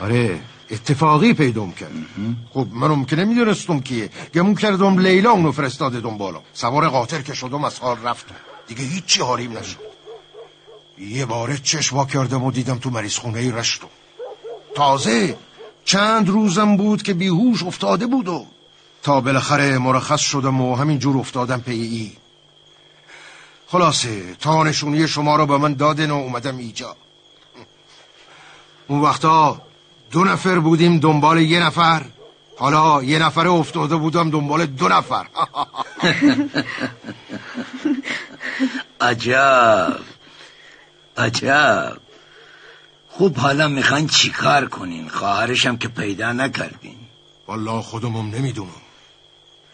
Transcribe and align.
آره 0.00 0.40
اتفاقی 0.70 1.32
پیدام 1.32 1.72
کرد. 1.72 1.92
خب 2.54 2.66
من 2.72 2.88
ممکنه 2.88 3.24
می‌دونستم 3.24 3.80
کیه 3.80 4.10
گمون 4.34 4.54
کردم 4.54 4.98
لیلا 4.98 5.30
اونو 5.30 5.52
فرستاده 5.52 6.00
دنبالم 6.00 6.40
سوار 6.52 6.88
قاطر 6.88 7.22
که 7.22 7.34
شدم 7.34 7.64
از 7.64 7.78
حال 7.78 7.96
رفتم. 8.02 8.34
دیگه 8.66 8.84
هیچی 8.84 9.20
حالیم 9.20 9.58
نشد. 9.58 9.78
یه 10.98 11.26
باره 11.26 11.58
چشم 11.58 11.96
وا 11.96 12.04
کردم 12.04 12.44
و 12.44 12.50
دیدم 12.50 12.78
تو 12.78 12.90
مریض 12.90 13.16
خونه 13.18 13.54
رشتم. 13.54 13.88
تازه 14.74 15.38
چند 15.84 16.28
روزم 16.28 16.76
بود 16.76 17.02
که 17.02 17.14
بیهوش 17.14 17.62
افتاده 17.62 18.06
بود 18.06 18.28
و 18.28 18.46
تا 19.02 19.20
بالاخره 19.20 19.78
مرخص 19.78 20.20
شدم 20.20 20.60
و 20.60 20.76
همین 20.76 20.98
جور 20.98 21.18
افتادم 21.18 21.60
پی 21.60 21.72
ای. 21.72 22.12
خلاصه 23.66 24.34
تا 24.34 24.62
نشونی 24.62 25.08
شما 25.08 25.36
رو 25.36 25.46
به 25.46 25.58
من 25.58 25.74
دادن 25.74 26.10
و 26.10 26.14
اومدم 26.14 26.58
ایجا 26.58 26.96
اون 28.88 29.00
وقتا 29.00 29.62
دو 30.10 30.24
نفر 30.24 30.58
بودیم 30.58 30.98
دنبال 30.98 31.38
یه 31.38 31.60
نفر. 31.60 32.02
حالا 32.58 33.02
یه 33.02 33.18
نفر 33.18 33.48
افتاده 33.48 33.96
بودم 33.96 34.30
دنبال 34.30 34.66
دو 34.66 34.88
نفر. 34.88 35.26
عجب. 39.00 39.98
عجب. 41.16 41.96
خوب 43.08 43.36
حالا 43.36 43.68
می‌خواین 43.68 44.06
چیکار 44.06 44.66
کنین؟ 44.66 45.08
خواهرشم 45.08 45.76
که 45.76 45.88
پیدا 45.88 46.32
نکردین. 46.32 46.98
والله 47.46 47.82
خودمم 47.82 48.30
نمی‌دونم. 48.30 48.70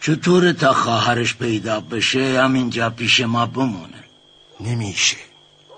چطور 0.01 0.51
تا 0.51 0.73
خواهرش 0.73 1.35
پیدا 1.35 1.79
بشه؟ 1.79 2.41
همینجا 2.43 2.89
پیش 2.89 3.19
ما 3.21 3.45
بمونه. 3.45 4.03
نمیشه. 4.59 5.17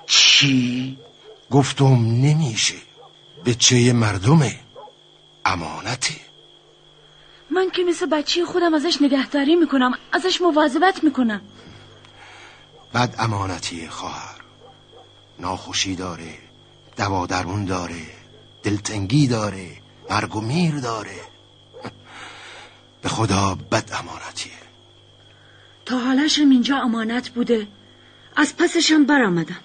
چی؟ 0.08 0.98
گفتم 1.52 1.96
نمیشه. 1.96 2.76
بچه 3.46 3.94
مردمه 3.94 4.60
امانته 5.46 6.16
من 7.50 7.70
که 7.70 7.84
مثل 7.84 8.06
بچه 8.06 8.46
خودم 8.46 8.74
ازش 8.74 9.02
نگهداری 9.02 9.56
می‌کنم 9.56 9.94
ازش 10.12 10.42
مواظبت 10.42 11.04
می‌کنم. 11.04 11.42
بد 12.94 13.16
امانتی 13.20 13.88
خواهر. 13.88 14.36
ناخوشی 15.40 15.96
داره 15.96 16.38
دوا 16.98 17.26
درمون 17.26 17.66
داره 17.66 18.02
دلتنگی 18.64 19.28
داره 19.28 19.68
مرگ 20.10 20.36
و 20.36 20.42
میر 20.42 20.76
داره. 20.76 21.20
به 23.02 23.10
خدا 23.10 23.58
بد 23.72 23.90
امانتیه. 24.00 24.54
تا 25.86 26.00
حالشم 26.00 26.50
اینجا 26.50 26.78
امانت 26.78 27.30
بوده 27.30 27.68
از 28.36 28.58
پسشم 28.58 29.06
برآمدم. 29.06 29.64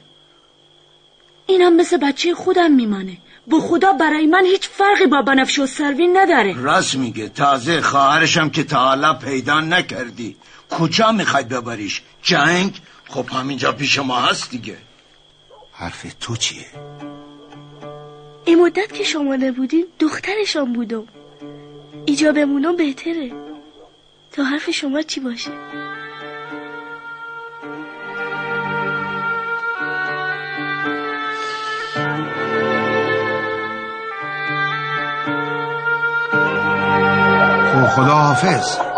اینم 1.46 1.76
مثل 1.76 1.96
بچه 1.96 2.34
خودم 2.34 2.70
میمانه. 2.70 3.18
با 3.50 3.60
خدا 3.60 3.92
برای 3.92 4.26
من 4.26 4.44
هیچ 4.44 4.68
فرقی 4.68 5.06
با 5.06 5.22
بنفش 5.22 5.58
و 5.58 5.66
سروین 5.66 6.16
نداره. 6.16 6.54
راست 6.60 6.94
میگه. 6.96 7.28
تازه 7.28 7.80
خواهرشم 7.80 8.50
که 8.50 8.64
تا 8.64 8.78
حالا 8.78 9.14
پیدا 9.14 9.60
نکردی. 9.60 10.36
کجا 10.70 11.12
می‌خواید 11.12 11.48
ببریش؟ 11.48 12.02
جنگ؟ 12.22 12.80
خب 13.08 13.28
همینجا 13.28 13.72
پیش 13.72 13.98
ما 13.98 14.20
هست 14.20 14.50
دیگه. 14.50 14.76
حرف 15.72 16.14
تو 16.20 16.36
چیه؟ 16.36 16.66
این 18.44 18.62
مدت 18.62 18.92
که 18.92 19.04
شما 19.04 19.36
نبودین 19.36 19.86
دخترشان 19.98 20.72
بودم. 20.72 21.04
ایجا 22.06 22.32
بمونم 22.32 22.76
بهتره. 22.76 23.32
تا 24.32 24.44
حرف 24.44 24.70
شما 24.70 25.02
چی 25.02 25.20
باشه؟ 25.20 25.50
خدا 37.94 38.14
حافظ 38.14 38.89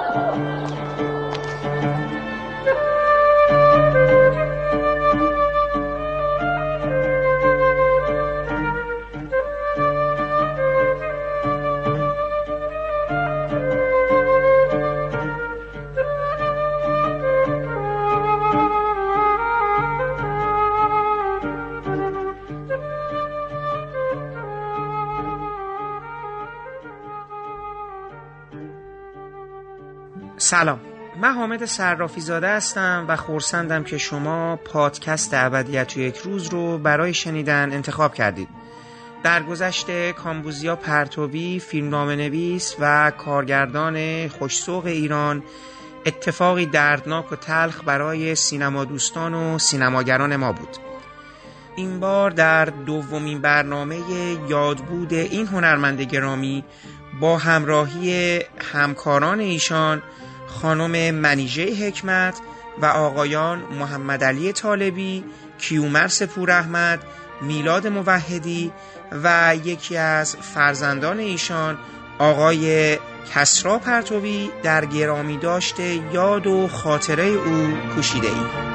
سلام. 30.52 30.80
من 31.20 31.34
حامد 31.34 31.64
صرافی 31.64 32.20
زاده 32.20 32.48
هستم 32.48 33.04
و 33.08 33.16
خورسندم 33.16 33.84
که 33.84 33.98
شما 33.98 34.56
پادکست 34.56 35.34
ابدیت 35.34 35.96
یک 35.96 36.16
روز 36.16 36.46
رو 36.48 36.78
برای 36.78 37.14
شنیدن 37.14 37.72
انتخاب 37.72 38.14
کردید. 38.14 38.48
در 39.22 39.42
گذشته 39.42 40.12
کامبوزیا 40.12 40.76
پرتوی 40.76 41.58
فیلمنامه 41.58 42.16
نویس 42.16 42.76
و 42.80 43.10
کارگردان 43.10 44.28
خوشسوق 44.28 44.86
ایران 44.86 45.42
اتفاقی 46.06 46.66
دردناک 46.66 47.32
و 47.32 47.36
تلخ 47.36 47.84
برای 47.84 48.34
سینما 48.34 48.84
دوستان 48.84 49.34
و 49.34 49.58
سینماگران 49.58 50.36
ما 50.36 50.52
بود. 50.52 50.76
این 51.76 52.00
بار 52.00 52.30
در 52.30 52.64
دومین 52.64 53.40
برنامه 53.40 53.98
یادبود 54.48 55.12
این 55.12 55.46
هنرمند 55.46 56.00
گرامی 56.00 56.64
با 57.20 57.38
همراهی 57.38 58.40
همکاران 58.72 59.40
ایشان 59.40 60.02
خانم 60.60 61.14
منیژه 61.14 61.86
حکمت 61.86 62.34
و 62.82 62.86
آقایان 62.86 63.62
محمد 63.80 64.24
علی 64.24 64.52
طالبی 64.52 65.24
کیومر 65.58 66.08
سپور 66.08 66.50
احمد 66.50 67.00
میلاد 67.42 67.86
موحدی 67.86 68.72
و 69.24 69.56
یکی 69.64 69.96
از 69.96 70.36
فرزندان 70.36 71.18
ایشان 71.18 71.78
آقای 72.18 72.98
کسرا 73.34 73.78
پرتوی 73.78 74.50
در 74.62 74.84
گرامی 74.84 75.36
داشته 75.36 76.00
یاد 76.12 76.46
و 76.46 76.68
خاطره 76.68 77.24
او 77.24 77.72
پوشیده 77.94 78.28
ای. 78.28 78.72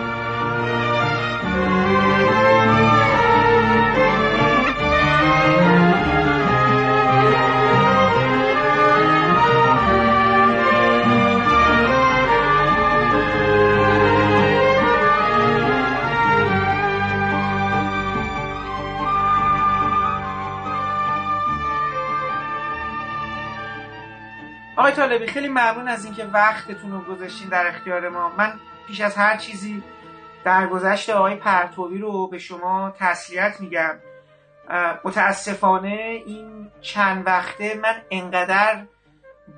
آقای 24.78 24.92
طالبی 24.92 25.28
خیلی 25.28 25.48
ممنون 25.48 25.88
از 25.88 26.06
اینکه 26.06 26.26
وقتتون 26.26 26.92
رو 26.92 27.16
گذاشتین 27.16 27.50
در 27.50 27.68
اختیار 27.68 28.10
ما. 28.10 28.30
من 28.38 28.60
پیش 28.88 29.02
از 29.02 29.16
هر 29.16 29.38
چیزی 29.38 29.84
در 30.44 30.68
گذشت 30.68 31.10
آقای 31.10 31.36
پرتوی 31.36 31.98
رو 31.98 32.28
به 32.28 32.38
شما 32.38 32.94
تسلیت 33.00 33.62
میگم. 33.62 34.00
متاسفانه 35.04 36.24
این 36.26 36.72
چند 36.82 37.28
وقته 37.28 37.80
من 37.84 38.02
انقدر 38.12 38.86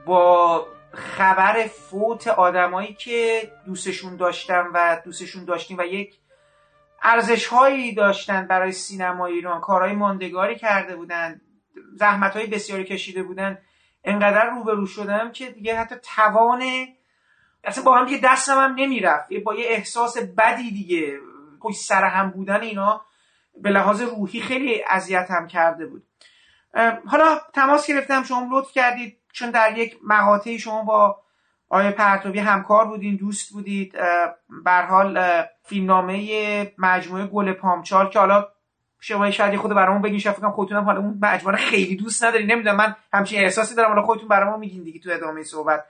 با 0.06 0.66
خبر 0.94 1.68
فوت 1.68 2.28
آدمایی 2.28 2.94
که 2.94 3.52
دوستشون 3.66 4.16
داشتم 4.16 4.72
و 4.74 5.02
دوستشون 5.06 5.46
داشتیم 5.46 5.78
و 5.78 5.84
یک 5.84 6.16
ارزش 7.04 7.48
هایی 7.48 7.94
داشتن 7.94 8.48
برای 8.48 8.72
سینما 8.72 9.26
ایران. 9.26 9.62
کارهای 9.62 9.94
ماندگاری 9.94 10.56
کرده 10.56 10.96
بودن 10.96 11.42
زحمت 11.96 12.36
های 12.36 12.48
بسیاری 12.48 12.84
کشیده 12.84 13.24
بودن. 13.24 13.58
انقدر 14.04 14.50
روبرو 14.50 14.86
شدم 14.86 15.32
که 15.32 15.52
دیگه 15.52 15.80
حتی 15.80 15.96
توان 16.16 16.64
اصلا 17.64 17.84
با 17.84 17.98
هم 17.98 18.06
دیگه 18.06 18.20
دستم 18.24 18.58
هم 18.58 18.76
نمی‌رفت. 18.78 19.34
با 19.34 19.56
یه 19.56 19.66
احساس 19.68 20.18
بدی 20.18 20.72
دیگه. 20.72 21.18
پشت 21.62 21.80
سر 21.82 22.04
هم 22.04 22.32
بودن 22.32 22.62
اینا 22.62 23.02
به 23.62 23.70
لحاظ 23.70 24.02
روحی 24.02 24.42
خیلی 24.42 24.84
اذیتم 24.90 25.48
کرده 25.48 25.86
بود. 25.86 26.04
حالا 27.06 27.40
تماس 27.54 27.88
گرفتم 27.88 28.24
شما 28.24 28.48
لطف 28.52 28.72
کردید. 28.72 29.18
چون 29.34 29.52
در 29.52 29.78
یک 29.78 29.98
مقاطعی 30.04 30.60
شما 30.60 30.84
با 30.84 31.22
آیه 31.70 31.92
پرتوی 31.92 32.40
همکار 32.40 32.86
بودین 32.86 33.16
دوست 33.16 33.54
بودید. 33.54 33.98
بر 34.66 34.86
حال 34.86 35.44
فیلمنامه 35.64 36.74
مجموعه 36.78 37.28
گل 37.28 37.54
پامچال 37.54 38.10
که 38.10 38.20
حالا 38.20 38.48
شما 39.00 39.32
شاید 39.32 39.56
خود 39.56 39.72
برامون 39.72 40.02
بگین 40.02 40.20
شاید 40.20 40.36
فکر 40.36 40.50
خودتونم 40.50 40.84
حالا 40.84 41.00
اون 41.00 41.18
مجموعه 41.22 41.58
خیلی 41.58 41.96
دوست 41.96 42.24
نداری 42.24 42.46
نمی‌دونم 42.46 42.76
من 42.76 42.96
همچین 43.14 43.44
احساسی 43.44 43.76
دارم. 43.76 43.90
حالا 43.90 44.02
خودتون 44.02 44.28
برامون 44.28 44.60
میگین 44.60 44.84
دیگه 44.84 45.00
تو 45.00 45.10
ادامه 45.12 45.44
صحبت. 45.44 45.86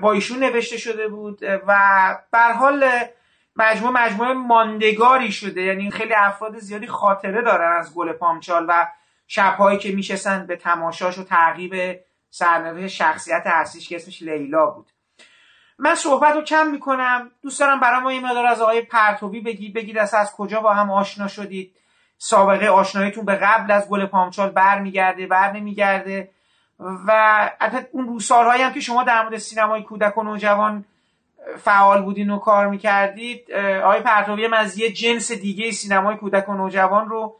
با 0.00 0.12
ایشون 0.12 0.38
نوشته 0.38 0.76
شده 0.76 1.08
بود 1.08 1.42
و 1.66 2.18
به 2.32 2.38
حال 2.38 2.90
مجموعه 3.56 4.04
مجموعه 4.04 4.32
ماندگاری 4.32 5.32
شده. 5.32 5.62
یعنی 5.62 5.90
خیلی 5.90 6.14
افراد 6.14 6.58
زیادی 6.58 6.86
خاطره 6.86 7.42
دارن 7.42 7.76
از 7.78 7.94
گل 7.94 8.12
پامچال 8.12 8.66
و 8.68 8.88
شبهایی 9.26 9.78
که 9.78 9.92
میشستن 9.92 10.46
به 10.46 10.56
تماشاش 10.56 11.18
و 11.18 11.24
تعقیب 11.24 12.00
سرنوشت 12.30 12.96
شخصیت 12.96 13.42
اصلیش 13.44 13.88
که 13.88 13.96
اسمش 13.96 14.22
لیلا 14.22 14.66
بود. 14.66 14.86
من 15.78 15.94
صحبت 15.94 16.34
رو 16.34 16.42
کم 16.42 16.66
می‌کنم. 16.66 17.30
دوست 17.42 17.60
دارم 17.60 17.80
برای 17.80 18.14
یه 18.14 18.20
مقدار 18.24 18.46
از 18.46 18.60
آقای 18.60 18.82
پرتوبی 18.82 19.40
بگید 19.40 19.74
بگید 19.74 19.98
از, 19.98 20.14
از 20.14 20.32
کجا 20.32 20.60
با 20.60 20.74
هم 20.74 20.90
آشنا 20.90 21.28
شدید. 21.28 21.76
سابقه 22.24 22.66
آشناییتون 22.66 23.24
به 23.24 23.34
قبل 23.34 23.70
از 23.70 23.88
گل 23.88 24.06
پامچال 24.06 24.50
بر 24.50 24.78
میگرده 24.78 25.26
بر 25.26 25.52
نمیگرده 25.52 26.30
و 26.80 27.50
البته 27.60 27.88
اون 27.92 28.06
روسالهایی 28.06 28.62
هم 28.62 28.72
که 28.72 28.80
شما 28.80 29.02
در 29.02 29.22
مورد 29.22 29.38
سینمای 29.38 29.82
کودک 29.82 30.18
و 30.18 30.22
نوجوان 30.22 30.84
فعال 31.58 32.02
بودین 32.02 32.30
و 32.30 32.38
کار 32.38 32.66
می‌کردید 32.66 33.52
آقای 33.52 34.00
پرتوبی 34.00 34.46
من 34.46 34.58
از 34.58 34.78
یه 34.78 34.92
جنس 34.92 35.32
دیگه 35.32 35.70
سینمای 35.70 36.16
کودک 36.16 36.48
و 36.48 36.54
نوجوان 36.54 37.08
رو 37.08 37.36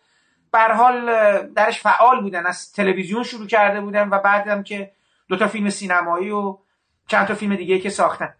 بر 0.52 0.72
حال 0.72 1.06
درش 1.46 1.80
فعال 1.80 2.20
بودن 2.20 2.46
از 2.46 2.72
تلویزیون 2.72 3.22
شروع 3.22 3.46
کرده 3.46 3.80
بودن 3.80 4.08
و 4.08 4.18
بعدم 4.18 4.62
که 4.62 4.90
دو 5.28 5.36
تا 5.36 5.48
فیلم 5.48 5.70
سینمایی 5.70 6.30
و 6.30 6.58
چند 7.06 7.26
تا 7.26 7.34
فیلم 7.34 7.56
دیگه 7.56 7.78
که 7.78 7.90
ساختن. 7.90 8.34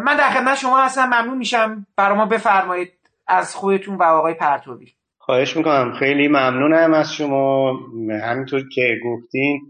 من 0.00 0.16
در 0.16 0.30
خدمت 0.30 0.56
شما 0.56 0.80
هستم 0.80 1.06
ممنون 1.06 1.38
میشم. 1.38 1.86
برای 1.96 2.16
ما 2.16 2.26
بفرمایید 2.26 2.92
از 3.26 3.54
خودتون 3.54 3.94
و 3.94 4.02
آقای 4.02 4.34
پرتوبی 4.34 4.96
خواهش 5.26 5.56
می‌کنم. 5.56 5.92
خیلی 5.98 6.28
ممنونم 6.28 6.94
از 6.94 7.14
شما. 7.14 7.78
همینطور 8.22 8.68
که 8.74 8.96
گفتین 9.04 9.60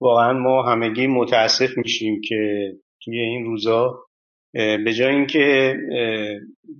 واقعا 0.00 0.32
ما 0.32 0.62
همگی 0.62 1.06
متاسف 1.06 1.78
میشیم 1.78 2.20
که 2.28 2.72
توی 3.02 3.18
این 3.18 3.44
روزا 3.44 4.04
به 4.54 4.92
جای 4.98 5.14
اینکه 5.14 5.76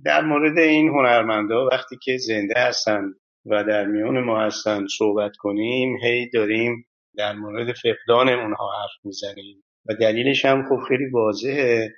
در 0.05 0.21
مورد 0.21 0.57
این 0.57 0.89
هنرمندا 0.89 1.67
وقتی 1.71 1.95
که 2.03 2.17
زنده 2.17 2.53
هستن 2.57 3.03
و 3.45 3.63
در 3.63 3.85
میان 3.85 4.19
ما 4.23 4.41
هستن 4.41 4.87
صحبت 4.97 5.31
کنیم 5.37 5.97
هی 6.03 6.29
داریم 6.29 6.85
در 7.17 7.33
مورد 7.33 7.73
فقدان 7.73 8.29
اونها 8.29 8.69
حرف 8.81 9.05
می‌زنیم. 9.05 9.63
و 9.85 9.93
دلیلش 10.01 10.45
هم 10.45 10.63
خب 10.69 10.79
خیلی 10.87 11.05
واضحه. 11.13 11.93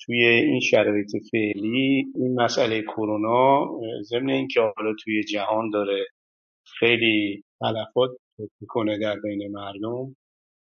توی 0.00 0.24
این 0.24 0.60
شرایط 0.60 1.10
فعلی 1.30 2.06
این 2.14 2.40
مسئله 2.40 2.82
کرونا 2.82 3.70
ضمن 4.02 4.30
اینکه 4.30 4.60
حالا 4.60 4.94
توی 5.04 5.24
جهان 5.24 5.70
داره 5.70 6.06
خیلی 6.78 7.44
تلفات 7.60 8.10
می‌کنه 8.60 8.98
در 8.98 9.20
بین 9.20 9.52
مردم 9.52 10.16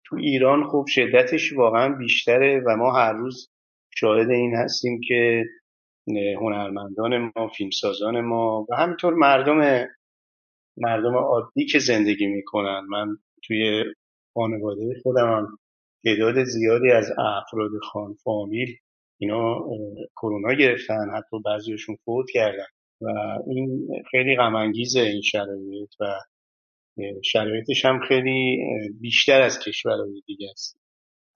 تو 0.05 0.17
ایران 0.17 0.69
خب 0.69 0.85
شدتش 0.89 1.53
واقعا 1.53 1.95
بیشتره 1.95 2.63
و 2.67 2.77
ما 2.77 2.93
هر 2.93 3.13
روز 3.13 3.51
شاهد 3.95 4.31
این 4.31 4.55
هستیم 4.55 5.01
که 5.09 5.45
هنرمندان 6.41 7.33
ما 7.37 7.49
فیلمسازان 7.49 8.21
ما 8.21 8.67
و 8.71 8.75
همینطور 8.77 9.15
مردم 9.15 9.89
مردم 10.77 11.17
عادی 11.17 11.67
که 11.67 11.79
زندگی 11.79 12.27
می‌کنن. 12.27 12.81
من 12.89 13.17
توی 13.45 13.85
خانواده 14.35 15.01
خودم 15.03 15.27
هم 15.27 15.59
تعداد 16.05 16.45
زیادی 16.45 16.91
از 16.91 17.11
افراد 17.19 17.71
خان 17.93 18.15
فامیل 18.25 18.77
اینا 19.23 19.59
کرونا 20.17 20.55
گرفتن 20.55 21.11
حتی 21.17 21.37
بعضیشون 21.45 21.97
فوت 22.05 22.27
کردن. 22.33 22.67
و 23.01 23.09
این 23.47 23.89
خیلی 24.11 24.37
غم 24.37 24.55
این 24.55 25.23
شرایط 25.23 25.91
و 26.01 26.05
شرایطش 27.25 27.85
هم 27.85 28.01
خیلی 28.09 28.59
بیشتر 29.01 29.43
از 29.43 29.59
کشورهای 29.59 30.23
دیگه 30.27 30.51
است. 30.51 30.79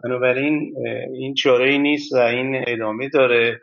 بنابراین 0.04 0.74
این 1.12 1.34
چاره 1.34 1.70
ای 1.70 1.78
نیست 1.78 2.12
و 2.12 2.16
این 2.16 2.64
ادامه 2.66 3.08
داره. 3.08 3.60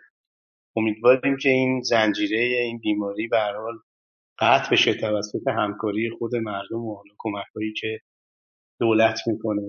امیدواریم 0.75 1.37
که 1.37 1.49
این 1.49 1.81
زنجیره 1.81 2.39
این 2.39 2.79
بیماری 2.79 3.27
به 3.27 3.37
حال 3.37 3.79
قطع 4.39 4.71
بشه 4.71 4.93
توسط 4.93 5.47
همکاری 5.47 6.09
خود 6.09 6.35
مردم 6.35 6.85
و 6.85 7.03
کمک 7.17 7.45
هایی 7.55 7.73
که 7.73 7.99
دولت 8.79 9.19
می‌کنه. 9.27 9.61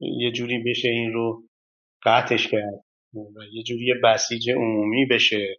یه 0.00 0.32
جوری 0.32 0.62
بشه 0.66 0.88
این 0.88 1.12
رو 1.12 1.42
قطعش 2.04 2.48
کرد. 2.48 2.84
و 3.14 3.40
یه 3.52 3.62
جوری 3.62 3.94
بسیج 4.04 4.50
عمومی 4.50 5.06
بشه 5.06 5.56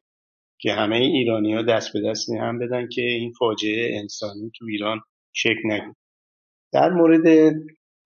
که 0.59 0.73
همه 0.73 0.95
ایرانی 0.95 1.53
ها 1.53 1.61
دست 1.61 1.93
به 1.93 2.01
دست 2.09 2.29
هم 2.29 2.59
بدن 2.59 2.87
که 2.89 3.01
این 3.01 3.31
فاجعه 3.39 3.99
انسانی 3.99 4.51
تو 4.55 4.65
ایران 4.65 5.01
شکل 5.33 5.61
نگیره. 5.65 5.95
در 6.73 6.89
مورد 6.89 7.53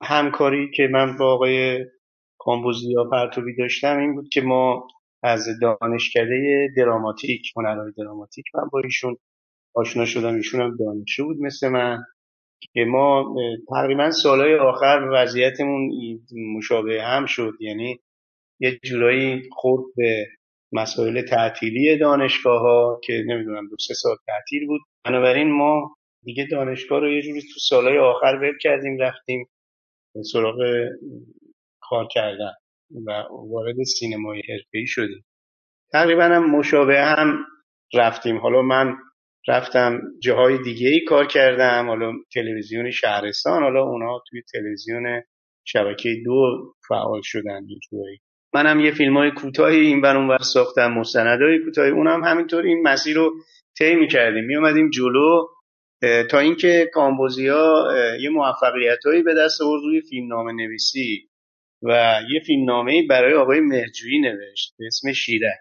همکاری 0.01 0.71
که 0.71 0.87
من 0.91 1.17
با 1.17 1.33
آقای 1.33 1.85
کامبوزیا 2.37 3.03
پرتوبی 3.11 3.55
داشتم 3.55 3.99
این 3.99 4.15
بود 4.15 4.29
که 4.29 4.41
ما 4.41 4.87
از 5.23 5.47
دانشکده 5.61 6.67
دراماتیک 6.77 7.41
هنرهای 7.55 7.91
دراماتیک 7.97 8.45
من 8.55 8.69
با 8.71 8.81
ایشون 8.83 9.17
آشنا 9.75 10.05
شدم. 10.05 10.35
ایشون 10.35 10.61
هم 10.61 10.77
دانشجو 10.77 11.25
بود 11.25 11.37
مثل 11.41 11.69
من 11.69 12.03
که 12.73 12.85
ما 12.87 13.35
تقریبا 13.69 14.11
سالهای 14.11 14.55
آخر 14.55 15.09
وضعیتمون 15.13 15.91
مشابه 16.57 17.03
هم 17.03 17.25
شد. 17.25 17.53
یعنی 17.59 17.99
یه 18.59 18.79
جورایی 18.83 19.49
خورد 19.51 19.83
به 19.95 20.27
مسائل 20.71 21.21
تعطیلی 21.21 21.97
دانشگاه 21.97 22.61
ها 22.61 22.99
که 23.03 23.23
نمی‌دونم 23.27 23.67
دو 23.69 23.75
سه 23.87 23.93
سال 23.93 24.15
تعطیل 24.27 24.67
بود. 24.67 24.81
بنابراین 25.05 25.51
ما 25.51 25.95
دیگه 26.23 26.47
دانشگاه 26.51 26.99
رو 26.99 27.11
یه 27.13 27.21
جوری 27.21 27.41
تو 27.41 27.59
سالهای 27.59 27.97
آخر 27.97 28.39
ول 28.41 28.57
کردیم 28.61 28.97
رفتیم 28.99 29.47
سراغ 30.31 30.55
کار 31.81 32.07
کردن 32.11 32.53
و 33.05 33.23
وارد 33.31 33.83
سینمای 33.83 34.41
حرفه‌ای 34.49 34.87
شدیم. 34.87 35.25
تقریبا 35.91 36.23
هم 36.23 36.51
مشابه 36.51 37.01
هم 37.01 37.45
رفتیم. 37.93 38.37
حالا 38.37 38.61
من 38.61 38.95
رفتم 39.47 40.01
جاهای 40.23 40.57
دیگه 40.63 40.89
ای 40.89 41.01
کار 41.07 41.27
کردم 41.27 41.87
حالا 41.87 42.13
تلویزیون 42.33 42.91
شهرستان 42.91 43.63
حالا 43.63 43.83
اونا 43.83 44.19
توی 44.29 44.41
تلویزیون 44.53 45.21
شبکه 45.65 46.15
دو 46.25 46.73
فعال 46.89 47.21
شدن 47.23 47.65
یه 47.69 47.79
منم 48.53 48.79
یه 48.79 48.91
فیلم 48.91 49.17
های 49.17 49.31
کوتاهی 49.31 49.79
این 49.79 50.01
بر 50.01 50.17
اونور 50.17 50.37
ساختم 50.37 50.91
مستندهای 50.91 51.59
کوتاهی 51.59 51.91
اونم 51.91 52.23
همینطور 52.23 52.63
این 52.63 52.81
مسیر 52.81 53.15
رو 53.15 53.33
طی 53.77 53.95
می‌کردیم. 53.95 54.43
میومدیم 54.43 54.89
جلو 54.89 55.47
تا 56.31 56.39
اینکه 56.39 56.89
کامبوزیا 56.93 57.85
یه 58.21 58.29
موفقیتهایی 58.29 59.23
به 59.23 59.33
دست 59.33 59.61
آورد 59.61 59.83
روی 59.83 60.01
فیلمنامه 60.01 60.53
نویسی 60.53 61.29
و 61.83 62.19
یه 62.33 62.39
فیلمنامه 62.39 63.07
برای 63.09 63.33
آقای 63.33 63.59
مهجویی 63.59 64.19
نوشت 64.19 64.73
به 64.79 64.85
اسم 64.87 65.11
شیره 65.11 65.59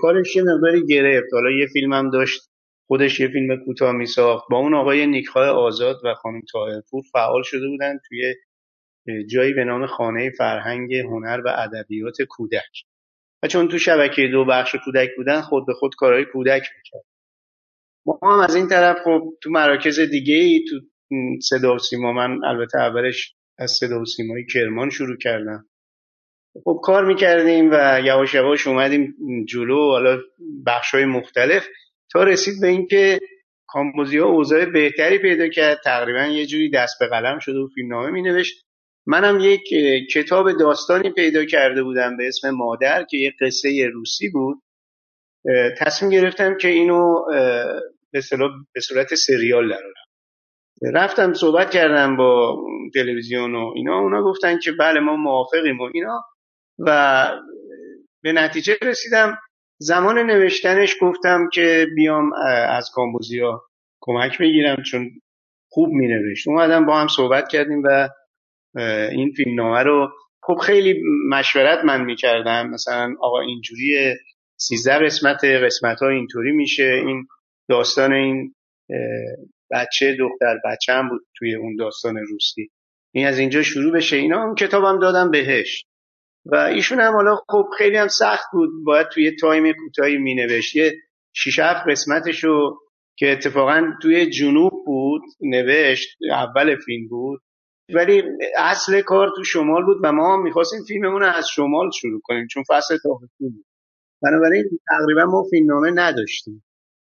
کارش 0.00 0.36
یه 0.36 0.42
مقداری 0.42 0.86
گرفت. 0.86 1.26
حالا 1.32 1.50
یه 1.50 1.66
فیلم 1.66 1.92
هم 1.92 2.10
داشت 2.10 2.40
خودش 2.86 3.20
یه 3.20 3.28
فیلم 3.28 3.64
کوتاه 3.64 3.92
می 3.92 4.06
ساخت 4.06 4.44
با 4.50 4.58
اون 4.58 4.74
آقای 4.74 5.06
نیکخواه 5.06 5.48
آزاد 5.48 5.96
و 6.04 6.14
خانم 6.14 6.40
طاهرپور 6.52 7.02
فعال 7.12 7.42
شده 7.42 7.68
بودن 7.68 7.98
توی 8.08 8.34
جایی 9.30 9.52
به 9.52 9.64
نام 9.64 9.86
خانه 9.86 10.30
فرهنگ 10.38 10.94
هنر 10.94 11.40
و 11.44 11.48
ادبیات 11.48 12.16
کودک. 12.28 12.84
و 13.42 13.48
چون 13.48 13.68
تو 13.68 13.78
شبکه 13.78 14.22
دو 14.32 14.44
بخش 14.44 14.76
کودک 14.84 15.10
بودن 15.16 15.40
خود 15.40 15.66
به 15.66 15.72
خود 15.72 15.94
کارهای 15.94 16.24
کودک 16.24 16.62
می‌کرد 16.76 17.04
ما 18.06 18.18
هم 18.22 18.40
از 18.40 18.54
این 18.54 18.68
طرف 18.68 18.96
خب 19.04 19.22
تو 19.42 19.50
مراکز 19.50 20.00
دیگه 20.00 20.34
ای 20.34 20.64
تو 20.70 20.80
صدا 21.42 21.74
و 21.74 21.78
سیما 21.78 22.12
من 22.12 22.44
البته 22.44 22.78
اولش 22.78 23.34
از 23.58 23.70
صدا 23.70 24.00
و 24.00 24.04
سیمای 24.04 24.46
کرمان 24.46 24.90
شروع 24.90 25.16
کردم. 25.16 25.66
خب 26.64 26.80
کار 26.82 27.04
می‌کردیم 27.04 27.70
و 27.72 28.00
یواش 28.04 28.34
یواش 28.34 28.66
اومدیم 28.66 29.14
جلو 29.48 29.90
حالا 29.90 30.18
بخش 30.66 30.94
های 30.94 31.04
مختلف 31.04 31.66
تا 32.12 32.22
رسید 32.24 32.60
به 32.60 32.66
اینکه 32.66 33.20
کامبوزیا 33.66 34.26
اوضاع 34.26 34.64
بهتری 34.64 35.18
پیدا 35.18 35.48
کرد. 35.48 35.80
تقریبا 35.84 36.24
یه 36.24 36.46
جوری 36.46 36.70
دست 36.70 36.94
به 37.00 37.06
قلم 37.06 37.38
شده 37.38 37.58
و 37.58 37.68
فیلمنامه 37.74 38.10
می 38.10 38.22
نوشت 38.22 38.66
منم 39.06 39.38
یک 39.40 39.62
کتاب 40.14 40.52
داستانی 40.52 41.10
پیدا 41.10 41.44
کرده 41.44 41.82
بودم 41.82 42.16
به 42.16 42.28
اسم 42.28 42.50
مادر 42.50 43.04
که 43.10 43.16
یک 43.16 43.34
قصه 43.40 43.90
روسی 43.92 44.28
بود. 44.28 44.62
تصمیم 45.78 46.10
گرفتم 46.10 46.56
که 46.56 46.68
اینو 46.68 47.24
به 48.12 48.80
صورت 48.80 49.14
سریال 49.14 49.68
درارم 49.68 49.92
رفتم 50.94 51.32
صحبت 51.32 51.70
کردم 51.70 52.16
با 52.16 52.56
تلویزیون 52.94 53.54
و 53.54 53.72
اینا. 53.76 53.98
اونا 53.98 54.22
گفتن 54.22 54.58
که 54.58 54.72
بله 54.72 55.00
ما 55.00 55.16
موافقیم 55.16 55.80
و 55.80 55.90
اینا. 55.94 56.24
و 56.78 57.28
به 58.22 58.32
نتیجه 58.32 58.76
رسیدم 58.82 59.38
زمان 59.78 60.18
نوشتنش 60.18 60.96
گفتم 61.00 61.48
که 61.52 61.86
بیام 61.96 62.32
از 62.68 62.90
کامبوزیا 62.94 63.62
کمک 64.00 64.38
بگیرم 64.38 64.82
چون 64.82 65.10
خوب 65.68 65.88
می 65.88 66.08
نوشت 66.08 66.48
اومدم 66.48 66.86
با 66.86 67.00
هم 67.00 67.08
صحبت 67.08 67.48
کردیم 67.48 67.82
و 67.84 68.08
این 69.12 69.32
فیلمنامه 69.36 69.82
رو. 69.82 70.12
خب 70.42 70.56
خیلی 70.56 71.02
مشورت 71.28 71.84
من 71.84 72.04
می‌کردم 72.04 72.70
مثلا 72.70 73.14
آقا 73.20 73.40
اینجوری 73.40 74.14
سیزده 74.56 74.98
قسمت 74.98 75.44
قسمت 75.44 76.02
ها 76.02 76.08
اینطوری 76.08 76.52
میشه. 76.52 77.02
این 77.06 77.26
داستان 77.68 78.12
این 78.12 78.54
بچه 79.70 80.16
دختر 80.18 80.58
بچه 80.64 80.92
هم 80.92 81.08
بود 81.08 81.26
توی 81.36 81.54
اون 81.54 81.76
داستان 81.76 82.16
روسی. 82.16 82.70
این 83.14 83.26
از 83.26 83.38
اینجا 83.38 83.62
شروع 83.62 83.92
بشه. 83.92 84.16
اینا 84.16 84.44
اون 84.44 84.54
کتابم 84.54 84.98
دادم 84.98 85.30
بهش. 85.30 85.84
و 86.46 86.56
ایشون 86.56 87.00
هم 87.00 87.12
حالا 87.12 87.36
خب 87.48 87.64
خیلی 87.78 87.96
هم 87.96 88.08
سخت 88.08 88.44
بود. 88.52 88.70
باید 88.84 89.08
توی 89.08 89.36
تایم 89.36 89.72
کوتاهی 89.72 90.18
می 90.18 90.34
نوشت 90.34 90.76
یه 90.76 90.92
شیش 91.34 91.58
هفت 91.58 91.88
قسمتشو 91.88 92.78
که 93.18 93.32
اتفاقا 93.32 93.92
توی 94.02 94.30
جنوب 94.30 94.72
بود 94.86 95.22
نوشت 95.40 96.08
اول 96.30 96.76
فیلم 96.76 97.08
بود. 97.08 97.40
ولی 97.88 98.22
اصل 98.58 99.00
کار 99.00 99.30
تو 99.36 99.44
شمال 99.44 99.84
بود 99.84 99.96
و 100.02 100.12
ما 100.12 100.36
می‌خواستیم 100.36 100.80
فیلممون 100.88 101.22
از 101.22 101.48
شمال 101.48 101.90
شروع 101.90 102.20
کنیم 102.24 102.46
چون 102.46 102.62
فصل 102.68 102.96
تابستون 103.02 103.50
بود. 103.50 103.64
بنابراین 104.22 104.64
تقریبا 104.88 105.24
ما 105.24 105.44
فیلمنامه 105.50 105.90
نداشتیم 105.90 106.64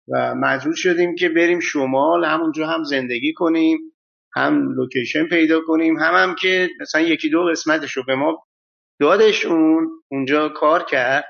و 0.08 0.34
مجبور 0.34 0.74
شدیم 0.74 1.14
که 1.14 1.28
بریم 1.28 1.60
شمال 1.60 2.24
همونجا 2.24 2.66
هم 2.66 2.82
زندگی 2.82 3.32
کنیم 3.32 3.78
هم 4.34 4.72
لوکیشن 4.72 5.28
پیدا 5.28 5.60
کنیم 5.66 5.98
هم 5.98 6.14
هم 6.14 6.34
که 6.34 6.68
مثلا 6.80 7.00
یکی 7.00 7.30
دو 7.30 7.44
قسمتش 7.44 7.96
رو 7.96 8.02
به 8.06 8.14
ما 8.14 8.44
دادش 9.00 9.46
اون 9.46 9.88
اونجا 10.10 10.48
کار 10.48 10.84
کرد 10.84 11.24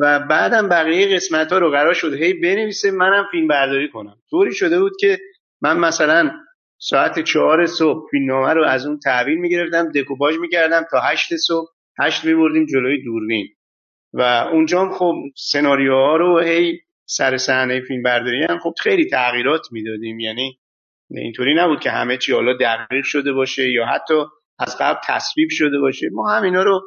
و 0.00 0.20
بعدم 0.30 0.68
بقیه 0.68 1.16
قسمت 1.16 1.52
ها 1.52 1.58
رو 1.58 1.70
قرار 1.70 1.94
شد 1.94 2.14
هی 2.14 2.34
بنویسه 2.34 2.90
منم 2.90 3.26
فیلم 3.30 3.48
برداری 3.48 3.90
کنم. 3.90 4.16
طوری 4.30 4.54
شده 4.54 4.80
بود 4.80 4.92
که 5.00 5.18
من 5.60 5.78
مثلا 5.78 6.30
ساعت 6.78 7.20
چهار 7.20 7.66
صبح 7.66 8.08
فیلمنامه 8.10 8.52
رو 8.52 8.64
از 8.64 8.86
اون 8.86 8.98
تحویل 8.98 9.38
می‌گرفتم 9.38 9.92
دکوپاژ 9.92 10.38
می‌کردم 10.38 10.84
تا 10.90 11.00
هشت 11.00 11.36
صبح. 11.36 11.68
هشت 12.00 12.24
میبردیم 12.24 12.66
جلوی 12.66 13.02
دوربین. 13.04 13.46
و 14.12 14.22
اونجا 14.52 14.80
هم 14.80 14.92
خب 14.92 15.14
سناریوها 15.36 16.16
رو 16.16 16.40
هی 16.40 16.80
سر 17.06 17.36
صحنه 17.36 17.80
فیلم 17.80 18.02
برداری 18.02 18.44
هم 18.44 18.58
خب 18.58 18.74
خیلی 18.82 19.10
تغییرات 19.10 19.66
می‌دادیم. 19.70 20.20
یعنی 20.20 20.58
اینطوری 21.10 21.54
نبود 21.54 21.80
که 21.80 21.90
همه 21.90 22.16
چی 22.16 22.32
حالا 22.32 22.56
دقیق 22.56 23.04
شده 23.04 23.32
باشه 23.32 23.70
یا 23.70 23.86
حتی 23.86 24.14
از 24.58 24.76
قبل 24.80 24.98
تصویب 25.04 25.48
شده 25.50 25.78
باشه. 25.78 26.08
ما 26.12 26.30
همینا 26.30 26.62
رو 26.62 26.80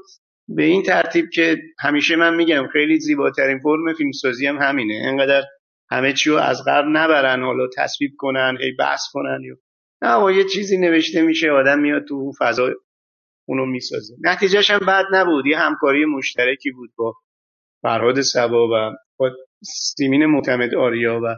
به 0.47 0.63
این 0.63 0.83
ترتیب 0.83 1.25
که 1.33 1.57
همیشه 1.79 2.15
من 2.15 2.35
میگم 2.35 2.67
خیلی 2.73 2.99
زیباترین 2.99 3.59
فرم 3.59 3.93
فیلمسازی 3.97 4.47
هم 4.47 4.57
همینه. 4.57 5.01
انقدر 5.05 5.43
همه 5.91 6.13
چی 6.13 6.29
رو 6.29 6.37
از 6.37 6.63
قبل 6.67 6.87
نبرن 6.87 7.43
حالا 7.43 7.67
تصویب 7.77 8.11
کنن 8.17 8.57
هی 8.61 8.71
بحث 8.79 9.01
کنن 9.13 9.39
یا 9.43 9.55
نه 10.01 10.35
یه 10.37 10.43
چیزی 10.43 10.77
نوشته 10.77 11.21
میشه 11.21 11.51
آدم 11.51 11.79
میاد 11.79 12.05
تو 12.07 12.15
اون 12.15 12.31
فضا 12.39 12.69
اونو 13.47 13.65
می‌سازه. 13.65 14.15
نتیجهش 14.21 14.71
هم 14.71 14.79
بد 14.79 15.05
نبود. 15.11 15.45
یه 15.45 15.57
همکاری 15.57 16.05
مشترکی 16.05 16.71
بود 16.71 16.89
با 16.97 17.13
فرهاد 17.81 18.21
سبا 18.21 18.67
و 18.67 18.95
با 19.19 19.31
سیمین 19.63 20.25
معتمد 20.25 20.75
آریا 20.75 21.21
و 21.23 21.35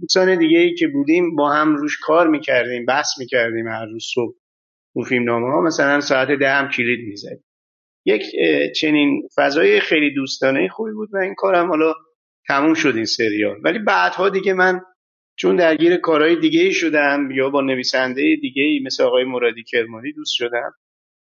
دوستان 0.00 0.38
دیگه 0.38 0.58
ای 0.58 0.74
که 0.74 0.88
بودیم 0.88 1.36
با 1.36 1.52
هم 1.52 1.76
روش 1.76 1.98
کار 2.02 2.28
می‌کردیم 2.28 2.86
بحث 2.86 3.08
می‌کردیم 3.18 3.68
هر 3.68 3.86
روز 3.86 4.06
صبح 4.14 4.34
اون 4.96 5.04
فیلم 5.04 5.24
نامه 5.24 5.52
ها 5.52 5.60
مثلا 5.60 6.00
ساعت 6.00 6.28
ده 6.28 6.50
هم 6.50 6.68
کلید 6.68 7.08
می‌زدیم. 7.08 7.44
یک 8.04 8.22
چنین 8.80 9.28
فضای 9.36 9.80
خیلی 9.80 10.14
دوستانه 10.14 10.68
خوبی 10.68 10.92
بود 10.92 11.08
و 11.12 11.16
این 11.16 11.34
کارم 11.34 11.68
حالا 11.68 11.94
تموم 12.48 12.74
شد 12.74 12.92
این 12.96 13.04
سریال. 13.04 13.56
ولی 13.64 13.78
بعدها 13.78 14.28
دیگه 14.28 14.54
من 14.54 14.80
چون 15.40 15.56
درگیر 15.56 15.96
کارهای 15.96 16.36
دیگه 16.36 16.60
ای 16.60 16.72
شدم 16.72 17.30
یا 17.30 17.50
با 17.50 17.60
نویسنده 17.60 18.36
دیگه 18.40 18.62
ای 18.62 18.80
مثل 18.86 19.04
آقای 19.04 19.24
مرادی 19.24 19.62
کرمانی 19.62 20.12
دوست 20.12 20.34
شدم. 20.34 20.72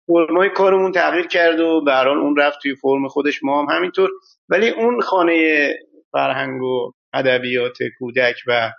فرمای 0.07 0.49
کارمون 0.49 0.91
تغییر 0.91 1.27
کرد 1.27 1.59
و 1.59 1.81
به 1.85 2.07
اون 2.07 2.37
رفت 2.37 2.59
توی 2.61 2.75
فرم 2.75 3.07
خودش. 3.07 3.43
ما 3.43 3.61
هم 3.61 3.77
همینطور. 3.77 4.09
ولی 4.49 4.69
اون 4.69 5.01
خانه 5.01 5.67
فرهنگ 6.11 6.61
و 6.61 6.91
ادبیات 7.13 7.77
کودک 7.99 8.35
و 8.47 8.71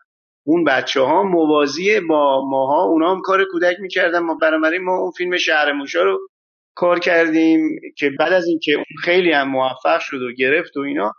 اون 0.46 0.64
بچه 0.64 1.00
ها 1.00 1.22
موازی 1.22 2.00
با 2.00 2.48
ماها 2.50 2.82
اونا 2.82 3.14
هم 3.14 3.20
کار 3.20 3.44
کودک 3.52 3.76
می‌کردن. 3.80 4.18
ما 4.18 4.34
برای 4.34 4.78
ما 4.78 4.96
اون 4.98 5.10
فیلم 5.10 5.36
شهر 5.36 5.72
موشا 5.72 6.02
رو 6.02 6.28
کار 6.74 6.98
کردیم 6.98 7.60
که 7.96 8.10
بعد 8.18 8.32
از 8.32 8.46
اینکه 8.46 8.72
اون 8.72 8.84
خیلی 9.02 9.32
هم 9.32 9.48
موفق 9.48 10.00
شد 10.00 10.22
و 10.22 10.32
گرفت 10.38 10.76
و 10.76 10.80
اینا 10.80 11.12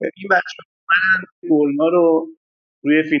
این 0.00 0.28
بچه 0.30 0.62
ها 1.80 1.88
رو 1.88 2.28
روی 2.82 3.02
فیلم 3.02 3.20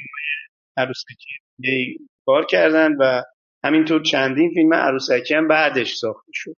عروسکی 0.76 1.98
کار 2.26 2.46
کردن 2.46 2.92
و 3.00 3.22
همینطور 3.64 4.02
چندین 4.02 4.50
فیلم 4.54 4.74
عروسکی 4.74 5.34
هم 5.34 5.48
بعدش 5.48 5.94
ساخته 5.94 6.30
شد. 6.34 6.54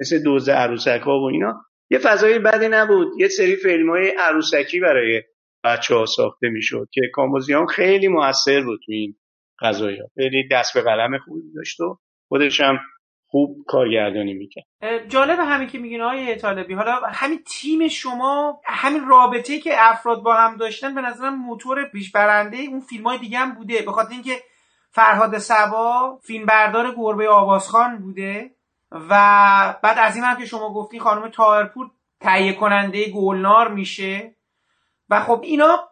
مثل 0.00 0.22
دوز 0.22 0.48
عروسک 0.48 1.00
ها 1.04 1.20
و 1.20 1.24
اینا. 1.24 1.62
یه 1.90 1.98
فضای 1.98 2.38
بدی 2.38 2.68
نبود. 2.68 3.20
یه 3.20 3.28
سری 3.28 3.56
فیلم 3.56 3.90
های 3.90 4.08
عروسکی 4.18 4.80
برای 4.80 5.22
بچه 5.64 5.94
ها 5.94 6.06
ساخته 6.06 6.48
می‌شد 6.48 6.88
که 6.92 7.00
کاموزیان 7.12 7.66
خیلی 7.66 8.08
موثر 8.08 8.62
بود 8.64 8.80
تو 8.86 8.92
این 8.92 9.16
قضایی 9.60 9.98
خیلی 10.14 10.48
دست 10.52 10.74
به 10.74 10.82
قلم 10.82 11.18
خوبی 11.18 11.52
داشت 11.54 11.80
و 11.80 11.98
خودش 12.28 12.60
هم 12.60 12.78
خوب 13.28 13.64
کارگردانی 13.66 14.34
می‌کرد. 14.34 14.64
جالب 15.08 15.38
همین 15.38 15.68
که 15.68 15.78
میگین 15.78 16.00
های 16.00 16.36
طالبی. 16.36 16.74
حالا 16.74 17.00
همین 17.12 17.42
تیم 17.46 17.88
شما 17.88 18.60
همین 18.64 19.06
رابطه 19.08 19.58
که 19.58 19.70
افراد 19.76 20.22
با 20.22 20.34
هم 20.34 20.56
داشتن 20.56 20.94
به 20.94 21.00
نظرم 21.00 21.34
موتور 21.34 21.84
پیش 21.84 22.12
برنده 22.12 22.56
اون 22.56 22.80
فیلم 22.80 23.04
های 23.04 23.18
دیگه 23.18 23.38
هم 23.38 23.54
بوده. 23.54 23.82
به 23.82 23.92
خاطر 23.92 24.12
اینکه 24.12 24.36
فرهاد 24.90 25.38
سبا 25.38 26.18
فیلم 26.22 26.46
بردار 26.46 26.94
گربه 26.96 27.28
آوازخان 27.28 27.98
بوده 27.98 28.50
و 28.90 29.10
بعد 29.82 29.98
از 29.98 30.16
این 30.16 30.24
هم 30.24 30.36
که 30.36 30.44
شما 30.44 30.72
گفتی 30.72 31.00
خانم 31.00 31.28
تاهرپور 31.28 31.90
تهیه 32.20 32.52
کننده 32.52 33.10
گلنار 33.10 33.68
میشه. 33.68 34.36
و 35.10 35.20
خب 35.20 35.40
اینا 35.44 35.88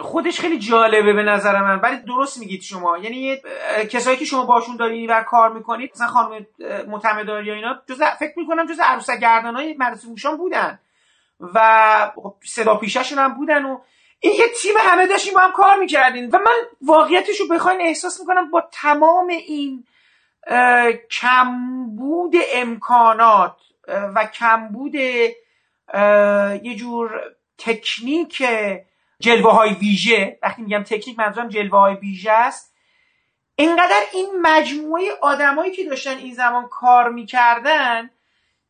خودش 0.00 0.40
خیلی 0.40 0.58
جالبه 0.58 1.12
به 1.12 1.22
نظر 1.22 1.62
من. 1.62 1.80
ولی 1.80 1.96
درست 1.96 2.38
میگید 2.38 2.62
شما. 2.62 2.98
یعنی 2.98 3.36
کسایی 3.90 4.16
که 4.16 4.24
شما 4.24 4.44
باشون 4.44 4.76
دارین 4.76 5.10
و 5.10 5.22
کار 5.22 5.52
می‌کنید 5.52 5.90
مثلا 5.94 6.06
خانم 6.06 6.46
معتمداری 6.88 7.46
یا 7.46 7.54
اینا 7.54 7.82
جز 7.88 8.02
فکر 8.02 8.32
می‌کنم 8.36 8.66
جز 8.66 8.80
عروسک 8.80 9.18
گردان 9.20 9.56
های 9.56 9.76
مدرسه 9.78 10.08
موشان 10.08 10.36
بودن. 10.36 10.78
و 11.54 12.12
خب 12.16 12.34
صدا 12.44 12.74
پیششون 12.74 13.18
هم 13.18 13.34
بودن 13.34 13.64
و 13.64 13.78
این 14.20 14.32
یه 14.32 14.48
تیم 14.62 14.74
همه 14.78 15.06
داشتیم 15.06 15.34
با 15.34 15.40
هم 15.40 15.52
کار 15.52 15.78
می‌کردین. 15.78 16.30
و 16.30 16.38
من 16.38 16.60
واقعیتش 16.82 17.40
رو 17.40 17.48
بخواین 17.48 17.80
احساس 17.80 18.20
می‌کنم 18.20 18.50
با 18.50 18.68
تمام 18.72 19.28
این 19.28 19.84
کمبود 21.10 22.34
امکانات 22.54 23.56
و 23.88 24.26
کمبود 24.34 24.94
یه 24.94 26.74
جور 26.76 27.20
تکنیک 27.58 28.42
جلوه 29.20 29.52
های 29.52 29.74
ویژه 29.74 30.38
وقتی 30.42 30.62
میگم 30.62 30.82
تکنیک 30.82 31.18
منظورم 31.18 31.48
جلوه 31.48 31.78
های 31.78 31.94
ویژه 31.94 32.30
است 32.30 32.74
اینقدر 33.56 34.02
این 34.12 34.28
مجموعه 34.42 35.04
آدمایی 35.22 35.72
که 35.72 35.84
داشتن 35.84 36.16
این 36.16 36.34
زمان 36.34 36.68
کار 36.68 37.12
می‌کردن 37.12 38.10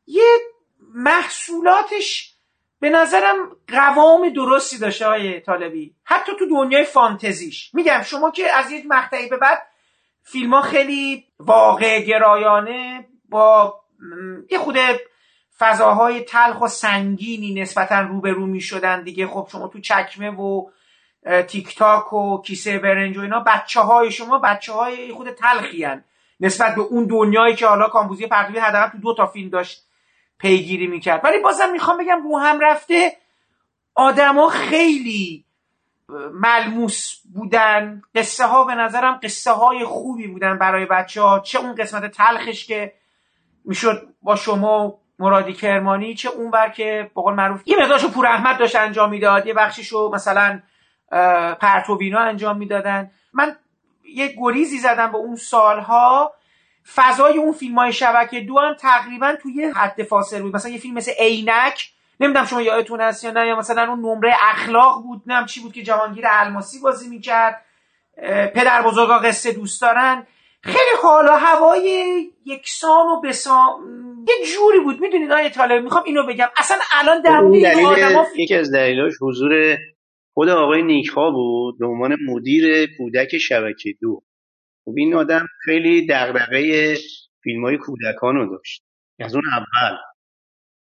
یه 0.07 0.39
محصولاتش 0.95 2.35
به 2.81 2.91
نظرم 2.91 3.57
قوام 3.69 4.29
درستی 4.29 4.79
داشته 4.79 5.07
های 5.07 5.41
طالبی. 5.41 5.95
حتی 6.05 6.33
تو 6.39 6.47
دنیای 6.47 6.85
فانتزیش. 6.85 7.75
میگم 7.75 8.03
شما 8.03 8.31
که 8.31 8.53
از 8.53 8.71
یک 8.71 8.85
مقطعی 8.89 9.29
به 9.29 9.37
بعد 9.37 9.63
فیلم 10.23 10.55
ها 10.55 10.63
خیلی 10.63 11.25
واقع 11.39 12.01
گرایانه 12.01 13.09
با 13.29 13.81
یه 14.51 14.59
خود 14.59 14.77
فضاهای 15.61 16.21
تلخ 16.21 16.61
و 16.61 16.69
سنگینی 16.69 17.63
نسبتا 17.63 18.01
روبرو 18.01 18.47
می 18.47 18.61
شدن 18.61 19.03
دیگه. 19.03 19.27
خب 19.27 19.49
شما 19.53 19.69
تو 19.69 19.81
چکمه 19.81 20.31
و 20.31 20.71
تیک 21.47 21.77
تاک 21.77 22.13
و 22.13 22.43
کیسه 22.43 22.79
برنج 22.79 23.19
و 23.19 23.21
اینا 23.21 23.41
بچه 23.41 23.81
های 23.81 24.11
شما 24.11 24.39
بچه 24.39 24.73
های 24.73 25.13
خود 25.13 25.31
تلخی 25.31 25.85
هن. 25.85 26.05
نسبت 26.41 26.75
به 26.75 26.81
اون 26.81 27.07
دنیایی 27.07 27.55
که 27.55 27.67
حالا 27.67 27.89
کامبوزی 27.89 28.27
پرتوی 28.27 28.59
حداقل 28.59 28.89
تو 28.89 28.99
دو 28.99 29.15
تا 29.15 29.27
فیلم 29.27 29.51
داشت 29.51 29.87
پیگیری 30.39 30.87
می‌کرد. 30.87 31.25
ولی 31.25 31.39
بازم 31.39 31.73
می‌خوام 31.73 31.99
بگم 31.99 32.23
رو 32.23 32.39
هم 32.39 32.61
رفته 32.61 33.17
آدما 33.95 34.49
خیلی 34.49 35.45
ملموس 36.33 37.21
بودن. 37.35 38.03
قصه 38.15 38.47
ها 38.47 38.65
به 38.65 38.75
نظرم 38.75 39.21
قصه 39.23 39.53
های 39.53 39.85
خوبی 39.85 40.27
بودن 40.27 40.59
برای 40.59 40.87
بچه 40.87 41.23
ها 41.23 41.41
چه 41.41 41.59
اون 41.59 41.75
قسمت 41.75 42.11
تلخش 42.11 42.67
که 42.67 42.93
می‌شد 43.65 44.09
با 44.23 44.37
شما 44.37 45.00
مرادی 45.21 45.53
کرمانی 45.53 46.15
چه 46.15 46.29
اون 46.29 46.51
بر 46.51 46.69
که 46.69 47.11
بقول 47.17 47.35
معروف 47.35 47.63
یه 47.67 47.77
مقدارشو 47.81 48.11
پور 48.11 48.27
احمد 48.27 48.59
داشت 48.59 48.77
انجام 48.77 49.11
می‌داد 49.11 49.47
یه 49.47 49.55
بخشیشو 49.55 50.11
مثلا 50.15 50.61
پرتوینا 51.61 52.21
انجام 52.21 52.57
می‌دادن. 52.57 53.11
من 53.33 53.57
یه 54.15 54.35
گریزی 54.39 54.79
زدم 54.79 55.13
به 55.13 55.19
اون 55.19 55.37
سالها. 55.37 56.35
فضای 56.95 57.39
اون 57.39 57.53
فیلم 57.53 57.79
های 57.79 57.93
شبکه 57.93 58.41
دو 58.41 58.59
هم 58.59 58.75
تقریبا 58.75 59.35
توی 59.43 59.73
حد 59.77 60.03
فاصله 60.03 60.43
بود. 60.43 60.55
مثلا 60.55 60.71
یه 60.71 60.79
فیلم 60.79 60.95
مثل 60.95 61.13
عینک 61.19 61.91
نمی‌دونم 62.21 62.47
شما 62.47 62.63
یادتون 62.63 63.01
هست 63.01 63.25
یا 63.25 63.31
نه 63.31 63.47
یا 63.47 63.57
مثلا 63.57 63.83
اون 63.83 63.99
نمره 63.99 64.35
اخلاق 64.51 65.03
بود 65.03 65.23
نم 65.27 65.47
چی 65.47 65.61
بود 65.61 65.73
که 65.73 65.83
جهانگیر 65.83 66.25
الماسی 66.29 66.81
بازی 66.81 67.09
می‌کرد. 67.09 67.65
پدر 68.55 68.83
بزرگا 68.83 69.19
قصه 69.19 69.53
دوست 69.53 69.83
دارن. 69.83 70.27
خیلی 70.63 70.97
حال 71.03 71.27
و 71.27 71.33
هوای 71.33 72.15
یکسان 72.45 73.07
و 73.07 73.21
بسام 73.21 73.81
یه 74.29 74.35
جوری 74.55 74.81
بود. 74.85 75.01
می‌دونید 75.01 75.33
آیه 75.33 75.51
طالب 75.51 75.83
می‌خوام 75.83 76.05
اینو 76.07 76.27
بگم. 76.27 76.49
اصلا 76.57 76.77
الان 76.93 77.23
در 77.23 77.41
این 77.41 77.87
آدما 77.87 78.27
یکی 78.37 78.55
از 78.55 78.73
دلیلاش 78.73 79.13
حضور 79.23 79.79
خود 80.35 80.49
آقای 80.49 80.83
نیکها 80.83 81.31
بود 81.31 81.79
به 81.79 81.87
عنوان 81.87 82.17
مدیر 82.27 82.97
کودک 82.99 83.39
شبکه 83.39 83.95
دو. 84.01 84.23
خب 84.85 84.93
این 84.97 85.15
آدم 85.15 85.47
خیلی 85.65 86.07
دغدغه 86.07 86.95
فیلم 87.43 87.65
های 87.65 87.79
کودکان 87.79 88.35
رو 88.35 88.57
داشت. 88.57 88.83
از 89.21 89.35
اون 89.35 89.45
اول 89.53 89.97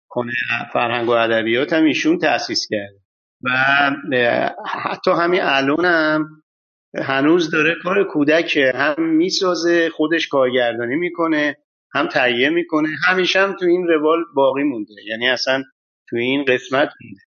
خانه 0.10 0.32
فرهنگ 0.74 1.10
و 1.10 1.12
ادبیات 1.12 1.74
هم 1.74 1.84
ایشون 1.84 2.18
تأسیس 2.18 2.68
کرد. 2.70 2.94
و 3.44 3.50
حتی 4.66 5.12
همین 5.12 5.42
الان 5.42 5.86
هم 5.86 6.39
هنوز 6.96 7.52
داره 7.52 7.76
کار 7.84 8.04
کودکه. 8.04 8.72
هم 8.76 9.10
می‌سازه 9.16 9.90
خودش 9.90 10.28
کارگردانی 10.28 10.96
می‌کنه 10.96 11.58
هم 11.94 12.08
تهیه 12.08 12.50
می‌کنه. 12.50 12.90
همیشه 13.08 13.40
هم 13.40 13.56
تو 13.60 13.66
این 13.66 13.88
روال 13.88 14.24
باقی 14.36 14.64
مونده. 14.64 14.94
یعنی 15.08 15.28
اصلا 15.28 15.64
تو 16.10 16.16
این 16.16 16.46
قسمت 16.46 16.90
مونده. 17.02 17.22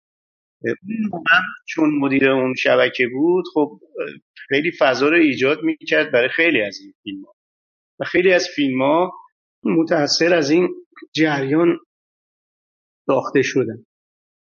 اون 1.11 1.23
چون 1.67 1.89
مدیر 1.99 2.29
اون 2.29 2.53
شبکه 2.53 3.07
بود 3.07 3.45
خب 3.53 3.79
خیلی 4.49 4.71
فضا 4.79 5.09
رو 5.09 5.17
ایجاد 5.17 5.63
می‌کرد 5.63 6.11
برای 6.11 6.29
خیلی 6.29 6.61
از 6.61 6.79
این 6.81 6.93
فیلم 7.03 7.25
ها 7.25 7.33
و 7.99 8.05
خیلی 8.05 8.33
از 8.33 8.47
فیلم 8.55 8.81
ها 8.81 9.13
متأثر 9.63 10.33
از 10.33 10.49
این 10.49 10.69
جریان 11.15 11.79
ساخته 13.05 13.41
شدن. 13.41 13.85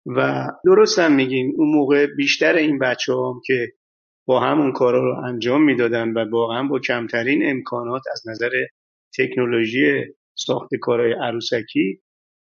و 0.06 0.48
درست 0.66 1.00
هم 1.00 1.16
میگین 1.16 1.54
اون 1.58 1.76
موقع 1.76 2.08
بیشتر 2.18 2.56
این 2.56 2.80
بچه 2.80 3.14
هم 3.14 3.42
که 3.46 3.72
با 4.26 4.40
همون 4.40 4.72
کارا 4.72 5.00
رو 5.00 5.26
انجام 5.26 5.64
می‌دادن 5.64 6.14
و 6.14 6.30
واقعا 6.30 6.68
با 6.68 6.80
کمترین 6.80 7.50
امکانات 7.50 8.02
از 8.12 8.24
نظر 8.30 8.52
تکنولوژی 9.18 10.04
ساخت 10.36 10.70
کارهای 10.82 11.14
عروسکی 11.14 12.02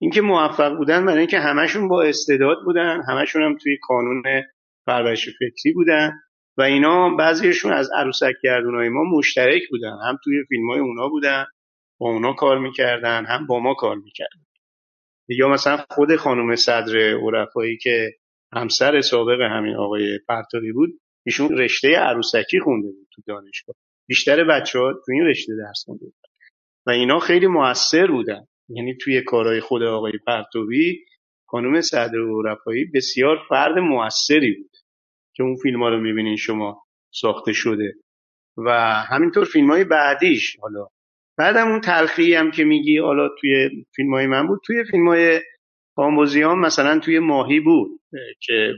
اینکه 0.01 0.21
موفق 0.21 0.77
بودن 0.77 1.07
برای 1.07 1.19
اینکه 1.19 1.39
همشون 1.39 1.89
با 1.89 2.03
استعداد 2.03 2.57
بودن 2.65 3.03
همشون 3.09 3.43
هم 3.43 3.57
توی 3.57 3.79
کانون 3.83 4.23
پرورش 4.87 5.29
فکری 5.39 5.73
بودن 5.73 6.13
و 6.57 6.63
اینا 6.63 7.17
بعضیشون 7.17 7.73
از 7.73 7.91
عروسک 7.97 8.35
گردونای 8.43 8.89
ما 8.89 9.05
مشترک 9.05 9.63
بودن 9.71 9.97
هم 10.05 10.19
توی 10.25 10.45
فیلم 10.49 10.71
های 10.71 10.81
اونا 10.81 11.09
بودن 11.09 11.45
با 12.01 12.11
اونا 12.11 12.33
کار 12.33 12.59
می‌کردن 12.59 13.25
هم 13.25 13.47
با 13.47 13.59
ما 13.59 13.75
کار 13.75 13.97
می‌کردن. 13.97 14.41
یا 15.29 15.49
مثلا 15.49 15.85
خود 15.91 16.17
خانم 16.17 16.57
صدر 16.57 16.97
عرفایی 16.99 17.77
که 17.77 18.11
همسر 18.53 19.01
سابق 19.01 19.41
همین 19.41 19.77
آقای 19.77 20.19
پرتاقی 20.29 20.73
بود 20.73 20.91
ایشون 21.31 21.59
رشته 21.59 21.89
عروسکی 21.89 22.61
خونده 22.61 22.89
بود 22.89 23.09
تو 23.13 23.23
دانشگاه. 23.27 23.77
بیشتر 24.09 24.45
بچه 24.45 24.79
ها 24.79 24.93
تو 24.93 25.13
این 25.13 25.23
رشته 25.23 25.53
درس 25.59 25.85
خونده 25.85 26.05
بود 26.05 26.15
و 26.87 26.91
اینا 26.91 27.19
خیلی 27.19 27.47
موثر 27.47 28.07
بودن. 28.07 28.47
یعنی 28.69 28.97
توی 29.01 29.23
کارهای 29.23 29.61
خود 29.61 29.83
آقای 29.83 30.13
پرتوی 30.27 30.99
خانم 31.47 31.81
صدر 31.81 32.19
عرفایی 32.19 32.85
بسیار 32.85 33.37
فرد 33.49 33.79
موثری 33.79 34.55
بود 34.55 34.71
که 35.35 35.43
اون 35.43 35.57
فیلم 35.63 35.83
ها 35.83 35.89
رو 35.89 36.01
می‌بینین 36.01 36.37
شما 36.37 36.83
ساخته 37.15 37.53
شده. 37.53 37.95
و 38.57 38.71
همینطور 39.11 39.45
فیلم 39.45 39.71
های 39.71 39.85
بعدیش 39.85 40.57
حالا. 40.61 40.87
بعدم 41.39 41.69
اون 41.69 41.81
تلخی 41.81 42.35
هم 42.35 42.51
که 42.51 42.65
میگی 42.65 42.99
حالا 42.99 43.29
توی 43.41 43.71
فیلم 43.97 44.15
های 44.15 44.27
من 44.27 44.47
بود 44.47 44.61
توی 44.67 44.85
فیلم 44.91 45.09
های 45.09 45.41
مثلا 46.57 46.99
توی 46.99 47.19
ماهی 47.19 47.61
بود 47.61 48.01
که 48.41 48.73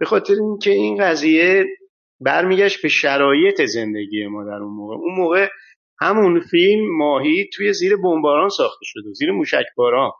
به 0.00 0.06
خاطر 0.06 0.34
اینکه 0.34 0.70
این 0.70 0.96
قضیه 1.04 1.64
برمیگشت 2.20 2.82
به 2.82 2.88
شرایط 2.88 3.62
زندگی 3.62 4.26
ما 4.26 4.44
در 4.44 4.62
اون 4.62 4.74
موقع. 4.74 4.94
اون 4.94 5.14
موقع 5.14 5.48
همون 6.00 6.40
فیلم 6.40 6.96
ماهی 6.96 7.50
توی 7.54 7.72
زیر 7.72 7.96
بمباران 7.96 8.48
ساخته 8.48 8.80
شده 8.82 9.12
زیر 9.12 9.32
موشکباران. 9.32 10.10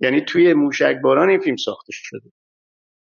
یعنی 0.00 0.20
توی 0.20 0.54
موشکباران 0.54 1.30
این 1.30 1.40
فیلم 1.40 1.56
ساخته 1.56 1.92
شده. 1.92 2.30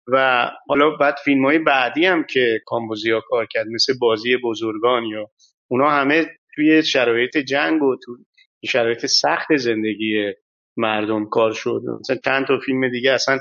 و 0.08 0.48
حالا 0.68 0.90
بعد 0.90 1.16
فیلم 1.26 1.46
های 1.46 1.60
بعدی 1.60 2.06
هم 2.06 2.24
که 2.24 2.60
کامبوزیا 2.66 3.22
کار 3.30 3.48
کرد 3.52 3.68
مثل 3.68 3.94
بازی 4.02 4.38
بزرگان 4.38 5.04
یا 5.04 5.32
اونا 5.68 5.90
همه 5.90 6.26
توی 6.56 6.84
شرایط 6.84 7.38
جنگ 7.38 7.84
و 7.84 7.96
تو 8.06 8.18
شرایط 8.66 9.06
سخت 9.06 9.56
زندگی 9.56 10.34
مردم 10.78 11.30
کار 11.30 11.52
شد. 11.54 11.82
مثلا 12.00 12.18
چند 12.26 12.48
تا 12.48 12.60
فیلم 12.66 12.90
دیگه 12.90 13.12
اصلا 13.12 13.40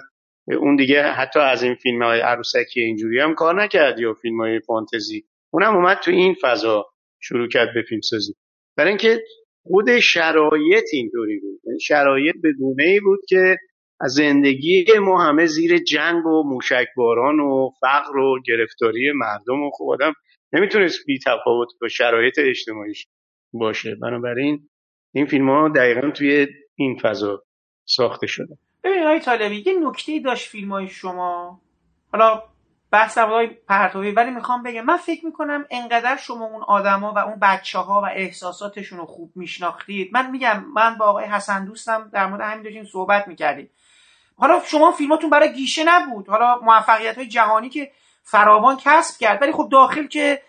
اون 0.55 0.77
دیگه 0.77 1.03
حتی 1.03 1.41
از 1.41 1.63
این 1.63 1.75
فیلم 1.75 2.03
های 2.03 2.21
عروسکی 2.21 2.81
اینجوری 2.81 3.21
هم 3.21 3.35
کار 3.35 3.63
نکرد 3.63 3.99
یا 3.99 4.15
فیلم 4.15 4.41
های 4.41 4.61
فانتزی. 4.61 5.25
اونم 5.51 5.77
اومد 5.77 5.99
تو 6.05 6.11
این 6.11 6.37
فضا 6.43 6.87
شروع 7.21 7.49
کرد 7.49 7.75
به 7.75 7.83
فیلم 7.83 8.01
سازی 8.01 8.35
برای 8.77 8.89
اینکه 8.89 9.23
خود 9.63 9.99
شرایط 9.99 10.85
اینطوری 10.93 11.41
بود. 11.41 11.61
یعنی 11.65 11.81
شرایط 11.81 12.35
به 12.43 12.53
گونه 12.53 12.85
ای 12.85 13.01
بود 13.01 13.21
که 13.29 13.57
از 14.01 14.13
زندگی 14.13 14.85
ما 15.01 15.25
همه 15.25 15.47
زیر 15.47 15.79
جنگ 15.79 16.27
و 16.27 16.43
موشکباران 16.43 17.41
و 17.41 17.71
فقر 17.81 18.17
و 18.17 18.43
گرفتاری 18.47 19.13
مردم 19.15 19.63
و 19.63 19.71
خب 19.71 19.85
آدم 19.89 20.13
نمی‌تونست 20.53 21.07
بی 21.07 21.19
تفاوت 21.19 21.69
با 21.81 21.89
شرایط 21.89 22.39
اجتماعیش 22.39 23.07
باشه. 23.53 23.95
بنابراین 23.95 24.69
این 25.15 25.27
فیلم 25.27 25.51
ها 25.51 25.69
دقیقا 25.69 26.11
توی 26.11 26.47
این 26.75 26.99
فضا 27.03 27.43
ساخته 27.85 28.27
شده. 28.27 28.59
ببینید 28.85 29.05
های 29.07 29.21
طالبی 29.21 29.63
یه 29.67 29.89
نکته 29.89 30.21
داشت 30.21 30.49
فیلم 30.49 30.73
های 30.73 30.89
شما. 30.89 31.61
حالا 32.13 32.43
بحث 32.91 33.19
های 33.19 33.47
پرتوی 33.47 34.11
ولی 34.11 34.31
می‌خوام 34.31 34.63
بگم 34.63 34.81
من 34.81 34.97
فکر 34.97 35.27
می‌کنم 35.27 35.65
انقدر 35.71 36.17
شما 36.17 36.45
اون 36.45 36.63
آدما 36.63 37.13
و 37.13 37.19
اون 37.19 37.39
بچه 37.43 37.79
ها 37.79 38.01
و 38.01 38.05
احساساتشون 38.05 38.99
رو 38.99 39.07
خوب 39.07 39.33
میشناختید. 39.35 40.11
من 40.13 40.31
میگم 40.31 40.65
من 40.75 40.99
با 40.99 41.07
آقای 41.07 41.25
حسن 41.25 41.65
دوستم 41.65 42.11
در 42.13 42.27
مورد 42.27 42.41
همین 42.41 42.63
داشتیم 42.63 42.85
صحبت 42.85 43.29
می‌کردیم. 43.29 43.71
حالا 44.37 44.61
شما 44.67 44.91
فیلماتون 44.91 45.31
برای 45.31 45.53
گیشه 45.53 45.85
نبود. 45.85 46.29
حالا 46.29 46.59
موفقیت 46.63 47.17
های 47.17 47.27
جهانی 47.27 47.69
که 47.69 47.91
فراوان 48.23 48.77
کسب 48.85 49.21
کرد. 49.21 49.43
ولی 49.43 49.53
خب 49.53 49.69
داخل 49.73 50.07
که 50.07 50.43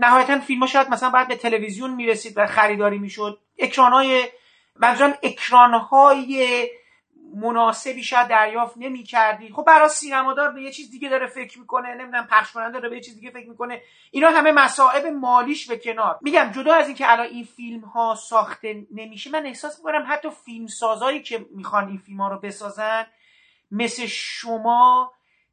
نهایتا 0.00 0.38
فیلم 0.40 0.66
شاید 0.66 0.90
مثلا 0.90 1.10
باید 1.10 1.28
به 1.28 1.36
تلویزیون 1.36 1.94
می‌رسید 1.94 2.32
و 2.36 2.46
خریداری 2.46 2.98
می‌شد. 2.98 3.38
اکران 3.58 3.92
های 3.92 4.24
اکران 5.22 5.74
های 5.74 6.68
مناسبی 7.34 8.02
شاید 8.02 8.28
دریافت 8.28 8.74
نمی 8.76 9.02
کردی 9.02 9.52
خب 9.52 9.64
برای 9.66 9.88
سینمادار 9.88 10.50
به 10.50 10.62
یه 10.62 10.72
چیز 10.72 10.90
دیگه 10.90 11.08
داره 11.08 11.26
فکر 11.26 11.58
می‌کنه 11.58 11.94
نمی‌دونم 11.94 12.26
پخش 12.26 12.52
کننده 12.52 12.72
داره 12.72 12.88
به 12.88 12.96
یه 12.96 13.02
چیز 13.02 13.14
دیگه 13.14 13.30
فکر 13.30 13.48
می‌کنه. 13.48 13.82
اینا 14.10 14.28
همه 14.28 14.52
مسائب 14.52 15.06
مالیش 15.06 15.66
به 15.66 15.78
کنار. 15.78 16.18
میگم 16.22 16.50
جدا 16.54 16.74
از 16.74 16.86
اینکه 16.86 17.12
الان 17.12 17.26
این 17.26 17.44
فیلم 17.44 17.80
ها 17.80 18.14
ساخته 18.14 18.86
نمیشه 18.90 19.30
من 19.30 19.46
احساس 19.46 19.78
می‌کنم 19.78 20.04
حتی 20.08 20.28
فیلم 20.44 20.66
سازایی 20.66 21.22
که 21.22 21.46
می‌خوان 21.50 21.88
این 21.88 21.98
فیلم 21.98 22.20
ها 22.20 22.28
رو 22.28 22.38
بسازن 22.38 23.06
مثل 23.70 24.06
شما 24.06 25.12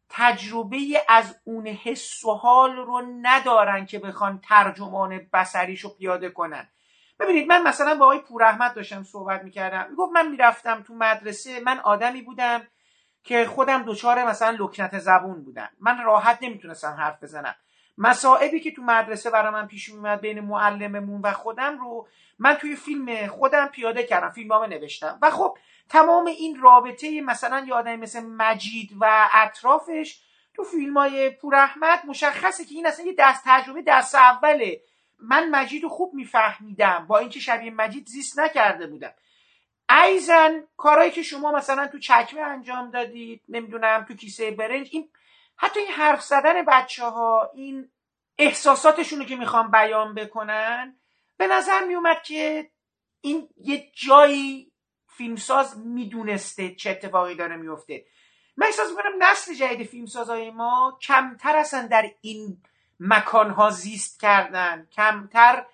تجربه 0.10 0.78
از 1.10 1.36
اون 1.44 1.68
حس 1.68 2.26
و 2.26 2.32
حال 2.32 2.76
رو 2.76 3.02
ندارن 3.22 3.86
که 3.86 4.00
بخوان 4.00 4.40
ترجمان 4.44 5.22
بسریش 5.34 5.82
رو 5.82 5.90
پیاده 5.90 6.30
کنن. 6.30 6.70
ببینید 7.20 7.48
من 7.48 7.64
مثلا 7.64 7.96
با 7.96 8.06
آقای 8.06 8.20
پوراحمد 8.20 8.74
داشتم 8.74 9.04
صحبت 9.04 9.44
می‌کردم. 9.44 9.90
می‌گفت 9.90 10.12
من 10.14 10.28
می‌رفتم 10.28 10.84
تو 10.88 10.94
مدرسه 10.94 11.60
من 11.60 11.80
آدمی 11.80 12.22
بودم 12.22 12.68
که 13.24 13.46
خودم 13.46 13.84
دچار 13.84 14.24
مثلا 14.24 14.58
لکنت 14.60 15.00
زبون 15.00 15.44
بودم. 15.44 15.70
من 15.80 16.04
راحت 16.04 16.38
نمی‌تونستم 16.42 16.92
حرف 16.92 17.24
بزنم. 17.24 17.56
مسائبی 17.98 18.60
که 18.60 18.72
تو 18.72 18.82
مدرسه 18.82 19.30
برای 19.30 19.52
من 19.52 19.68
پیش 19.68 19.90
میومد 19.90 20.22
بین 20.22 20.40
معلممون 20.40 21.22
و 21.22 21.32
خودم 21.32 21.78
رو 21.80 22.08
من 22.40 22.54
توی 22.54 22.76
فیلم 22.76 23.28
خودم 23.28 23.68
پیاده 23.68 24.04
کردم 24.04 24.30
فیلمنامه 24.30 24.68
نوشتم. 24.68 25.20
و 25.22 25.32
خب 25.32 25.58
تمام 25.90 26.26
این 26.26 26.62
رابطه 26.62 27.22
مثلا 27.22 27.66
یادم 27.68 27.96
مثل 27.96 28.24
مجید 28.24 28.92
و 29.00 29.30
اطرافش 29.34 30.22
تو 30.54 30.64
فیلم 30.64 30.98
های 30.98 31.30
پوراحمد 31.30 32.00
مشخصه 32.08 32.66
که 32.66 32.76
این 32.76 32.88
اصلا 32.88 33.06
یه 33.06 33.16
دست 33.18 33.44
تجربه 33.46 33.82
دست 33.88 34.16
اوله. 34.16 34.82
من 35.20 35.50
مجید 35.50 35.84
رو 35.84 35.90
خوب 35.90 36.14
میفهمیدم. 36.14 37.06
با 37.08 37.18
اینکه 37.18 37.40
شبیه 37.40 37.72
مجید 37.72 38.08
زیست 38.08 38.40
نکرده 38.40 38.88
بودم. 38.88 39.14
ایزن 39.90 40.64
کارهایی 40.78 41.12
که 41.12 41.24
شما 41.24 41.52
مثلا 41.52 41.88
تو 41.88 42.00
چکمه 42.00 42.42
انجام 42.42 42.92
دادید 42.92 43.44
نمی‌دونم 43.50 44.06
تو 44.08 44.14
کیسه 44.14 44.52
برنج 44.52 44.90
این 44.92 45.10
حتی 45.56 45.80
این 45.80 45.92
حرف 45.92 46.22
زدن 46.24 46.66
بچه 46.68 47.06
ها 47.06 47.52
این 47.56 47.90
احساساتشون 48.38 49.20
رو 49.20 49.26
که 49.26 49.36
می‌خوام 49.36 49.72
بیان 49.72 50.14
بکنن 50.14 51.00
به 51.38 51.48
نظر 51.48 51.86
میومد 51.86 52.22
که 52.24 52.72
این 53.22 53.50
یه 53.58 53.92
جایی 53.94 54.72
فیلمساز 55.08 55.80
می‌دونسته 55.80 56.76
چه 56.76 56.90
اتفاقی 56.90 57.36
داره 57.36 57.56
میفته 57.56 58.06
من 58.58 58.68
احساس 58.68 58.90
می‌کنم 58.90 59.24
نسل 59.24 59.54
جدید 59.54 59.88
فیلمسازهای 59.88 60.52
ما 60.52 61.00
کمتر 61.02 61.60
هستن 61.60 61.88
در 61.88 62.12
این 62.22 62.62
مکانها 63.00 63.70
زیست 63.70 64.20
کردن. 64.20 64.88
کمتر 64.92 65.66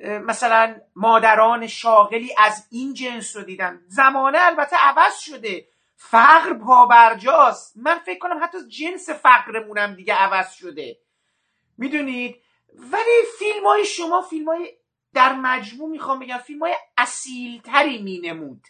مثلا 0.00 0.76
مادران 0.96 1.66
شاغلی 1.66 2.34
از 2.38 2.66
این 2.70 2.94
جنس 2.94 3.36
رو 3.36 3.42
دیدن. 3.42 3.80
زمانه 3.86 4.38
البته 4.40 4.76
عوض 4.76 5.18
شده. 5.18 5.66
فقر 5.96 6.54
پابرجاست 6.54 7.76
من 7.76 7.98
فکر 7.98 8.18
کنم 8.18 8.40
حتی 8.42 8.58
جنس 8.68 9.10
فقرمونم 9.10 9.94
دیگه 9.94 10.14
عوض 10.14 10.52
شده. 10.52 10.98
می‌دونید؟ 11.78 12.42
ولی 12.74 13.22
فیلم 13.38 13.66
های 13.66 13.84
شما 13.84 14.22
فیلم 14.22 14.48
های 14.48 14.76
در 15.14 15.32
مجموع 15.32 15.90
می‌خوام 15.90 16.18
بگم 16.18 16.38
فیلم 16.38 16.60
های 16.60 16.74
اصیل 16.98 17.60
تری 17.60 18.02
مینمود. 18.02 18.66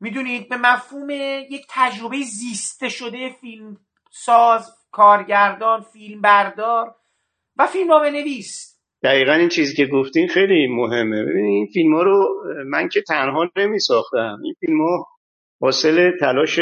می‌دونید؟ 0.00 0.48
به 0.48 0.56
مفهوم 0.56 1.10
یک 1.10 1.66
تجربه 1.68 2.22
زیسته 2.22 2.88
شده 2.88 3.36
فیلم 3.40 3.76
ساز 4.10 4.76
کارگردان 4.90 5.82
فیلم 5.82 6.20
بردار 6.20 6.96
و 7.58 7.66
فیلم 7.66 7.92
نویس 7.92 8.78
دقیقا 9.02 9.32
این 9.32 9.48
چیزی 9.48 9.74
که 9.76 9.86
گفتین 9.86 10.28
خیلی 10.28 10.66
مهمه. 10.66 11.22
ببینید 11.22 11.54
این 11.54 11.66
فیلم 11.74 11.94
ها 11.94 12.02
رو 12.02 12.44
من 12.66 12.88
که 12.88 13.02
تنها 13.02 13.50
نمی 13.56 13.78
ساختم 13.78 14.38
این 14.44 14.54
فیلم 14.60 14.80
ها 14.80 15.06
حاصل 15.60 16.10
تلاش 16.20 16.58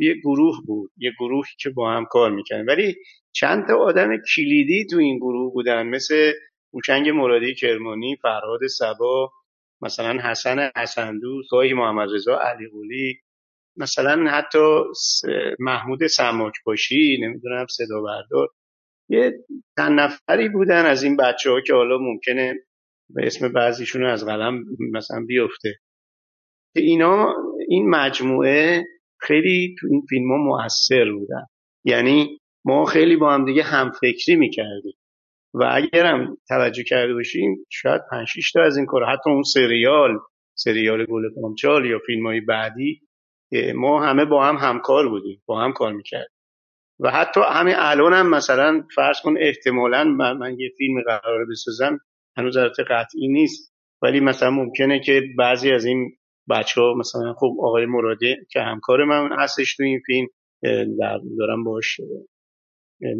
یه 0.00 0.14
گروه 0.24 0.56
بود 0.66 0.90
یه 0.96 1.12
گروهی 1.20 1.50
که 1.58 1.70
با 1.70 1.90
هم 1.90 2.04
کار 2.04 2.30
می‌کنن 2.30 2.64
ولی 2.68 2.94
چند 3.32 3.66
تا 3.66 3.76
آدم 3.76 4.08
کلیدی 4.36 4.86
تو 4.90 4.96
این 4.98 5.18
گروه 5.18 5.52
بودن. 5.52 5.86
مثل 5.86 6.32
اوچنگ 6.70 7.08
مرادی 7.08 7.54
کرمانی 7.54 8.16
فرهاد 8.22 8.66
سبا 8.66 9.32
مثلا 9.82 10.30
حسن 10.30 10.70
حسندو 10.76 11.42
گاهی 11.50 11.74
محمد 11.74 12.08
رضا 12.14 12.38
علی 12.38 12.68
قولی 12.68 13.20
مثلا 13.76 14.30
حتی 14.30 14.82
محمود 15.58 16.06
سماک 16.06 16.52
باشی 16.66 17.18
نمی‌دونم 17.22 17.66
صدا 17.70 18.00
بردار. 18.00 18.48
یه 19.08 19.44
چند 19.78 20.00
نفری 20.00 20.48
بودن 20.48 20.86
از 20.86 21.02
این 21.02 21.16
بچه 21.16 21.50
ها 21.50 21.60
که 21.60 21.74
حالا 21.74 21.98
ممکنه 21.98 22.54
به 23.10 23.26
اسم 23.26 23.52
بعضیشون 23.52 24.04
از 24.04 24.26
قلم 24.26 24.64
مثلا 24.92 25.24
بیفته. 25.26 25.74
که 26.74 26.80
اینا 26.80 27.34
این 27.68 27.90
مجموعه 27.90 28.84
خیلی 29.20 29.74
تو 29.80 29.86
این 29.90 30.02
فیلم 30.08 30.30
ها 30.32 30.36
مؤثر 30.36 31.12
بودن. 31.12 31.46
یعنی 31.84 32.38
ما 32.64 32.84
خیلی 32.84 33.16
با 33.16 33.34
هم 33.34 33.44
دیگه 33.44 33.62
همفکری 33.62 34.36
می‌کردیم. 34.36 34.94
و 35.54 35.70
اگرم 35.72 36.36
توجه 36.48 36.84
کرده 36.84 37.14
باشیم 37.14 37.66
شاید 37.70 38.02
5 38.10 38.28
تا 38.54 38.62
از 38.62 38.76
این 38.76 38.86
کار 38.86 39.04
حتی 39.04 39.30
اون 39.30 39.42
سریال 39.42 40.18
سریال 40.54 41.04
گل 41.04 41.34
پامچال 41.34 41.86
یا 41.86 41.98
فیلم 42.06 42.26
های 42.26 42.40
بعدی 42.40 43.00
ما 43.74 44.06
همه 44.06 44.24
با 44.24 44.44
هم 44.44 44.56
همکار 44.56 45.08
بودیم 45.08 45.42
با 45.46 45.60
هم 45.60 45.72
کار 45.72 45.92
می‌کردیم. 45.92 46.35
و 47.00 47.10
حتی 47.10 47.40
همین 47.50 47.74
الان 47.78 48.12
هم 48.12 48.30
مثلا 48.30 48.84
فرض 48.94 49.20
کن 49.20 49.34
احتمالا 49.40 50.04
من, 50.04 50.36
من 50.36 50.60
یه 50.60 50.70
فیلم 50.78 51.02
قرار 51.06 51.44
بسازم 51.50 51.98
هنوز 52.36 52.56
البته 52.56 52.82
قطعی 52.82 53.28
نیست. 53.28 53.76
ولی 54.02 54.20
مثلا 54.20 54.50
ممکنه 54.50 55.00
که 55.00 55.22
بعضی 55.38 55.72
از 55.72 55.84
این 55.84 56.16
بچه 56.50 56.80
ها 56.80 56.94
مثلا 56.94 57.32
خب 57.32 57.56
آقای 57.60 57.86
مرادی 57.86 58.36
که 58.50 58.60
همکار 58.60 59.04
من 59.04 59.28
هستش 59.38 59.76
تو 59.76 59.82
این 59.82 60.00
فیلم 60.06 60.26
دارم 61.38 61.64
باش 61.64 62.00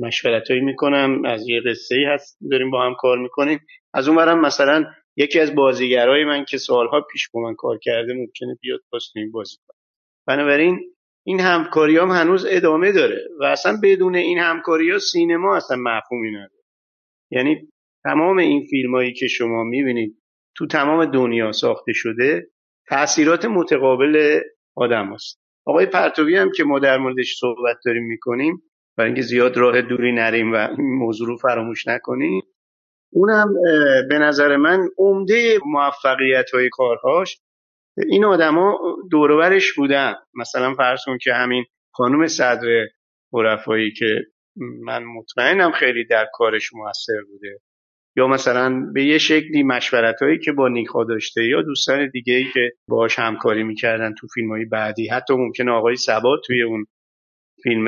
مشورت 0.01 0.51
هایی 0.51 0.63
می‌کنم 0.63 1.23
از 1.25 1.49
یه 1.49 1.61
قصه 1.71 1.95
ای 1.95 2.05
هست 2.05 2.39
داریم 2.51 2.71
با 2.71 2.87
هم 2.87 2.95
کار 2.99 3.19
می‌کنیم. 3.19 3.61
از 3.95 4.09
اون 4.09 4.17
برم 4.17 4.41
مثلا 4.41 4.85
یکی 5.17 5.41
از 5.41 5.55
بازیگرای 5.55 6.25
من 6.25 6.45
که 6.45 6.59
سالها 6.59 7.01
پیش 7.13 7.29
با 7.35 7.41
من 7.41 7.55
کار 7.55 7.79
کرده 7.83 8.15
ممکنه 8.15 8.59
بیاد 8.61 8.81
باز 8.93 9.05
این 9.15 9.31
بازی 9.31 9.57
بنابراین 10.27 10.96
این 11.27 11.41
همکاری 11.41 11.99
هم 11.99 12.11
هنوز 12.11 12.47
ادامه 12.49 12.93
داره 12.93 13.29
و 13.41 13.45
اصلا 13.45 13.79
بدون 13.83 14.15
این 14.17 14.39
همکاری 14.39 14.91
ها 14.91 14.99
سینما 14.99 15.57
اصلا 15.57 15.77
مفهومی 15.77 16.31
نداره 16.31 16.65
یعنی 17.31 17.69
تمام 18.05 18.39
این 18.39 18.67
فیلم 18.71 18.95
هایی 18.95 19.13
که 19.13 19.27
شما 19.27 19.65
می‌بینید 19.65 20.17
تو 20.57 20.67
تمام 20.67 21.05
دنیا 21.05 21.53
ساخته 21.53 21.93
شده 21.93 22.47
تاثیرات 22.89 23.45
متقابل 23.45 24.41
آدم 24.77 25.13
هست. 25.15 25.41
آقای 25.67 25.87
پرتوی 25.87 26.37
هم 26.37 26.51
که 26.57 26.65
ما 26.65 26.79
در 26.79 26.99
موردش 26.99 27.37
صحبت 27.41 27.77
داریم 27.85 28.05
می‌کنیم 28.05 28.63
برای 28.97 29.09
اینکه 29.09 29.23
زیاد 29.23 29.57
راه 29.57 29.83
دوری 29.83 30.13
نریم 30.13 30.53
و 30.53 30.57
این 30.57 30.99
موضوع 30.99 31.29
رو 31.29 31.37
فراموش 31.37 31.87
نکنیم 31.87 32.43
اونم 33.13 33.55
به 34.09 34.19
نظر 34.19 34.57
من 34.57 34.89
عمده 34.99 35.59
موفقیت 35.67 36.51
های 36.55 36.69
کارهاش 36.73 37.39
این 38.09 38.25
آدما 38.25 38.79
دورورش 39.11 39.73
بودن. 39.73 40.15
مثلا 40.35 40.75
فرض 40.75 41.01
که 41.23 41.33
همین 41.33 41.65
خانم 41.95 42.27
صدر 42.27 42.87
عرفایی 43.33 43.93
که 43.93 44.27
من 44.57 45.05
مطمئنم 45.05 45.71
خیلی 45.71 46.05
در 46.05 46.27
کارش 46.33 46.73
موثر 46.75 47.23
بوده. 47.33 47.61
یا 48.17 48.27
مثلا 48.27 48.91
به 48.95 49.05
یه 49.05 49.19
شکلی 49.19 49.63
مشورت 49.63 50.23
هایی 50.23 50.39
که 50.39 50.53
با 50.53 50.69
نیکا 50.69 51.05
داشته 51.05 51.45
یا 51.45 51.63
دوستان 51.63 52.11
دیگه 52.11 52.35
ای 52.35 52.45
که 52.55 52.73
باش 52.89 53.19
همکاری 53.19 53.63
می‌کردن 53.63 54.15
تو 54.15 54.27
فیلم 54.35 54.51
های 54.51 54.65
بعدی 54.65 55.09
حتی 55.09 55.35
ممکن 55.35 55.69
آقای 55.69 55.97
سبا 55.97 56.41
توی 56.47 56.63
اون 56.63 56.87
فیلم 57.63 57.85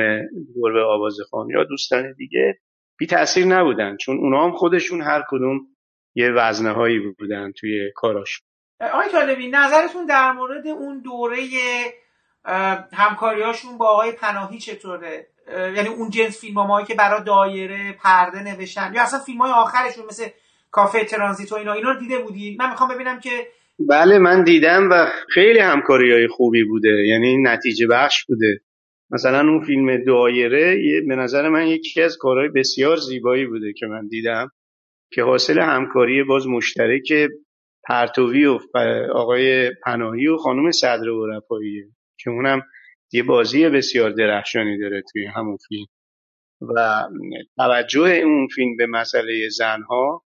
گربه 0.56 0.80
آوازخان 0.80 1.50
یا 1.50 1.64
دوستان 1.64 2.12
دیگه 2.12 2.58
بی 2.98 3.06
تاثیر 3.06 3.46
نبودن. 3.46 3.96
چون 3.96 4.18
اونا 4.18 4.44
هم 4.44 4.52
خودشون 4.52 5.02
هر 5.02 5.22
کدوم 5.28 5.60
یه 6.14 6.30
وزنه 6.30 6.72
هایی 6.72 6.98
بودن 6.98 7.52
توی 7.52 7.92
کاراش. 7.94 8.40
آقای 8.80 9.08
طالبی 9.08 9.50
نظرتون 9.50 10.06
در 10.06 10.32
مورد 10.32 10.66
اون 10.66 11.00
دوره 11.00 11.36
همکاریاشون 12.92 13.78
با 13.78 13.86
آقای 13.86 14.12
پناهی 14.12 14.58
چطوره؟ 14.58 15.26
یعنی 15.48 15.88
اون 15.88 16.10
جنس 16.10 16.40
فیلم 16.40 16.84
که 16.88 16.94
برای 16.94 17.24
دایره 17.24 17.92
پرده 17.92 18.42
نوشتن 18.42 18.92
یا 18.94 19.02
اصلا 19.02 19.18
فیلم 19.18 19.38
های 19.38 19.50
آخرشون 19.50 20.04
مثل 20.06 20.26
کافه 20.70 21.04
ترانزیت 21.04 21.52
و 21.52 21.54
اینا 21.54 21.72
اینا 21.72 21.90
رو 21.90 22.00
دیده 22.00 22.18
بودید 22.18 22.58
من 22.58 22.70
می‌خوام 22.70 22.94
ببینم 22.94 23.20
که 23.20 23.30
بله 23.88 24.18
من 24.18 24.44
دیدم 24.44 24.88
و 24.90 25.06
خیلی 25.34 25.58
همکاری 25.58 26.12
های 26.12 26.28
خوبی 26.28 26.64
بوده 26.64 27.06
یعنی 27.06 27.36
نتیجه 27.42 27.86
بخش 27.86 28.24
بوده. 28.24 28.60
مثلا 29.10 29.40
اون 29.40 29.64
فیلم 29.64 30.04
دایره 30.04 30.76
به 31.08 31.16
نظر 31.16 31.48
من 31.48 31.66
یکی 31.66 32.02
از 32.02 32.16
کارهای 32.20 32.48
بسیار 32.48 32.96
زیبایی 32.96 33.46
بوده 33.46 33.72
که 33.72 33.86
من 33.86 34.08
دیدم 34.08 34.50
که 35.12 35.22
حاصل 35.22 35.58
همکاری 35.58 36.24
باز 36.24 36.46
مشترک 36.46 37.28
پرتوی 37.84 38.44
و 38.44 38.58
آقای 39.14 39.70
پناهی 39.84 40.26
و 40.26 40.36
خانم 40.36 40.70
صدر 40.70 41.08
و 41.08 41.40
که 42.18 42.30
اونم 42.30 42.62
یه 43.12 43.22
بازی 43.22 43.68
بسیار 43.68 44.10
درخشانی 44.10 44.78
داره 44.78 45.02
توی 45.12 45.26
همون 45.26 45.56
فیلم. 45.68 45.86
و 46.76 47.04
توجه 47.56 48.10
اون 48.24 48.48
فیلم 48.54 48.76
به 48.76 48.86
مسئله 48.86 49.48
زنها 49.48 50.24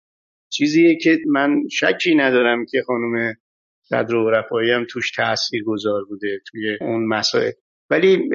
چیزیه 0.50 0.98
که 0.98 1.18
من 1.28 1.68
شکی 1.72 2.16
ندارم 2.16 2.66
که 2.72 2.82
خانم 2.88 3.36
صدر 3.82 4.16
و 4.16 4.30
رفایی 4.30 4.72
هم 4.72 4.86
توش 4.90 5.12
تأثیر 5.12 5.64
گذار 5.64 6.06
بوده 6.06 6.40
توی 6.52 6.78
اون 6.82 7.08
مسائل. 7.08 7.52
ولی 7.90 8.30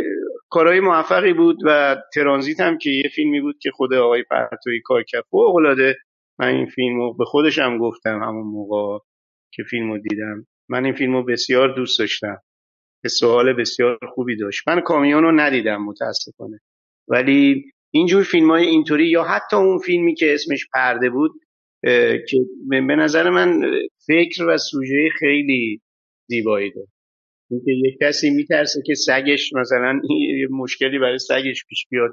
کارهای 0.49 0.81
موفقی 0.81 1.33
بود 1.33 1.59
و 1.65 1.97
ترانزیت 2.15 2.61
هم 2.61 2.79
که 2.79 2.91
یه 2.91 3.11
فیلمی 3.15 3.41
بود 3.41 3.59
که 3.63 3.71
خود 3.71 3.95
آقای 3.95 4.23
پرتوی 4.23 4.81
کار 4.85 5.03
کرد 5.03 5.25
العاده 5.33 5.97
من 6.39 6.49
این 6.49 6.67
فیلم 6.67 6.97
رو 6.97 7.15
به 7.15 7.25
خودشم 7.25 7.79
گفتم 7.79 8.23
همون 8.23 8.47
موقع 8.47 9.05
که 9.55 9.63
فیلم 9.63 9.93
رو 9.93 9.99
دیدم. 9.99 10.47
من 10.69 10.85
این 10.85 10.95
فیلم 10.95 11.13
رو 11.13 11.25
بسیار 11.25 11.77
دوست 11.77 11.99
داشتم. 11.99 12.37
که 13.03 13.09
سوال 13.09 13.53
بسیار 13.53 13.99
خوبی 14.15 14.37
داشت. 14.37 14.69
من 14.69 14.81
کامیون 14.81 15.23
رو 15.23 15.33
ندیدم 15.33 15.83
متاسفانه. 15.85 16.61
ولی 17.09 17.65
اینجور 17.91 18.23
فیلم 18.23 18.51
های 18.51 18.67
اینطوری 18.67 19.07
یا 19.07 19.23
حتی 19.23 19.57
اون 19.57 19.79
فیلمی 19.79 20.15
که 20.15 20.35
اسمش 20.35 20.67
پرده 20.73 21.11
بود 21.11 21.33
که 22.29 22.39
به 22.69 22.81
نظر 22.81 23.31
من 23.31 23.61
فکر 24.07 24.45
و 24.45 24.57
سوژه 24.59 25.09
خیلی 25.19 25.81
زیبایی 26.31 26.71
داره 26.71 26.89
اینکه 27.51 27.71
یک 27.71 27.99
کسی 28.03 28.31
میترسه 28.31 28.83
که 28.87 28.95
سگش 28.95 29.53
مثلا 29.61 30.01
مشکلی 30.51 30.99
برای 30.99 31.19
سگش 31.19 31.65
پیش 31.69 31.87
بیاد. 31.91 32.11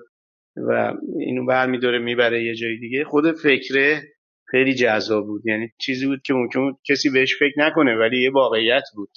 و 0.58 0.94
اینو 1.20 1.46
برمیداره 1.46 2.00
می‌بره 2.00 2.44
یه 2.44 2.56
جای 2.56 2.78
دیگه. 2.78 3.04
خود 3.04 3.32
فکره 3.32 4.02
خیلی 4.52 4.74
جذاب 4.74 5.26
بود. 5.26 5.48
یعنی 5.48 5.70
چیزی 5.78 6.08
بود 6.08 6.22
که 6.26 6.34
ممکن 6.34 6.74
کسی 6.90 7.10
بهش 7.10 7.40
فکر 7.40 7.54
نکنه 7.58 7.96
ولی 7.96 8.24
یه 8.24 8.32
واقعیت 8.32 8.84
بود 8.96 9.10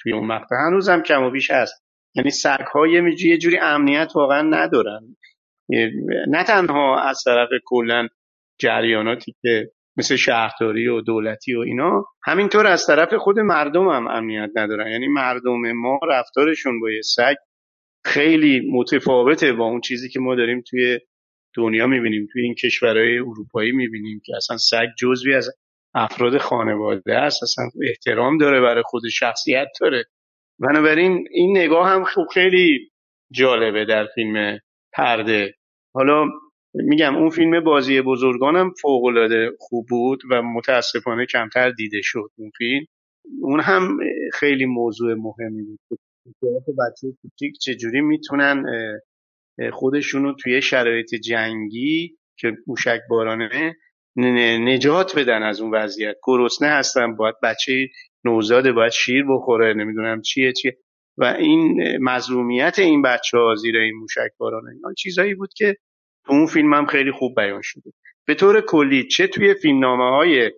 توی 0.00 0.12
اون 0.12 0.26
مقطع. 0.26 0.56
هنوزم 0.66 1.02
کم 1.02 1.22
و 1.22 1.30
بیش 1.30 1.50
هست. 1.50 1.84
یعنی 2.14 2.30
سگ 2.30 2.58
یه 3.24 3.38
جوری 3.38 3.58
امنیت 3.58 4.08
واقعا 4.14 4.42
ندارن. 4.42 5.16
نه 6.28 6.44
تنها 6.44 7.00
از 7.08 7.22
طرف 7.24 7.48
کلا 7.64 8.08
جریاناتی 8.60 9.34
که 9.42 9.70
مثل 9.96 10.16
شهرداری 10.16 10.88
و 10.88 11.00
دولتی 11.00 11.54
و 11.54 11.60
اینا 11.60 12.04
همینطور 12.24 12.66
از 12.66 12.86
طرف 12.86 13.14
خود 13.14 13.38
مردم 13.38 13.88
هم 13.88 14.08
امنیت 14.08 14.50
ندارن. 14.54 14.90
یعنی 14.90 15.08
مردم 15.08 15.72
ما 15.72 16.00
رفتارشون 16.08 16.80
با 16.80 16.90
یه 16.90 17.00
سگ 17.02 17.34
خیلی 18.04 18.70
متفاوته 18.72 19.52
با 19.52 19.64
اون 19.64 19.80
چیزی 19.80 20.08
که 20.08 20.20
ما 20.20 20.34
داریم 20.34 20.62
توی 20.70 20.98
دنیا 21.54 21.86
می‌بینیم 21.86 22.28
توی 22.32 22.42
این 22.42 22.54
کشورهای 22.54 23.18
اروپایی 23.18 23.72
می‌بینیم 23.72 24.20
که 24.24 24.36
اصلا 24.36 24.56
سگ 24.56 24.86
جزوی 24.98 25.34
از 25.34 25.50
افراد 25.94 26.38
خانواده 26.38 27.14
است 27.14 27.42
اصلا 27.42 27.64
احترام 27.88 28.38
داره 28.38 28.60
برای 28.60 28.82
خود 28.86 29.02
شخصیت 29.12 29.68
داره. 29.80 30.04
بنابراین 30.58 31.28
این 31.30 31.58
نگاه 31.58 31.88
هم 31.88 32.04
خوب 32.04 32.26
خیلی 32.34 32.90
جالبه 33.32 33.84
در 33.84 34.06
فیلم 34.14 34.58
پرده. 34.92 35.54
حالا 35.94 36.24
میگم 36.74 37.16
اون 37.16 37.30
فیلم 37.30 37.64
بازی 37.64 38.00
بزرگانم 38.00 38.70
فوق 38.82 39.04
العاده 39.04 39.50
خوب 39.58 39.86
بود 39.88 40.20
و 40.30 40.42
متاسفانه 40.42 41.26
کمتر 41.26 41.70
دیده 41.70 42.00
شد 42.02 42.30
اون 42.38 42.50
فیلم. 42.58 42.86
اون 43.42 43.60
هم 43.60 43.98
خیلی 44.32 44.66
موضوع 44.66 45.14
مهمی 45.14 45.62
بود. 45.62 45.98
بچه 46.78 47.16
کوچیک 47.22 47.58
چجوری 47.58 48.00
می‌تونن 48.00 48.64
خودشونو 49.72 50.34
توی 50.34 50.62
شرایط 50.62 51.14
جنگی 51.14 52.16
که 52.38 52.52
موشک 52.66 53.00
بارانه 53.10 53.76
نجات 54.60 55.18
بدن 55.18 55.42
از 55.42 55.60
اون 55.60 55.74
وضعیت. 55.74 56.16
گرسنه 56.26 56.68
هستن 56.68 57.16
باید 57.16 57.34
بچه 57.42 57.88
نوزاده 58.24 58.72
باید 58.72 58.92
شیر 58.92 59.24
بخوره 59.28 59.74
نمی‌دونم 59.74 60.22
چیه 60.22 60.52
چیه. 60.52 60.78
و 61.18 61.24
این 61.24 61.82
مظلومیت 62.00 62.78
این 62.78 63.02
بچه 63.02 63.38
ها 63.38 63.54
زیر 63.54 63.76
این 63.76 63.94
موشک 63.94 64.30
بارانه. 64.38 64.70
اینا 64.70 64.94
چیزایی 64.94 65.34
بود 65.34 65.50
که 65.56 65.76
تو 66.26 66.32
اون 66.32 66.46
فیلم 66.46 66.74
هم 66.74 66.86
خیلی 66.86 67.12
خوب 67.12 67.34
بیان 67.36 67.60
شده. 67.62 67.90
به 68.26 68.34
طور 68.34 68.60
کلی 68.60 69.08
چه 69.08 69.26
توی 69.26 69.54
فیلمنامه 69.54 70.16
های 70.16 70.52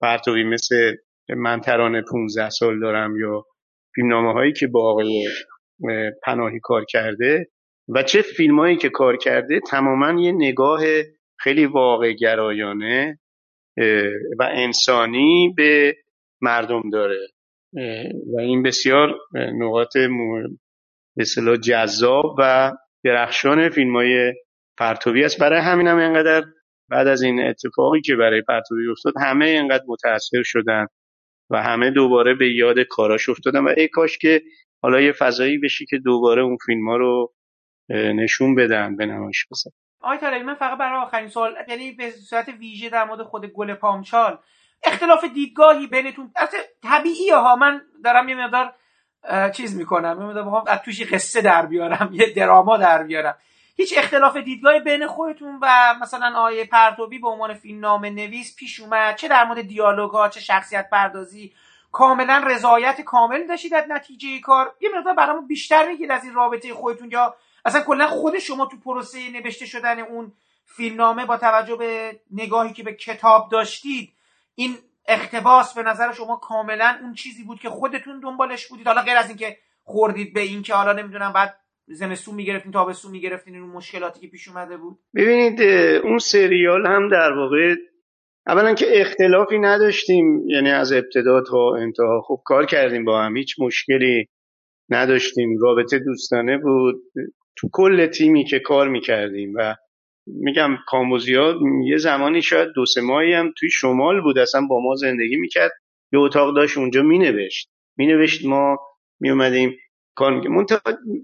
پرتوی 0.00 0.44
مثل 0.44 0.96
من 1.36 1.60
ترانه 1.60 2.02
15 2.10 2.50
سال 2.50 2.80
دارم 2.80 3.16
یا 3.16 3.44
فیلمنامه 3.98 4.32
هایی 4.32 4.52
که 4.52 4.66
با 4.66 4.90
آقای 4.90 5.24
پناهی 6.22 6.60
کار 6.62 6.84
کرده 6.84 7.48
و 7.88 8.02
چه 8.02 8.22
فیلمایی 8.22 8.76
که 8.76 8.88
کار 8.88 9.16
کرده 9.16 9.60
تماما 9.70 10.20
یه 10.20 10.32
نگاه 10.32 10.80
خیلی 11.38 11.66
واقع 11.66 12.12
گرایانه 12.12 13.18
و 14.38 14.48
انسانی 14.52 15.54
به 15.56 15.96
مردم 16.40 16.90
داره. 16.92 17.28
و 18.34 18.40
این 18.40 18.62
بسیار 18.62 19.14
نقاط 19.34 19.96
به 21.16 21.24
جذاب 21.62 22.36
و 22.38 22.72
درخشان 23.04 23.68
فیلم 23.68 23.96
های 23.96 24.34
پرتوی 24.78 25.24
است. 25.24 25.40
برای 25.40 25.60
همین 25.60 25.86
هم 25.86 25.98
اینقدر 25.98 26.44
بعد 26.90 27.06
از 27.06 27.22
این 27.22 27.40
اتفاقی 27.40 28.00
که 28.00 28.16
برای 28.16 28.42
پرتوی 28.42 28.90
افتاد 28.90 29.14
همه 29.20 29.44
اینقدر 29.46 29.84
متاثر 29.88 30.42
شدن. 30.44 30.86
و 31.50 31.62
همه 31.62 31.90
دوباره 31.90 32.34
به 32.34 32.52
یاد 32.52 32.80
کاراش 32.80 33.28
افتادن 33.28 33.60
و 33.60 33.74
ای 33.76 33.88
کاش 33.88 34.18
که 34.18 34.42
حالا 34.82 35.00
یه 35.00 35.12
فضایی 35.12 35.58
بشی 35.58 35.86
که 35.86 35.98
دوباره 35.98 36.42
اون 36.42 36.56
فیلم 36.66 36.88
ها 36.88 36.96
رو 36.96 37.32
نشون 37.90 38.54
بدن 38.54 38.96
به 38.96 39.06
نمایش 39.06 39.46
بزن. 39.50 39.70
آقای 40.00 40.18
طالبی 40.18 40.44
من 40.44 40.54
فقط 40.54 40.78
برای 40.78 41.00
آخرین 41.00 41.28
سوال 41.28 41.54
یعنی 41.68 41.92
به 41.92 42.10
صورت 42.10 42.48
ویژه 42.48 42.88
در 42.88 43.04
مورد 43.04 43.22
خود 43.22 43.46
گل 43.46 43.74
پامچال 43.74 44.38
اختلاف 44.84 45.24
دیدگاهی 45.24 45.86
بینتون 45.86 46.30
اصلا 46.36 46.60
طبیعیه 46.82 47.36
ها. 47.36 47.56
من 47.56 47.80
دارم 48.04 48.28
یه 48.28 48.34
مقدار 48.34 48.74
چیز 49.50 49.76
می‌کنم 49.76 50.16
یه 50.20 50.26
مقدار 50.26 50.62
از 50.66 50.82
توشی 50.82 51.04
قصه 51.04 51.40
در 51.40 51.66
بیارم 51.66 52.10
یه 52.12 52.32
دراما 52.36 52.76
در 52.76 53.02
بیارم. 53.02 53.38
هیچ 53.80 53.94
اختلاف 53.98 54.36
دیدگاهی 54.36 54.80
بین 54.80 55.06
خودتون 55.06 55.58
و 55.62 55.94
مثلا 56.00 56.38
آیه 56.38 56.64
پرتوبی 56.64 57.18
به 57.18 57.28
عنوان 57.28 57.54
فیلمنامه 57.54 58.10
نویس 58.10 58.56
پیش 58.56 58.80
اومد. 58.80 59.16
چه 59.16 59.28
در 59.28 59.44
مورد 59.44 59.60
دیالوگ 59.60 60.10
ها 60.10 60.28
چه 60.28 60.40
شخصیت 60.40 60.90
پردازی. 60.90 61.52
کاملا 61.92 62.44
رضایت 62.46 63.00
کامل 63.00 63.46
داشتید 63.46 63.74
از 63.74 63.84
نتیجه 63.88 64.40
کار. 64.40 64.74
یه 64.80 64.90
مقدار 64.98 65.14
برامون 65.14 65.46
بیشتر 65.46 65.88
میگید 65.88 66.10
از 66.10 66.24
این 66.24 66.34
رابطه 66.34 66.74
خودتون 66.74 67.10
یا 67.10 67.34
اصلا 67.64 67.80
کلا 67.80 68.06
خود 68.06 68.38
شما 68.38 68.66
تو 68.66 68.76
پروسه 68.76 69.30
نوشته 69.30 69.66
شدن 69.66 70.00
اون 70.00 70.32
فیلمنامه 70.66 71.24
با 71.24 71.36
توجه 71.36 71.76
به 71.76 72.20
نگاهی 72.30 72.72
که 72.72 72.82
به 72.82 72.92
کتاب 72.92 73.48
داشتید 73.50 74.12
این 74.54 74.78
اختباس 75.06 75.74
به 75.74 75.82
نظر 75.82 76.12
شما 76.12 76.36
کاملا 76.36 76.98
اون 77.02 77.14
چیزی 77.14 77.44
بود 77.44 77.60
که 77.60 77.70
خودتون 77.70 78.20
دنبالش 78.20 78.66
بودید؟ 78.66 78.86
حالا 78.86 79.02
غیر 79.02 79.16
از 79.16 79.28
اینکه 79.28 79.58
خوردید 79.84 80.34
به 80.34 80.40
این 80.40 80.62
که 80.62 80.74
حالا 80.74 80.92
نمی‌دونم 80.92 81.32
بعد 81.32 81.56
زمستون 81.90 82.34
می‌گرفتین 82.34 82.72
تابستون 82.72 83.10
می‌گرفتین 83.10 83.54
این 83.54 83.64
مشکلاتی 83.64 84.20
که 84.20 84.26
پیش 84.26 84.48
اومده 84.48 84.76
بود؟ 84.76 84.98
ببینید 85.14 85.62
اون 86.04 86.18
سریال 86.18 86.86
هم 86.86 87.08
در 87.08 87.32
واقع 87.32 87.74
اولا 88.46 88.74
که 88.74 88.86
اختلافی 88.90 89.58
نداشتیم 89.58 90.48
یعنی 90.48 90.70
از 90.70 90.92
ابتدا 90.92 91.42
تا 91.42 91.74
انتها. 91.74 92.20
خوب 92.20 92.40
کار 92.44 92.66
کردیم 92.66 93.04
با 93.04 93.22
هم 93.22 93.36
هیچ 93.36 93.54
مشکلی 93.60 94.26
نداشتیم. 94.88 95.58
رابطه 95.60 95.98
دوستانه 95.98 96.58
بود. 96.58 97.02
تو 97.56 97.68
کل 97.72 98.06
تیمی 98.06 98.44
که 98.44 98.58
کار 98.58 98.88
می‌کردیم 98.88 99.52
و 99.56 99.74
میگم 100.26 100.70
کامبوزیا 100.86 101.54
یه 101.84 101.96
زمانی 101.96 102.42
شاید 102.42 102.68
دو 102.74 102.86
سه 102.86 103.00
ماهی 103.00 103.32
هم 103.32 103.52
توی 103.58 103.70
شمال 103.70 104.20
بود 104.20 104.38
اصلا 104.38 104.60
با 104.70 104.80
ما 104.80 104.94
زندگی 104.94 105.36
می‌کرد. 105.36 105.72
یه 106.12 106.18
اتاق 106.18 106.56
داشت 106.56 106.78
اونجا 106.78 107.02
مینوشت. 107.02 107.70
مینوشت 107.96 108.46
ما 108.46 108.78
میومدیم 109.20 109.76
کار 110.18 110.34
می‌کنیم 110.34 110.66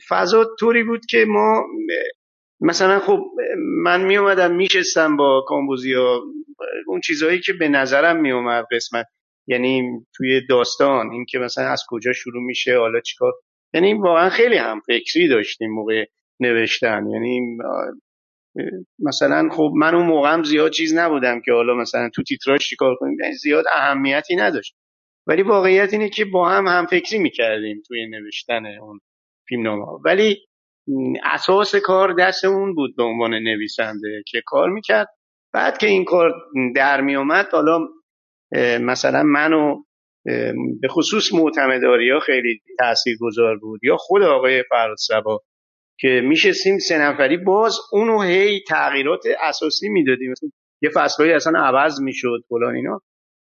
فضا 0.09 0.47
طوری 0.61 0.85
بود 0.85 1.07
که 1.07 1.25
ما 1.29 1.65
مثلا 2.61 2.99
خب 2.99 3.21
من 3.83 4.05
میومدم 4.05 4.55
میشستم 4.55 5.17
با 5.17 5.45
کامبوزیا 5.49 6.21
اون 6.87 7.01
چیزهایی 7.01 7.41
که 7.41 7.53
به 7.53 7.69
نظرم 7.69 8.21
میومد 8.21 8.67
قسمت. 8.73 9.07
یعنی 9.47 9.83
توی 10.17 10.47
داستان 10.47 11.11
این 11.13 11.25
که 11.25 11.39
مثلا 11.39 11.65
از 11.65 11.83
کجا 11.89 12.13
شروع 12.13 12.43
میشه 12.43 12.79
حالا 12.79 13.01
چیکار. 13.01 13.33
یعنی 13.75 13.95
واقعا 13.95 14.29
خیلی 14.29 14.57
هم 14.57 14.81
فکری 14.81 15.29
داشتیم 15.29 15.71
موقع 15.71 16.05
نوشتن. 16.41 17.07
یعنی 17.07 17.57
مثلا 18.99 19.49
خب 19.53 19.73
من 19.77 19.95
اون 19.95 20.07
موقعم 20.07 20.43
زیاد 20.43 20.71
چیز 20.71 20.95
نبودم 20.95 21.41
که 21.41 21.53
حالا 21.53 21.75
مثلا 21.75 22.11
تو 22.15 22.23
تیتراژ 22.23 22.61
چیکار 22.61 22.95
کنیم. 22.95 23.17
یعنی 23.21 23.35
زیاد 23.35 23.65
اهمیتی 23.73 24.37
نداشت. 24.37 24.77
ولی 25.27 25.43
واقعیت 25.43 25.93
اینه 25.93 26.09
که 26.09 26.25
با 26.25 26.49
هم 26.49 26.67
هم 26.67 26.87
فکری 26.87 27.19
می‌کردیم 27.19 27.83
توی 27.87 28.07
نوشتن 28.07 28.67
اون 28.67 29.01
فیلمنامه 29.49 29.87
ولی 30.05 30.37
اساس 31.25 31.75
کار 31.77 32.13
دست 32.13 32.45
اون 32.45 32.75
بود 32.75 32.97
به 32.97 33.03
عنوان 33.03 33.35
نویسنده 33.35 34.23
که 34.27 34.43
کار 34.47 34.71
می‌کرد. 34.71 35.09
بعد 35.53 35.79
که 35.79 35.87
این 35.87 36.05
کار 36.05 36.33
در 36.77 37.01
میومد 37.01 37.49
حالا 37.53 37.79
مثلا 38.81 39.23
منو 39.23 39.83
به 40.81 40.89
خصوص 40.89 41.35
معتمداری 41.35 42.11
ها 42.11 42.21
خیلی 42.21 42.61
تأثیر 42.79 43.17
گذار 43.21 43.57
بود. 43.59 43.81
یا 43.85 43.97
خود 43.97 44.23
آقای 44.23 44.63
فراد 44.71 44.97
سبا 44.99 45.41
که 46.01 46.21
میشستیم 46.25 46.79
سه 46.79 46.99
نفری 46.99 47.37
باز 47.37 47.79
اونو 47.93 48.23
هی 48.23 48.61
تغییرات 48.69 49.23
اساسی 49.41 49.89
می‌دادیم. 49.89 50.35
یه 50.83 50.91
فصلهایی 50.95 51.35
اصلا 51.35 51.59
عوض 51.59 52.01
می‌شد 52.01 52.45
فلان 52.49 52.75
اینا. 52.75 53.01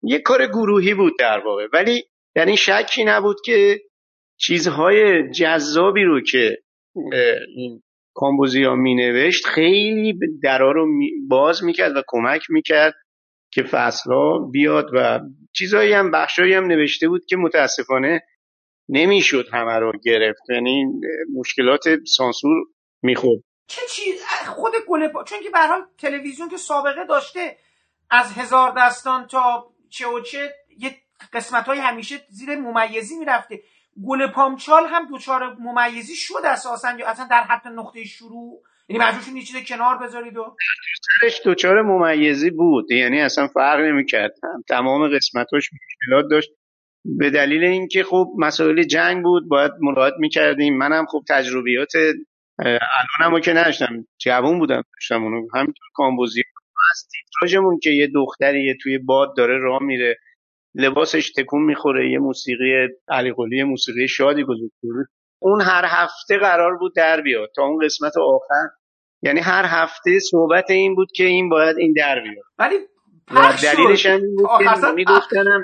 یه 0.05 0.19
کار 0.19 0.47
گروهی 0.47 0.93
بود 0.93 1.13
در 1.19 1.39
واقع. 1.45 1.67
ولی 1.73 2.03
در 2.35 2.45
این 2.45 2.55
شکی 2.55 3.03
نبود 3.03 3.37
که 3.45 3.81
چیزهای 4.37 5.29
جذابی 5.29 6.03
رو 6.03 6.21
که 6.21 6.57
این 7.55 7.83
کامبوزیا 8.13 8.75
می 8.75 8.95
نوشت 8.95 9.45
خیلی 9.45 10.19
درا 10.43 10.71
رو 10.71 10.87
باز 11.27 11.63
می‌کرد 11.63 11.97
و 11.97 12.01
کمک 12.07 12.41
می‌کرد 12.49 12.93
که 13.51 13.63
فصلها 13.63 14.49
بیاد 14.51 14.89
و 14.93 15.19
چیزهایی 15.53 15.93
هم 15.93 16.11
بخشهایی 16.11 16.53
هم 16.53 16.65
نوشته 16.65 17.07
بود 17.07 17.25
که 17.25 17.37
متاسفانه 17.37 18.21
نمی‌شد 18.89 19.45
همه 19.53 19.79
رو 19.79 19.91
گرفت. 20.03 20.49
یعنی 20.49 20.85
مشکلات 21.35 21.83
سانسور 22.05 22.65
می‌خورد. 23.03 23.41
چه 23.67 23.81
چیز؟ 23.89 24.25
خود 24.47 24.73
گل 24.87 25.07
چون 25.23 25.39
که 25.43 25.49
به 25.49 25.59
تلویزیون 25.97 26.49
که 26.49 26.57
سابقه 26.57 27.05
داشته 27.09 27.57
از 28.09 28.33
هزار 28.33 28.73
دستان 28.77 29.27
تا 29.27 29.74
چه 29.95 30.07
و 30.07 30.21
چه 30.21 30.53
یه 30.77 30.95
قسمت 31.33 31.65
های 31.65 31.79
همیشه 31.79 32.15
زیر 32.29 32.55
ممیزی 32.55 33.15
می‌رفته. 33.15 33.59
گل 34.07 34.27
پامچال 34.27 34.83
هم 34.87 35.07
دوچار 35.07 35.55
ممیزی 35.59 36.15
شد 36.15 36.45
اساسا 36.45 36.91
یا 36.99 37.07
اصلا 37.07 37.27
در 37.31 37.43
حد 37.43 37.67
نقطه 37.67 38.03
شروع؟ 38.03 38.61
یعنی 38.89 39.03
مجبور 39.03 39.37
یه 39.37 39.43
چیز 39.43 39.55
کنار 39.67 39.97
بذارید 39.97 40.37
و 40.37 40.55
دوچار 41.45 41.81
ممیزی 41.81 42.49
بود. 42.49 42.91
یعنی 42.91 43.21
اصلا 43.21 43.47
فرق 43.47 43.79
نمی‌کرد. 43.79 44.31
تمام 44.69 45.15
قسمتاش 45.15 45.69
مشکلات 45.73 46.25
داشت. 46.31 46.49
به 47.05 47.29
دلیل 47.29 47.63
اینکه 47.63 48.03
خب 48.03 48.27
مسائل 48.37 48.83
جنگ 48.83 49.23
بود 49.23 49.49
باید 49.49 49.71
مراجعه 49.81 50.19
می‌کردیم. 50.19 50.77
منم 50.77 51.05
خب 51.05 51.23
تجربیات 51.29 51.91
الانم 53.19 53.39
که 53.41 53.53
نداشتم. 53.53 54.07
جوون 54.17 54.59
بودم 54.59 54.83
داشتم 54.93 55.23
اونو. 55.23 55.47
همینطور 55.53 55.87
کامبوزی 55.93 56.43
از 56.95 57.07
تیتراژمون 57.11 57.79
که 57.83 57.89
یه 57.89 58.07
دختری 58.07 58.77
توی 58.81 58.97
باد 58.97 59.37
داره 59.37 59.57
راه 59.57 59.83
میره. 59.83 60.17
لباسش 60.75 61.31
تکون 61.31 61.61
می‌خوره 61.61 62.11
یه 62.11 62.19
موسیقی 62.19 62.87
علی 63.07 63.63
موسیقی 63.63 64.07
شادی 64.07 64.43
گذاشته 64.43 64.87
اون 65.39 65.61
هر 65.61 65.85
هفته 65.87 66.37
قرار 66.37 66.77
بود 66.77 66.95
در 66.95 67.21
بیاد. 67.21 67.49
تا 67.55 67.63
اون 67.63 67.85
قسمت 67.85 68.17
آخر. 68.17 68.69
یعنی 69.21 69.39
هر 69.39 69.65
هفته 69.67 70.19
صحبت 70.19 70.71
این 70.71 70.95
بود 70.95 71.11
که 71.15 71.23
این 71.23 71.49
باید 71.49 71.77
این 71.77 71.93
در 71.93 72.19
بیاد. 72.19 72.45
ولی 72.59 72.75
دلیلش 73.63 74.05
هم 74.05 74.19
بود 74.35 74.49
که 74.59 74.91
میگفتنم 74.95 75.63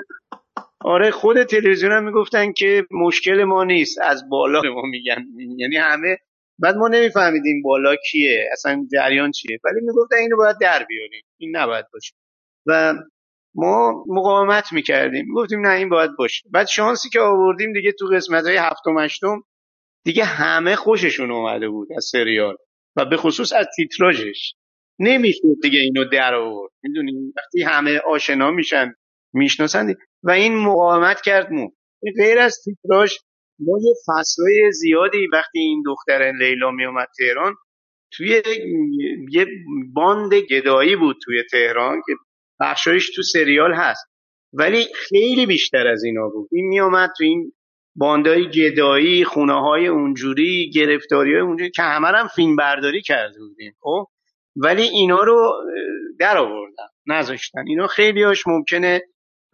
آره 0.80 1.10
خود 1.10 1.42
تلویزیون 1.42 1.92
هم 1.92 2.04
می‌گفتن 2.04 2.52
که 2.52 2.86
مشکل 2.90 3.44
ما 3.44 3.64
نیست. 3.64 3.98
از 4.02 4.28
بالا 4.28 4.60
به 4.60 4.70
ما 4.70 4.82
میگن. 4.82 5.24
یعنی 5.56 5.76
همه 5.76 6.18
بعد 6.58 6.76
ما 6.76 6.88
نمیفهمیدیم 6.88 7.62
بالا 7.62 7.96
کیه 7.96 8.48
اصلا 8.52 8.86
جریان 8.92 9.30
چیه. 9.30 9.58
ولی 9.64 9.80
می‌گفتن 9.82 10.16
اینو 10.16 10.36
باید 10.36 10.56
در 10.60 10.84
بیاریم. 10.84 11.24
این 11.38 11.56
نباید 11.56 11.86
باشه. 11.92 12.14
و 12.66 12.94
ما 13.54 14.04
مقاومت 14.08 14.72
می‌کردیم. 14.72 15.26
گفتیم 15.34 15.66
نه 15.66 15.74
این 15.74 15.88
باید 15.88 16.10
باشه. 16.18 16.48
بعد 16.50 16.66
شانسی 16.66 17.08
که 17.08 17.20
آوردیم 17.20 17.72
دیگه 17.72 17.92
تو 17.92 18.06
قسمت 18.06 18.44
های 18.44 18.56
هفتم 18.56 18.98
هشتم 18.98 19.42
دیگه 20.04 20.24
همه 20.24 20.76
خوششون 20.76 21.30
اومده 21.30 21.68
بود 21.68 21.88
از 21.96 22.04
سریال. 22.12 22.56
و 22.96 23.04
به 23.04 23.16
خصوص 23.16 23.52
از 23.52 23.66
تیتراژش. 23.76 24.54
نمی‌شد 24.98 25.60
دیگه 25.62 25.78
اینو 25.78 26.04
در 26.04 26.34
آورد. 26.34 26.72
می‌دونیم 26.82 27.32
وقتی 27.36 27.62
همه 27.62 27.98
آشنا 27.98 28.50
میشن 28.50 28.94
می‌شناسند 29.32 29.96
و 30.22 30.30
این 30.30 30.54
مقاومت 30.54 31.20
کرد 31.20 31.50
مو. 31.50 31.70
غیر 32.18 32.38
از 32.38 32.58
تیتراژ 32.64 33.14
ما 33.66 33.78
یه 33.82 33.94
فصلهای 34.06 34.72
زیادی 34.72 35.26
وقتی 35.32 35.58
این 35.58 35.82
دختر 35.86 36.32
لیلا 36.38 36.70
می 36.70 36.84
اومد 36.84 37.08
تهران 37.18 37.54
توی 38.12 38.42
یه 39.30 39.46
باند 39.92 40.34
گدایی 40.34 40.96
بود 40.96 41.16
توی 41.24 41.42
تهران 41.50 42.02
که 42.06 42.12
بخشایش 42.60 43.10
تو 43.14 43.22
سریال 43.22 43.74
هست. 43.74 44.06
ولی 44.52 44.86
خیلی 44.94 45.46
بیشتر 45.46 45.86
از 45.86 46.04
اینا 46.04 46.28
بود. 46.28 46.48
این 46.52 46.66
می 46.66 46.80
اومد 46.80 47.10
تو 47.18 47.24
این 47.24 47.52
باندای 47.96 48.50
گدایی 48.50 49.24
خونه 49.24 49.60
های 49.60 49.86
اونجوری 49.86 50.70
گرفتاری 50.74 51.32
های 51.32 51.40
اونجوری 51.40 51.70
که 51.70 51.82
همه 51.82 52.08
هم 52.08 52.28
فیلم 52.28 52.56
برداری 52.56 53.02
کرده 53.02 53.38
بودیم 53.38 53.72
خب؟ 53.80 54.06
ولی 54.56 54.82
اینا 54.82 55.20
رو 55.20 55.52
در 56.18 56.38
آوردن 56.38 56.86
نذاشتن. 57.06 57.64
اینا 57.66 57.86
خیلی 57.86 58.22
هاش 58.22 58.46
ممکنه 58.46 59.02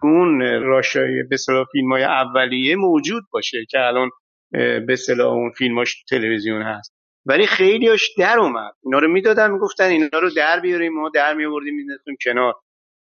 اون 0.02 0.40
راشای 0.62 1.22
به 1.30 1.37
فیلم 1.72 1.92
های 1.92 2.02
اولیه 2.02 2.76
موجود 2.76 3.22
باشه 3.32 3.58
که 3.70 3.78
الان 3.80 4.11
به 4.52 4.87
اصطلاح 4.88 5.32
اون 5.32 5.50
فیلماش 5.50 6.04
تلویزیون 6.04 6.62
هست. 6.62 6.94
ولی 7.26 7.46
خیلیاش 7.46 8.14
در 8.18 8.38
اومد. 8.38 8.72
اینا 8.84 8.98
رو 8.98 9.08
می‌دادن 9.08 9.50
می‌گفتن 9.50 9.84
اینا 9.84 10.18
رو 10.22 10.30
در 10.30 10.61
بیاریم 10.61 10.92
ما 10.92 11.11
در 11.14 11.34
میآوردیم 11.34 11.74
مینداختیم 11.74 12.16
کنار. 12.24 12.54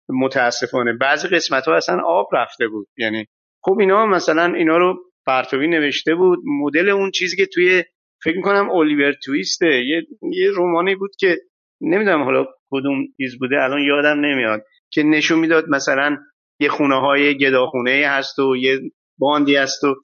متاسفانه. 0.10 0.94
بعضی 0.94 1.28
قسمت 1.28 1.66
ها 1.66 1.76
اصلا 1.76 2.02
آب 2.06 2.30
رفته 2.34 2.68
بود. 2.68 2.88
یعنی 2.98 3.26
خب 3.62 3.78
اینا 3.80 4.06
مثلا 4.06 4.54
اینا 4.54 4.78
رو 4.78 4.96
پرتوی 5.26 5.68
نوشته 5.68 6.16
بود. 6.16 6.40
مدل 6.46 6.90
اون 6.90 7.12
چیزی 7.12 7.38
که 7.38 7.46
توی 7.46 7.84
فکر 8.24 8.36
می‌کنم 8.36 8.70
الیور 8.70 9.14
تویسته. 9.26 9.68
یه, 9.68 10.08
یه 10.32 10.52
رومانی 10.52 10.96
بود 10.96 11.12
که 11.20 11.38
نمی‌دونم 11.82 12.24
حالا 12.24 12.46
کدوم 12.72 13.06
چیز 13.18 13.40
بوده 13.40 13.64
الان 13.64 13.82
یادم 13.82 14.20
نمیاد 14.20 14.62
که 14.92 15.04
نشون 15.04 15.40
می‌داد 15.40 15.70
مثلا 15.70 16.18
یه 16.60 16.70
خونه 16.70 17.00
های 17.02 17.38
گداخونه 17.38 18.06
هست 18.08 18.40
و 18.40 18.56
یه 18.56 18.80
باندی 19.18 19.56
هست 19.56 19.84
و 19.84 19.96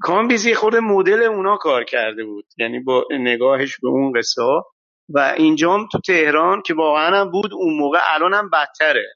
کامبیزی 0.00 0.54
خورده 0.54 0.80
مدل 0.80 1.22
اونا 1.22 1.56
کار 1.56 1.84
کرده 1.84 2.24
بود. 2.24 2.44
یعنی 2.58 2.80
با 2.80 3.04
نگاهش 3.10 3.78
به 3.82 3.88
اون 3.88 4.12
قصه 4.12 4.42
ها. 4.42 4.66
و 5.08 5.34
اینجام 5.36 5.88
تو 5.92 5.98
تهران 6.06 6.62
که 6.62 6.74
واقعا 6.74 7.20
هم 7.20 7.30
بود 7.30 7.54
اون 7.54 7.74
موقع 7.74 7.98
الان 8.14 8.34
هم 8.34 8.50
بدتره. 8.50 9.14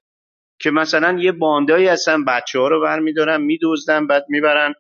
که 0.61 0.71
مثلا 0.71 1.19
یه 1.21 1.33
باندایی 1.33 1.87
هستن 1.87 2.25
بچه 2.25 2.59
ها 2.59 2.69
رو 2.69 2.83
برمیدارن 2.83 3.43
میدوزدن 3.43 4.07
بعد 4.07 4.25
می‌برن 4.29 4.75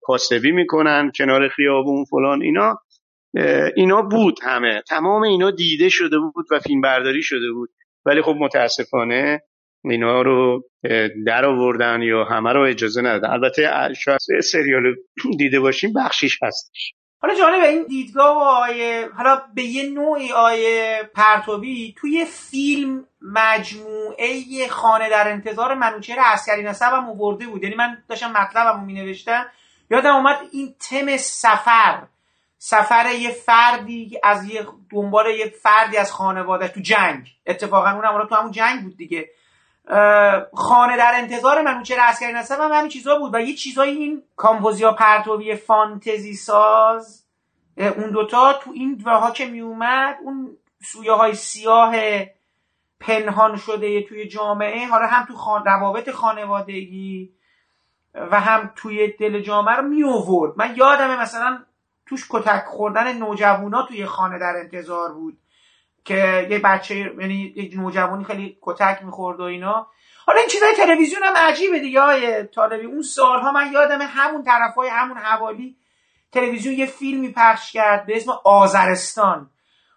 کاسبی 0.00 0.52
می‌کنن 0.52 1.12
کنار 1.18 1.48
خیابون 1.48 2.04
فلان 2.04 2.42
اینا. 2.42 2.78
اینا 3.76 4.02
بود 4.02 4.38
همه. 4.42 4.82
تمام 4.88 5.22
اینا 5.22 5.50
دیده 5.50 5.88
شده 5.88 6.18
بود 6.18 6.46
و 6.50 6.60
فیلم 6.60 6.80
برداری 6.80 7.22
شده 7.22 7.52
بود. 7.52 7.70
ولی 8.06 8.22
خب 8.22 8.36
متاسفانه 8.38 9.42
اینا 9.90 10.22
رو 10.22 10.62
در 11.26 11.44
آوردن 11.44 12.02
یا 12.02 12.24
همه 12.24 12.52
رو 12.52 12.62
اجازه 12.62 13.00
ندادن. 13.02 13.30
البته 13.30 13.70
شاید 13.94 14.20
سریال 14.42 14.82
دیده 15.38 15.60
باشیم 15.60 15.92
بخشیش 15.92 16.38
هستش. 16.42 16.94
حالا 17.20 17.34
جالب 17.34 17.64
این 17.64 17.84
دیدگاه 17.88 18.36
و 18.36 18.40
آیه 18.40 19.08
حالا 19.16 19.42
به 19.54 19.62
یه 19.62 19.90
نوعی 19.90 20.32
آیه 20.32 21.10
پرتوی 21.14 21.94
توی 21.96 22.24
فیلم 22.24 23.04
مجموعه 23.22 24.68
خانه 24.68 25.10
در 25.10 25.28
انتظار 25.32 25.74
منوچهر 25.74 26.18
عسکری 26.18 26.62
نسبم 26.62 27.20
ورده 27.20 27.46
بود. 27.46 27.62
یعنی 27.62 27.74
من 27.74 27.98
داشتم 28.08 28.32
مطلبم 28.32 28.80
رو 28.80 28.86
می 28.86 28.94
نوشتم 28.94 29.46
یادم 29.90 30.14
اومد 30.14 30.38
این 30.52 30.74
تم 30.90 31.16
سفر. 31.16 32.02
سفر 32.58 33.06
یه 33.20 33.30
فردی 33.30 34.18
از 34.24 34.50
یه 34.50 34.66
دنبال 34.90 35.26
یه 35.26 35.48
فردی 35.62 35.96
از 35.96 36.12
خانواده 36.12 36.68
تو 36.68 36.80
جنگ. 36.80 37.26
اتفاقا 37.46 37.90
اونم 37.90 38.26
تو 38.28 38.34
همون 38.34 38.52
جنگ 38.52 38.82
بود 38.82 38.96
دیگه. 38.96 39.28
خانه 40.54 40.96
در 40.96 41.12
انتظار 41.14 41.62
منوچهر 41.62 42.00
عسکری 42.00 42.32
نسب 42.32 42.60
هم 42.60 42.72
همین 42.72 42.90
چیزا 42.90 43.18
بود. 43.18 43.34
و 43.34 43.40
یه 43.40 43.54
چیزای 43.54 43.90
این 43.90 44.22
کامپوزیا 44.36 44.92
پرتوی 44.92 45.56
فانتزی 45.56 46.34
ساز 46.34 47.24
اون 47.76 48.10
دوتا 48.10 48.52
تو 48.52 48.70
این 48.74 49.00
ها 49.00 49.30
که 49.30 49.46
می 49.46 49.60
اومد 49.60 50.16
اون 50.24 50.56
سویه 50.82 51.12
های 51.12 51.34
سیاه 51.34 51.94
پنهان 53.00 53.56
شده 53.56 54.02
توی 54.02 54.28
جامعه 54.28 54.86
حالا 54.86 55.06
هم 55.06 55.26
تو 55.26 55.34
خان... 55.34 55.64
روابط 55.64 56.10
خانوادگی 56.10 57.32
و 58.14 58.40
هم 58.40 58.72
توی 58.76 59.08
دل 59.08 59.40
جامعه 59.40 59.76
رو 59.76 59.82
می 59.82 60.04
آورد 60.04 60.52
من 60.56 60.76
یادمه 60.76 61.20
مثلا 61.20 61.58
توش 62.06 62.26
کتک 62.30 62.64
خوردن 62.64 63.18
نوجوانا 63.18 63.82
توی 63.82 64.06
خانه 64.06 64.38
در 64.38 64.54
انتظار 64.56 65.12
بود. 65.12 65.38
که 66.04 66.48
یه 66.50 66.58
بچه 66.58 66.94
یعنی 66.96 67.52
یه 67.56 67.80
نوجوانی 67.80 68.24
خیلی 68.24 68.58
کتک 68.62 69.02
می‌خورد 69.02 69.40
و 69.40 69.42
اینا. 69.42 69.86
حالا 70.26 70.40
این 70.40 70.48
چیزای 70.48 70.74
تلویزیون 70.74 71.22
هم 71.22 71.36
عجیبه 71.36 71.78
دیگه 71.78 72.00
های 72.00 72.44
طالبی. 72.44 72.86
اون 72.86 73.02
سالها 73.02 73.52
من 73.52 73.72
یادم 73.72 73.98
همون 74.02 74.42
طرفای 74.42 74.88
همون 74.88 75.16
حوالی 75.16 75.76
تلویزیون 76.32 76.74
یه 76.74 76.86
فیلمی 76.86 77.32
پخش 77.36 77.72
کرد 77.72 78.06
به 78.06 78.16
اسم 78.16 78.32
آذرستان. 78.44 79.50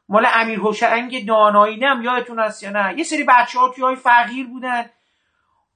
مال 0.09 0.27
امیر 0.33 0.59
هوشنگ 0.59 1.27
دانایی. 1.27 1.77
نم 1.77 2.01
یادتون 2.01 2.39
هست 2.39 2.63
یا 2.63 2.69
نه؟ 2.69 2.97
یه 2.97 3.03
سری 3.03 3.23
بچه 3.23 3.59
ها 3.59 3.69
توی 3.69 3.83
های 3.83 3.95
فقیر 3.95 4.47
بودن. 4.47 4.89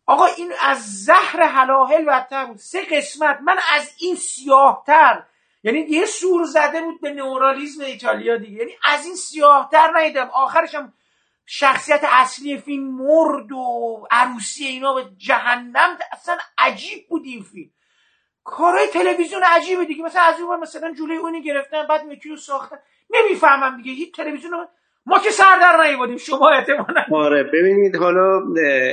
آقا 0.05 0.25
این 0.25 0.51
از 0.61 1.03
زهر 1.03 1.43
حلاحل 1.43 2.05
بدتر 2.05 2.45
بود. 2.45 2.57
سه 2.57 2.81
قسمت. 2.91 3.39
من 3.41 3.57
از 3.75 3.95
این 3.99 4.15
سیاهتر 4.15 5.23
یعنی 5.65 5.79
یه 5.79 6.05
سور 6.05 6.43
زده 6.43 6.81
بود 6.81 7.01
به 7.01 7.11
نورالیزم 7.11 7.83
ایتالیا 7.83 8.37
دیگه. 8.37 8.57
یعنی 8.57 8.71
از 8.83 9.05
این 9.05 9.15
سیاهتر 9.15 9.91
ندیدم 9.95 10.29
آخرش 10.33 10.75
هم 10.75 10.93
شخصیت 11.45 12.01
اصلی 12.03 12.57
فیلم 12.57 12.83
مرد 12.83 13.51
و 13.51 14.07
عروسی 14.11 14.65
اینا 14.65 14.93
به 14.93 15.05
جهنم. 15.17 15.97
اصلا 16.11 16.37
عجیب 16.57 17.07
بود 17.09 17.21
این 17.25 17.43
فیلم. 17.43 17.71
کارهای 18.43 18.87
تلویزیون 18.87 19.43
عجیبه 19.43 19.85
دیگه. 19.85 20.03
مثلا 20.03 20.21
از 20.21 20.39
اون 20.39 20.59
مثلا 20.59 20.93
جلوی 20.93 21.17
اونی 21.17 21.43
گرفتن 21.43 21.87
بعد 21.87 22.05
میکی 22.05 22.29
رو 22.29 22.37
ساختن. 22.37 22.79
نمی‌فهمم 23.09 23.77
دیگه. 23.77 23.91
هیچ 23.91 24.15
تلویزیون 24.15 24.67
ما 25.07 25.19
که 25.19 25.29
سر 25.29 25.59
در 25.61 25.87
نیوردیم 25.87 26.17
شما 26.17 26.49
احتمالاً. 26.49 27.03
آره 27.11 27.43
ببینید 27.43 27.95
حالا 27.95 28.41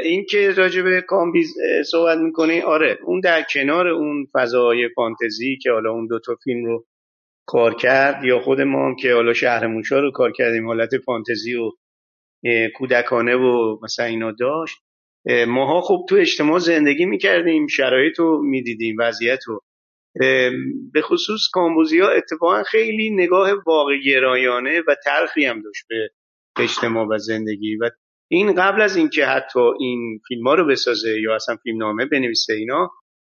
این 0.04 0.26
که 0.30 0.50
راجع 0.50 0.82
به 0.82 1.00
کامبیز 1.00 1.54
صحبت 1.90 2.18
می‌کنی 2.18 2.60
آره 2.60 2.98
اون 3.04 3.20
در 3.20 3.42
کنار 3.42 3.88
اون 3.88 4.26
فضای 4.34 4.88
فانتزی 4.96 5.58
که 5.62 5.70
حالا 5.70 5.90
اون 5.90 6.06
دوتا 6.06 6.34
فیلم 6.44 6.64
رو 6.64 6.84
کار 7.46 7.74
کرد 7.74 8.24
یا 8.24 8.40
خود 8.40 8.60
ما 8.60 8.86
هم 8.86 8.96
که 8.96 9.14
حالا 9.14 9.32
شهر 9.32 9.66
موشا 9.66 10.00
رو 10.00 10.10
کار 10.10 10.32
کردیم 10.32 10.66
حالت 10.66 10.90
فانتزی 11.06 11.54
و 11.54 11.70
کودکانه 12.74 13.36
و 13.36 13.78
مثلا 13.82 14.06
اینا 14.06 14.32
داشت 14.32 14.78
ماها 15.48 15.80
خب 15.80 16.06
تو 16.08 16.16
اجتماع 16.16 16.58
زندگی 16.58 17.04
می‌کردیم 17.04 17.66
شرایط 17.66 18.18
رو 18.18 18.42
می‌دیدیم 18.42 18.96
وضعیت 18.98 19.40
رو. 19.46 19.60
به 20.92 21.02
خصوص 21.02 21.40
ها 22.00 22.08
اتفاقا 22.08 22.62
خیلی 22.62 23.10
نگاه 23.10 23.50
واقع 23.66 23.98
گرایانه 24.06 24.80
و 24.88 24.94
تلخی 25.04 25.44
هم 25.44 25.62
داشت 25.62 25.84
به 25.88 26.10
اجتماع 26.62 27.06
و 27.06 27.18
زندگی. 27.18 27.76
و 27.76 27.90
این 28.28 28.54
قبل 28.54 28.82
از 28.82 28.96
اینکه 28.96 29.26
حتی 29.26 29.60
این 29.80 30.20
فیلم 30.28 30.46
ها 30.46 30.54
رو 30.54 30.66
بسازه 30.66 31.20
یا 31.20 31.34
اصلا 31.34 31.56
فیلم 31.56 31.78
نامه 31.78 32.06
بنویسه 32.06 32.52
اینا 32.52 32.90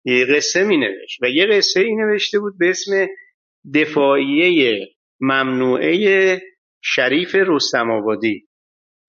یه 0.05 0.25
قصه 0.25 0.63
می 0.63 0.77
نوشت 0.77 1.23
و 1.23 1.29
یه 1.29 1.45
قصه 1.45 1.79
ای 1.79 1.95
نوشته 1.95 2.39
بود 2.39 2.57
به 2.57 2.69
اسم 2.69 3.07
دفاعیه 3.73 4.79
ممنوعه 5.19 6.41
شریف 6.83 7.35
رستم 7.35 7.91
آبادی 7.91 8.47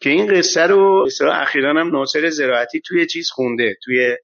که 0.00 0.10
این 0.10 0.26
قصه 0.26 0.62
رو 0.62 1.06
اخیرا 1.32 1.70
هم 1.70 1.90
ناصر 1.90 2.28
زراعتی 2.28 2.80
توی 2.86 3.06
چیز 3.06 3.30
خونده 3.30 3.76
توی 3.84 4.16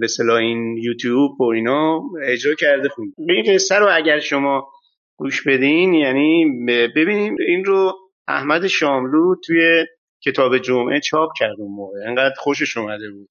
به 0.00 0.06
صلاح 0.16 0.36
این 0.36 0.76
یوتیوب 0.76 1.40
و 1.40 1.44
اینا 1.44 2.02
اجرا 2.22 2.54
کرده 2.54 2.88
خون. 2.88 3.14
این 3.28 3.54
قصه 3.54 3.74
رو 3.74 3.88
اگر 3.96 4.20
شما 4.20 4.68
گوش 5.16 5.46
بدین 5.46 5.94
یعنی 5.94 6.44
ببینیم 6.96 7.36
این 7.48 7.64
رو 7.64 7.92
احمد 8.28 8.66
شاملو 8.66 9.34
توی 9.46 9.84
کتاب 10.24 10.58
جمعه 10.58 11.00
چاپ 11.00 11.30
کرد 11.38 11.56
اون 11.58 11.74
موقع. 11.76 11.98
انقدر 12.06 12.34
خوشش 12.38 12.76
اومده 12.76 13.10
بود 13.10 13.28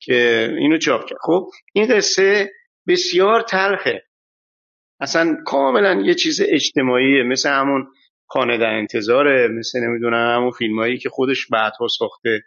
که 0.00 0.48
اینو 0.58 0.78
چاپ 0.78 1.04
کرد. 1.04 1.18
خب 1.20 1.46
این 1.72 1.86
قصه 1.96 2.50
بسیار 2.88 3.40
تلخه. 3.40 4.02
اصلا 5.00 5.36
کاملا 5.46 6.02
یه 6.06 6.14
چیز 6.14 6.40
اجتماعیه 6.48 7.22
مثل 7.22 7.50
همون 7.50 7.86
خانه 8.26 8.58
در 8.58 8.74
انتظاره 8.74 9.48
مثل 9.48 9.80
نمی‌دونم 9.80 10.36
همون 10.36 10.50
فیلمایی 10.50 10.98
که 10.98 11.08
خودش 11.08 11.46
بعدها 11.46 11.86
ساخته. 11.98 12.42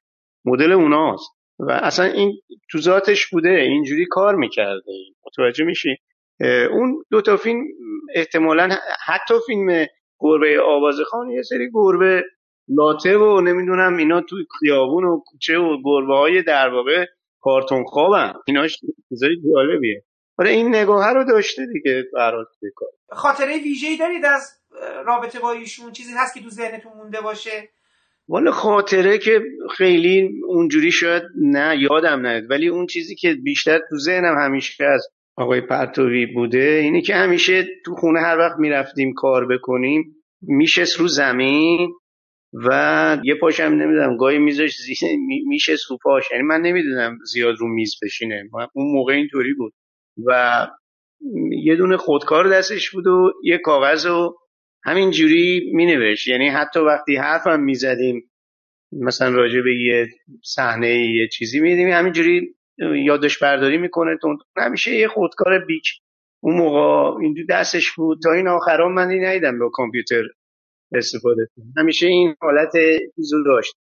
مدل 0.45 0.71
اوناست. 0.71 1.29
و 1.67 1.71
اصلا 1.71 2.05
این 2.05 2.41
تو 2.71 2.77
ذاتش 2.77 3.27
بوده 3.27 3.49
اینجوری 3.49 4.05
کار 4.09 4.35
می‌کرده. 4.35 4.91
متوجه 5.25 5.65
میشی؟ 5.65 5.97
اون 6.71 7.03
دو 7.11 7.21
تا 7.21 7.37
فیلم 7.37 7.63
احتمالا 8.15 8.69
حتی 9.05 9.33
فیلم 9.45 9.85
گربه 10.19 10.57
خان 11.09 11.29
یه 11.29 11.41
سری 11.41 11.69
گربه 11.73 12.23
لاته 12.67 13.17
و 13.17 13.41
نمی‌دونم 13.41 13.97
اینا 13.97 14.21
تو 14.21 14.35
خیابون 14.59 15.03
و 15.03 15.19
کوچه 15.25 15.57
و 15.57 15.77
گربه 15.85 16.17
های 16.17 16.43
در 16.43 16.69
واقع 16.69 17.05
کارتون 17.39 17.83
خوابن. 17.83 18.33
ایناش 18.47 18.77
چیزای 19.09 19.35
جالبیه. 19.53 20.03
آره 20.37 20.49
این 20.49 20.75
نگاه 20.75 21.13
رو 21.13 21.23
داشته 21.23 21.65
دیگه 21.65 22.03
برات 22.13 22.47
بکار 22.63 22.89
خاطره 23.09 23.57
ویژه‌ای 23.57 23.97
دارید 23.97 24.25
از 24.25 24.61
رابطه 25.05 25.39
با 25.39 25.51
ایشون؟ 25.51 25.91
چیزی 25.91 26.13
هست 26.17 26.33
که 26.33 26.41
تو 26.41 26.49
ذهنتون 26.49 26.91
مونده 26.93 27.21
باشه؟ 27.21 27.69
والا 28.31 28.51
خاطره 28.51 29.17
که 29.17 29.41
خیلی 29.77 30.29
اونجوری 30.47 30.91
شاید 30.91 31.23
نه 31.41 31.81
یادم 31.81 32.27
نیاد. 32.27 32.43
ولی 32.49 32.67
اون 32.67 32.85
چیزی 32.85 33.15
که 33.15 33.33
بیشتر 33.43 33.79
تو 33.89 33.97
ذهنم 33.97 34.35
همیشه 34.39 34.83
از 34.83 35.07
آقای 35.37 35.61
پرتوی 35.61 36.25
بوده 36.25 36.79
اینه 36.83 37.01
که 37.01 37.15
همیشه 37.15 37.67
تو 37.85 37.95
خونه 37.95 38.19
هر 38.19 38.37
وقت 38.37 38.59
می‌رفتیم 38.59 39.13
کار 39.13 39.47
بکنیم 39.47 40.15
میشست 40.41 40.99
رو 40.99 41.07
زمین 41.07 41.89
و 42.53 43.17
یه 43.23 43.35
پاشم 43.35 43.63
نمی‌دونم 43.63 44.17
گاهی 44.17 44.37
میزش 44.37 44.77
میشست 45.47 45.91
رو 45.91 45.97
پاش. 46.03 46.23
یعنی 46.31 46.43
من 46.43 46.61
نمی‌دونم 46.61 47.17
زیاد 47.33 47.55
رو 47.59 47.67
میز 47.67 47.95
بشینه. 48.03 48.49
اون 48.73 48.93
موقع 48.93 49.13
اینطوری 49.13 49.53
بود. 49.53 49.73
و 50.25 50.67
یه 51.63 51.75
دونه 51.75 51.97
خودکار 51.97 52.47
دستش 52.47 52.91
بود 52.91 53.07
و 53.07 53.31
یه 53.43 53.57
کاغذ 53.57 54.05
و 54.05 54.35
همینجوری 54.83 55.71
می 55.73 55.85
نوشت 55.85 56.27
یعنی 56.27 56.49
حتی 56.49 56.79
وقتی 56.79 57.15
حرفم 57.15 57.59
می 57.59 57.75
زدیم 57.75 58.31
مثلا 58.91 59.29
راجع 59.35 59.61
به 59.61 59.75
یه 59.75 60.07
صحنه 60.43 60.89
یه 60.89 61.27
چیزی 61.27 61.59
می 61.59 61.91
همینجوری 61.91 62.55
یادش 63.05 63.39
برداری 63.39 63.77
می‌کنه. 63.77 64.17
تو 64.21 64.37
همیشه 64.57 64.95
یه 64.95 65.07
خودکار 65.07 65.65
بیک. 65.65 65.87
اون 66.43 66.57
موقع 66.57 67.19
این 67.21 67.35
دستش 67.49 67.91
بود. 67.91 68.19
تا 68.23 68.31
این 68.31 68.47
آخرا 68.47 68.89
من 68.89 69.07
ندیدم 69.07 69.59
با 69.59 69.69
کامپیوتر 69.69 70.23
استفاده 70.93 71.47
کنم. 71.55 71.73
همیشه 71.77 72.07
این 72.07 72.35
حالت 72.41 72.71
چیزو 73.15 73.43
داشت. 73.43 73.73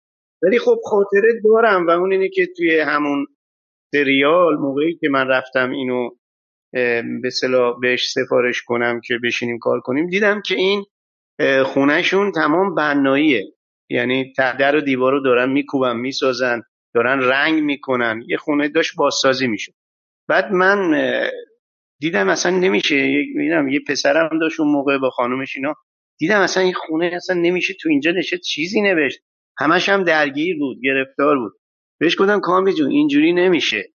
ولی 0.41 0.59
خب 0.59 0.77
خاطره 0.83 1.41
دارم 1.43 1.87
و 1.87 1.89
اون 1.89 2.11
اینه 2.11 2.29
که 2.29 2.47
توی 2.57 2.79
همون 2.79 3.25
سریال 3.91 4.55
موقعی 4.55 4.95
که 4.95 5.09
من 5.09 5.27
رفتم 5.27 5.71
اینو 5.71 6.09
به 7.21 7.29
صلاح 7.41 7.79
بهش 7.81 8.11
سفارش 8.11 8.61
کنم 8.61 9.01
که 9.01 9.19
بشینیم 9.23 9.59
کار 9.59 9.79
کنیم. 9.79 10.07
دیدم 10.07 10.41
که 10.41 10.55
این 10.55 10.85
خونهشون 11.63 12.31
تمام 12.31 12.75
بناییه. 12.75 13.45
یعنی 13.89 14.33
در 14.37 14.75
و 14.75 14.81
دیوار 14.81 15.11
رو 15.11 15.23
دارن 15.23 15.51
میکوبن 15.51 15.97
می‌سازن 15.97 16.61
دارن 16.93 17.19
رنگ 17.19 17.63
می‌کنن. 17.63 18.23
یه 18.27 18.37
خونه 18.37 18.67
داشت 18.67 18.95
بازسازی 18.97 19.47
میشه 19.47 19.73
بعد 20.27 20.51
من 20.51 21.01
دیدم 21.99 22.29
اصلا 22.29 22.57
نمیشه. 22.57 22.95
دیدم 23.37 23.67
یه 23.67 23.79
پسرم 23.87 24.39
داشت 24.39 24.59
اون 24.59 24.71
موقع 24.71 24.97
با 24.97 25.09
خانومش 25.09 25.55
اینا. 25.55 25.73
دیدم 26.19 26.41
اصلا 26.41 26.63
این 26.63 26.73
خونه 26.73 27.11
اصلا 27.13 27.35
نمیشه 27.35 27.73
تو 27.81 27.89
اینجا 27.89 28.11
نشد 28.11 28.39
چیزی 28.39 28.81
نوشت. 28.81 29.19
همش 29.59 29.89
هم 29.89 30.03
درگیر 30.03 30.57
بود 30.57 30.77
گرفتار 30.83 31.37
بود. 31.37 31.53
بهش 31.99 32.15
گفتم 32.19 32.39
کامی 32.39 32.73
جون 32.73 32.91
اینجوری 32.91 33.33
نمیشه. 33.33 33.89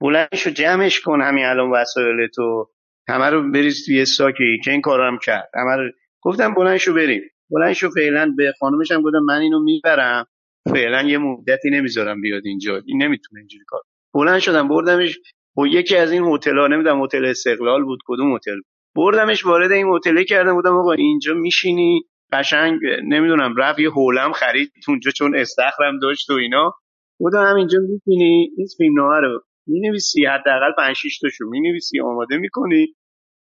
بلندشو 0.00 0.50
جمعش 0.50 1.00
کن 1.00 1.20
همین 1.20 1.44
الان 1.44 1.70
وسایل 1.70 2.26
تو. 2.34 2.70
همه 3.08 3.30
رو 3.30 3.50
بریز 3.50 3.86
توی 3.86 4.04
ساکی 4.04 4.58
که 4.64 4.70
این 4.70 4.80
کارم 4.80 5.18
کرد. 5.18 5.50
همه 5.54 5.76
رو 5.76 5.90
گفتم 6.22 6.54
بلندشو 6.54 6.94
بریم. 6.94 7.22
بلندشو 7.50 7.90
فعلا 7.90 8.34
به 8.36 8.52
خانومش 8.60 8.92
هم 8.92 9.02
گفتم 9.02 9.18
من 9.26 9.40
اینو 9.40 9.62
می‌برم. 9.62 10.26
فعلا 10.72 11.02
یه 11.02 11.18
مدتی 11.18 11.70
نمی‌ذارم 11.70 12.20
بیاد 12.20 12.42
اینجا. 12.44 12.82
این 12.86 13.02
نمی‌تونه 13.02 13.40
اینجوری 13.40 13.64
کار 13.68 13.80
بلند 14.14 14.38
شدم 14.38 14.68
بردمش 14.68 15.18
و 15.56 15.66
یکی 15.66 15.96
از 15.96 16.12
این 16.12 16.24
هتل‌ها 16.24 16.66
نمی‌دونم 16.66 17.04
هتل 17.04 17.24
استقلال 17.24 17.84
بود 17.84 17.98
کدوم 18.06 18.34
هتل 18.34 18.60
بردمش 18.96 19.46
وارد 19.46 19.72
این 19.72 19.86
هتل 19.94 20.22
کردم 20.22 20.54
بودم 20.54 20.76
آقا 20.76 20.92
اینجا 20.92 21.34
میشینی؟ 21.34 22.02
قشنگ 22.32 22.80
نمی‌دونم 23.04 23.54
رفت 23.56 23.78
یه 23.78 23.90
هولم 23.90 24.32
خرید 24.32 24.72
اونجا 24.88 25.10
چون 25.10 25.36
استخرم 25.36 25.98
داشت 26.02 26.30
و 26.30 26.32
اینا. 26.32 26.74
بودم 27.18 27.54
اینجا 27.56 27.78
می‌بینی 27.78 28.50
این 28.56 28.66
فیلمنامه 28.78 29.20
رو 29.20 29.42
می‌نویسی 29.66 30.24
حداقل 30.24 30.72
5 30.78 30.96
6 30.96 31.18
تاشو 31.18 31.44
می‌نویسی 31.50 32.00
آماده 32.00 32.36
می‌کنی. 32.36 32.94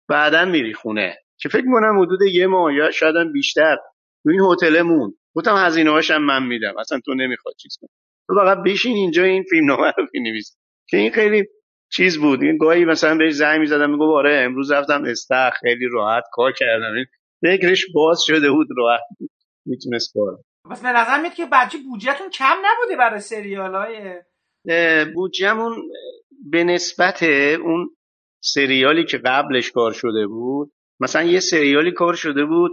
بعدا 0.08 0.44
میری 0.44 0.74
خونه. 0.74 1.18
که 1.40 1.48
فکر 1.48 1.64
می‌کنم 1.64 2.00
حدود 2.02 2.22
یه 2.22 2.46
ماه 2.46 2.74
یا 2.74 2.90
شاید 2.90 3.32
بیشتر. 3.32 3.76
تو 4.22 4.30
این 4.30 4.40
هتل 4.40 4.82
مون 4.82 5.14
گفتم 5.36 5.56
هزینه 5.56 5.90
هاشم 5.90 6.18
من 6.18 6.46
میدم. 6.46 6.78
اصلا 6.78 7.00
تو 7.04 7.14
نمی‌خواد 7.14 7.54
چیز 7.58 7.76
کنی. 7.80 7.90
تو 8.28 8.34
فقط 8.34 8.58
بشین 8.66 8.96
اینجا 8.96 9.24
این 9.24 9.42
فیلمنامه 9.50 9.92
رو 9.98 10.06
بنویس 10.14 10.58
که 10.88 10.96
این 10.96 11.10
خیلی 11.10 11.44
چیز 11.92 12.18
بود. 12.18 12.42
این 12.42 12.56
گاهی 12.58 12.84
مثلا 12.84 13.16
بهش 13.16 13.32
زنگ 13.32 13.60
می‌زدم 13.60 13.90
میگو 13.90 14.16
آره 14.16 14.42
امروز 14.44 14.72
رفتم 14.72 15.04
استخ 15.04 15.54
خیلی 15.60 15.88
راحت 15.92 16.24
کار 16.32 16.52
کردم. 16.52 16.94
فکرش 17.42 17.86
باز 17.94 18.22
شده 18.26 18.50
بود 18.50 18.68
راحت. 18.76 19.00
می‌تونست 19.66 20.14
کار 20.14 20.38
بس 20.70 20.82
به 20.82 20.88
نظر 20.88 21.20
میاد 21.20 21.34
که 21.34 21.46
بچه 21.52 21.78
بودجهتون 21.78 22.30
کم 22.30 22.56
نبوده 22.64 22.96
برای 22.98 23.20
سریال 23.20 23.74
های 23.74 24.22
بودجهمون 25.14 25.76
به 26.50 26.64
نسبت 26.64 27.22
اون 27.62 27.90
سریالی 28.40 29.04
که 29.04 29.18
قبلش 29.18 29.70
کار 29.70 29.92
شده 29.92 30.26
بود 30.26 30.72
مثلا 31.00 31.22
یه 31.22 31.40
سریالی 31.40 31.92
کار 31.92 32.14
شده 32.14 32.44
بود 32.44 32.72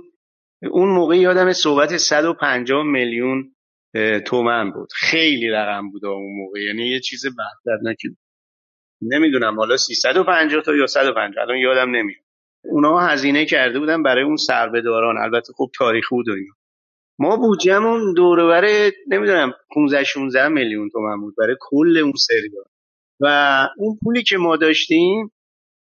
اون 0.72 0.90
موقع 0.90 1.18
یادم 1.18 1.54
صحبت 1.54 1.98
150 1.98 2.84
میلیون 2.84 3.56
تومن 4.26 4.72
بود. 4.72 4.90
خیلی 4.96 5.50
رقم 5.50 5.90
بود 5.90 6.06
اون 6.06 6.38
موقع 6.38 6.60
یعنی 6.60 6.90
یه 6.90 7.00
چیز 7.00 7.26
وحشتناکی 7.26 8.18
نمی‌دونم 9.02 9.60
حالا 9.60 9.78
350 9.78 10.62
تا 10.62 10.76
یا 10.76 10.88
150 10.88 11.44
الان 11.44 11.58
یادم 11.58 11.90
نمیاد. 11.90 12.26
اونا 12.64 13.00
هزینه 13.00 13.46
کرده 13.46 13.80
بودن 13.80 14.04
برای 14.04 14.24
اون 14.24 14.36
سربهداران 14.36 15.18
البته 15.18 15.54
خب 15.54 15.70
تاریخ 15.78 16.10
بود 16.10 16.30
و 16.30 16.32
ما 17.20 17.38
بودجهمون 17.38 18.14
دوروبر 18.14 18.92
نمی‌دونم 19.08 19.54
15 19.76 20.04
16 20.04 20.48
میلیون 20.48 20.90
تومن 20.90 21.22
بود 21.22 21.36
برای 21.38 21.56
کل 21.60 21.98
اون 21.98 22.14
سریال 22.18 22.66
و 23.20 23.28
اون 23.78 23.98
پولی 24.04 24.24
که 24.24 24.38
ما 24.38 24.58
داشتیم 24.58 25.32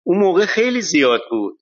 اون 0.05 0.19
موقع 0.19 0.45
خیلی 0.45 0.81
زیاد 0.81 1.21
بود. 1.29 1.59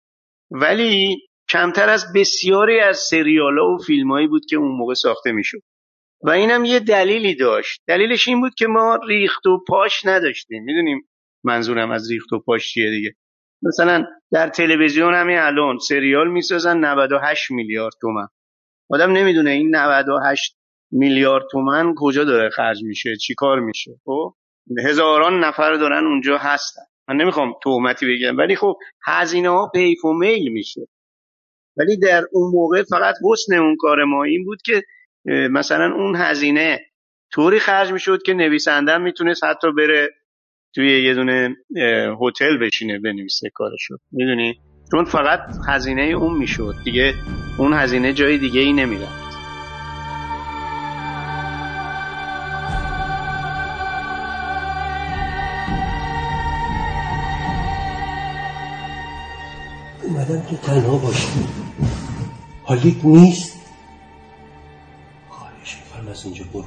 ولی 0.52 1.18
کمتر 1.50 1.90
از 1.90 2.06
بسیاری 2.16 2.80
از 2.80 2.98
سریال 2.98 3.60
ها 3.60 3.66
و 3.66 3.78
فیلم 3.78 4.28
بود 4.28 4.46
که 4.50 4.56
اون 4.56 4.72
موقع 4.78 4.94
ساخته 4.94 5.32
می‌شد. 5.32 5.62
و 6.24 6.30
اینم 6.30 6.66
یه 6.66 6.80
دلیلی 6.80 7.36
داشت. 7.36 7.82
دلیلش 7.88 8.28
این 8.28 8.42
بود 8.42 8.54
که 8.58 8.68
ما 8.68 9.00
ریخت 9.08 9.46
و 9.46 9.64
پاش 9.68 10.06
نداشتیم. 10.06 10.64
می‌دونیم 10.64 11.10
منظورم 11.44 11.92
از 11.92 12.12
ریخت 12.12 12.34
و 12.34 12.40
پاش 12.40 12.74
چیه 12.74 12.90
دیگه. 12.90 13.14
مثلا 13.64 14.06
در 14.32 14.50
تلویزیون 14.50 15.14
همین 15.14 15.38
الان 15.38 15.78
سریال 15.78 16.32
می‌سازن 16.32 16.78
98 16.78 17.52
میلیارد 17.52 17.94
تومن. 18.02 18.28
آدم 18.92 19.12
نمی‌دونه 19.12 19.52
این 19.52 19.76
98 19.76 20.58
میلیارد 20.92 21.44
تومن 21.52 21.94
کجا 21.98 22.24
داره 22.24 22.50
خرج 22.50 22.84
میشه 22.84 23.16
چی 23.16 23.36
کار 23.36 23.60
میشه. 23.60 23.92
خب؟ 24.06 24.36
هزاران 24.86 25.44
نفر 25.44 25.74
دارن 25.74 26.06
اونجا 26.06 26.38
هستن. 26.38 26.82
من 27.08 27.16
نمی‌خوام 27.16 27.54
تهمتی 27.64 28.06
بگم 28.06 28.38
ولی 28.38 28.56
خب 28.56 28.78
هزینه 29.08 29.50
ها 29.50 29.72
پیف 29.74 30.06
و 30.06 30.14
میل 30.14 30.52
میشه. 30.52 30.82
ولی 31.78 31.98
در 31.98 32.24
اون 32.32 32.52
موقع 32.54 32.84
فقط 32.84 33.16
حسن 33.32 33.54
اون 33.56 33.76
کار 33.80 34.04
ما 34.04 34.24
این 34.24 34.46
بود 34.46 34.62
که 34.62 34.84
مثلا 35.50 35.96
اون 35.96 36.16
هزینه 36.16 36.80
طوری 37.34 37.60
خرج 37.60 37.92
می‌شد 37.92 38.22
که 38.26 38.34
نویسنده 38.34 38.98
می‌تونست 38.98 39.44
حتی 39.44 39.68
بره 39.78 40.10
توی 40.76 41.04
یه 41.04 41.14
دونه 41.14 41.56
هتل 42.22 42.58
بشینه 42.58 43.00
بنویسه 43.00 43.50
کارشو. 43.54 43.98
می‌دونی؟ 44.12 44.62
چون 44.92 45.06
فقط 45.06 45.40
هزینه 45.68 46.02
اون 46.02 46.38
می‌شد. 46.38 46.76
دیگه 46.84 47.14
اون 47.58 47.74
هزینه 47.74 48.14
جای 48.14 48.38
دیگه 48.38 48.60
ای 48.60 48.74
نمی‌رفت. 48.74 49.22
اومدم 60.04 60.42
که 60.42 60.58
تنها 60.58 60.98
باشی 60.98 61.28
حالیت 62.64 63.06
نیست؟ 63.06 63.60
خواهش 65.30 65.78
می‌کنم 65.86 66.12
از 66.12 66.26
اینجا 66.26 66.44
برو. 66.54 66.66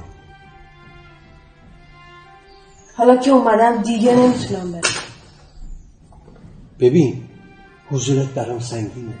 حالا 2.97 3.17
که 3.17 3.31
اومدم 3.31 3.81
دیگه 3.81 4.15
نمی‌تونم 4.15 4.71
برم. 4.71 4.81
ببین 6.79 7.23
حضورت 7.89 8.27
برام 8.27 8.59
سنگینه. 8.59 9.13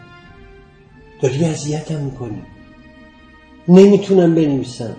داری 1.21 1.45
اذیتم 1.45 1.99
می‌کنی. 1.99 2.41
نمی‌تونم 3.67 4.35
بنویسم. 4.35 4.95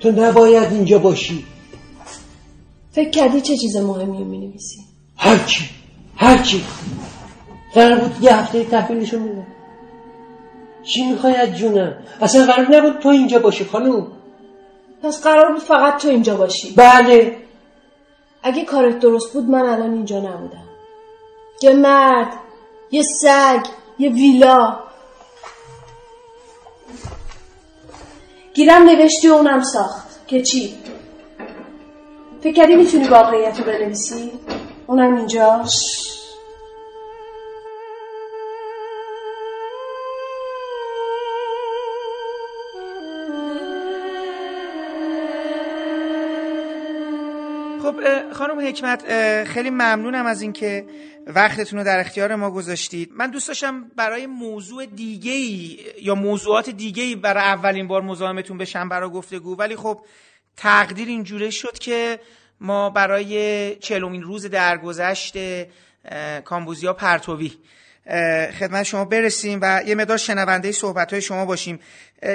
تو 0.00 0.10
نباید 0.12 0.72
اینجا 0.72 0.98
باشی. 0.98 1.44
فکر 2.92 3.10
کردی 3.10 3.40
چه 3.40 3.56
چیز 3.56 3.76
مهمی 3.76 4.18
رو 4.18 4.24
می‌نویسی 4.24 4.80
هرچی 5.16 5.70
هرچی 6.16 6.64
قرار 7.74 7.98
بود 7.98 8.24
یه 8.24 8.36
هفته 8.36 8.64
تحویلشو 8.64 9.18
میدم. 9.18 9.46
چی 10.84 11.10
می‌خوای 11.10 11.34
از 11.36 11.56
جونم؟ 11.56 11.94
اصلا 12.20 12.46
قرار 12.46 12.76
نبود 12.76 13.02
تو 13.02 13.08
اینجا 13.08 13.38
باشی 13.38 13.64
خانم. 13.64 14.06
پس 15.02 15.22
قرار 15.22 15.52
بود 15.52 15.62
فقط 15.62 16.02
تو 16.02 16.08
اینجا 16.08 16.36
باشی. 16.36 16.74
بله. 16.76 17.36
اگه 18.42 18.64
کارت 18.64 18.98
درست 18.98 19.32
بود 19.32 19.44
من 19.44 19.66
الان 19.66 19.92
اینجا 19.92 20.18
نبودم. 20.18 20.67
یه 21.62 21.72
مرد 21.72 22.32
یه 22.90 23.02
سگ 23.02 23.66
یه 23.98 24.10
ویلا 24.10 24.78
گیرم 28.54 28.82
نوشتی 28.82 29.28
اونم 29.28 29.62
ساخت 29.62 30.26
که 30.26 30.42
چی؟ 30.42 30.78
فکر 32.40 32.52
کردی 32.54 32.76
می‌تونی 32.76 33.08
واقعیت 33.08 33.58
رو 33.58 33.64
بنویسی؟ 33.64 34.32
اونم 34.86 35.16
اینجا؟ 35.16 35.64
خانم 48.32 48.68
حکمت 48.68 49.04
خیلی 49.44 49.70
ممنونم 49.70 50.26
از 50.26 50.42
اینکه 50.42 50.86
وقتتون 51.26 51.78
رو 51.78 51.84
در 51.84 52.00
اختیار 52.00 52.34
ما 52.34 52.50
گذاشتید. 52.50 53.10
من 53.14 53.30
دوست 53.30 53.48
داشتم 53.48 53.84
برای 53.96 54.26
موضوع 54.26 54.86
دیگه 54.86 55.32
ای 55.32 55.78
یا 56.02 56.14
موضوعات 56.14 56.70
دیگه 56.70 57.02
ای 57.02 57.16
برای 57.16 57.42
اولین 57.42 57.88
بار 57.88 58.02
مزاحمتون 58.02 58.58
بشم 58.58 58.88
برای 58.88 59.10
گفتگو. 59.10 59.56
ولی 59.56 59.76
خب 59.76 60.00
تقدیر 60.56 61.08
اینجوره 61.08 61.50
شد 61.50 61.78
که 61.78 62.20
ما 62.60 62.90
برای 62.90 63.76
چلومین 63.76 64.22
روز 64.22 64.46
درگذشت 64.46 65.36
کامبوزیا 66.44 66.92
پرتوی 66.92 67.52
خدمت 68.58 68.82
شما 68.82 69.04
برسیم 69.04 69.58
و 69.62 69.82
یه 69.86 69.94
مدار 69.94 70.16
شنونده 70.16 70.72
صحبت 70.72 71.12
های 71.12 71.22
شما 71.22 71.44
باشیم. 71.44 71.80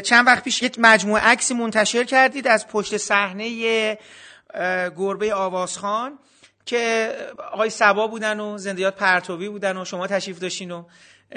چند 0.04 0.28
وقت 0.28 0.44
پیش 0.44 0.64
یک 0.64 0.76
مجموعه 0.80 1.24
عکسی 1.24 1.54
منتشر 1.54 2.04
کردید 2.04 2.48
از 2.48 2.68
پشت 2.68 2.98
صحنه 2.98 3.98
گربه 4.98 5.34
آوازخان 5.34 6.20
که 6.66 7.12
آقای 7.52 7.70
سبا 7.70 8.08
بودن 8.08 8.40
و 8.40 8.58
زندیات 8.58 8.96
پرتوی 8.96 9.50
بودن 9.50 9.78
و 9.78 9.86
شما 9.86 10.08
تشریف 10.08 10.40
داشتین 10.40 10.72
و 10.72 10.84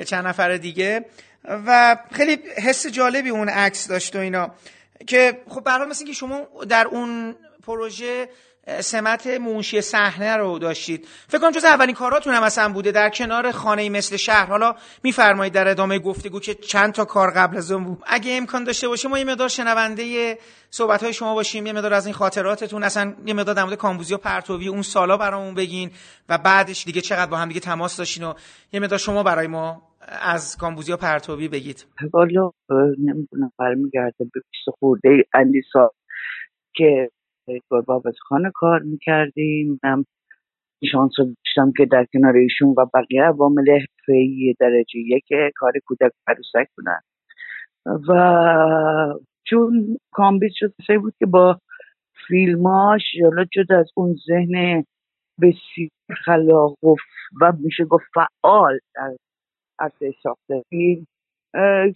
چند 0.06 0.26
نفر 0.26 0.56
دیگه. 0.56 1.04
و 1.44 1.96
خیلی 2.12 2.38
حس 2.56 2.86
جالبی 2.86 3.30
اون 3.30 3.48
عکس 3.48 3.88
داشت 3.88 4.16
و 4.16 4.18
اینا. 4.18 4.50
که 5.06 5.42
خب 5.48 5.64
به 5.64 5.84
مثل 5.84 6.06
که 6.06 6.12
شما 6.12 6.46
در 6.68 6.86
اون 6.86 7.36
پروژه 7.66 8.28
سمت 8.80 9.26
منشی 9.26 9.80
صحنه 9.80 10.36
رو 10.36 10.58
داشتید. 10.58 11.08
فکر 11.28 11.38
کنم 11.38 11.50
جز 11.50 11.64
اولین 11.64 11.94
کاراتون 11.94 12.34
هم 12.34 12.42
اصلا 12.42 12.72
بوده. 12.72 12.92
در 12.92 13.10
کنار 13.10 13.50
خانه 13.50 13.88
مثل 13.88 14.16
شهر 14.16 14.46
حالا 14.46 14.74
میفرمایید 15.02 15.52
در 15.52 15.68
ادامه 15.68 15.98
گفتگو 15.98 16.40
که 16.40 16.54
چند 16.54 16.92
تا 16.92 17.04
کار 17.04 17.30
قبل 17.30 17.56
از 17.56 17.72
اون 17.72 17.84
بود. 17.84 17.98
اگه 18.06 18.36
امکان 18.36 18.64
داشته 18.64 18.88
باشه 18.88 19.08
ما 19.08 19.18
یه 19.18 19.24
مقدار 19.24 19.48
شنونده 19.48 20.38
صحبت 20.70 21.02
های 21.02 21.12
شما 21.12 21.34
باشیم. 21.34 21.66
یه 21.66 21.72
مقدار 21.72 21.94
از 21.94 22.06
این 22.06 22.14
خاطراتتون 22.14 22.82
اصلا 22.82 23.14
یه 23.26 23.34
مقدار 23.34 23.54
در 23.54 23.64
مورد 23.64 23.78
کامبوزی 23.78 24.14
و 24.14 24.18
پرتوی 24.18 24.68
اون 24.68 24.82
سالا 24.82 25.16
برامون 25.16 25.54
بگین 25.54 25.90
و 26.28 26.38
بعدش 26.38 26.84
دیگه 26.84 27.00
چقدر 27.00 27.30
با 27.30 27.36
هم 27.36 27.48
دیگه 27.48 27.60
تماس 27.60 27.96
داشتین 27.96 28.24
و 28.24 28.34
یه 28.72 28.80
مقدار 28.80 28.98
شما 28.98 29.22
برای 29.22 29.46
ما 29.46 29.82
از 30.22 30.56
کامبوزی 30.56 30.92
و 30.92 30.96
پرتوی 30.96 31.48
بگید. 31.48 31.86
والا 32.12 32.50
نمی‌دونم 32.98 33.52
برمیگرده 33.58 34.14
به 34.18 34.40
20 34.64 34.78
خورده 34.78 35.08
اندی 35.34 35.62
که 36.74 37.10
از 38.06 38.14
خانه 38.20 38.50
کار 38.54 38.82
می‌کردیم. 38.82 39.80
من 39.84 40.04
شانس 40.92 41.12
رو 41.18 41.24
داشتم 41.24 41.72
که 41.76 41.86
در 41.86 42.06
کنار 42.12 42.36
ایشون 42.36 42.68
و 42.68 42.86
بقیه 42.94 43.22
عوامل 43.22 43.70
حرفه‌ای 43.70 44.54
درجه 44.60 44.98
یک 44.98 45.24
کار 45.54 45.72
کودک 45.86 46.12
عروسک 46.26 46.68
بودن. 46.76 47.00
و 48.08 49.18
چون 49.44 49.98
کامبیز 50.12 50.52
شده 50.54 50.98
بود 50.98 51.14
که 51.18 51.26
با 51.26 51.60
فیلماش 52.28 53.02
حالا 53.22 53.44
جدا 53.44 53.78
از 53.78 53.90
اون 53.96 54.16
ذهن 54.26 54.84
بسیار 55.40 55.90
خلاق 56.24 56.76
و 57.40 57.52
میشه 57.58 57.84
گفت 57.84 58.04
فعال 58.14 58.78
در 58.94 59.16
عرصه 59.78 60.12
فیلم 60.70 61.06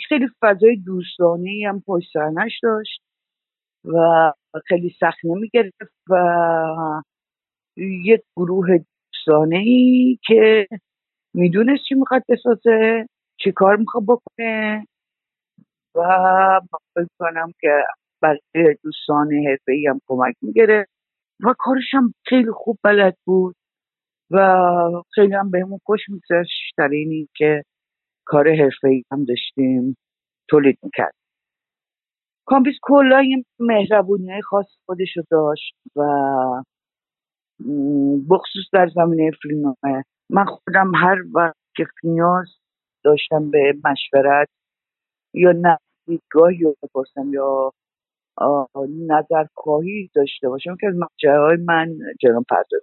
خیلی 0.08 0.28
فضای 0.40 0.76
دوستانه 0.76 1.50
هم 1.68 1.82
پشت 1.86 2.12
داشت. 2.62 3.02
و 3.84 4.32
خیلی 4.66 4.96
سخت 5.00 5.18
نمی‌گرفت 5.24 5.74
و 6.10 6.16
یک 7.76 8.22
گروه 8.36 8.68
دوستانه 9.12 9.56
ای 9.58 10.18
که 10.26 10.66
می‌دونست 11.34 11.82
چی 11.88 11.94
می‌خواد 11.94 12.22
بسازه 12.28 13.06
چی 13.40 13.52
کار 13.52 13.76
می‌خواد 13.76 14.04
بکنه 14.06 14.86
و 15.96 16.00
فکر 16.94 17.08
کنم 17.18 17.52
که 17.60 17.70
برای 18.22 18.76
دوستان 18.84 19.32
حرفه 19.48 19.72
ای 19.72 19.86
هم 19.86 20.00
کمک 20.08 20.34
می‌گیره 20.42 20.86
و 21.44 21.54
کارش 21.58 21.84
هم 21.94 22.14
خیلی 22.26 22.50
خوب 22.52 22.78
بلد 22.84 23.16
بود 23.26 23.56
و 24.32 24.40
خیلی 25.14 25.34
هم 25.34 25.52
بهمون 25.52 25.80
خوش 25.86 26.00
میگذشت 26.08 26.74
در 26.78 26.90
که 27.36 27.62
کار 28.26 28.48
حرفه 28.56 28.88
ای 28.88 29.04
هم 29.12 29.24
داشتیم 29.24 29.96
تولید 30.50 30.78
می‌کرد. 30.82 31.14
کامپیس 32.50 32.74
کلا 32.82 33.22
یه 33.22 33.44
مهربونی 33.58 34.30
های 34.30 34.42
خاص 34.42 34.66
خودشو 34.86 35.22
داشت 35.30 35.74
و 35.96 36.02
بخصوص 38.30 38.64
در 38.72 38.88
زمینه 38.94 39.30
فیلم. 39.42 39.74
من 40.30 40.44
خودم 40.44 40.92
هر 40.94 41.16
وقت 41.34 41.56
که 41.76 41.86
نیاز 42.04 42.46
داشتم 43.04 43.50
به 43.50 43.74
مشورت 43.84 44.48
یا 45.34 45.52
نزدیکگاهی 45.52 46.56
یا 46.56 46.74
بپرسم 46.82 47.32
یا 47.32 47.72
نظر 49.06 49.46
خواهی 49.54 50.10
داشته 50.14 50.48
باشم 50.48 50.76
که 50.80 50.86
از 50.86 50.94
های 51.24 51.56
من 51.56 51.98
جناب 52.20 52.44
پرداز 52.48 52.82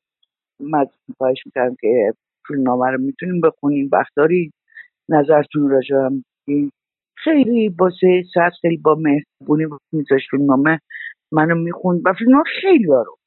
من 0.60 0.86
خواهش 1.18 1.46
می‌کردم 1.46 1.76
که 1.82 2.14
فیلمنامه 2.48 2.92
رو 2.92 3.02
می‌تونیم 3.02 3.42
بخونیم. 3.42 3.90
وقت 3.92 4.14
نظرتون 5.10 5.70
راجع 5.70 5.96
هم 5.96 6.24
خیلی 7.24 7.70
با 7.70 7.90
سه 8.02 8.24
خیلی 8.62 8.78
با 8.78 8.96
مهربونی 8.96 9.66
میذاشت 9.92 10.30
فیلمنامه 10.30 10.80
منو 11.32 11.56
می‌خوند. 11.56 12.02
و 12.06 12.14
فیلم 12.14 12.44
خیلی 12.62 12.84
رو. 12.84 13.18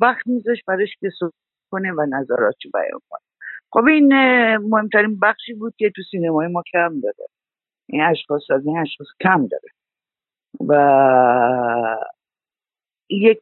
وقت 0.00 0.26
میذاشت 0.26 0.64
برش 0.66 0.96
که 1.00 1.10
کنه 1.70 1.92
و 1.92 2.06
نظراتشو 2.10 2.70
بیان 2.74 3.00
کنه. 3.10 3.20
خب 3.72 3.84
این 3.84 4.14
مهمترین 4.56 5.18
بخشی 5.18 5.54
بود 5.54 5.74
که 5.78 5.90
تو 5.96 6.02
سینمای 6.10 6.48
ما 6.48 6.62
کم 6.72 7.00
داره. 7.00 7.28
این 7.88 8.02
اشخاص 8.02 8.50
از 8.50 8.66
این 8.66 8.78
اشخاص 8.78 9.06
کم 9.20 9.46
داره. 9.46 9.68
و 10.68 11.96
یک 13.10 13.40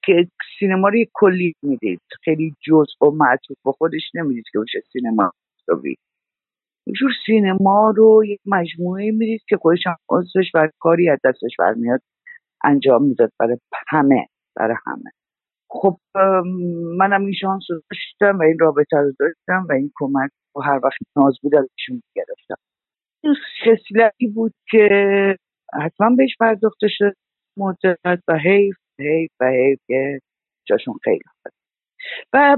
سینما 0.59 0.89
رو 0.89 1.05
کلی 1.13 1.55
می‌دید. 1.63 2.01
خیلی 2.25 2.55
جز 2.61 2.87
و 3.03 3.11
معطوف 3.11 3.57
با 3.63 3.73
خودش 3.73 4.11
نمی‌دید 4.15 4.45
که 4.53 4.59
باشه 4.59 4.83
سینما 4.93 5.33
اینجور 6.87 7.11
سینما 7.27 7.93
رو 7.97 8.25
یک 8.25 8.41
مجموعه 8.47 9.11
می‌دید 9.11 9.43
که 9.49 9.57
خودش 9.57 9.87
هم 9.87 9.97
و 10.55 10.69
کاری 10.79 11.11
از 11.11 11.19
دستش 11.25 11.57
برمیاد 11.59 12.01
انجام 12.65 13.05
می‌داد 13.05 13.33
برای 13.41 13.59
همه 13.89 14.27
برای 14.57 14.77
همه. 14.87 15.11
خب 15.71 15.99
منم 16.99 17.25
این 17.25 17.33
شانس 17.33 17.63
رو 17.71 17.81
داشتم 17.91 18.39
و 18.39 18.43
این 18.43 18.59
رابطه 18.61 18.97
رو 18.97 19.13
داشتم 19.21 19.67
و 19.69 19.73
این 19.73 19.93
کمک 19.95 20.31
و 20.57 20.61
هر 20.61 20.81
وقت 20.85 20.99
ناز 21.17 21.39
بود 21.43 21.55
ازشون 21.55 22.03
گرفتم 22.15 22.57
خصلتی 23.65 24.27
بود 24.27 24.55
که 24.71 24.89
حتما 25.83 26.17
بهش 26.17 26.37
پرداخته 26.41 26.87
شد 26.91 27.15
مدت 27.57 28.23
و 28.29 28.39
حیف 28.39 28.77
حیف 28.99 29.31
و 29.41 29.51
حیف 29.51 29.79
که 29.87 30.21
جاشون 30.69 30.95
خیلی 31.05 31.21
و 32.33 32.57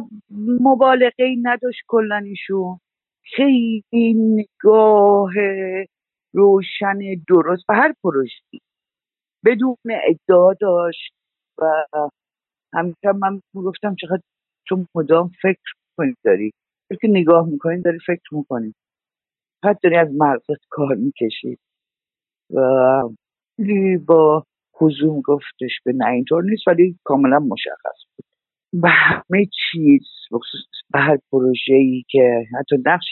مبالغه 0.61 1.24
ای 1.24 1.37
نداشت 1.43 1.81
کلا 1.89 2.16
ایشون. 2.16 2.79
خیلی 3.35 4.14
نگاه 4.16 5.33
روشن 6.35 6.99
درست 7.29 7.64
و 7.68 7.74
هر 7.74 7.95
پروژه‌ای. 8.05 8.61
بدون 9.47 9.77
ادعا 9.87 10.55
داشت 10.55 11.12
و 11.62 11.85
همیشه 12.74 13.12
من 13.18 13.41
گفتم 13.55 13.97
چقدر 14.01 14.22
تو 14.68 14.87
مدام 14.95 15.31
فکر 15.43 15.72
کنید 15.99 16.16
داری 16.24 16.53
که 17.03 17.09
نگاه 17.09 17.47
می‌کنید 17.49 17.85
داری 17.85 17.99
فکر 18.07 18.35
می‌کنید. 18.35 18.74
حتی 19.64 19.81
داری 19.85 19.97
از 19.97 20.09
مغزت 20.18 20.62
کار 20.70 20.97
می‌کشید. 20.97 21.59
و 22.55 22.61
با 24.07 24.45
حضور 24.74 25.22
گفتش 25.22 25.81
به 25.87 25.95
نه 25.97 26.07
اینطور 26.11 26.45
نیست 26.45 26.68
ولی 26.68 26.99
کاملا 27.05 27.41
مشخص 27.41 28.05
بود. 28.16 28.26
به 28.73 28.89
همه 28.89 29.47
چیز 29.47 30.03
به 30.91 30.99
هر 30.99 31.19
پروژه 31.33 31.75
ای 31.75 32.05
که 32.09 32.45
حتی 32.59 32.77
نقش 32.87 33.05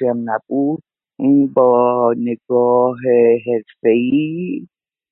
هم 0.00 0.24
نبود 0.30 0.82
این 1.18 1.52
با 1.52 2.14
نگاه 2.18 2.96
حرفه‌ای 3.46 4.66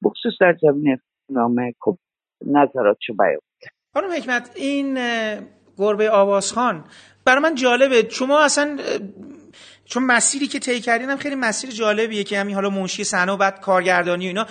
بخصوص 0.04 0.32
در 0.40 0.56
زمین 0.60 0.98
نامه 1.30 1.74
خب 1.80 1.98
نظراتشو 2.46 3.14
بیان 3.18 3.40
خانم 3.94 4.12
حکمت 4.12 4.52
این 4.56 4.98
گربه 5.76 6.10
آوازخان 6.10 6.84
برای 7.24 7.42
من 7.42 7.54
جالبه. 7.54 8.08
شما 8.10 8.44
اصلا 8.44 8.78
چون 9.84 10.02
مسیری 10.02 10.46
که 10.46 10.58
طی 10.58 10.80
کردین 10.80 11.10
هم 11.10 11.16
خیلی 11.16 11.34
مسیر 11.34 11.70
جالبیه 11.70 12.24
که 12.24 12.38
همین 12.38 12.54
حالا 12.54 12.70
منشی 12.70 13.04
صحنه 13.04 13.32
و 13.32 13.36
بعد 13.36 13.60
کارگردانی 13.60 14.24
و 14.24 14.28
اینا. 14.28 14.46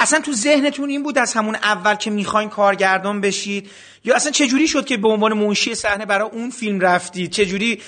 اصلا 0.00 0.20
تو 0.20 0.32
ذهنتون 0.32 0.88
این 0.88 1.02
بود 1.02 1.18
از 1.18 1.34
همون 1.34 1.54
اول 1.54 1.94
که 1.94 2.10
می‌خواین 2.10 2.48
کارگردان 2.48 3.20
بشید؟ 3.20 3.70
یا 4.04 4.14
اصلا 4.14 4.32
چجوری 4.32 4.66
شد 4.66 4.84
که 4.84 4.96
به 4.96 5.08
عنوان 5.08 5.32
منشی 5.32 5.74
صحنه 5.74 6.06
برای 6.06 6.28
اون 6.32 6.50
فیلم 6.50 6.80
رفتید؟ 6.80 7.30
چجوری 7.30 7.78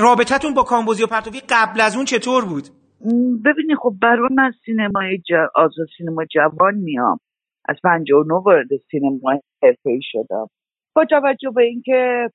رابطتون 0.00 0.54
با 0.54 0.62
کامبوزی 0.62 1.04
و 1.04 1.06
پرتوی 1.06 1.40
قبل 1.48 1.80
از 1.80 1.96
اون 1.96 2.04
چطور 2.04 2.44
بود؟ 2.44 2.64
ببینید 3.44 3.76
خب 3.82 3.94
برای 4.02 4.28
من 4.30 4.52
سینمای 4.64 5.18
ج... 5.18 5.32
آزاد 5.54 5.86
سینما 5.98 6.24
جوان 6.24 6.74
میام. 6.74 7.18
از 7.68 7.76
59 7.84 8.34
وارد 8.34 8.68
سینما 8.90 9.40
حرفه‌ای 9.62 10.00
شدم. 10.02 10.46
با 10.94 11.04
توجه 11.04 11.50
به 11.50 11.62
اینکه 11.62 12.30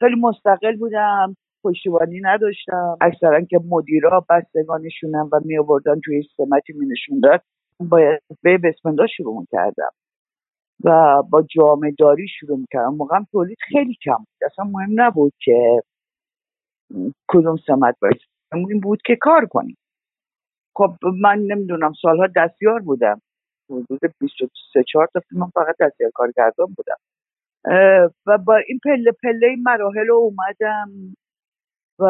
خیلی 0.00 0.20
مستقل 0.20 0.76
بودم 0.76 1.36
پشتیبانی 1.64 2.20
نداشتم. 2.22 2.96
اکثرا 3.00 3.40
که 3.40 3.58
مدیرا 3.68 4.26
بستگانشونم 4.30 5.28
و 5.32 5.40
می 5.44 5.58
آوردن 5.58 6.00
توی 6.04 6.22
سمتی 6.36 6.72
می 6.72 6.86
نشوندن 6.86 7.38
باید 7.80 8.22
به 8.42 8.58
بسمندا 8.58 9.06
شروع 9.06 9.46
کردم 9.52 9.90
و 10.84 11.22
با 11.22 11.42
جامعه 11.42 11.94
داری 11.98 12.28
شروع 12.28 12.58
می‌کردم. 12.58 12.94
موقع 12.94 13.18
تولید 13.32 13.58
خیلی 13.60 13.94
کم 14.04 14.16
بود. 14.16 14.44
اصلا 14.52 14.64
مهم 14.64 15.00
نبود 15.00 15.32
که 15.40 15.82
کدوم 17.28 17.56
سمت 17.66 17.96
باید. 18.02 18.20
این 18.52 18.80
بود 18.80 19.02
که 19.02 19.16
کار 19.16 19.46
کنیم. 19.46 19.76
خب 20.76 20.94
من 21.20 21.38
نمی‌دونم 21.38 21.92
سالها 22.02 22.26
دستیار 22.36 22.80
بودم. 22.80 23.20
حدود 23.70 24.00
23 24.20 24.84
4 24.88 25.08
تا 25.14 25.20
فیلم 25.28 25.50
فقط 25.54 25.76
دستیار 25.80 26.10
کارگردان 26.14 26.74
بودم. 26.76 26.96
و 28.26 28.38
با 28.38 28.56
این 28.56 28.80
پله 28.84 29.12
پله 29.22 29.56
مراحل 29.62 30.06
رو 30.06 30.14
اومدم 30.14 31.16
و 31.98 32.04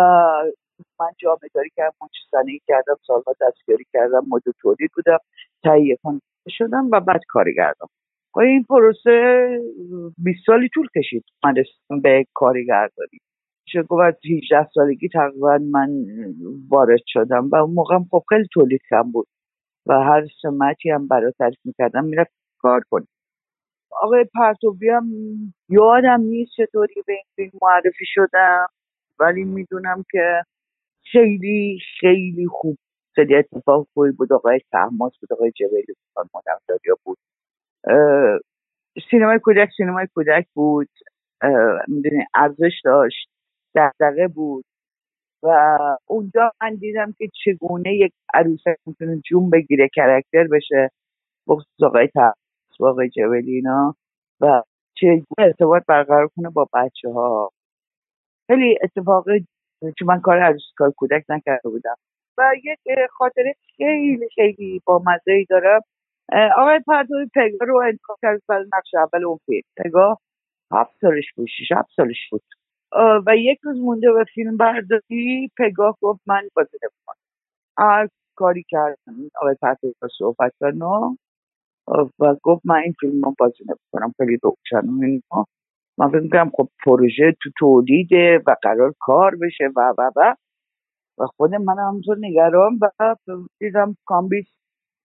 من 1.01 1.11
جامعه 1.19 1.49
داری 1.55 1.71
کردم 1.77 1.97
منچستانی 2.01 2.61
کردم 2.67 2.97
سالها 3.07 3.35
دستیاری 3.41 3.85
کردم 3.93 4.23
مدو 4.29 4.53
تولید 4.61 4.91
بودم 4.95 5.19
تهیه 5.65 5.99
کننده 6.03 6.23
شدم 6.49 6.89
و 6.93 7.01
بعد 7.01 7.21
کارگردان 7.29 7.89
خب 8.33 8.41
این 8.41 8.65
پروسه 8.65 9.59
20 10.19 10.39
سالی 10.47 10.69
طول 10.75 10.89
کشید 10.97 11.25
من 11.45 11.57
رسیدم 11.57 12.01
به 12.03 12.27
کارگردانی 12.35 13.19
چه 13.69 13.83
گفت 13.83 14.27
18 14.27 14.69
سالگی 14.75 15.09
تقریبا 15.09 15.59
من 15.59 15.91
وارد 16.69 17.01
شدم 17.07 17.49
و 17.49 17.57
اون 17.57 17.75
موقع 17.75 17.99
خب 18.11 18.23
خیلی 18.29 18.49
تولید 18.53 18.81
کم 18.91 19.13
بود 19.13 19.27
و 19.87 19.95
هر 19.95 20.27
سمتی 20.43 20.91
هم 20.91 21.09
برای 21.09 21.33
تعریف 21.39 21.59
می‌کردم 21.65 22.05
می‌رفت 22.05 22.33
کار 22.59 22.81
کنیم 22.91 23.09
آقای 24.03 24.25
پرتوبی 24.35 24.89
هم 24.89 25.07
یادم 25.69 26.21
نیست 26.21 26.53
چطوری 26.57 26.95
به 27.07 27.13
این 27.13 27.25
فیلم 27.37 27.59
معرفی 27.63 28.05
شدم 28.07 28.67
ولی 29.21 29.45
می‌دونم 29.45 30.05
که 30.13 30.43
خیلی 31.13 31.79
خیلی 32.01 32.47
خوب. 32.51 32.79
خیلی 33.15 33.37
اتفاق 33.37 33.87
خوبی 33.95 34.11
بود. 34.11 34.33
آقای 34.33 34.61
تحماس 34.73 35.13
بود 35.21 35.33
آقای 35.33 35.53
جبیلی 35.53 35.87
بود 36.17 36.29
مادم 36.35 36.59
بود. 37.05 37.19
سینمای 39.11 39.39
کودک 39.39 39.71
سینمای 39.77 40.07
کودک 40.15 40.47
بود. 40.55 40.89
می‌دونی 41.89 42.25
ارزش 42.35 42.81
داشت. 42.85 43.29
دقدقه 43.77 44.29
بود. 44.29 44.65
و 45.43 45.79
اونجا 46.07 46.53
من 46.63 46.75
دیدم 46.77 47.13
که 47.19 47.29
چگونه 47.45 47.95
یک 47.95 48.13
عروسک 48.35 48.77
می‌تونه 48.87 49.21
جون 49.27 49.51
بگیره 49.51 49.89
کرکتر 49.95 50.49
بشه. 50.53 50.91
بخصوص 51.49 51.83
آقای 51.85 52.09
تحماس 52.09 52.81
و 52.81 52.87
آقای 52.87 53.09
جبیلی 53.11 53.55
اینا. 53.55 53.97
و 54.41 54.63
چگونه 54.95 55.25
ارتباط 55.39 55.83
برقرار 55.89 56.29
کنه 56.37 56.51
با 56.51 56.69
بچه 56.75 57.11
ها 57.11 57.51
خیلی 58.47 58.79
اتفاق 58.83 59.25
چون 59.93 60.09
من 60.09 60.21
کار 60.21 60.39
عروسی 60.41 60.67
کار 60.77 60.91
کودک 60.97 61.25
نکرده 61.29 61.69
بودم. 61.69 61.97
و 62.39 62.53
یک 62.65 62.79
خاطره 63.11 63.55
خیلی 63.77 64.29
خیلی 64.35 64.83
با 64.87 64.99
مزه 65.07 65.33
ای 65.33 65.47
دارم 65.51 65.81
آقای 66.57 66.81
پردوی 66.89 67.27
پگاه 67.35 67.69
رو 67.69 67.77
انتخاب 67.87 68.19
کرد 68.23 68.43
برای 68.49 68.67
نقش 68.75 68.95
اول 68.95 69.25
اون 69.25 69.39
فیلم. 69.47 69.63
پگاه 69.77 70.21
هفت 70.73 70.93
سالش 71.01 71.33
بود 71.37 71.49
شیش 71.59 71.73
هفت 71.73 71.91
سالش 71.97 72.31
بود. 72.31 72.43
و 73.27 73.37
یک 73.37 73.59
روز 73.63 73.79
مونده 73.81 74.13
به 74.13 74.25
فیلم 74.35 74.57
برداری 74.57 75.51
پگاه 75.59 75.99
گفت 76.03 76.21
من 76.27 76.43
بازی 76.57 76.79
نمی‌کنم. 76.83 77.17
هر 77.79 78.09
کاری 78.37 78.65
کردم. 78.69 79.31
آقای 79.37 79.57
پردوی 79.63 79.95
با 80.03 80.09
صحبت 80.19 80.53
کردن 80.61 80.83
و 80.83 81.17
گفت 82.43 82.63
من 82.67 82.77
این 82.77 82.95
فیلم 83.01 83.23
رو 83.25 83.35
بازی 83.39 83.65
نمی‌کنم. 83.69 84.15
خیلی 84.19 84.39
روشن 84.43 84.87
من 85.99 86.09
فکر 86.11 86.21
می‌کنم 86.21 86.51
خب 86.55 86.69
پروژه 86.87 87.37
تو 87.43 87.51
تولیده 87.59 88.43
و 88.47 88.57
قرار 88.63 88.95
کار 89.01 89.37
بشه 89.37 89.65
و 89.77 89.95
و 89.99 90.11
و. 90.17 90.35
و 91.19 91.27
خود 91.27 91.55
من 91.55 91.79
همونطور 91.79 92.17
نگران 92.21 92.79
و 92.83 92.91
دیدم 93.61 93.97
کامبیس 94.07 94.47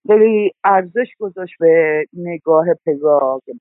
خیلی 0.08 0.52
ارزش 0.64 1.08
گذاشت 1.20 1.54
به 1.60 2.06
نگاه 2.14 2.66
پگاه 2.86 3.42
که 3.46 3.54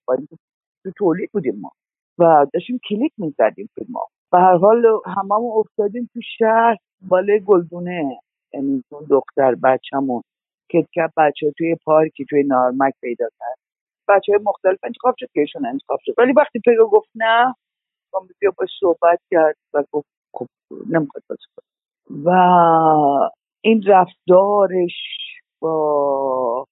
تو 0.85 0.91
تولید 0.99 1.31
بودیم 1.33 1.61
ما. 1.61 1.73
و 2.19 2.47
داشتیم 2.55 2.81
کلیک 2.91 3.13
می‌زدیم 3.19 3.71
فیلم 3.75 3.93
ها 3.95 4.07
و 4.33 4.39
هر 4.41 4.57
حال 4.57 4.87
هممون 5.07 5.53
افتادیم 5.59 6.11
تو 6.15 6.21
شهر 6.39 6.77
باله 7.09 7.39
گلدونه 7.39 8.19
یعنی 8.55 8.85
اون 8.91 9.07
دختر 9.11 9.55
بچهمون. 9.55 10.23
کتکب 10.71 11.13
بچه 11.17 11.53
توی 11.59 11.77
پارکی 11.85 12.25
توی 12.31 12.43
نارمک 12.45 12.95
پیدا 13.01 13.27
کرد. 13.39 13.59
بچه 14.09 14.33
های 14.33 14.41
مختلف 14.45 14.79
انتخاب 14.83 15.15
شد 15.19 15.27
که 15.35 15.41
ایشون 15.41 15.67
انتخاب 15.67 15.99
شد. 16.05 16.15
ولی 16.19 16.33
وقتی 16.33 16.61
پیگا 16.61 16.85
گفت 16.85 17.09
نه 17.15 17.55
بیا 18.41 18.53
باش 18.59 18.71
صحبت 18.81 19.21
کرد 19.31 19.57
و 19.75 19.85
گفت 19.93 20.09
خب 20.35 20.47
نمی‌خواد 20.91 21.23
بازی 21.29 21.43
و 22.25 22.31
این 23.61 23.83
رفتارش 23.87 24.93
با 25.61 26.67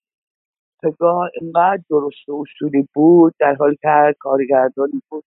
پگاه 0.82 1.30
اینقدر 1.40 1.82
درست 1.90 2.28
و 2.28 2.44
اصولی 2.44 2.88
بود 2.94 3.34
در 3.40 3.54
حال 3.54 3.74
که 3.74 3.88
هر 3.88 4.12
کارگردانی 4.20 5.02
بود. 5.10 5.24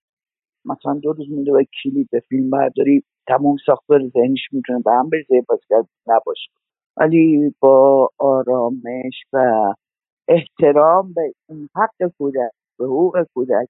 مثلا 0.66 0.94
دو 0.94 1.14
روز 1.14 1.30
مونده 1.32 1.52
به 1.52 1.68
کلید 1.84 2.10
فیلم 2.30 2.50
برداری 2.50 3.04
تمام 3.28 3.58
ساختار 3.66 4.08
ذهنش 4.08 4.48
می‌تونه 4.52 4.80
به 4.86 4.92
هم 4.92 5.10
بریزه 5.10 5.42
بازیگر 5.50 5.84
نباشه. 6.08 6.52
ولی 6.98 7.56
با 7.60 8.10
آرامش 8.18 9.24
و 9.34 9.40
احترام 10.30 11.14
به 11.14 11.34
این 11.50 11.70
حق 11.76 12.12
کودک 12.18 12.52
به 12.80 12.86
حقوق 12.86 13.24
کودک 13.34 13.68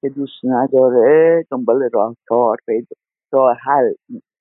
که 0.00 0.08
دوست 0.08 0.44
نداره 0.44 1.44
دنبال 1.50 1.88
راه 1.92 2.16
کار 2.26 2.56
پیدا 2.66 2.96
تا 3.30 3.54
حل 3.64 3.92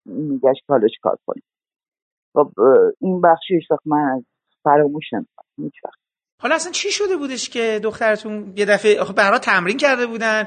میگشت 0.05 0.61
حالش 0.69 0.91
کار 1.01 1.17
کنیم 1.27 1.43
خب 2.33 2.51
این 2.99 3.21
بخشی 3.21 3.55
هیچ 3.55 3.71
وقت 3.71 3.87
من 3.87 4.15
از 4.15 4.23
فراموش 4.63 5.13
نمی‌کنم 5.13 5.45
هیچ 5.57 5.73
وقت. 5.85 5.99
حالا 6.41 6.55
اصلا 6.55 6.71
چی 6.71 6.91
شده 6.91 7.17
بودش 7.17 7.49
که 7.49 7.79
دخترتون 7.83 8.53
یه 8.55 8.65
دفعه 8.65 9.03
خب 9.03 9.15
برای 9.15 9.39
تمرین 9.39 9.77
کرده 9.77 10.07
بودن؟ 10.07 10.43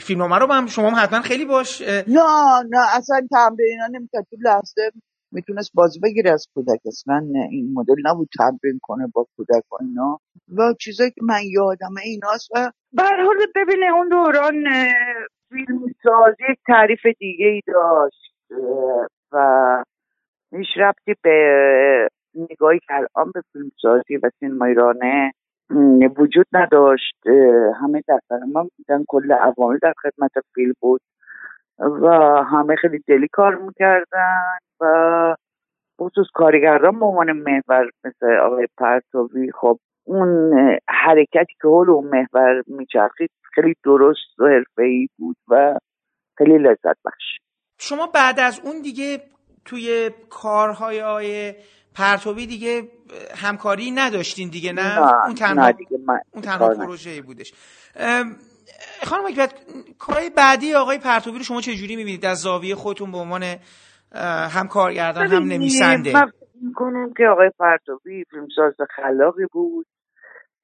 فیلم 0.00 0.34
رو 0.34 0.52
هم 0.52 0.66
شما 0.66 0.90
هم 0.90 1.04
حتما 1.04 1.20
خیلی 1.20 1.44
باش 1.44 1.82
نه 1.82 2.62
نه 2.70 2.96
اصلا 2.96 3.26
تمرین 3.30 3.78
نمی‌کرد 3.92 4.26
تو 4.30 4.36
لحظه 4.40 4.90
می‌تونست 5.32 5.70
بازی 5.74 6.00
بگیره 6.00 6.30
از 6.30 6.46
کودک. 6.54 6.80
اصلا 6.86 7.26
این 7.50 7.72
مدل 7.74 7.94
نبود 8.04 8.28
تمرین 8.38 8.78
کنه 8.82 9.06
با 9.14 9.26
کودک 9.36 9.72
و 9.72 9.76
اینا. 9.80 10.18
و 10.56 10.74
چیزایی 10.80 11.10
که 11.10 11.20
من 11.22 11.40
یادم 11.50 11.94
ایناست 12.04 12.50
و 12.54 12.70
حال 12.98 13.36
ببینه 13.56 13.86
اون 13.94 14.08
دوران 14.08 14.64
فیلم 15.48 15.80
سازی 16.02 16.44
تعریف 16.66 17.06
دیگه 17.18 17.46
ای 17.46 17.60
داشت 17.66 18.34
و 19.32 19.84
هیچ 20.52 20.68
ربطی 20.76 21.14
به 21.22 22.08
نگاهی 22.34 22.78
که 22.78 22.94
الان 22.94 23.32
به 23.34 23.42
فیلم 23.52 23.70
سازی 23.82 24.16
و 24.16 24.30
سینما 24.40 24.64
ایرانه 24.64 25.32
وجود 26.18 26.46
نداشت. 26.52 27.14
همه 27.82 28.02
در 28.08 28.20
ما 28.52 28.68
بودن 28.76 29.04
کل 29.08 29.32
عوامل 29.32 29.78
در 29.82 29.94
خدمت 30.02 30.32
فیلم 30.54 30.74
بود. 30.80 31.00
و 31.78 32.08
همه 32.52 32.76
خیلی 32.76 32.98
دلی 33.06 33.28
کار 33.32 33.54
می‌کردن 33.54 34.58
و 34.80 35.34
خصوص 36.00 36.26
کارگردان 36.34 36.98
به 36.98 37.06
عنوان 37.06 37.32
محور 37.32 37.90
مثل 38.04 38.36
آقای 38.42 38.66
پرتوی 38.78 39.52
خب 39.60 39.78
اون 40.06 40.52
حرکتی 40.88 41.54
که 41.62 41.68
حول 41.68 41.90
اون 41.90 42.04
محور 42.04 42.62
میچرخید 42.66 43.30
خیلی 43.54 43.74
درست 43.84 44.40
و 44.40 44.44
حرفه‌ای 44.46 45.08
بود 45.18 45.36
و 45.48 45.78
خیلی 46.38 46.58
لذت 46.58 46.96
بخش 47.04 47.38
شما 47.78 48.06
بعد 48.06 48.40
از 48.40 48.60
اون 48.64 48.82
دیگه 48.82 49.18
توی 49.64 50.10
کارهای 50.30 51.02
آقای 51.02 51.54
پرتوی 51.94 52.46
دیگه 52.46 52.82
همکاری 53.36 53.90
نداشتین 53.90 54.48
دیگه 54.48 54.72
نه, 54.72 54.98
نه 55.00 55.24
اون 55.24 55.34
تنها, 55.34 55.70
دیگه 55.70 55.98
من 56.06 56.20
اون 56.30 56.42
تنها 56.42 56.68
پروژه 56.68 57.22
بودش. 57.22 57.52
خانم 59.02 59.24
اکبر 59.26 59.48
کارهای 59.98 60.30
بعدی 60.30 60.74
آقای 60.74 60.98
پرتوی 60.98 61.38
رو 61.38 61.44
شما 61.44 61.60
چه 61.60 61.74
جوری 61.74 61.96
می‌بینید؟ 61.96 62.26
از 62.26 62.38
زاویه 62.38 62.74
خودتون 62.74 63.12
به 63.12 63.18
عنوان 63.18 63.42
هم 64.50 64.68
کارگردان 64.68 65.26
هم 65.26 65.44
نویسنده 65.44 66.12
من 66.12 66.32
می‌کنم 66.62 67.12
که 67.16 67.26
آقای 67.26 67.50
پرتوی 67.58 68.24
فیلمساز 68.30 68.74
خلاقی 68.96 69.46
بود 69.52 69.86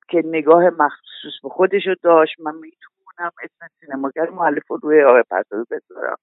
که 0.09 0.22
نگاه 0.24 0.62
مخصوص 0.64 1.32
به 1.42 1.48
خودش 1.48 1.86
رو 1.86 1.94
داشت. 2.02 2.40
من 2.40 2.55
می‌تونم 2.55 3.30
اسم 3.42 3.66
سینماگر 3.80 4.30
معلف 4.30 4.62
رو 4.68 4.76
روی 4.82 5.02
آقای 5.02 5.22
پرتوی 5.30 5.64
بذارم. 5.70 6.16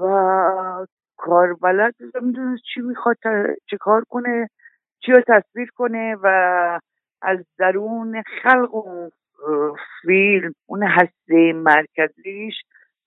و 0.00 0.86
کار 1.16 1.54
بلد 1.54 1.94
می‌دونست 2.22 2.62
چی 2.74 2.80
می‌خواد 2.80 3.16
چه 3.70 3.76
کار 3.76 4.04
کنه 4.08 4.48
چی 5.06 5.12
رو 5.12 5.22
تصویر 5.28 5.68
کنه 5.76 6.16
و 6.22 6.28
از 7.22 7.38
درون 7.58 8.22
خلق 8.42 8.74
اون 8.74 9.10
فیلم 10.02 10.54
اون 10.66 10.82
هسته 10.82 11.52
مرکزیش 11.52 12.54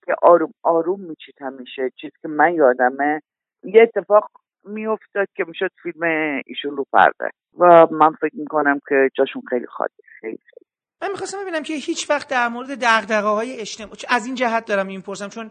که 0.06 0.14
آروم 0.22 0.52
آروم 0.62 1.00
میچید 1.00 1.34
همیشه 1.40 1.90
چیزی 2.00 2.12
که 2.22 2.28
من 2.28 2.54
یادمه 2.54 3.22
یه 3.62 3.82
اتفاق 3.82 4.30
میافتاد 4.64 5.28
که 5.36 5.44
می‌شد 5.44 5.70
فیلم 5.82 6.02
ایشون 6.46 6.76
رو 6.76 6.84
پرده. 6.92 7.30
و 7.58 7.86
من 7.90 8.10
فکر 8.12 8.36
می‌کنم 8.36 8.80
که 8.88 9.10
جاشون 9.14 9.42
خیلی 9.48 9.66
خالی 9.66 9.90
خیلی 10.20 10.38
خیلی. 10.50 10.66
من 11.02 11.10
می‌خواستم 11.10 11.38
ببینم 11.42 11.62
که 11.62 11.74
هیچ 11.74 12.10
وقت 12.10 12.30
در 12.30 12.48
مورد 12.48 12.68
دقدقه 12.80 13.28
های 13.28 13.60
اجتماعی 13.60 13.96
از 14.08 14.26
این 14.26 14.34
جهت 14.34 14.64
دارم 14.64 14.88
این 14.88 15.02
پرسم 15.02 15.28
چون 15.28 15.50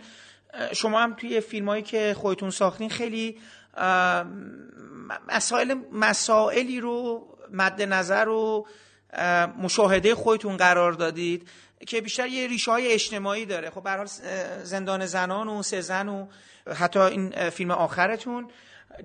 شما 0.74 1.00
هم 1.00 1.14
توی 1.14 1.42
فیلم 1.42 1.70
هایی 1.70 1.84
که 1.84 2.14
خودتون 2.14 2.50
ساختین 2.50 2.90
خیلی 2.90 3.40
مسائل 5.28 5.76
مسائلی 5.94 6.80
رو 6.80 7.28
مد 7.54 7.82
نظر 7.82 8.30
و 8.30 8.68
مشاهده 9.57 10.15
خودتون 10.15 10.57
قرار 10.57 10.91
دادید 10.91 11.49
که 11.88 12.01
بیشتر 12.01 12.28
یه 12.28 12.47
ریشه 12.47 12.72
های 12.72 12.93
اجتماعی 12.93 13.45
داره. 13.45 13.70
خب 13.70 13.84
به 13.84 14.05
زندان 14.63 15.05
زنان 15.05 15.47
و 15.47 15.63
سه 15.63 15.82
زن 15.82 16.07
و 16.09 16.28
حتی 16.74 16.99
این 16.99 17.49
فیلم 17.49 17.72
آخرتون 17.72 18.47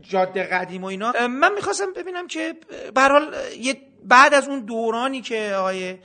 جاده 0.03 0.43
قدیم 0.43 0.85
و 0.85 0.87
اینا. 0.87 1.13
من 1.29 1.55
می‌خواستم 1.55 1.93
ببینم 1.93 2.27
که 2.27 2.55
به 2.95 3.77
بعد 4.05 4.35
از 4.35 4.49
اون 4.49 4.61
دورانی 4.61 5.21
که 5.21 5.55
آقای 5.57 5.99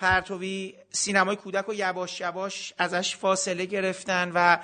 پرتوی 0.00 0.74
سینمای 0.90 1.36
کودک 1.36 1.68
و 1.68 1.74
یواش 1.74 2.20
یواش 2.20 2.72
ازش 2.78 3.16
فاصله 3.16 3.64
گرفتن 3.64 4.32
و 4.34 4.58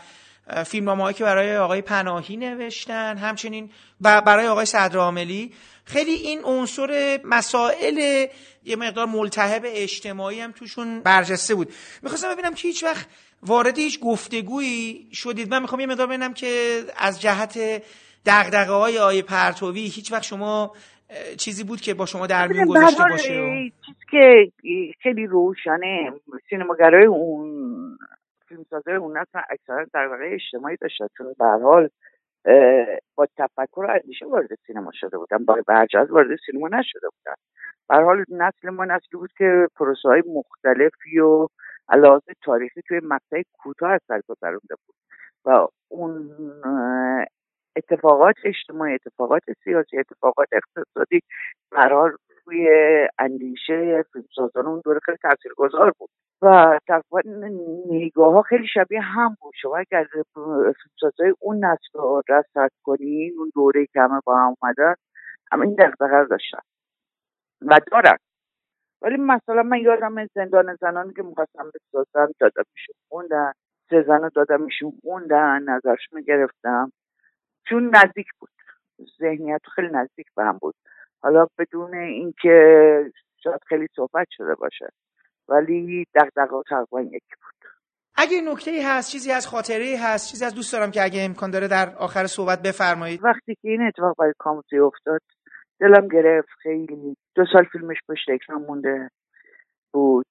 فیلم 0.65 1.13
که 1.13 1.25
برای 1.25 1.57
آقای 1.57 1.83
پناهی 1.83 2.37
نوشتن 2.37 3.17
همچنین 3.17 3.71
برای 4.01 4.47
آقای 4.47 4.67
صدرعاملی 4.67 5.55
خیلی 5.85 6.13
این 6.13 6.45
عنصر 6.45 7.21
مسائل 7.25 8.27
یه 8.65 8.77
مقدار 8.77 9.07
ملتهب 9.07 9.63
اجتماعی 9.67 10.41
هم 10.41 10.53
توشون 10.53 11.01
برجسته 11.01 11.55
بود. 11.55 11.69
می‌خواستم 12.03 12.33
ببینم 12.33 12.55
که 12.55 12.69
هیچ 12.69 12.85
وقت 12.85 13.07
وارد 13.43 13.79
هیچ 13.79 14.01
گفتگویی 14.01 15.09
شدید. 15.13 15.51
من 15.51 15.63
می‌خوام 15.63 15.81
یه 15.81 15.87
مقدار 15.87 16.07
ببینم 16.07 16.35
که 16.35 16.81
از 16.97 17.21
جهت 17.21 17.83
دغدغه 18.27 18.73
های 18.73 18.99
آیه 18.99 19.23
پرتوی 19.23 19.81
هیچ 19.81 20.13
وقت 20.13 20.23
شما 20.23 20.73
چیزی 21.39 21.65
بود 21.65 21.81
که 21.81 21.95
با 21.95 22.07
شما 22.07 22.27
در 22.27 22.49
میون 22.49 22.65
گذاشته 22.65 23.03
باشه؟ 23.11 23.29
چیزی 23.87 24.07
که 24.11 24.53
خیلی 25.03 25.27
روشنه 25.27 26.13
سینماگرای 26.51 27.07
اون 27.07 27.99
فیلمسازای 28.49 28.95
اون 28.95 29.17
اصلا 29.17 29.43
اکثرا 29.51 29.87
در 29.95 30.07
واقع 30.07 30.25
اجتماعی 30.35 30.77
داشتن. 30.77 31.07
چون 31.19 31.27
به 31.39 31.45
حال 31.45 31.89
با 33.15 33.27
تفکر 33.37 33.81
و 33.81 33.91
اندیشه 33.91 34.27
وارد 34.27 34.49
سینما 34.67 34.91
شده 34.95 35.19
بودن 35.19 35.45
با 35.45 35.59
برجاز 35.67 36.11
وارد 36.11 36.39
سینما 36.47 36.69
نشده 36.69 37.09
بودن 37.09 37.35
به 37.89 37.97
حال 37.97 38.25
نسل 38.29 38.71
ما 38.71 38.85
نسلی 38.85 39.19
بود 39.19 39.33
که 39.39 39.69
پروسه 39.77 40.09
های 40.09 40.23
مختلفی 40.27 41.19
و 41.19 41.49
علاوه 41.89 42.33
تاریخی 42.43 42.83
توی 42.89 43.01
مقطع 43.05 43.43
کوتاه 43.59 43.91
از 43.91 44.01
سر 44.09 44.21
گذرونده 44.29 44.75
بود 44.87 44.95
و 45.45 45.69
اون 45.89 46.31
اتفاقات 47.77 48.35
اجتماعی 48.45 48.95
اتفاقات 48.95 49.43
سیاسی 49.65 49.99
اتفاقات 49.99 50.49
اقتصادی 50.53 51.21
قرار 51.71 52.17
روی 52.47 52.69
اندیشه 53.19 54.05
فیلمسازان 54.13 54.67
اون 54.67 54.81
دوره 54.85 55.01
خیلی 55.05 55.19
تاثیرگذار 55.23 55.93
بود. 55.99 56.11
و 56.43 56.79
تقریبا 56.89 57.21
نگاه 57.91 58.35
ها 58.35 58.43
خیلی 58.43 58.67
شبیه 58.75 59.01
هم 59.01 59.37
بود. 59.41 59.55
شما 59.63 59.77
اگر 59.79 60.07
فیلمسازای 60.35 61.35
اون 61.41 61.65
نسل 61.65 61.99
رو 61.99 62.23
رصد 62.29 62.71
کنین 62.83 63.35
اون 63.39 63.51
دوره 63.55 63.87
که 63.87 64.01
همه 64.01 64.21
با 64.25 64.39
هم 64.39 64.57
اومدن 64.63 64.95
همه 65.53 65.67
این 65.67 65.75
دقدقه 65.75 66.25
داشتن. 66.25 66.59
و 67.63 67.81
دارن. 67.93 68.19
ولی 69.03 69.17
مثلا 69.17 69.63
من 69.63 69.79
یادم 69.79 70.27
زندان 70.35 70.77
زنانی 70.81 71.13
که 71.15 71.23
مقسم 71.23 71.71
بسازن 71.75 72.33
دادم 72.41 72.65
میشون 72.75 72.95
خوندن 73.09 73.53
سه 73.91 74.03
زن 74.03 74.31
دادم 74.35 74.63
میشون 74.63 74.93
خوندن 75.03 75.63
نظرشون 75.63 76.23
گرفتم 76.23 76.93
چون 77.69 77.97
نزدیک 77.97 78.27
بود. 78.41 78.51
ذهنیت 79.21 79.63
خیلی 79.75 79.89
نزدیک 79.93 80.27
به 80.37 80.45
هم 80.45 80.59
بود. 80.59 80.75
حالا 81.23 81.47
بدون 81.59 81.95
اینکه 81.95 83.13
شاید 83.43 83.61
خیلی 83.69 83.87
صحبت 83.97 84.27
شده 84.31 84.55
باشه. 84.55 84.89
ولی 85.49 86.07
دقدقه 86.15 86.63
تقریبا 86.69 87.01
یکی 87.01 87.35
بود. 87.43 87.71
اگه 88.17 88.41
نکته 88.41 88.71
هست 88.85 89.13
چیزی 89.13 89.33
از 89.33 89.47
خاطره 89.47 89.97
هست 90.05 90.31
چیزی 90.31 90.45
از 90.45 90.55
دوست 90.55 90.73
دارم 90.73 90.91
که 90.91 91.05
اگه 91.05 91.25
امکان 91.25 91.51
داره 91.51 91.69
در 91.69 91.97
آخر 91.99 92.27
صحبت 92.27 92.63
بفرمایید. 92.63 93.25
وقتی 93.25 93.55
که 93.55 93.69
این 93.69 93.83
اتفاق 93.83 94.17
برای 94.19 94.33
کاموزی 94.39 94.79
افتاد 94.79 95.21
دلم 95.81 96.09
گرفت. 96.09 96.49
خیلی 96.63 97.17
دو 97.35 97.45
سال 97.53 97.65
فیلمش 97.65 97.97
پشت 98.09 98.29
اکران 98.29 98.63
مونده 98.63 99.11
بود. 99.93 100.27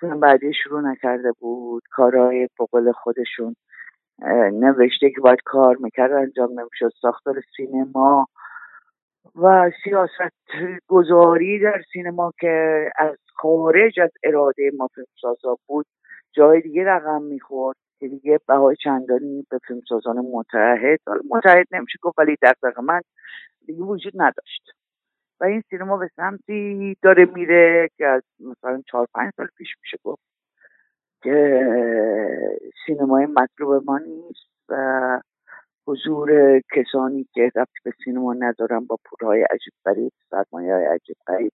فیلم 0.00 0.20
بعدی 0.20 0.52
شروع 0.64 0.80
نکرده 0.80 1.32
بود. 1.38 1.82
کارهای 1.90 2.48
بقول 2.60 2.92
خودشون 2.92 3.54
نوشته 4.52 5.10
که 5.10 5.20
باید 5.20 5.38
کار 5.44 5.76
می‌کرد 5.76 6.12
انجام 6.12 6.60
نمی‌شد. 6.60 6.90
ساختار 7.00 7.42
سینما 7.56 8.26
و 9.34 9.70
سیاست 9.84 10.34
گذاری 10.88 11.60
در 11.60 11.82
سینما 11.92 12.32
که 12.40 12.90
از 12.96 13.16
خارج 13.34 14.00
از 14.00 14.10
اراده 14.22 14.70
ما 14.76 14.88
فیلمسازا 14.94 15.58
بود 15.66 15.86
جای 16.32 16.60
دیگه 16.60 16.84
رقم 16.84 17.22
می‌خورد 17.22 17.76
که 18.00 18.08
دیگه 18.08 18.40
بهای 18.48 18.76
چندانی 18.76 19.46
به 19.50 19.58
فیلمسازان 19.66 20.18
متحد 20.18 21.00
متحد 21.30 21.66
نمیشه 21.72 21.98
گفت 22.02 22.18
ولی 22.18 22.36
در 22.40 22.54
من 22.84 23.00
دیگه 23.66 23.82
وجود 23.82 24.12
نداشت. 24.16 24.62
و 25.40 25.44
این 25.44 25.62
سینما 25.70 25.96
به 25.96 26.10
سمتی 26.16 26.96
داره 27.02 27.24
میره 27.24 27.88
که 27.96 28.06
از 28.06 28.22
مثلا 28.40 28.82
چهار 28.86 29.06
پنج 29.14 29.32
سال 29.36 29.48
پیش 29.56 29.68
میشه 29.82 29.98
گفت 30.04 30.22
که 31.22 31.66
سینمای 32.86 33.26
مطلوب 33.26 33.84
ما 33.84 33.98
نیست 33.98 34.50
و 34.68 35.20
حضور 35.88 36.60
کسانی 36.76 37.26
که 37.34 37.50
رفت 37.54 37.72
به 37.84 37.92
سینما 38.04 38.32
ندارن 38.32 38.84
با 38.84 38.98
پولهای 39.04 39.42
عجیب 39.42 39.72
غریب 39.84 40.12
سرمایه 40.30 40.74
های 40.74 40.84
عجیب 40.84 41.16
غریب. 41.26 41.52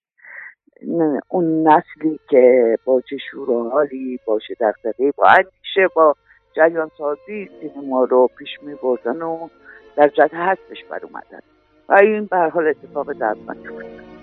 اون 1.29 1.69
نسلی 1.69 2.21
که 2.31 2.77
با 2.85 3.01
چه 3.01 3.17
شور 3.31 3.71
حالی 3.71 4.19
با 4.27 4.39
دقیقی 4.61 5.13
با 5.17 5.27
اندیشه 5.27 5.89
با 5.95 6.15
جریان 6.57 6.91
سازی 6.99 7.51
سینما 7.61 8.05
رو 8.05 8.29
پیش 8.39 8.63
می 8.63 8.75
بردن 8.75 9.23
و 9.23 9.49
در 9.97 10.09
جد 10.09 10.31
هستش 10.33 10.85
بر 10.91 11.01
اومدن 11.05 11.41
و 11.89 11.95
این 11.95 12.27
به 12.27 12.37
حال 12.37 12.69
اتفاق 12.69 13.13
دردمند 13.13 13.63
بود 13.63 14.14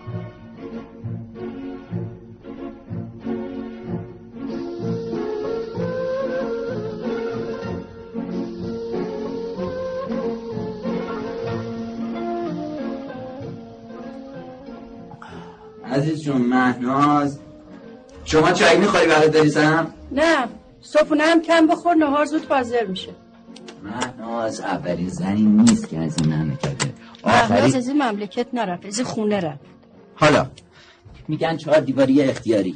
عزیز 15.91 16.21
جون 16.21 16.41
مهناز. 16.41 17.39
شما 18.25 18.51
چای 18.51 18.77
می‌خوای 18.77 19.07
برات 19.07 19.37
بریزم؟ 19.37 19.93
نه 20.11 20.47
صبحونه 20.81 21.23
هم 21.23 21.41
کم 21.41 21.67
بخور 21.67 21.95
نهار 21.95 22.25
زود 22.25 22.45
حاضر 22.45 22.85
میشه. 22.85 23.15
مهناز 23.83 24.59
اولین 24.59 25.09
زنی 25.09 25.41
نیست 25.41 25.89
که 25.89 25.99
از 25.99 26.17
این 26.17 26.33
مملکته 26.33 26.93
مهناز 27.25 27.75
از 27.75 27.87
این 27.87 28.01
مملکت 28.03 28.47
نرفت 28.53 28.85
از 28.85 29.01
خونه 29.01 29.39
رفت. 29.39 29.59
حالا 30.15 30.51
میگن 31.27 31.57
چهار 31.57 31.79
دیواری 31.79 32.21
اختیاری. 32.21 32.75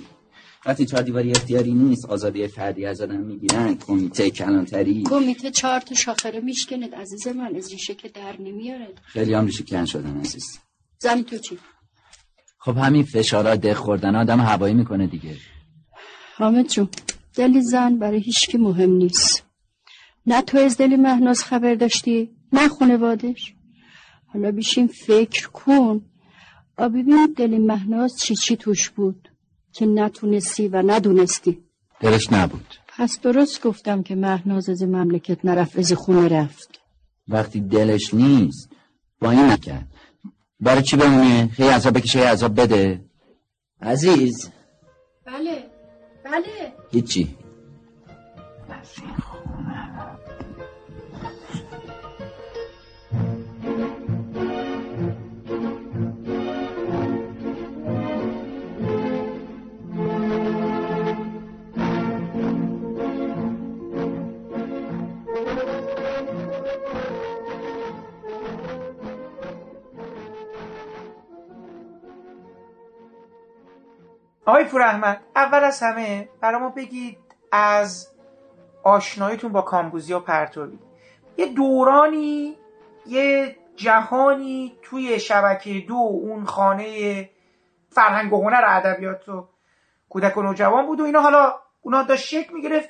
وقتی 0.65 0.85
چهار 0.85 1.03
دیواری 1.03 1.31
اختیاری 1.31 1.73
نیست 1.73 2.05
آزادی 2.05 2.47
فردی 2.47 2.85
از 2.85 3.01
آدم 3.01 3.19
می‌گیرن. 3.19 3.75
کمیته 3.75 4.29
کلانتری. 4.29 5.03
کمیته 5.03 5.51
چهار 5.51 5.79
تا 5.79 5.95
شاخره 5.95 6.39
میشکند 6.39 6.95
عزیز 6.95 7.27
من 7.27 7.55
از 7.55 7.71
ریشه 7.71 7.95
که 7.95 8.09
در 8.09 8.35
نمیاره 8.39 8.87
خیلی 9.03 9.33
هم 9.33 9.45
ریشه 9.45 9.63
کن 9.63 9.85
شدن 9.85 10.19
عزیز. 10.19 10.59
زمین 10.99 11.23
تو 11.23 11.37
چی؟ 11.37 11.59
خب 12.65 12.77
همین 12.77 13.03
فشارا 13.03 13.55
ده 13.55 13.73
خوردن 13.73 14.15
آدم 14.15 14.39
هوایی 14.39 14.73
می‌کنه 14.73 15.07
دیگه. 15.07 15.35
حامد 16.37 16.67
جون 16.67 16.89
دلی 17.35 17.61
زن 17.61 17.99
برای 17.99 18.19
هیچکی 18.19 18.57
مهم 18.57 18.91
نیست. 18.91 19.43
نه 20.25 20.41
تو 20.41 20.57
از 20.57 20.77
دلی 20.77 20.95
مهناز 20.95 21.43
خبر 21.43 21.75
داشتی 21.75 22.29
نه 22.53 22.67
خانوادش 22.67 23.53
حالا 24.25 24.51
بیشیم 24.51 24.87
فکر 24.87 25.49
کن. 25.49 26.01
آ 26.77 26.89
ببین 26.89 27.33
دل 27.37 27.57
مهناز 27.57 28.17
چی 28.21 28.35
چی 28.35 28.55
توش 28.55 28.89
بود 28.89 29.29
که 29.73 29.85
نتونستی 29.85 30.67
و 30.67 30.83
ندونستی. 30.91 31.59
دلش 31.99 32.33
نبود. 32.33 32.75
پس 32.87 33.19
درست 33.21 33.63
گفتم 33.63 34.03
که 34.03 34.15
مهناز 34.15 34.69
از 34.69 34.83
مملکت 34.83 35.45
نرفت 35.45 35.79
از 35.79 35.93
خونه 35.93 36.27
رفت. 36.27 36.79
وقتی 37.27 37.61
دلش 37.61 38.13
نیست 38.13 38.69
با 39.21 39.31
این 39.31 39.45
نکرد. 39.45 39.94
برای 40.59 40.81
چی 40.81 40.97
بمونه؟ 40.97 41.47
خیلی 41.47 41.69
عذاب 41.69 41.97
بکشه 41.97 42.19
عذاب 42.19 42.61
بده. 42.61 43.01
عزیز. 43.81 44.49
بله. 45.25 45.63
بله. 46.23 46.73
هیچی. 46.91 47.37
آقای 74.45 74.63
پور 74.63 74.81
احمد 74.81 75.21
اول 75.35 75.63
از 75.63 75.83
همه 75.83 76.29
برای 76.41 76.61
ما 76.61 76.69
بگید 76.69 77.17
از 77.51 78.09
آشناییتون 78.83 79.51
با 79.51 79.61
کامبوزیا 79.61 80.19
پرتوی 80.19 80.79
یه 81.37 81.45
دورانی 81.45 82.57
یه 83.05 83.55
جهانی 83.75 84.77
توی 84.81 85.19
شبکه 85.19 85.79
دو 85.87 85.93
اون 85.93 86.45
خانه 86.45 87.29
فرهنگ 87.89 88.33
و 88.33 88.43
هنر 88.43 88.63
ادبیات 88.67 89.29
و 89.29 89.47
کودک 90.09 90.37
و 90.37 90.41
نوجوان 90.41 90.85
بود 90.85 90.99
و 90.99 91.03
اینا. 91.03 91.21
حالا 91.21 91.53
اونا 91.81 92.03
داشت 92.03 92.25
شکل 92.25 92.53
می‌گرفت 92.53 92.89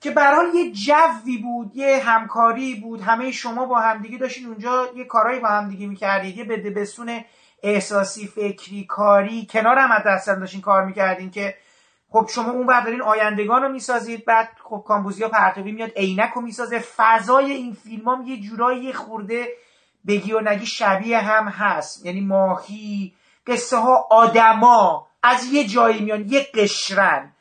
که 0.00 0.10
برحال 0.10 0.54
یه 0.54 0.72
جوی 0.72 1.38
بود 1.38 1.76
یه 1.76 1.98
همکاری 2.04 2.74
بود. 2.74 3.00
همه 3.00 3.30
شما 3.30 3.66
با 3.66 3.80
همدیگه 3.80 4.18
داشتین 4.18 4.46
اونجا 4.46 4.88
یه 4.96 5.04
کارهایی 5.04 5.40
با 5.40 5.48
همدیگه 5.48 5.86
می‌کردید. 5.86 6.36
یه 6.36 6.44
بده 6.44 6.70
بسون 6.70 7.24
احساسی 7.62 8.26
فکری 8.26 8.84
کاری 8.84 9.46
کنار 9.50 9.78
هم 9.78 10.02
دستن 10.06 10.38
داشتین 10.38 10.60
کار 10.60 10.84
می‌کردین 10.84 11.30
که 11.30 11.54
خب 12.10 12.28
شما 12.34 12.50
اون 12.50 12.66
بعد 12.66 12.84
دارین 12.84 13.02
آیندگان 13.02 13.62
رو 13.62 13.68
می‌سازید 13.68 14.24
بعد 14.24 14.48
خب 14.64 14.84
کامبوزیا 14.86 15.28
پرتوی 15.28 15.72
میاد 15.72 15.90
عینک 15.96 16.30
رو 16.30 16.40
می‌سازه. 16.40 16.78
فضای 16.78 17.52
این 17.52 17.72
فیلم 17.72 18.08
هم 18.08 18.24
یه 18.26 18.40
جورایی 18.40 18.92
خورده 18.92 19.48
بگی 20.06 20.32
و 20.32 20.40
نگی 20.40 20.66
شبیه 20.66 21.18
هم 21.18 21.48
هست. 21.48 22.06
یعنی 22.06 22.20
ماهی 22.20 23.14
قصه 23.46 23.76
ها 23.76 24.06
آدما 24.10 25.06
از 25.22 25.52
یه 25.52 25.66
جایی 25.66 26.00
میان 26.00 26.24
یه 26.28 26.46
قشرن. 26.54 27.32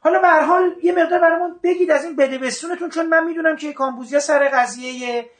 حالا 0.00 0.20
به 0.20 0.28
حال 0.28 0.70
یه 0.82 0.92
مقدار 0.92 1.20
برامون 1.20 1.60
بگید 1.62 1.90
از 1.90 2.04
این 2.04 2.16
بده 2.16 2.38
بستونتون 2.38 2.90
چون 2.90 3.06
من 3.06 3.24
می‌دونم 3.24 3.56
که 3.56 3.72
کامبوزیا 3.72 4.20
سر 4.20 4.48
قضیه 4.54 5.30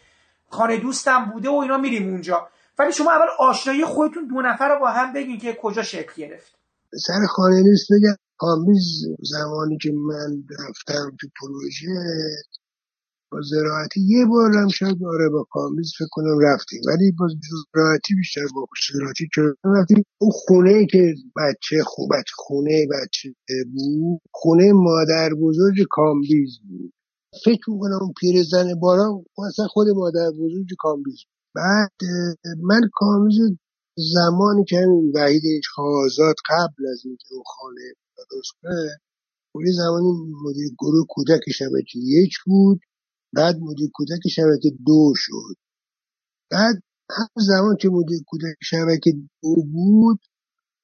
خانه 0.50 0.76
دوستم 0.76 1.24
بوده 1.24 1.50
و 1.50 1.54
اینا 1.54 1.78
میریم 1.78 2.08
اونجا. 2.08 2.48
ولی 2.78 2.92
شما 2.92 3.12
اول 3.12 3.26
آشنایی 3.38 3.84
خودتون 3.84 4.28
دو 4.28 4.42
نفر 4.42 4.74
رو 4.74 4.80
با 4.80 4.90
هم 4.90 5.12
بگین 5.12 5.38
که 5.38 5.58
کجا 5.62 5.82
شکل 5.82 6.12
گرفت. 6.16 6.54
سر 7.06 7.26
خانه 7.28 7.62
نیست 7.62 7.86
بگم 7.92 8.16
کامبیز 8.38 9.04
زمانی 9.22 9.78
که 9.78 9.92
من 9.92 10.44
رفتم 10.60 11.16
تو 11.20 11.28
پروژه 11.40 11.88
با 13.32 13.40
زراعتی 13.50 14.00
یه 14.00 14.26
بار 14.26 14.52
هم 14.56 14.68
شاید 14.68 15.04
آره 15.04 15.28
با 15.28 15.46
کامبیز 15.50 15.92
فکر 15.98 16.08
کنم 16.12 16.38
رفتیم 16.42 16.80
ولی 16.88 17.12
با 17.18 17.28
زراعتی 17.74 18.14
بیشتر 18.14 18.40
با 18.54 18.66
زراعتی 18.92 19.28
که 19.34 19.42
رفتیم. 19.64 20.04
اون 20.20 20.30
خونه 20.34 20.86
که 20.86 21.14
بچه 21.36 21.76
خو 21.84 22.08
بچه 22.08 22.32
خونه 22.36 22.86
بچه 22.92 23.28
بود 23.74 24.20
خونه 24.34 24.72
مادر 24.72 25.30
بزرگ 25.42 25.86
کامبیز 25.90 26.58
بود. 26.68 26.92
فکر 27.44 27.70
می‌کنم 27.70 27.98
اون 28.02 28.12
پیرزن 28.20 28.74
بالا 28.80 29.22
اصلا 29.48 29.66
خود 29.68 29.88
مادر 29.96 30.30
بزرگ 30.40 30.68
کامبیز 30.78 31.16
بود. 31.24 31.41
بعد 31.56 31.92
من 32.62 32.80
کامبیز 32.92 33.38
زمانی 33.98 34.64
که 34.64 34.78
همین 34.78 35.12
وحید 35.16 35.42
آزاد 35.78 36.36
قبل 36.50 36.86
از 36.92 37.02
اینکه 37.06 37.24
اون 37.32 37.42
خانه 37.46 37.94
درست 38.30 38.52
کنه 38.62 38.98
اون 39.54 39.64
زمانی 39.76 40.12
مدیر 40.44 40.68
گروه 40.78 41.06
کودک 41.08 41.40
شبکه 41.54 41.98
یک 41.98 42.32
بود 42.46 42.80
بعد 43.34 43.56
مدیر 43.60 43.90
کودک 43.94 44.28
شبکه 44.30 44.70
دو 44.86 45.12
شد. 45.16 45.56
بعد 46.52 46.82
همون 47.10 47.46
زمان 47.48 47.76
که 47.80 47.88
مدیر 47.88 48.20
کودک 48.26 48.56
شبکه 48.62 49.12
دو 49.42 49.54
بود 49.72 50.20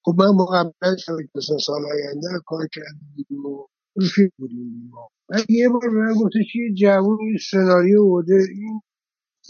خب 0.05 0.14
من 0.23 0.37
با 0.39 0.47
قبلا 0.47 0.97
شبکه 0.97 1.29
مثلا 1.35 1.59
سال 1.66 1.83
آینده 1.93 2.29
کار 2.47 2.69
کردیم 2.73 3.47
و 3.47 3.66
رفیق 4.03 4.31
بودیم. 4.39 4.89
ما 4.91 5.09
بعد 5.29 5.51
یه 5.51 5.69
بار 5.69 5.89
من 5.91 6.14
گفتش 6.14 6.57
یه 6.57 6.75
جوون 6.75 7.19
این 7.21 7.39
سناریو 7.51 8.05
بوده 8.05 8.47
این 8.55 8.81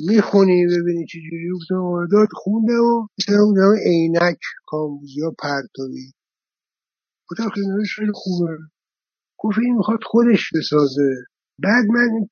می‌خونی 0.01 0.67
ببینی 0.67 1.07
چه 1.07 1.19
جوری. 1.31 1.51
گفتم 1.55 2.09
داد 2.13 2.29
خوندم 2.33 2.81
و 2.83 3.09
مثلا 3.19 3.43
اون 3.43 3.79
عینک 3.87 4.39
کامبوزی 4.67 5.21
ها 5.23 5.35
پرتابی 5.39 6.13
گفتم 7.31 7.49
خیلی 7.51 7.67
خیلی 7.97 8.13
خوبه. 8.15 8.59
گفت 9.39 9.59
این 9.59 9.77
می‌خواد 9.77 10.01
خودش 10.07 10.51
بسازه. 10.57 11.15
بعد 11.59 11.85
من 11.91 12.27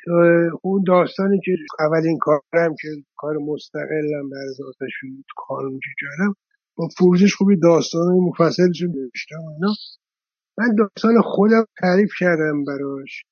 اون 0.62 0.84
داستانی 0.86 1.40
که 1.44 1.52
اولین 1.80 2.18
کارم 2.20 2.74
که 2.82 2.88
کار 3.16 3.36
مستقلم 3.38 4.30
بر 4.30 4.38
از 4.50 4.58
آتش 4.68 4.92
خانم 5.36 5.78
که 5.80 6.16
با 6.76 6.88
فروشش 6.98 7.34
خوبی 7.34 7.56
داستان 7.60 8.14
مفصلش 8.14 8.82
رو 8.82 8.88
نوشتم 8.88 9.46
اینا. 9.54 9.74
من 10.58 10.76
داستان 10.78 11.22
خودم 11.22 11.64
تعریف 11.80 12.10
کردم 12.20 12.64
براش. 12.64 13.24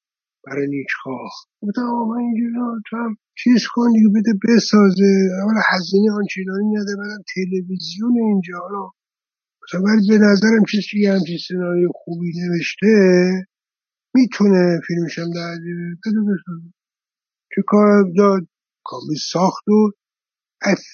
برای 0.46 0.66
نیکخواه. 0.68 1.32
گفتم 1.62 1.82
آقا 1.82 2.04
من 2.04 2.18
اینجوری 2.20 2.54
تو 2.90 2.96
هم 2.96 3.16
چیز 3.38 3.62
کن 3.74 3.92
دیگه 3.92 4.08
بده 4.08 4.32
بسازه. 4.48 5.12
اولا 5.42 5.60
هزینه 5.72 6.12
آنچنانی 6.12 6.68
نده 6.76 6.96
بعدم 6.98 7.22
تلویزیون 7.34 8.14
اینجا. 8.18 8.58
حالا 8.58 8.90
مثلا 9.64 9.80
ولی 9.82 10.08
به 10.08 10.18
نظرم 10.18 10.64
کسی 10.64 11.02
که 11.02 11.12
همچین 11.12 11.38
سناریو 11.48 11.90
خوبی 11.94 12.32
نوشته. 12.42 12.88
می‌تونه 14.14 14.80
فیلمش 14.86 15.18
هم 15.18 15.30
در 15.34 15.56
بده. 16.06 16.20
بسازه. 16.20 16.72
که 17.54 17.62
کار 17.66 18.04
داد؟ 18.18 18.42
کامل 18.84 19.14
ساخت 19.32 19.68
و 19.68 19.92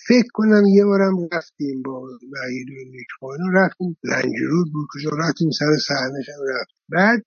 فکر 0.09 0.29
کنم 0.35 0.63
یه 0.67 0.85
بارم 0.85 1.17
رفتیم 1.33 1.83
با 1.83 2.03
وحید 2.03 2.69
و 2.71 3.27
اینا 3.33 3.51
رفتیم 3.55 3.97
رنجرود 4.05 4.73
بود 4.73 4.89
کجا 4.95 5.11
رفتیم 5.19 5.51
سر 5.51 5.67
صحنهش 5.89 6.29
هم 6.29 6.45
رفت. 6.61 6.75
بعد 6.89 7.23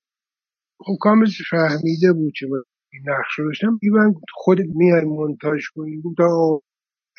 خب 0.85 0.97
کامل 1.01 1.27
فهمیده 1.51 2.13
بود 2.13 2.33
که 2.39 2.47
من 2.51 2.63
این 2.93 3.03
نقش 3.09 3.39
رو 3.39 3.45
داشتم 3.45 3.79
من 3.93 4.13
خودت 4.33 4.65
میای 4.75 5.05
مونتاژ 5.05 5.63
کنی 5.75 6.03
آقا 6.19 6.59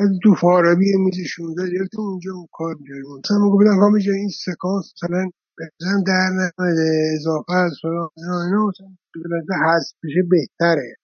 از 0.01 0.09
تو 0.23 0.35
فارابی 0.35 0.87
میز 0.99 1.17
16 1.29 1.71
گرفت 1.71 1.99
اونجا 1.99 2.33
اون 2.35 2.49
کار 2.53 2.75
می‌کردی 2.81 3.01
مثلا 3.19 3.39
گفتم 3.51 3.81
کامل 3.81 4.01
جان 4.01 4.15
این 4.15 4.29
سکانس 4.29 4.93
مثلا 4.97 5.31
بزنم 5.59 6.05
در 6.07 6.31
نمیده 6.31 7.13
اضافه 7.17 7.53
از 7.55 7.73
فلان 7.83 8.09
اینا 8.17 8.43
اینا 8.45 8.67
مثلا 8.69 9.57
حذف 9.67 9.93
بشه 10.05 10.23
بهتره. 10.31 10.97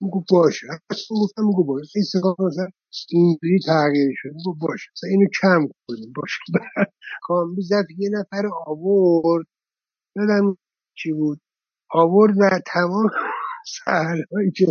میگو 0.00 0.24
باشه. 0.30 0.66
اصلا 0.90 1.16
گفتم 1.22 1.44
میگو 1.46 1.64
باشه. 1.64 1.92
این 1.96 2.04
سکانس 2.04 2.40
مثلا 2.40 2.68
اینجوری 3.10 3.58
تغییر 3.66 4.12
شد 4.16 4.30
میگو 4.36 4.54
باشه. 4.60 4.90
مثلا 4.96 5.10
اینو 5.10 5.26
کم 5.42 5.68
کنیم. 5.88 6.12
باشه. 6.16 6.38
کامبیز 7.22 7.72
رفت 7.72 7.88
یه 7.98 8.10
نفر 8.12 8.48
آورد. 8.66 9.46
یادم 10.16 10.56
چی 10.98 11.12
بود؟ 11.12 11.40
آورد 11.90 12.34
و 12.38 12.60
تمام 12.66 13.10
سهلهایی 13.66 14.50
که 14.56 14.66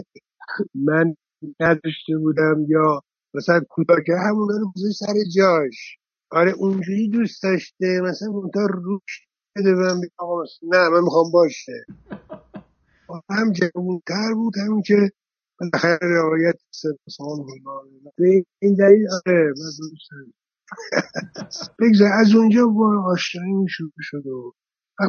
من 0.76 1.15
نداشته 1.59 2.17
بودم 2.17 2.65
یا 2.67 3.01
مثلا 3.34 3.59
کوتاه 3.70 3.97
که 4.05 4.13
همونا 4.28 4.57
رو 4.57 4.72
گذاشت 4.76 4.97
سر 4.99 5.13
جاش 5.36 5.97
آره 6.32 6.51
اونجوری 6.51 7.09
دوست 7.09 7.43
داشته 7.43 8.01
مثلا 8.03 8.30
اونتا 8.30 8.65
روش 8.65 9.28
بده 9.55 9.74
من 9.74 10.01
آقا 10.17 10.43
نه 10.63 10.89
من 10.89 11.03
می‌خوام 11.03 11.32
باشه 11.32 11.86
هم 13.30 13.51
جوانتر 13.51 14.34
بود 14.34 14.57
همین 14.57 14.82
که 14.82 15.11
بالاخره 15.59 16.17
و 16.22 16.53
سال. 17.07 17.45
به 18.17 18.45
این 18.59 18.76
دلیل 18.76 19.07
آره. 19.26 19.53
بگذار 21.80 22.09
از 22.22 22.36
اونجا 22.36 22.67
با 22.67 23.03
آشنایی 23.05 23.67
شروع 23.70 23.91
شد 23.99 24.28
و 24.28 24.53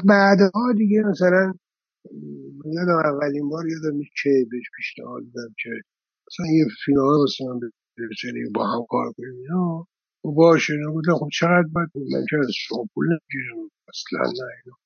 بعدها 0.09 0.73
دیگه 0.77 1.03
مثلا 1.03 1.55
یادم 2.77 2.99
اولین 3.05 3.49
بار 3.49 3.69
یادم 3.69 3.97
نیست 3.97 4.13
که 4.23 4.31
بهش 4.51 4.67
پیشنهاد 4.77 5.23
دادم 5.35 5.55
که 5.63 5.71
مثلا 6.29 6.47
یه 6.59 6.67
فیلم 6.85 7.01
ها 7.01 7.19
واسه 7.21 7.45
من 7.47 7.61
بزنی 8.11 8.45
با 8.55 8.67
هم 8.67 8.87
کار 8.91 9.13
کنیم. 9.13 9.37
اینا. 9.43 9.87
و 10.25 10.33
باشه 10.33 10.73
اینا 10.75 10.93
گفتم 10.93 11.15
خب 11.15 11.29
چقدر 11.41 11.69
باید 11.75 11.89
من 11.97 12.25
که 12.31 12.37
از 12.39 12.51
شما 12.53 12.85
پول 12.95 13.07
نمی‌گیرم 13.07 13.71
اصلا 13.89 14.21
نه 14.45 14.51
اینا. 14.65 14.77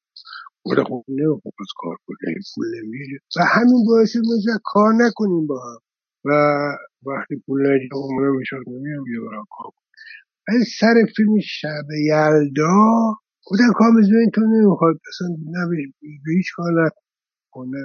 گفتم 0.66 0.84
خب 0.84 1.04
نمی‌خوام 1.08 1.54
از 1.60 1.68
کار 1.76 1.96
کنیم 2.06 2.40
پول 2.54 2.66
نمی‌گیرم 2.76 3.20
و 3.36 3.40
همین 3.44 3.84
باعث 3.88 4.12
شد 4.12 4.22
کار 4.64 4.94
نکنیم 4.94 5.46
با 5.46 5.60
هم. 5.66 5.78
و 6.26 6.30
وقتی 7.06 7.36
پول 7.46 7.60
نگیرم 7.72 7.90
خب 7.92 8.08
منم 8.20 8.38
بهش 8.38 8.52
نمیام 8.68 9.04
یه 9.14 9.20
برم 9.30 9.44
کار 9.50 9.72
ولی 10.48 10.64
سر 10.80 10.94
فیلم 11.16 11.40
شب 11.40 11.84
یلدا 12.06 13.14
گفتم 13.46 13.72
کامز 13.74 14.06
ببین 14.10 14.30
تو 14.34 14.40
نمی‌خواد. 14.40 14.96
اصلا 15.08 15.28
نه 15.28 15.68
به 16.26 16.32
هیچ 16.36 16.46
کار 16.56 16.72
نکنه 17.56 17.78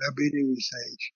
نه 0.00 0.08
بنویسن 0.18 0.76
هیچ. 0.90 1.12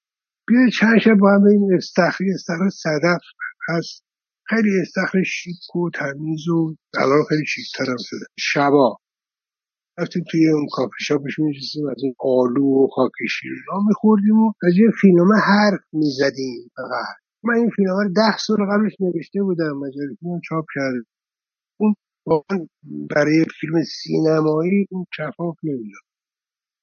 بیا 0.49 0.71
چند 0.81 0.99
شب 0.99 1.15
با 1.15 1.39
بریم 1.45 1.75
استخری 1.77 2.33
استخر 2.35 2.71
صدف 2.71 3.23
هست. 3.69 4.05
خیلی 4.49 4.71
استخر 4.83 5.23
شیک 5.23 5.77
و 5.77 5.91
تمیز 5.95 6.49
و 6.49 6.77
الان 6.99 7.25
خیلی 7.29 7.47
شیکتر 7.47 7.91
هم 7.91 7.97
شده. 8.01 8.27
شبا. 8.39 8.97
رفتیم 9.99 10.25
توی 10.31 10.51
اون 10.51 10.67
کافی 10.73 10.93
شاپش 11.01 11.39
میشستیم 11.39 11.89
از 11.89 11.97
این 12.03 12.15
آلو 12.21 12.85
و 12.85 12.87
خاک 12.89 13.13
شیرین 13.31 13.63
ها 13.73 13.81
میخوردیم 13.89 14.39
و 14.41 14.53
از 14.63 14.75
یه 14.77 14.91
فیلم 15.01 15.33
حرف 15.33 15.81
می‌زدیم 15.93 16.71
فقط. 16.77 17.17
من 17.45 17.55
این 17.55 17.71
فیلم 17.77 17.91
رو 17.91 18.09
ده 18.17 18.39
سال 18.39 18.57
قبلش 18.57 18.93
نوشته 19.01 19.43
بودم 19.43 19.81
فیلم 20.21 20.41
چاپ 20.49 20.65
کرده 20.75 20.99
اون 21.81 21.95
واقعا 22.27 22.69
برای 23.11 23.45
فیلم 23.61 23.85
سینمایی 23.85 24.87
اون 24.91 25.07
کفاف 25.19 25.57
نمی‌داد 25.65 26.06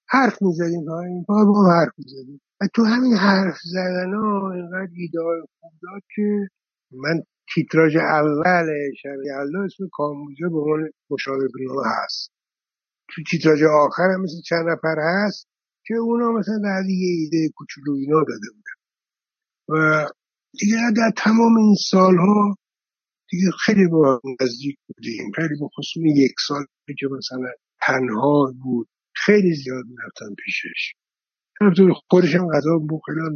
حرف 0.08 0.42
می‌زدیم 0.42 0.86
فقط 1.28 1.46
با 1.48 1.64
هم 1.64 1.72
حرف 1.72 1.94
می‌زدیم. 1.98 2.42
تو 2.76 2.84
همین 2.84 3.14
حرف 3.14 3.58
زدن 3.64 4.14
ها 4.14 4.52
اینقدر 4.54 4.92
ایده 4.96 5.20
خوب 5.60 5.72
داد 5.82 6.02
که 6.16 6.50
من 6.92 7.24
تیتراژ 7.54 7.96
اول 7.96 8.68
شب 9.02 9.18
یلدا 9.26 9.64
اسم 9.66 9.84
کاموزه 9.92 10.50
به 10.50 10.58
عنوان 10.60 10.90
مشاور 11.10 11.48
فیلم 11.58 11.72
هست. 11.86 12.32
تو 13.10 13.22
تیتراژ 13.32 13.64
آخر 13.64 14.04
هم 14.04 14.22
مثل 14.22 14.42
چند 14.46 14.66
نفر 14.70 14.96
هست 15.00 15.48
که 15.86 15.94
اونا 15.96 16.32
مثلا 16.32 16.58
در 16.64 16.90
یه 16.90 17.12
ایده 17.20 17.50
کوچولو 17.56 17.94
اینا 17.94 18.20
داده 18.20 18.48
بودن. 18.56 18.78
و 19.70 20.06
دیگه 20.60 20.76
در 20.98 21.12
تمام 21.18 21.58
این 21.58 21.76
سالها 21.92 22.56
دیگه 23.30 23.52
خیلی 23.66 23.88
با 23.88 24.22
نزدیک 24.42 24.78
بودیم. 24.88 25.32
خیلی 25.36 25.60
با 25.62 25.68
خصوص 25.68 26.04
یک 26.06 26.36
سال 26.48 26.66
که 27.00 27.08
مثلا 27.18 27.52
تنها 27.82 28.54
بود. 28.64 28.88
خیلی 29.16 29.56
زیاد 29.56 29.86
می‌رفتم 29.86 30.36
پیشش. 30.46 30.94
همطور 31.62 31.94
خودش 32.10 32.36
هم 32.36 32.48
غذا 32.48 32.78
بود 32.78 33.02
خیلی 33.06 33.20
هم 33.20 33.36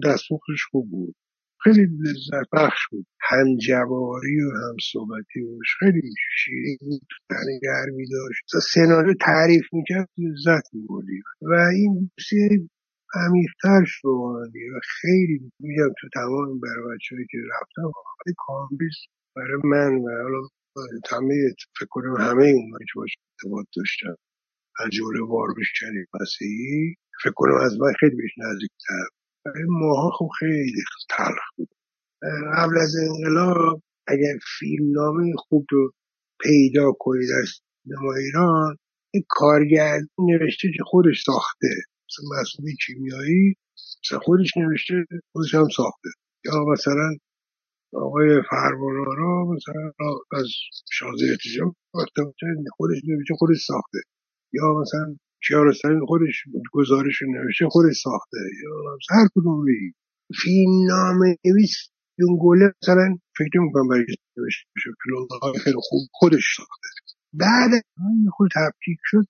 خوب 0.71 0.89
بود. 0.89 1.15
خیلی 1.63 1.85
لذت 1.85 2.47
بخش 2.53 2.79
بود. 2.91 3.05
هم 3.21 3.57
جواری 3.57 4.41
و 4.41 4.49
هم 4.49 4.75
صحبتی 4.91 5.41
خیلی 5.79 6.01
شیرین 6.37 6.77
بود 6.81 7.01
تنه 7.29 7.59
گرمی 7.63 8.05
داشت. 8.09 8.43
سناریو 8.73 9.13
تعریف 9.21 9.65
می‌کرد 9.73 10.09
لذت 10.17 10.73
میبردی. 10.73 11.21
و 11.41 11.53
این 11.53 12.11
دوستی 12.17 12.69
عمیقتر 13.15 13.83
شد. 13.85 14.07
و 14.75 14.79
خیلی 15.01 15.51
میگم 15.59 15.89
تو 16.01 16.07
تمام 16.13 16.59
برای 16.59 16.95
بچه‌هایی 16.95 17.27
که 17.31 17.37
رفتم 17.61 17.87
آقای 17.87 18.33
کامبیز 18.37 18.95
برای 19.35 19.61
من 19.63 19.95
و 19.95 20.09
حالا 20.23 20.41
همه 21.11 21.35
فکر 21.79 21.87
کنم 21.89 22.15
همه 22.17 22.43
اونایی 22.43 22.85
که 22.85 22.93
باش 22.95 23.11
ارتباط 23.43 23.65
داشتم 23.77 24.15
از 24.79 24.89
جمله 24.91 25.21
واروش 25.29 25.73
کریم 25.81 26.07
مسیحی 26.21 26.95
فکر 27.23 27.33
کنم 27.35 27.55
از 27.65 27.79
من 27.81 27.93
خیلی 27.99 28.15
بهش 28.15 28.31
نزدیکتر. 28.37 29.05
ماها 29.69 30.11
خب 30.19 30.29
خیلی 30.39 30.83
تلخ 31.09 31.45
بود. 31.57 31.69
قبل 32.57 32.77
از 32.77 32.95
انقلاب 33.09 33.81
اگر 34.07 34.33
فیلم 34.59 34.91
نامه 34.91 35.33
خوب 35.37 35.65
رو 35.71 35.91
پیدا 36.41 36.91
کنید 36.99 37.29
در 37.29 37.45
سینما 37.45 38.13
ایران 38.15 38.77
یک 39.13 39.25
کارگردان 39.29 40.07
نوشته 40.19 40.67
که 40.77 40.83
خودش 40.85 41.23
ساخته. 41.25 41.67
مثل 42.09 42.41
مسئولی 42.41 42.75
کیمیایی 42.87 43.55
مثلا 44.05 44.19
خودش 44.19 44.57
نوشته 44.57 45.05
خودش 45.33 45.55
هم 45.55 45.69
ساخته. 45.77 46.09
یا 46.45 46.65
مثلا 46.73 47.09
آقای 47.93 48.41
فرمانارا 48.49 49.45
مثلا 49.45 49.91
از 50.33 50.47
شازه 50.91 51.25
ارتجاع 51.31 51.73
خودش 52.77 52.97
نوشته 53.07 53.35
خودش 53.39 53.57
ساخته. 53.65 53.99
یا 54.53 54.73
مثلا 54.81 55.15
کیارستمی 55.47 56.07
خودش 56.07 56.43
گزارش 56.71 57.21
نوشته 57.21 57.65
خودش 57.69 58.01
ساخته. 58.03 58.37
یا 58.63 58.97
هر 59.11 59.27
کدوم 59.35 59.65
بگی 59.65 59.93
فیلم 60.41 60.87
نامه 60.87 61.37
نویس 61.45 61.89
گله 62.41 62.73
مثلا 62.83 63.17
فکر 63.37 63.59
می‌کنم 63.59 63.87
برای 63.87 64.05
نوشته 64.37 64.41
بشه 64.75 64.89
فیلم 65.03 65.53
خیلی 65.63 65.77
خوب 65.79 66.01
خودش 66.11 66.55
ساخته. 66.57 66.87
بعد 67.33 67.71
خود 68.31 68.49
تفکیک 68.55 68.97
شد. 69.03 69.25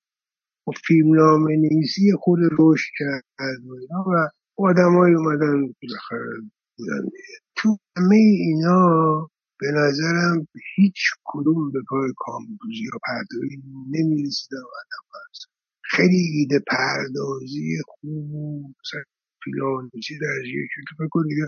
و 0.68 0.72
فیلم 0.88 1.16
نامه 1.16 1.56
نویسی 1.56 2.12
خود 2.20 2.40
رشد 2.60 2.92
کرد 2.98 3.24
و 3.66 3.74
اینا 3.82 4.06
و 4.08 4.30
آدمایی 4.58 5.16
اومدن 5.16 5.62
بودن. 5.62 7.10
تو 7.56 7.78
همه 7.98 8.16
اینا 8.16 9.30
به 9.60 9.68
نظرم 9.72 10.48
هیچ 10.76 11.00
کدوم 11.26 11.72
به 11.72 11.80
پای 11.90 12.14
کامبوزی 12.18 12.84
یا 12.84 13.00
پردازی 13.08 13.64
نمی‌رسیدن 13.92 14.58
آدم 14.58 15.08
هست 15.30 15.48
خیلی 15.84 16.30
ایده 16.34 16.60
پردازی 16.68 17.78
خوب 17.88 18.76
مثلا 18.86 19.04
فیلم 19.44 19.90
چیز 20.04 20.20
در 20.22 20.46
یکی 20.46 20.82
تو 20.90 20.96
فکر 20.96 21.24
دیگه 21.30 21.48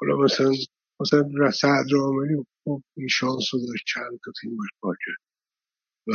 حالا 0.00 0.16
مثلا 0.16 0.52
مثلا 1.00 1.50
سعد 1.50 1.86
راملی 1.92 2.44
خب 2.64 2.82
این 2.96 3.08
شانس 3.08 3.54
رو 3.54 3.60
داشت 3.68 3.84
چند 3.86 4.18
تا 4.24 4.32
فیلمش 4.40 4.68
باشه 4.80 5.12
و 6.06 6.12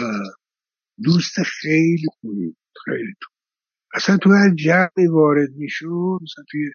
دوست 1.04 1.36
خیلی 1.44 2.08
خوبی. 2.22 2.56
خیلی 2.86 3.14
تو 3.22 3.30
اصلا 3.94 4.18
تو 4.18 4.30
هر 4.32 4.56
جمعی 4.56 5.08
وارد 5.12 5.50
می‌شد 5.56 6.20
مثلا 6.22 6.46
توی 6.52 6.72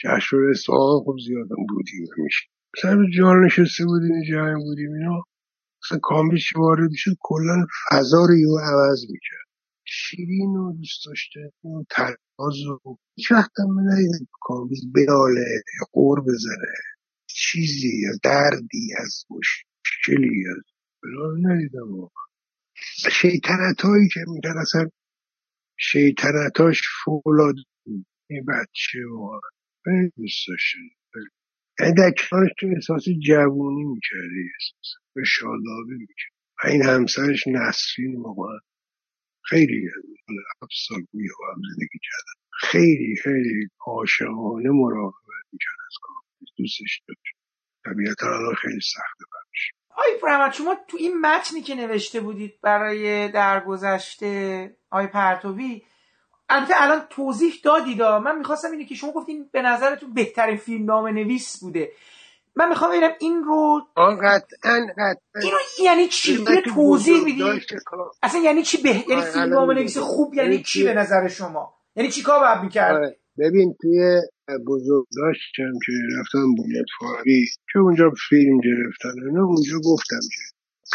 جشن 0.00 0.36
اصفهان 0.50 1.00
خب 1.04 1.16
زیادم 1.26 1.66
بودیم 1.68 2.06
همیشه 2.18 2.46
رو 2.84 3.10
جان 3.18 3.44
نشسته 3.44 3.84
بودیم 3.84 4.16
یه 4.16 4.28
بودیم 4.64 4.92
اینا 4.92 5.24
مثلا 5.84 5.98
کامبیز 6.02 6.44
که 6.52 6.58
وارد 6.58 6.90
می‌شد 6.90 7.16
کلا 7.20 7.66
فضا 7.90 8.26
رو 8.26 8.58
عوض 8.58 9.02
می‌کرد. 9.10 9.48
شیرین 9.84 10.54
رو 10.54 10.72
دوست 10.72 11.06
داشته 11.06 11.52
اون 11.60 11.86
تراز 11.90 12.56
رو 12.66 12.98
هیچ 13.16 13.32
وقت 13.32 13.50
هم 13.60 13.80
ندیدم 13.80 14.26
کامبیز 14.40 14.92
بناله 14.92 15.46
یا 15.80 15.86
قور 15.92 16.20
بزنه. 16.20 16.74
چیزی 17.26 18.00
یا 18.02 18.12
دردی 18.24 18.94
از 18.98 19.24
مشکلی 19.30 20.44
از 20.50 20.64
بلا 21.02 21.52
ندیدم 21.52 21.92
واقعا. 21.92 22.24
شیطنت 23.12 23.80
هایی 23.80 24.08
که 24.14 24.20
می‌کرد 24.28 24.56
اصلا 24.56 24.88
شیطنتاش 25.78 26.82
فولاد 27.04 27.54
این 28.30 28.44
بچه 28.48 28.98
واقعا. 29.12 29.50
دوست 30.16 30.48
داشته 30.48 30.78
یعنی 31.80 31.94
در 31.94 32.10
کنارش 32.10 32.50
تو 32.58 32.66
احساس 32.74 33.04
جوونی 33.26 33.84
می‌کردی 33.84 34.50
احساس 34.54 34.94
به 35.14 35.22
شادابی 35.24 35.94
می‌کرد 35.98 36.32
و 36.64 36.66
این 36.66 36.82
همسرش 36.82 37.46
نسرین 37.46 38.16
واقعا 38.22 38.58
خیلی 39.44 39.86
هفت 40.62 40.72
سال 40.88 41.02
گویا 41.12 41.32
با 41.38 41.46
هم 41.54 41.60
زندگی 41.70 41.98
کردن. 42.02 42.38
خیلی 42.52 43.16
خیلی 43.22 43.68
عاشقانه 43.86 44.70
مراقبت 44.70 45.46
می‌کرد 45.52 45.80
از 45.86 45.94
کار 46.02 46.16
دوستش 46.58 47.02
داشت. 47.08 47.36
طبیعتا 47.84 48.26
الان 48.26 48.54
خیلی 48.54 48.80
سخته 48.80 49.24
براش. 49.32 49.72
آی 49.90 50.20
فرمد 50.20 50.52
شما 50.52 50.76
تو 50.88 50.96
این 51.00 51.20
متنی 51.20 51.62
که 51.62 51.74
نوشته 51.74 52.20
بودید 52.20 52.60
برای 52.62 53.28
درگذشته 53.28 54.76
آی 54.90 55.06
پرتوی 55.06 55.82
البته 56.48 56.74
الان 56.76 57.02
توضیح 57.10 57.54
دادید 57.64 58.00
ها. 58.00 58.18
من 58.18 58.38
می‌خواستم 58.38 58.70
اینه 58.70 58.84
که 58.84 58.94
شما 58.94 59.12
گفتین 59.12 59.48
به 59.52 59.62
نظرتون 59.62 60.14
بهترین 60.14 60.56
فیلم 60.56 60.84
نام 60.84 61.06
نویس 61.06 61.60
بوده 61.60 61.92
من 62.56 62.68
می‌خوام 62.68 62.90
ببینم 62.90 63.10
این 63.20 63.44
رو 63.44 63.86
قطعا 63.96 64.86
قطعا 64.98 65.42
اینو 65.42 65.56
یعنی 65.84 66.08
چی 66.08 66.44
تو 66.44 66.60
توضیح 66.60 67.24
میدی 67.24 67.44
اصلا 68.22 68.40
یعنی 68.40 68.62
چی 68.62 68.82
به 68.82 68.88
یعنی 68.88 69.14
آره، 69.14 69.30
فیلم 69.30 69.54
نام. 69.54 69.70
نویس 69.70 69.98
خوب 69.98 70.34
یعنی 70.34 70.50
یعنی 70.50 70.62
چی؟ 70.62 70.84
به 70.84 70.94
نظر 70.94 71.28
شما 71.28 71.74
یعنی 71.96 72.10
چی 72.10 72.22
کار 72.22 72.40
باید 72.40 72.62
می‌کرد 72.62 72.94
آره. 72.94 73.16
ببین 73.38 73.76
توی 73.80 74.20
بزرگ 74.66 75.06
داشتم 75.16 75.72
که 75.86 75.92
رفتم 76.20 76.54
بنیاد 76.54 76.86
فاری 77.00 77.46
که 77.72 77.78
اونجا 77.78 78.10
فیلم 78.28 78.60
گرفتن 78.60 79.24
اینا 79.26 79.44
اونجا 79.44 79.78
گفتم 79.84 80.20
که 80.34 80.42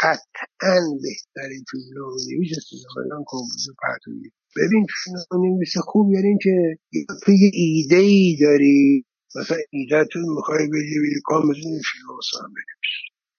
قطعا 0.02 0.80
بهترین 1.02 1.64
فیلم 1.70 1.84
نام 1.98 2.12
نویس 2.30 2.58
سینما 2.70 3.24
کامپوزر 3.26 3.72
پرتویی 3.82 4.32
ببین 4.56 4.86
نویس 5.32 5.74
خوب 5.78 6.12
یعنی 6.12 6.28
اینکه 6.28 6.78
تو 7.24 7.32
یه 7.32 7.50
ایده 7.54 7.96
ای 7.96 8.36
داری. 8.40 9.04
مثلا 9.36 9.56
ایده 9.70 10.04
تو 10.12 10.18
می‌خوای 10.36 10.66
بدی 10.68 10.94
به 11.02 11.20
کام 11.24 11.42
بزنی 11.42 11.62
فیلم 11.62 12.08
مثلا 12.18 12.48
بنویس. 12.48 12.94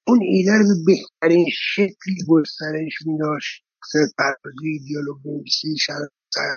اون 0.07 0.19
ایده 0.23 0.51
رو 0.53 0.65
به 0.67 0.75
بهترین 0.85 1.47
شکلی 1.51 2.17
گسترش 2.29 2.93
میداشت. 3.05 3.63
سر 3.91 3.99
پردازی 4.17 4.79
دیالوگ 4.87 5.17
نویسی 5.25 5.77
شرط 5.77 6.09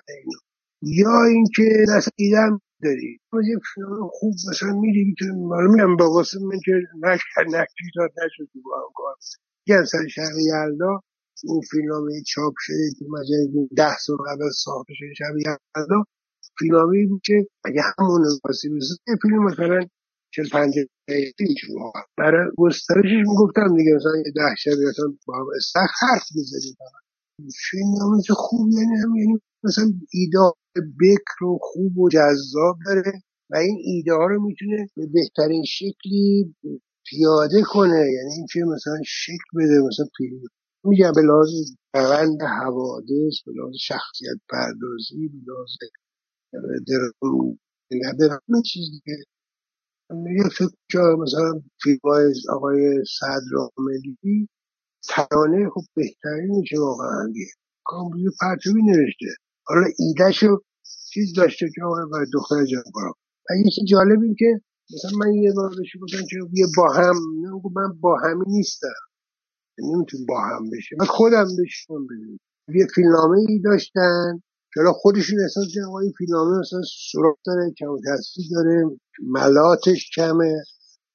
اینا. 0.09 0.41
یا 0.83 1.25
اینکه 1.25 1.85
اصلا 1.97 2.13
ایده 2.17 2.39
هم 2.39 2.61
داری. 2.83 3.21
یه 3.49 3.59
خوب 4.11 4.35
مثلا 4.51 4.73
میری 4.81 5.05
می‌تونی 5.05 5.45
حالا 5.45 5.73
میگم 5.73 5.97
با 5.97 6.11
واسه 6.11 6.39
من 6.41 6.61
که 6.65 6.73
نکرد 7.03 7.47
نکرد 7.49 8.13
نشد 8.25 8.51
با 8.65 8.77
هم 8.79 8.93
کار 8.95 9.17
یه 9.67 10.09
شهر 10.11 10.35
یلدا. 10.39 11.03
اون 11.45 11.61
فیلمنامه 11.71 12.23
چاپ 12.27 12.55
شده 12.59 12.91
تو 12.99 13.05
مجله 13.11 13.69
ده 13.77 13.97
سال 14.07 14.17
قبل 14.17 14.43
از 14.43 14.57
ساخته 14.65 14.95
شده 14.97 15.15
شهر 15.19 15.37
یلدا 15.37 16.05
فیلمنامه 16.59 17.07
بود 17.07 17.21
که 17.25 17.47
اگه 17.65 17.83
همون 17.99 18.23
واسه 18.45 18.69
یه 19.09 19.17
فیلم 19.23 19.45
مثلا 19.45 19.81
چل 20.35 20.49
پنج 20.53 20.75
دقیقه 21.09 21.45
میشه 21.49 21.67
واقعا 21.81 22.03
برای 22.19 22.51
گسترشش 22.57 23.23
می‌گفتم 23.29 23.77
دیگه 23.77 23.93
مثلا 23.97 24.17
یه 24.27 24.33
ده 24.37 24.55
شب 24.59 24.71
مثلا 24.89 25.15
با 25.27 25.37
هم 25.37 25.47
استخ 25.57 25.91
حرف 26.01 26.27
بزنیم 26.37 26.77
فیلم 27.71 28.23
که 28.27 28.33
خوب 28.35 28.69
یعنی 28.73 28.97
هم 29.03 29.17
یعنی 29.17 29.41
مثلا 29.65 29.85
ایده 30.13 30.39
بکر 31.01 31.45
و 31.45 31.59
خوب 31.63 31.99
و 31.99 32.09
جذاب 32.09 32.79
داره 32.87 33.13
و 33.51 33.57
این 33.57 33.79
ایده 33.85 34.13
ها 34.13 34.27
رو 34.27 34.43
می‌تونه 34.47 34.89
به 34.97 35.07
بهترین 35.07 35.65
شکلی 35.65 36.55
پیاده 37.07 37.63
کنه. 37.63 37.99
یعنی 38.17 38.35
اینکه 38.37 38.61
مثلا 38.65 39.03
شکل 39.07 39.51
بده 39.57 39.81
مثلا 39.89 40.07
فیلم 40.17 40.41
میگم 40.89 41.13
به 41.17 41.23
لحاظ 41.23 41.49
روند 41.95 42.43
حوادث 42.43 43.35
به 43.47 43.53
لحاظ 43.57 43.75
شخصیت 43.81 44.39
پردازی 44.51 45.29
به 45.29 45.39
لحاظ 45.53 45.71
نه 47.93 48.13
درام 48.21 48.41
همه 48.49 48.63
چیز 48.63 48.85
دیگه. 48.91 49.19
یه 50.11 50.49
فکر 50.59 50.71
جا 50.91 51.17
مثلا 51.17 51.63
فیلم 51.83 51.99
های 52.05 52.35
آقای 52.51 53.05
صدر 53.21 53.53
عاملی 53.59 54.49
ترانه 55.09 55.71
خب 55.71 55.83
میشه 56.49 56.81
واقعا 56.81 57.27
دیگه. 57.35 57.47
کامپیوتر 57.85 58.37
پرچمی 58.41 58.83
نوشته. 58.83 59.27
حالا 59.67 59.87
ایدهشو 59.99 60.61
چیز 61.13 61.35
داشته 61.35 61.67
که 61.75 61.83
آقا 61.85 62.07
برای 62.13 62.27
دختر 62.35 62.67
جان 62.67 62.83
کنم 62.95 63.13
و 63.51 63.71
چیز 63.75 63.85
جالب 63.89 64.23
این 64.23 64.37
که 64.39 64.61
مثلا 64.95 65.19
من 65.19 65.35
یه 65.35 65.53
بار 65.57 65.71
بهش 65.77 65.97
گفتم 66.03 66.27
که 66.31 66.37
یه 66.53 66.67
با 66.77 66.93
هم. 66.95 67.17
من 67.77 68.01
با 68.01 68.19
همی 68.25 68.45
نیستم. 68.49 69.08
نمیتون 69.83 70.27
با 70.29 70.41
هم 70.41 70.71
بشه 70.71 70.97
من 70.99 71.07
خودم 71.07 71.47
بشم 71.59 72.05
بدونیم 72.05 72.41
یه 72.75 72.87
فیلمنامه 72.95 73.39
ای 73.49 73.59
داشتن 73.59 74.43
حالا 74.77 74.93
خودشون 74.93 75.41
احساس 75.41 75.65
کردن 75.75 75.87
آقا 75.89 76.01
این 76.01 76.13
فیلمنامه 76.19 76.59
مثلا 76.59 76.83
سراغ 77.13 77.39
داره 77.47 77.73
کم 77.79 77.87
و 77.91 77.99
تصویر 77.99 78.47
داره 78.53 78.85
ملاتش 79.23 80.11
کمه. 80.17 80.55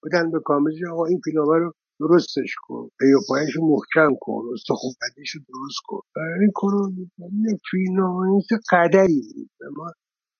بودن 0.03 0.31
به 0.31 0.39
کامل 0.45 0.71
آقا 0.91 1.05
این 1.05 1.21
فیلمنامه 1.25 1.57
رو 1.57 1.73
درستش 1.99 2.55
کن. 2.63 2.89
پی 2.99 3.13
و 3.13 3.19
پایش 3.29 3.55
رو 3.55 3.67
محکم 3.67 4.15
کن. 4.21 4.43
استخوان‌بندیش 4.53 5.31
رو 5.31 5.41
درست 5.49 5.79
کن. 5.87 5.99
و 6.15 6.19
این 6.41 6.51
کنون 6.55 7.11
فیلمنامه 7.71 8.41
قدری 8.71 9.21
بود. 9.35 9.49
و 9.61 9.65
ما 9.77 9.91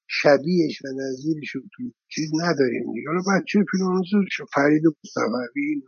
شبیهش 0.10 0.82
و 0.86 0.88
نظیرش 1.02 1.50
رو 1.56 1.62
تو 1.62 1.84
چیز 2.10 2.32
نداریم 2.44 2.94
دیگه. 2.94 3.08
حالا 3.10 3.22
بچه 3.40 3.66
فیلمنامه 3.72 4.04
فرید 4.56 4.84
مصطفی 4.88 5.84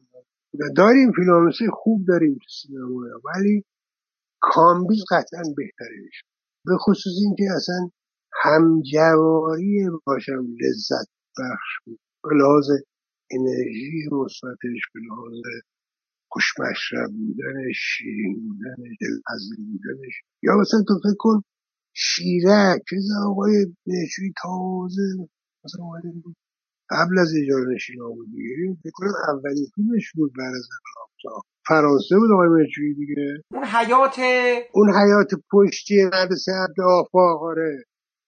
داریم 0.78 1.12
فیلمنامه 1.16 1.52
خوب 1.74 2.06
داریم 2.08 2.34
تو 2.34 2.50
سینما 2.62 3.02
ولی 3.26 3.64
کامبیز 4.42 5.04
قطعا 5.12 5.44
بهترینش 5.58 6.24
به 6.66 6.78
خصوص 6.78 7.14
اینکه 7.26 7.46
اصلا 7.56 7.90
همجواری 8.44 9.90
باشم 10.06 10.46
لذت 10.62 11.10
بخش 11.40 11.72
بود. 11.86 12.00
به 12.24 12.30
لحاظ 12.36 12.70
انرژی 13.32 14.10
مثبتش 14.12 14.82
به 14.94 15.00
لحاظ 15.10 15.64
خوشمشرب 16.32 17.12
بودنش 17.12 17.78
شیرین 17.98 18.36
بودنش 18.48 18.98
دلپذیر 19.02 19.58
بودنش. 19.72 20.14
یا 20.44 20.54
مثلا 20.62 20.84
تو 20.88 20.94
فکر 21.04 21.18
کن 21.20 21.42
شیرک 21.94 22.82
چیز 22.90 23.06
آقای 23.28 23.66
نشوی 23.88 24.34
تازه 24.44 25.30
مثلا 25.66 25.86
اومده 25.86 26.12
بود. 26.24 26.36
قبل 26.90 27.20
از 27.20 27.34
اجاره 27.42 27.66
نشینا 27.76 28.10
بود 28.10 28.28
دیگه 28.32 28.78
فکر 28.84 28.92
کنم 28.94 29.14
اولین 29.28 29.68
فیلمش 29.76 30.12
بود 30.16 30.32
بعد 30.38 30.54
از 30.60 30.68
انقلاب 30.76 31.42
فرانسه 31.68 32.16
بود 32.20 32.32
آقای 32.32 32.48
مهرجویی 32.48 32.94
دیگه. 32.94 33.44
اون 33.52 33.66
حیات 33.66 34.20
اون 34.74 34.90
حیات 34.90 35.32
پشتی 35.52 36.06
مدرسه 36.06 36.52
عبد 36.52 36.82
آفاق 36.82 37.44
آره. 37.44 37.84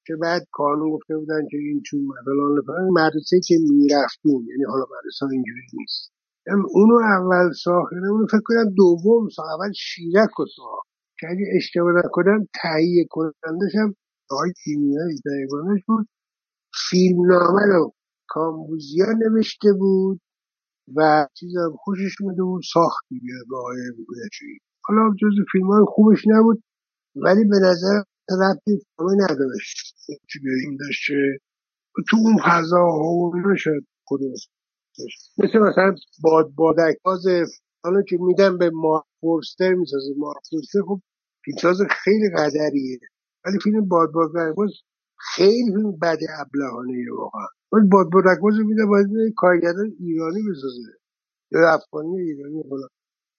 که 0.06 0.16
بعد 0.16 0.42
قانون 0.52 0.90
گفته 0.92 1.18
بودن 1.18 1.48
که 1.52 1.58
این 1.58 1.82
چون 1.86 2.00
فلان 2.26 2.90
مدرسه 2.92 3.40
که 3.48 3.56
می‌رفتیم. 3.70 4.42
یعنی 4.50 4.64
حالا 4.64 4.84
مدرسه 4.84 5.26
اینجوری 5.32 5.62
نیست. 5.74 6.12
هم 6.48 6.66
اونو 6.70 6.96
اول 6.96 7.52
ساختن 7.64 8.06
اونو 8.12 8.26
فکر 8.28 8.42
کنم 8.46 8.74
دوم 8.78 9.30
ساخت 9.30 9.50
اول 9.60 9.72
شیرک 9.72 10.30
رو 10.38 10.46
ساخت. 10.56 10.88
که 11.20 11.28
اگه 11.30 11.46
اشتباه 11.56 11.94
نکنم 12.06 12.48
تهیه 12.62 13.06
کنندش 13.10 13.76
هم 13.76 13.96
آقای 14.32 14.54
کیمیایی 14.64 15.20
دقیقانش 15.26 15.82
بود. 15.88 16.08
فیلم 16.90 17.22
نامه 17.32 17.66
رو 17.66 17.94
کامبوزیا 18.28 19.06
نوشته 19.26 19.74
بود 19.74 20.22
و 20.96 21.28
چیزم 21.34 21.76
خوشش 21.80 22.22
اومده 22.22 22.44
بود 22.44 22.64
ساخت 22.74 23.06
دیگه 23.10 23.34
به 23.50 23.58
آقای 23.58 23.92
بودشویی 23.98 24.60
حالا 24.84 25.14
جز 25.22 25.36
فیلم 25.52 25.68
های 25.68 25.86
خوبش 25.88 26.24
نبود 26.28 26.64
ولی 27.16 27.44
به 27.46 27.58
نظر 27.58 28.04
ربطی 28.42 28.86
کامل 28.98 29.16
نداشت. 29.30 29.96
چی 30.30 30.40
به 30.40 30.50
این 30.66 30.78
داشت 30.82 31.08
که 31.08 31.40
تو 32.10 32.18
اون 32.18 32.38
فضا 32.38 32.78
ها 32.78 33.32
کدوم 34.08 34.32
داشت. 35.00 35.34
مثل 35.38 35.60
مثلا 35.60 35.96
باد 36.24 36.52
بادک. 36.56 36.98
باز 37.06 37.26
حالا 37.84 38.02
که 38.02 38.18
میدم 38.22 38.58
به 38.58 38.70
مارک 38.74 39.06
فورستر 39.22 39.74
می‌سازه 39.74 40.14
مارک 40.18 40.38
فورستر 40.52 40.80
خب 40.88 41.02
فیلمساز 41.46 41.78
خیلی 41.90 42.30
قدریه. 42.38 43.00
ولی 43.46 43.60
فیلم 43.64 43.88
باد 43.88 44.12
بادک 44.12 44.56
باز 44.56 44.72
خیلی 45.20 45.72
فیلم 45.76 45.92
بد 45.92 46.18
ابلهانه 46.40 46.94
واقعا. 47.18 47.48
ولی 47.72 47.88
باد 47.88 48.10
باز 48.42 48.54
میده 48.66 48.86
باید 48.86 49.08
کارگردان 49.38 49.92
ایرانی 50.00 50.42
بسازه. 50.52 50.82
یا 51.52 51.74
افغانی 51.74 52.16
یا 52.16 52.24
ایرانی 52.36 52.64
فلان 52.70 52.90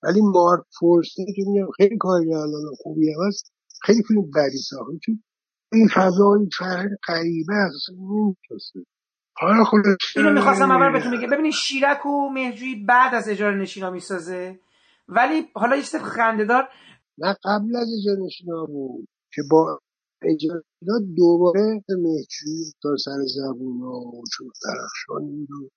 ولی 0.03 0.21
مارک 0.23 0.65
فورستر 0.81 1.25
که 1.37 1.43
میگم 1.47 1.71
خیلی 1.77 1.97
کارگردان 2.01 2.63
خوبی 2.79 3.13
هم 3.13 3.27
هست. 3.29 3.53
خیلی 3.83 4.03
فیلم 4.09 4.31
بدی 4.31 4.59
ساخته. 4.59 4.99
چون 5.05 5.23
این 5.73 5.89
فضا 5.95 6.35
این 6.35 6.49
فرهنگ 6.59 6.91
غریبه 7.09 7.55
است. 7.55 7.91
حالا 9.37 9.65
خلاصه 9.65 9.89
اینو 10.17 10.33
می‌خواستم 10.33 10.71
اول 10.71 10.93
بهتون 10.93 11.19
بگم. 11.19 11.31
ببینید 11.31 11.53
شیرک 11.53 12.07
و 12.07 12.31
مهجویی 12.31 12.85
بعد 12.85 13.15
از 13.15 13.29
اجاره 13.29 13.57
نشینا 13.57 13.91
می‌سازه. 13.91 14.61
ولی 15.09 15.49
حالا 15.55 15.77
یه 15.77 15.83
چیز 15.83 15.97
خندهدار. 15.97 16.69
نه 17.19 17.37
قبل 17.45 17.77
از 17.77 17.89
اجاره 17.99 18.21
نشینا 18.27 18.65
بود 18.65 19.09
که 19.35 19.43
با 19.51 19.81
نشینا 20.23 20.99
دوباره 21.17 21.85
مهجوی 21.89 22.73
تا 22.83 22.97
سر 22.97 23.19
زبون 23.27 23.83
و 23.83 24.23
چون 24.37 24.51
درخشانی 24.65 25.47
بود 25.49 25.51
و 25.51 25.69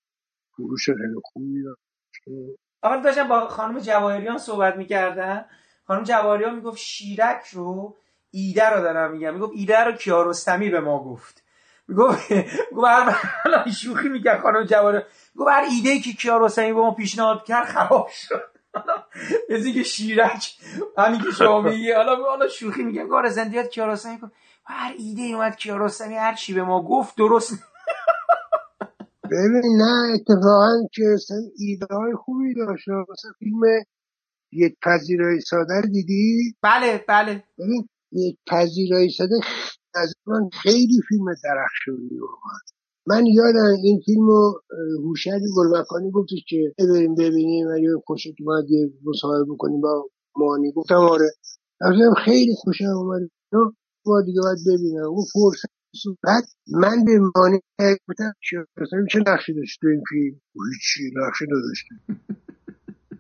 فروش 0.55 0.85
خیلی 0.85 1.21
خوبی 1.23 1.63
داشت. 1.63 3.03
داشتم 3.03 3.27
با 3.27 3.47
خانم 3.47 3.79
جواهریان 3.79 4.37
صحبت 4.37 4.75
می‌کردن 4.75 5.45
خانم 5.87 6.03
جواهریان 6.03 6.55
می‌گفت 6.55 6.77
شیرک 6.77 7.45
رو 7.53 7.97
ایده 8.31 8.69
رو 8.69 8.81
دارم 8.81 9.11
میگم. 9.11 9.33
می‌گفت 9.33 9.53
ایده 9.55 9.79
رو 9.79 9.91
کیارستمی 9.91 10.69
به 10.69 10.79
ما 10.79 11.03
گفت. 11.03 11.43
می‌گفت 11.87 12.31
می‌گفت 12.31 12.87
هر 12.87 13.71
شوخی 13.71 14.09
می‌کرد 14.09 14.41
خانم 14.41 14.65
جواهریان. 14.65 15.03
می‌گفت 15.35 15.51
هر 15.51 15.67
ایده 15.71 15.89
ای 15.89 15.99
که 15.99 16.13
کیارستمی 16.13 16.73
به 16.73 16.79
ما 16.79 16.91
پیشنهاد 16.93 17.43
کرد 17.45 17.65
خراب 17.65 18.07
شد. 18.11 18.50
از 19.49 19.65
اینکه 19.65 19.83
شیرک 19.83 20.57
همین 20.97 21.21
که 21.21 21.31
شما 21.31 21.61
میگی 21.61 21.91
حالا 21.91 22.15
حالا 22.15 22.47
شوخی 22.47 22.83
میگم 22.83 23.09
کار 23.09 23.29
زندیات 23.29 23.69
کیارستمی 23.69 24.17
گفت 24.17 24.33
هر 24.65 24.95
ایده 24.97 25.21
ای 25.21 25.33
اومد 25.33 25.55
کیارستمی 25.55 26.15
هر 26.15 26.33
چی 26.33 26.53
به 26.53 26.63
ما 26.63 26.81
گفت 26.81 27.17
درست. 27.17 27.53
ببین 29.23 29.77
نه 29.77 30.13
اتفاقا 30.13 30.71
که 30.93 31.03
اصلا 31.13 31.37
ایده 31.57 31.85
های 31.95 32.13
خوبی 32.15 32.53
داشت. 32.53 32.87
مثلا 32.89 33.31
فیلم 33.39 33.61
یک 34.51 34.77
پذیرای 34.81 35.39
ساده 35.39 35.73
رو 35.73 35.89
دیدی؟ 35.89 36.55
بله 36.61 37.05
بله. 37.07 37.43
ببین 37.59 37.89
یک 38.11 38.37
پذیرای 38.47 39.09
ساده 39.09 39.35
از 39.95 40.13
من 40.25 40.49
خیلی 40.53 41.01
فیلم 41.07 41.25
درخشانی 41.43 42.19
واقعا 42.19 42.59
من 43.07 43.25
یادم 43.25 43.75
این 43.83 44.01
فیلم 44.05 44.27
رو 44.27 44.61
هوشنگ 45.03 45.41
گلمکانی 45.57 46.11
گفتش 46.11 46.43
که 46.47 46.73
بریم 46.79 47.15
ببینیم 47.15 47.67
اگه 47.67 47.87
خوشت 48.05 48.27
اومد 48.39 48.63
یه 48.69 48.91
مصاحبه 49.05 49.53
بکنیم 49.53 49.81
با 49.81 50.09
مانی. 50.35 50.71
گفتم 50.71 50.95
آره. 50.95 51.29
خیلی 52.25 52.53
خوشم 52.57 52.85
اومد. 52.85 53.21
با 54.05 54.21
دیگه 54.21 54.41
باید 54.41 54.59
ببینم. 54.67 55.05
اون 55.05 55.25
فرصت. 55.33 55.71
بعد 56.23 56.43
من 56.67 57.03
به 57.05 57.19
مانی 57.35 57.59
گفتم 58.09 58.33
چه 59.11 59.19
نقشی 59.27 59.53
داشت 59.53 59.79
تو 59.81 59.87
این 59.87 60.03
فیلم؟ 60.09 60.41
هیچی 60.73 61.11
نقشی 61.15 61.45
نداشته 61.45 61.95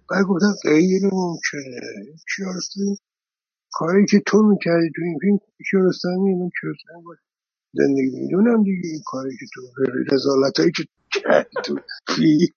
بعد 0.09 0.25
گفتم 0.29 0.53
غیر 0.63 1.01
ممکنه. 1.03 1.79
کیارستمی 2.35 2.97
کاری 3.73 4.05
که 4.05 4.21
تو 4.27 4.41
می‌کردی 4.41 4.89
تو 4.95 5.01
این 5.03 5.19
فیلم 5.21 5.37
کیارستمی 5.71 6.35
من 6.35 6.49
کیارستمی 6.61 7.03
باید 7.05 7.19
زندگی 7.73 8.19
می‌دونم 8.21 8.63
دیگه 8.63 8.89
این 8.89 9.01
کاری 9.05 9.37
که 9.39 9.45
تو 9.53 9.61
رزالت 10.15 10.59
هایی 10.59 10.71
که 10.71 10.83
تو 11.65 11.75
فیلم. 12.15 12.53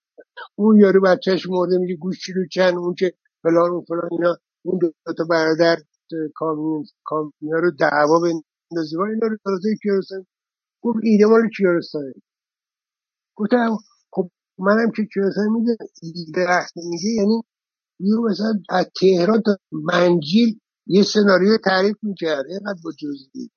اون 0.57 0.81
یارو 0.81 1.01
بچهش 1.01 1.47
مرده 1.51 1.79
میگه 1.79 1.97
گوشی 1.97 2.33
رو 2.33 2.43
کن؟ 2.53 2.77
اون 2.79 2.95
که 2.95 3.15
فلان 3.43 3.71
اون 3.71 3.85
فلان 3.89 4.09
اینا. 4.13 4.37
اون 4.65 4.79
دو 4.79 5.13
تا 5.19 5.25
برادر 5.31 5.77
کامیون 6.35 6.85
کامیونا 7.05 7.59
رو 7.61 7.71
دعوا 7.71 8.21
بندازه. 8.21 8.99
و 8.99 9.03
اینا 9.03 9.27
رو 9.27 9.37
تازه 9.45 9.77
کیارستمی 9.83 10.27
گفت 10.83 10.99
ایده 11.03 11.27
مال 11.27 11.49
کیارستمی 11.59 12.13
گفتم 13.37 13.79
خب 14.13 14.31
منم 14.59 14.91
که 14.97 15.05
کیارستمی 15.15 15.51
میده 15.61 15.77
ایده 16.03 16.47
میگه. 16.77 17.11
یعنی 17.11 17.43
یه 18.01 18.17
مثلا 18.31 18.55
از 18.71 18.87
تهران 19.01 19.43
تا 19.43 19.59
منجیل 19.73 20.61
یه 20.87 21.03
سناریو 21.03 21.59
تعریف 21.65 21.97
می‌کرد. 22.03 22.45
اینقدر 22.49 22.81
با 22.85 22.93
جزئیات. 22.93 23.51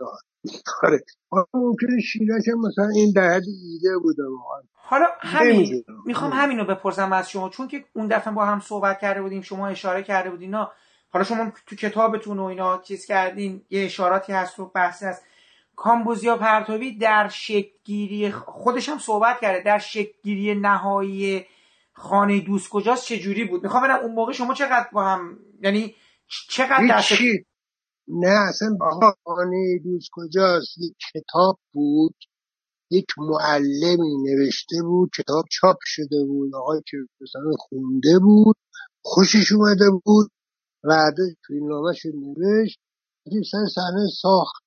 آره. 0.84 0.99
حالا 1.30 1.45
ممکنه 1.53 2.01
شیرش 2.01 2.47
هم 2.47 2.67
مثلا 2.67 2.89
این 2.95 3.13
در 3.15 3.30
حد 3.34 3.43
ایده 3.73 3.97
بوده 4.03 4.23
واقعا. 4.23 4.61
حالا 4.73 5.05
همین. 5.19 5.84
می‌خوام 6.05 6.32
همین 6.32 6.57
رو 6.57 6.65
بپرسم 6.65 7.13
از 7.13 7.30
شما. 7.30 7.49
چون 7.49 7.67
که 7.67 7.86
اون 7.93 8.07
دفعه 8.07 8.34
با 8.34 8.45
هم 8.45 8.59
صحبت 8.59 8.99
کرده 8.99 9.21
بودیم 9.21 9.41
شما 9.41 9.67
اشاره 9.67 10.03
کرده 10.03 10.30
بودین 10.30 10.45
اینا 10.55 10.71
حالا 11.09 11.25
شما 11.25 11.51
تو 11.65 11.75
کتابتون 11.75 12.39
و 12.39 12.43
اینا 12.43 12.82
چیز 12.82 13.05
کردین 13.05 13.61
یه 13.69 13.86
اشاراتی 13.86 14.34
هست 14.34 14.59
و 14.59 14.65
بحثی 14.65 15.05
هست. 15.05 15.25
کامبوزیا 15.75 16.38
پرتوی 16.38 16.97
در 16.97 17.28
شکلگیری 17.28 18.32
خودش 18.32 18.89
هم 18.89 18.97
صحبت 18.97 19.39
کرده. 19.41 19.63
در 19.63 19.80
شکلگیری 19.80 20.55
نهایی 20.55 21.45
خانه 21.93 22.39
دوست 22.39 22.69
کجاست 22.69 23.05
چجوری 23.05 23.45
بود؟ 23.45 23.64
می‌خوام 23.64 23.84
ببینم 23.84 23.99
اون 23.99 24.15
موقع 24.15 24.34
شما 24.34 24.53
چقدر 24.53 24.88
با 24.91 25.03
هم 25.03 25.39
یعنی 25.61 25.95
چقدر 26.49 26.88
دست 26.91 27.12
هیچی 27.12 27.45
نه 28.08 28.49
اصلا 28.49 28.78
آقا 28.82 29.14
خانه 29.26 29.80
دوست 29.84 30.10
کجاست؟ 30.14 30.78
یک 30.78 30.95
کتاب 31.16 31.60
بود 31.74 32.16
یک 32.91 33.06
معلمی 33.18 34.18
نوشته 34.24 34.78
بود 34.84 35.10
کتاب 35.18 35.45
چاپ 35.52 35.78
شده 35.86 36.26
بود 36.28 36.56
آقای 36.56 36.82
که 36.88 36.98
مثلا 37.22 37.52
خونده 37.60 38.20
بود 38.20 38.56
خوشش 39.06 39.52
اومده 39.52 39.86
بود 40.06 40.32
بعدش 40.84 41.34
فیلمنامهش 41.48 42.06
رو 42.06 42.12
نوشت 42.14 42.80
سر 43.52 43.66
صحنه 43.76 44.08
ساخت. 44.22 44.64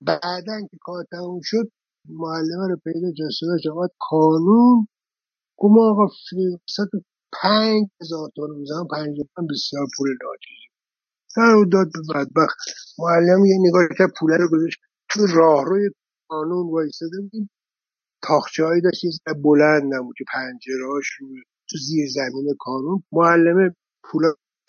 بعدا 0.00 0.60
که 0.70 0.78
کار 0.80 1.04
تموم 1.12 1.40
شد 1.44 1.70
معلمه 2.08 2.68
رو 2.68 2.76
پیدا 2.84 3.10
جستجوش 3.12 3.66
آمد 3.72 3.90
کانون 3.98 4.88
گفت 5.58 5.72
ما 5.74 5.90
آقا 5.90 6.06
فیلم 6.30 6.60
پنج 7.42 7.88
هزار 8.02 8.30
تومن 8.36 8.56
می‌زنم 8.60 8.88
پنج 8.88 9.16
بسیار 9.50 9.86
پول 9.98 10.08
ناچیزی 10.24 10.63
سر 11.34 11.52
رو 11.52 11.64
داد 11.64 11.86
به 11.94 12.00
بدبخت. 12.14 12.58
معلم 12.98 13.44
یه 13.44 13.58
نگاه 13.60 13.84
کرد 13.98 14.12
پوله 14.20 14.36
رو 14.36 14.48
گذاشت 14.52 14.80
تو 15.10 15.26
راهروی 15.26 15.90
قانون 16.28 16.70
وایستاده 16.72 17.20
بود 17.32 17.48
تاخچه 18.22 18.64
هایی 18.64 18.82
داشت 18.82 19.02
بلند 19.44 19.94
نبود 19.94 20.14
که 20.18 20.24
پنجره 20.34 20.86
هاش 20.92 21.06
رو 21.20 21.28
تو 21.70 21.78
زیر 21.78 22.08
زمین 22.10 22.54
قانون. 22.60 23.02
معلمه 23.12 23.76
پولا 24.04 24.28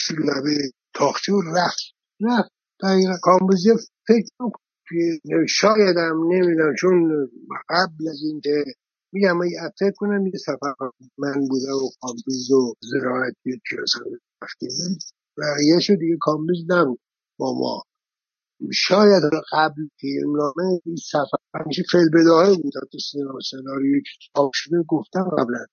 رو 0.10 0.24
لبه 0.24 0.72
تاخچه 0.96 1.34
و 1.34 1.42
رفت 1.42 1.84
رفت. 2.22 2.52
دقیقا 2.84 3.18
کامبوزی 3.22 3.70
فکر 4.08 4.28
شاید 5.50 5.98
هم 5.98 6.24
نمی‌دونم 6.30 6.76
چون 6.80 7.28
قبل 7.70 8.10
از 8.10 8.20
اینکه 8.24 8.64
میگم 9.14 9.38
من 9.38 9.48
فکر 9.80 9.94
کنم 9.98 10.28
یه 10.28 10.40
سفر 10.46 10.74
من 11.18 11.34
بودم 11.50 11.76
و 11.86 11.90
کامبیز 12.02 12.52
و 12.52 12.74
زراعتی 12.82 13.62
رفتیم. 14.44 14.98
بقیهش 15.38 15.90
رو 15.90 15.96
دیگه 15.96 16.18
کامبیز 16.22 16.58
نبود 16.70 17.00
با 17.40 17.54
ما. 17.60 17.84
شاید 18.74 19.24
قبل 19.52 19.88
فیلمنامه 20.02 20.82
این 20.86 20.96
سفر 20.96 21.38
همیشه 21.56 21.84
فیلم 21.92 22.10
بود 22.64 22.74
تو 22.92 23.00
سینما 23.00 23.40
سناریوی 23.52 24.02
که 24.02 24.12
شده 24.54 24.84
گفتم 24.90 25.24
قبلا. 25.40 25.66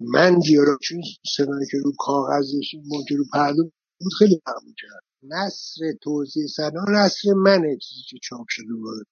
من 0.00 0.38
دیارا 0.38 0.78
چون 0.82 1.00
سناریوی 1.36 1.66
که 1.70 1.78
رو 1.84 1.92
کاغذش 1.98 2.74
که 3.08 3.16
رو 3.16 3.24
پرده 3.32 3.62
بود 3.62 4.12
خیلی 4.18 4.42
معمول 4.46 4.74
کرد. 4.78 5.04
نصر 5.22 5.82
توضیح 6.02 6.46
سنا 6.46 6.84
نصر 6.90 7.32
منه 7.32 7.78
چیزی 7.82 8.02
که 8.08 8.18
چاپ 8.22 8.46
شده 8.48 8.74
وارد 8.84 9.06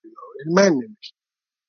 من 0.54 0.68
نمیشه 0.72 1.14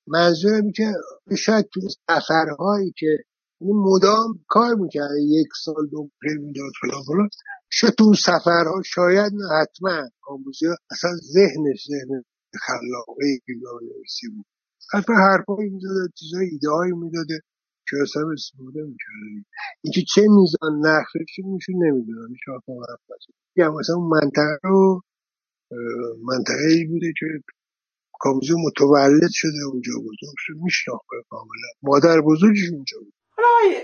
منظورم 0.08 0.72
که 0.72 0.92
شاید 1.38 1.66
تو 1.74 1.80
سفرهایی 2.10 2.94
که 2.98 3.18
این 3.60 3.76
مدام 3.76 4.44
کار 4.48 4.74
می‌کرد. 4.74 5.10
یک 5.28 5.48
سال 5.64 5.86
دو 5.92 6.10
می‌داد 6.22 6.72
فلان 6.80 7.02
فلان. 7.06 7.28
شاید 7.70 7.94
تو 7.94 8.14
سفرها 8.14 8.82
شاید 8.84 9.32
نه 9.34 9.48
حتما. 9.62 10.08
کامبوزیا 10.22 10.76
اصلا 10.90 11.10
ذهنش 11.16 11.86
ذهن 11.88 12.24
خلاقه 12.66 13.38
نویسی 13.82 14.28
بود. 14.36 14.46
حتما 14.92 15.16
حرفایی 15.16 15.70
می‌داده 15.70 16.12
چیزای 16.14 16.46
ایده 16.52 16.70
هایی 16.70 16.92
می‌داده 16.92 17.40
که 17.88 17.96
اصلا 18.02 18.22
استفاده 18.32 18.82
می‌کرده 18.82 19.44
اینکه 19.84 20.02
چه 20.14 20.22
میزان 20.22 20.86
نقشش 20.86 21.34
میشه 21.44 21.72
نمی‌دونم. 21.72 22.28
وقت 22.48 22.64
حرف 22.68 23.00
نزد. 23.10 23.74
مثلا 23.80 23.98
منطقه 23.98 24.58
رو 24.64 25.02
منطقه 26.22 26.66
ای 26.74 26.84
بوده 26.84 27.12
که 27.20 27.26
کامزو 28.20 28.56
متولد 28.66 29.30
شده 29.32 29.64
اونجا 29.72 29.92
بزرگ 29.98 30.34
شد 30.38 30.54
میشناخته 30.64 31.16
کاملا. 31.30 31.68
مادر 31.82 32.20
بزرگش 32.20 32.70
اونجا 32.72 32.98
بود. 32.98 33.14
حالا 33.36 33.48
آقای 33.48 33.82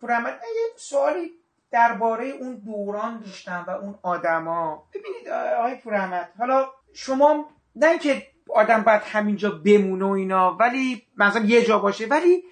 پورحمد 0.00 0.40
یه 0.42 0.76
سوالی 0.76 1.30
درباره 1.70 2.26
اون 2.26 2.54
دوران 2.54 3.20
داشتم 3.20 3.64
و 3.68 3.70
اون 3.70 3.94
آدما. 4.02 4.88
ببینید 4.94 5.28
آقای 5.28 5.74
پورحمد 5.74 6.32
حالا 6.38 6.66
شما 6.92 7.46
نه 7.76 7.86
اینکه 7.86 8.26
آدم 8.48 8.82
باید 8.82 9.02
همینجا 9.02 9.50
بمونه 9.50 10.04
و 10.04 10.08
اینا 10.08 10.56
ولی 10.56 11.06
مثلا 11.16 11.44
یه 11.44 11.64
جا 11.64 11.78
باشه 11.78 12.06
ولی 12.06 12.44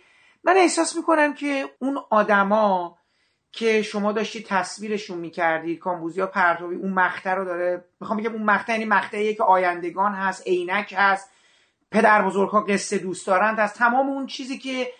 من 0.44 0.56
احساس 0.56 0.96
می‌کنم 0.96 1.34
که 1.34 1.68
اون 1.78 1.98
آدما 2.10 2.98
که 3.52 3.82
شما 3.82 4.12
داشتی 4.12 4.42
تصویرشون 4.42 5.18
می‌کردی 5.18 5.76
کامبوزیا 5.76 6.26
پرتوی 6.26 6.76
اون 6.76 6.92
مقطع 6.92 7.34
رو 7.34 7.44
داره 7.44 7.84
می‌خوام 8.00 8.18
بگم 8.18 8.32
اون 8.32 8.42
مقطع 8.42 8.72
یعنی 8.72 8.84
مقطعیه 8.84 9.34
که 9.34 9.42
آیندگان 9.42 10.12
هست 10.12 10.46
عینک 10.46 10.94
هست 10.96 11.30
پدر 11.90 12.22
بزرگ 12.22 12.50
ها 12.50 12.60
قصه 12.60 12.98
دوست 12.98 13.26
دارند 13.26 13.60
از 13.60 13.74
تمام 13.74 14.08
اون 14.08 14.26
چیزی 14.26 14.58
که 14.58 14.92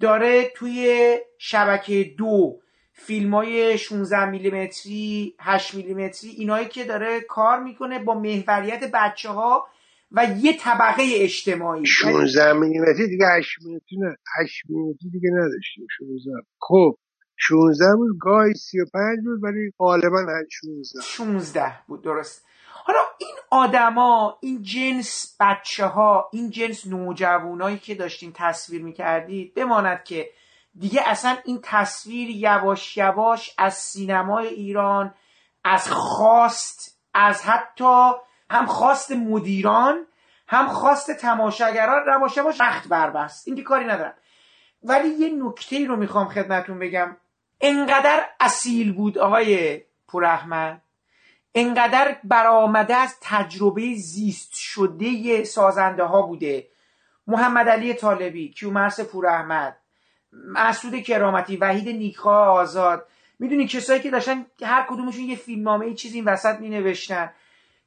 داره 0.00 0.52
توی 0.56 1.16
شبکه 1.38 2.14
دو 2.18 2.60
فیلم 2.92 3.34
های 3.34 3.78
16 3.78 4.30
میلیمتری 4.30 5.34
8 5.40 5.74
میلیمتری 5.74 6.30
اینایی 6.30 6.66
که 6.68 6.84
داره 6.84 7.20
کار 7.20 7.62
می‌کنه 7.62 7.98
با 7.98 8.14
محوریت 8.14 8.90
بچه 8.94 9.28
ها 9.28 9.66
و 10.12 10.26
یه 10.38 10.56
طبقه 10.58 11.02
اجتماعی. 11.14 11.86
16 11.86 12.52
میلیمتری 12.52 13.08
دیگه 13.08 13.26
8 13.38 13.58
میلیمتری 13.62 13.98
نه 13.98 14.16
8 14.40 14.62
میلیمتری 14.68 15.10
دیگه 15.10 15.30
نداشتیم 15.30 15.86
16 15.98 16.30
خب 16.58 16.98
16 17.36 17.96
بود 17.96 18.18
گاهی 18.20 18.54
35 18.54 19.18
بود 19.24 19.44
ولی 19.44 19.72
غالبا 19.78 20.26
16 20.50 21.00
16 21.00 21.72
بود 21.86 22.02
درست. 22.02 22.49
حالا 22.90 23.04
این 23.18 23.34
آدما 23.50 24.38
این 24.40 24.62
جنس 24.62 25.36
بچه 25.40 25.86
ها 25.86 26.28
این 26.32 26.50
جنس 26.50 26.86
نوجوانایی 26.86 27.78
که 27.78 27.94
داشتین 27.94 28.32
تصویر 28.32 28.82
می‌کردید 28.82 29.54
بماند 29.54 30.04
که 30.04 30.30
دیگه 30.78 31.02
اصلا 31.06 31.36
این 31.44 31.60
تصویر 31.62 32.30
یواش 32.30 32.96
یواش 32.96 33.54
از 33.58 33.74
سینمای 33.74 34.46
ایران 34.46 35.14
از 35.64 35.90
خواست 35.90 37.00
از 37.14 37.42
حتی 37.42 38.10
هم 38.50 38.66
خواست 38.66 39.12
مدیران 39.12 40.06
هم 40.48 40.68
خواست 40.68 41.10
تماشاگران 41.10 42.02
یواش 42.08 42.36
یواش 42.36 42.60
رخت 42.60 42.88
بربست. 42.88 43.48
این 43.48 43.56
که 43.56 43.62
کاری 43.62 43.84
ندارم. 43.84 44.14
ولی 44.82 45.08
یه 45.08 45.44
نکته 45.44 45.86
رو 45.86 45.96
می‌خوام 45.96 46.28
خدمتون 46.28 46.78
بگم. 46.78 47.16
انقدر 47.60 48.26
اصیل 48.40 48.92
بود 48.92 49.18
آقای 49.18 49.80
پوراحمد. 50.08 50.82
انقدر 51.54 52.16
برآمده 52.24 52.96
از 52.96 53.16
تجربه 53.20 53.94
زیست 53.94 54.54
شده 54.54 55.44
سازنده 55.44 56.04
ها 56.04 56.22
بوده. 56.22 56.66
محمد 57.26 57.68
علی 57.68 57.94
طالبی 57.94 58.48
کیومرس 58.48 59.00
پوراحمد 59.00 59.76
مسعود 60.32 61.02
کرامتی 61.02 61.56
وحید 61.56 61.88
نیکخواه 61.88 62.48
آزاد. 62.48 63.06
می‌دونی 63.38 63.66
کسایی 63.66 64.00
که 64.00 64.10
داشتن 64.10 64.46
هر 64.62 64.86
کدومشون 64.88 65.24
یه 65.24 65.36
فیلمنامه 65.36 65.94
چیزی 65.94 66.18
این 66.18 66.24
وسط 66.24 66.60
می 66.60 66.68
نوشتن 66.68 67.30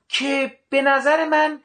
که 0.10 0.58
به 0.70 0.82
نظر 0.82 1.30
من 1.30 1.60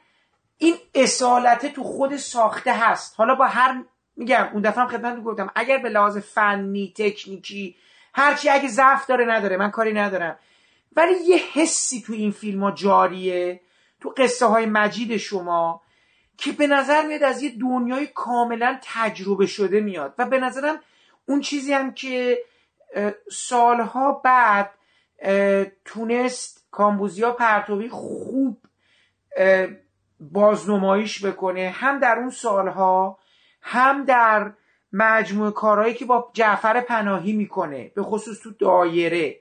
این 0.57 0.75
اصالته 0.95 1.69
تو 1.69 1.83
خود 1.83 2.17
ساخته 2.17 2.73
هست. 2.73 3.13
حالا 3.17 3.35
با 3.35 3.45
هر 3.45 3.83
میگم 4.15 4.49
اون 4.53 4.61
دفعه 4.61 4.83
هم 4.83 4.89
خدمت 4.89 5.23
گفتم 5.23 5.51
اگر 5.55 5.77
به 5.77 5.89
لحاظ 5.89 6.17
فنی 6.17 6.93
تکنیکی 6.97 7.75
هرچی 8.13 8.49
اگه 8.49 8.67
ضعف 8.67 9.05
داره 9.05 9.25
نداره. 9.25 9.57
من 9.57 9.71
کاری 9.71 9.93
ندارم. 9.93 10.39
ولی 10.95 11.13
یه 11.25 11.37
حسی 11.53 12.01
تو 12.01 12.13
این 12.13 12.31
فیلم 12.31 12.63
ها 12.63 12.71
جاریه 12.71 13.61
تو 13.99 14.13
قصه 14.17 14.45
های 14.45 14.65
مجید 14.65 15.17
شما 15.17 15.81
که 16.37 16.51
به 16.51 16.67
نظر 16.67 17.07
میاد 17.07 17.23
از 17.23 17.43
یه 17.43 17.51
دنیای 17.61 18.07
کاملا 18.07 18.79
تجربه 18.83 19.45
شده 19.45 19.79
میاد. 19.79 20.13
و 20.17 20.25
به 20.25 20.39
نظرم 20.39 20.79
اون 21.25 21.41
چیزی 21.41 21.73
هم 21.73 21.93
که 21.93 22.39
سالها 23.31 24.11
بعد 24.11 24.71
تونست 25.85 26.67
کامبوزیا 26.71 27.31
پرتوی 27.31 27.89
خوب 27.89 28.57
بازنمایش 30.19 31.25
بکنه. 31.25 31.69
هم 31.69 31.99
در 31.99 32.17
اون 32.19 32.29
سالها 32.29 33.19
هم 33.61 34.05
در 34.05 34.53
مجموعه 34.93 35.51
کارهایی 35.51 35.93
که 35.93 36.05
با 36.05 36.29
جعفر 36.33 36.81
پناهی 36.81 37.33
می‌کنه 37.33 37.91
به 37.95 38.03
خصوص 38.03 38.39
تو 38.41 38.51
دایره. 38.51 39.39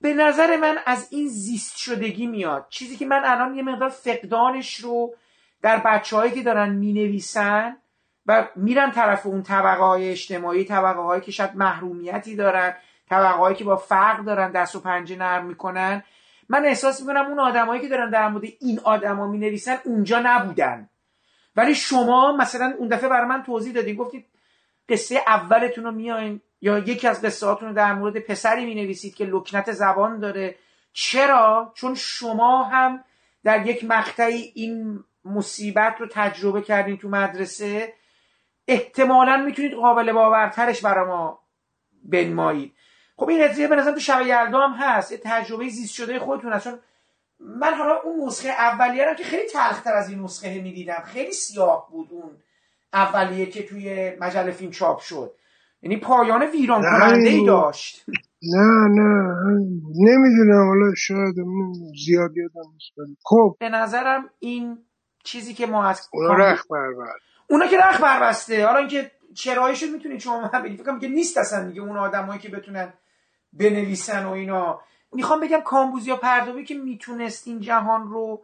به 0.00 0.14
نظر 0.14 0.56
من 0.56 0.78
از 0.86 1.08
این 1.10 1.28
زیست 1.28 1.76
شدگی 1.76 2.26
میاد. 2.26 2.66
چیزی 2.70 2.96
که 2.96 3.06
من 3.06 3.22
الان 3.24 3.54
یه 3.54 3.62
مقدار 3.62 3.88
فقدانش 3.88 4.74
رو 4.76 5.14
در 5.62 5.76
بچه 5.76 6.30
که 6.30 6.42
دارن 6.42 6.68
می‌نویسن 6.68 7.76
و 8.26 8.48
میرن 8.56 8.90
طرف 8.90 9.26
اون 9.26 9.42
طبقه 9.42 9.82
های 9.82 10.10
اجتماعی 10.10 10.64
طبقه 10.64 11.00
هایی 11.00 11.20
که 11.20 11.30
شاید 11.30 11.56
محرومیتی 11.56 12.36
دارن 12.36 12.74
طبقه 13.08 13.36
هایی 13.36 13.56
که 13.56 13.64
با 13.64 13.76
فرق 13.76 14.24
دارن 14.24 14.50
دست 14.50 14.76
و 14.76 14.80
پنجه 14.80 15.16
نرم 15.16 15.46
می‌کنن 15.46 16.02
من 16.48 16.64
احساس 16.64 17.00
می‌کنم 17.00 17.26
اون 17.26 17.40
آدمایی 17.40 17.80
که 17.80 17.88
دارن 17.88 18.10
در 18.10 18.28
مورد 18.28 18.44
این 18.60 18.80
آدما 18.84 19.26
می 19.26 19.38
نویسن 19.38 19.78
اونجا 19.84 20.20
نبودن. 20.24 20.88
ولی 21.56 21.74
شما 21.74 22.36
مثلا 22.36 22.74
اون 22.78 22.88
دفعه 22.88 23.08
برای 23.08 23.26
من 23.26 23.42
توضیح 23.42 23.72
دادین 23.72 23.96
گفتید 23.96 24.26
قصه 24.88 25.20
اولتون 25.26 25.84
رو 25.84 25.90
میاین 25.90 26.40
یا 26.60 26.78
یکی 26.78 27.08
از 27.08 27.22
قصه 27.22 27.46
رو 27.46 27.72
در 27.72 27.92
مورد 27.92 28.18
پسری 28.18 28.66
می 28.66 28.74
نویسید 28.74 29.14
که 29.14 29.24
لکنت 29.24 29.72
زبان 29.72 30.18
داره. 30.18 30.54
چرا؟ 30.92 31.72
چون 31.74 31.94
شما 31.94 32.62
هم 32.62 33.04
در 33.44 33.66
یک 33.66 33.84
مقطعی 33.84 34.52
این 34.54 35.04
مصیبت 35.24 35.96
رو 35.98 36.06
تجربه 36.10 36.62
کردین 36.62 36.96
تو 36.96 37.08
مدرسه. 37.08 37.92
احتمالا 38.68 39.36
می‌تونید 39.36 39.74
قابل 39.74 40.12
باورترش 40.12 40.80
برای 40.80 41.06
ما 41.06 41.38
بنمایید. 42.04 42.72
خب 43.16 43.28
این 43.28 43.48
قضیه 43.48 43.68
به 43.68 43.76
نظرم 43.76 43.94
تو 43.94 44.00
شب 44.00 44.20
یلدا 44.20 44.68
هم 44.68 44.72
هست. 44.72 45.12
یه 45.12 45.20
تجربه 45.24 45.68
زیست 45.68 45.94
شده 45.94 46.18
خودتون 46.18 46.52
هست. 46.52 46.64
چون 46.64 46.78
من 47.40 47.74
حالا 47.74 47.96
اون 47.96 48.26
نسخه 48.26 48.48
اولیه 48.48 49.04
رو 49.04 49.14
که 49.14 49.24
خیلی 49.24 49.48
تلختر 49.48 49.92
از 49.92 50.10
این 50.10 50.22
نسخه 50.22 50.60
می‌دیدم. 50.60 51.02
خیلی 51.06 51.32
سیاه 51.32 51.88
بود 51.90 52.08
اون 52.10 52.30
اولیه 52.92 53.46
که 53.46 53.66
توی 53.66 54.12
مجله 54.20 54.50
فیلم 54.50 54.70
چاپ 54.70 55.00
شد. 55.00 55.34
یعنی 55.82 55.96
پایان 55.96 56.42
ویران 56.42 56.82
کننده 56.82 57.28
ای 57.28 57.46
داشت. 57.46 58.04
نه 58.42 58.88
نه 58.88 59.34
نمی‌دونم 59.94 60.68
حالا 60.68 60.94
شاید 60.96 61.34
زیاد 62.06 62.36
یادم 62.36 62.70
نیست 62.72 63.18
خب. 63.22 63.56
به 63.60 63.68
نظرم 63.68 64.30
این 64.38 64.78
چیزی 65.24 65.54
که 65.54 65.66
ما 65.66 65.84
از 65.84 66.08
اونا 66.12 66.34
رخ 66.34 66.64
بربست 66.70 67.22
اونا 67.50 67.66
که 67.66 67.78
رخ 67.78 68.00
بربسته 68.02 68.66
حالا 68.66 68.78
اینکه 68.78 69.10
چرایشو 69.34 69.86
می‌تونید 69.86 70.20
شما 70.20 70.46
هم 70.46 70.62
بگید. 70.62 70.82
فکر 70.82 70.98
که 70.98 71.08
نیست 71.08 71.38
اصلا 71.38 71.68
دیگه 71.68 71.80
اون 71.80 71.96
آدمایی 71.96 72.40
که 72.40 72.48
بتونن 72.48 72.92
بنویسن 73.52 74.24
و 74.24 74.30
اینا. 74.30 74.80
می‌خوام 75.12 75.40
بگم 75.40 75.60
کامبوزیا 75.60 76.16
پردوی 76.16 76.64
که 76.64 76.74
می‌تونست 76.74 77.48
این 77.48 77.60
جهان 77.60 78.08
رو 78.08 78.42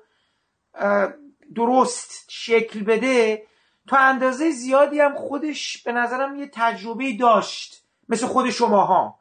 درست 1.54 2.26
شکل 2.28 2.84
بده 2.84 3.42
تا 3.88 3.96
اندازه 3.96 4.50
زیادی 4.50 5.00
هم 5.00 5.14
خودش 5.14 5.82
به 5.82 5.92
نظرم 5.92 6.36
یه 6.36 6.50
تجربه 6.52 7.16
داشت 7.20 7.84
مثل 8.08 8.26
خود 8.26 8.50
شماها. 8.50 9.18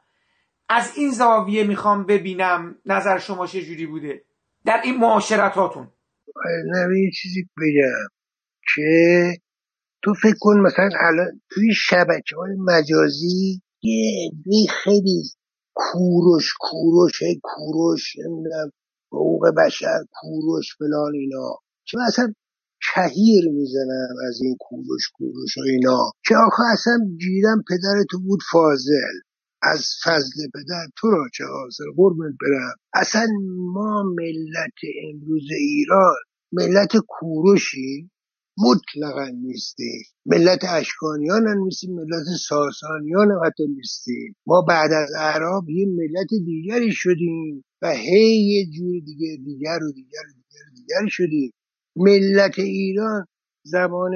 از 0.69 0.97
این 0.97 1.11
زاویه 1.11 1.63
می‌خوام 1.63 2.05
ببینم 2.05 2.75
نظر 2.85 3.19
شما 3.19 3.47
چجوری 3.47 3.85
بوده 3.85 4.23
در 4.65 4.81
این 4.83 4.97
معاشرتاتون. 4.97 5.87
نه 6.65 7.11
چیزی 7.21 7.43
بگم 7.43 8.07
که 8.75 9.31
تو 10.03 10.13
فکر 10.13 10.35
کن 10.39 10.59
مثلا 10.59 10.89
الان 10.99 11.41
توی 11.49 11.73
شبکه 11.73 12.35
های 12.35 12.55
مجازی 12.59 13.61
یه 13.81 14.67
خیلی 14.69 15.23
کوروش 15.73 16.53
کوروش 16.59 17.21
کوروش 17.41 18.15
نمی‌دونم 18.17 18.71
حقوق 19.11 19.47
بشر 19.57 19.99
کوروش 20.11 20.75
فلان 20.77 21.13
اینا. 21.13 21.57
که 21.85 21.97
اصلا 22.07 22.33
کهیر 22.85 23.49
می‌زنم 23.49 24.15
از 24.27 24.39
این 24.41 24.55
کوروش 24.59 25.09
کوروش 25.13 25.57
و 25.57 25.61
اینا. 25.61 26.11
که 26.27 26.35
آخه 26.47 26.63
اصلا 26.73 26.97
گیرم 27.19 27.63
پدر 27.69 28.03
تو 28.11 28.19
بود 28.19 28.39
فاضل. 28.51 29.15
از 29.61 29.89
فضل 30.03 30.47
پدر 30.53 30.87
تو 30.97 31.11
را 31.11 31.23
چه 31.33 31.43
حاصل 31.43 31.83
قربت 31.95 32.33
برم. 32.41 32.75
اصلا 32.93 33.27
ما 33.73 34.03
ملت 34.03 34.79
امروز 35.09 35.43
ایران 35.59 36.15
ملت 36.51 36.91
کوروشی 37.07 38.09
مطلقا 38.57 39.27
نیستیم. 39.27 40.03
ملت 40.25 40.59
اشکانیان 40.69 41.47
هم 41.47 41.63
نیستیم 41.63 41.95
ملت 41.95 42.25
ساسانیان 42.49 43.31
هم 43.31 43.39
حتی 43.45 43.63
نیستیم. 43.67 44.35
ما 44.47 44.61
بعد 44.61 44.91
از 44.91 45.09
عرب 45.19 45.69
یه 45.69 45.87
ملت 45.87 46.29
دیگری 46.45 46.91
شدیم 46.91 47.63
و 47.81 47.91
هی 47.91 48.37
یه 48.53 48.65
جور 48.65 48.99
دیگه 49.05 49.37
دیگر 49.45 49.79
و 49.83 49.91
دیگر 49.91 50.25
و 50.29 50.33
دیگر 50.35 50.65
و 50.71 50.75
دیگر 50.75 51.09
شدیم. 51.09 51.51
ملت 51.95 52.59
ایران 52.59 53.25
زمان 53.63 54.13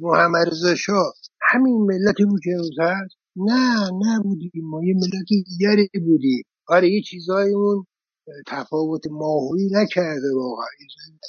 محمد 0.00 0.46
رضا 0.48 0.74
شاه. 0.74 1.14
همین 1.42 1.76
ملتی 1.76 2.24
بود 2.24 2.40
که 2.44 2.50
امروز 2.52 2.80
هست؟ 2.80 3.16
نه 3.36 3.90
نبودیم 4.06 4.52
ما 4.64 4.84
یه 4.84 4.94
ملت 4.94 5.28
دیگری 5.28 5.90
بودیم. 6.06 6.44
آره 6.68 6.90
یه 6.90 7.02
چیزایمون 7.02 7.84
تفاوت 8.46 9.02
ماهوی 9.10 9.68
نکرده 9.72 10.34
واقعا. 10.36 10.66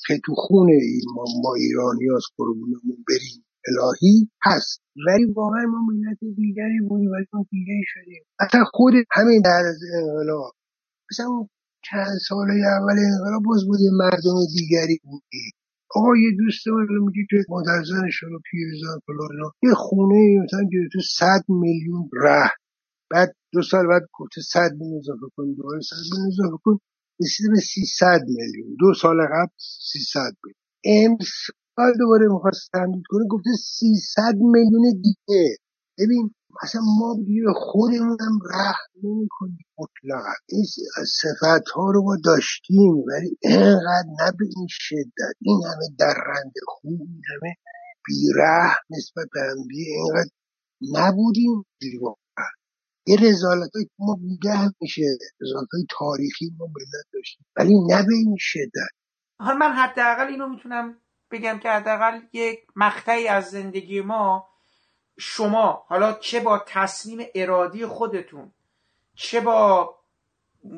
که 0.07 0.21
تو 0.25 0.35
این 0.69 1.01
ما, 1.15 1.23
ما 1.43 1.55
ایرانی 1.55 2.05
از 2.15 2.23
قربونمون 2.37 3.05
بریم. 3.09 3.45
الهی 3.67 4.29
هست. 4.43 4.81
ولی 5.07 5.25
واقعا 5.25 5.65
ما 5.65 5.79
ملت 5.93 6.19
دیگری 6.35 6.79
بودیم 6.89 7.11
ولی 7.11 7.25
ما 7.33 7.45
دیگری 7.51 7.83
شدیم. 7.87 8.23
اصلا 8.39 8.63
خود 8.73 8.93
همین 9.11 9.41
بعد 9.41 9.65
از 9.65 9.79
انقلاب. 9.95 10.53
مثلا 11.11 11.47
چند 11.83 12.17
سال 12.29 12.47
اول 12.51 12.97
انقلاب 13.13 13.43
باز 13.45 13.65
بود 13.67 13.79
یه 13.81 13.91
مردم 13.91 14.37
دیگری 14.57 14.99
بودی 15.03 15.51
آقا 15.95 16.17
یه 16.17 16.31
دوست 16.39 16.67
من 16.67 16.87
میگه 17.07 17.21
که 17.29 17.37
مادر 17.49 17.83
زنش 17.83 18.23
رو 18.23 18.41
پیرزن 18.51 18.99
فلان. 19.07 19.51
یه 19.63 19.73
خونه 19.75 20.43
مثلا 20.43 20.61
تو 20.93 20.99
صد 21.01 21.43
میلیون 21.49 22.09
ره 22.13 22.51
بعد 23.11 23.35
دو 23.53 23.61
سال 23.61 23.87
بعد 23.87 24.01
گفته 24.19 24.41
صد 24.41 24.71
میلیون 24.79 24.99
اضافه 24.99 25.27
کن 25.35 25.53
دوباره 25.53 25.81
صد 25.81 25.95
میلیون 26.11 26.27
اضافه 26.33 26.57
کن. 26.63 26.79
رسیده 27.21 27.49
به 27.49 27.59
300 27.59 28.21
میلیون. 28.27 28.75
دو 28.79 28.93
سال 28.93 29.17
قبل 29.21 29.53
300 29.91 30.19
میلیون 30.43 30.61
امسال 30.85 31.93
دوباره 31.99 32.27
می‌خواست 32.33 32.69
تمدید 32.73 33.03
کنه 33.09 33.25
گفته 33.31 33.49
300 33.65 34.35
میلیون 34.35 35.01
دیگه. 35.03 35.57
ببین 35.99 36.31
اصلا 36.61 36.81
ما 36.99 37.13
به 37.13 37.53
خودمون 37.55 38.17
هم 38.21 38.39
رحم 38.53 38.89
نمی 39.03 39.27
کنیم 39.31 39.65
مطلقا. 39.77 40.33
این 40.49 40.65
صفت 41.21 41.69
ها 41.75 41.91
رو 41.91 42.03
ما 42.03 42.17
داشتیم 42.25 43.03
ولی 43.07 43.37
اینقدر 43.41 44.09
نه 44.19 44.31
به 44.39 44.45
این 44.55 44.67
شدت. 44.69 45.35
این 45.41 45.61
همه 45.65 45.95
درنده 45.99 46.59
خوب 46.67 47.01
این 47.01 47.21
همه 47.29 47.55
بیره 48.05 48.75
نسبت 48.89 49.27
به 49.33 49.41
اینقدر 49.71 50.29
نبودیم. 50.91 51.65
یه 53.07 53.17
رزالت 53.21 53.69
های 53.75 53.85
ما 53.99 54.17
نگه 54.21 54.73
میشه. 54.81 55.01
رزالت 55.41 55.67
های 55.73 55.85
تاریخی 55.89 56.51
ما 56.57 56.65
ملت 56.65 57.05
داشتیم. 57.13 57.45
ولی 57.55 57.79
نه 57.79 58.03
به 58.03 58.13
این 58.13 58.35
شدت. 58.39 58.93
حالا 59.39 59.57
من 59.57 59.73
حداقل 59.73 60.27
اینو 60.27 60.47
می‌تونم 60.47 60.97
بگم 61.31 61.59
که 61.63 61.69
حداقل 61.69 62.19
یک 62.33 62.59
مقطعی 62.75 63.27
از 63.27 63.45
زندگی 63.45 64.01
ما 64.01 64.49
شما 65.19 65.85
حالا 65.89 66.13
چه 66.13 66.39
با 66.39 66.63
تصمیم 66.67 67.27
ارادی 67.35 67.85
خودتون 67.85 68.51
چه 69.15 69.41
با 69.41 69.95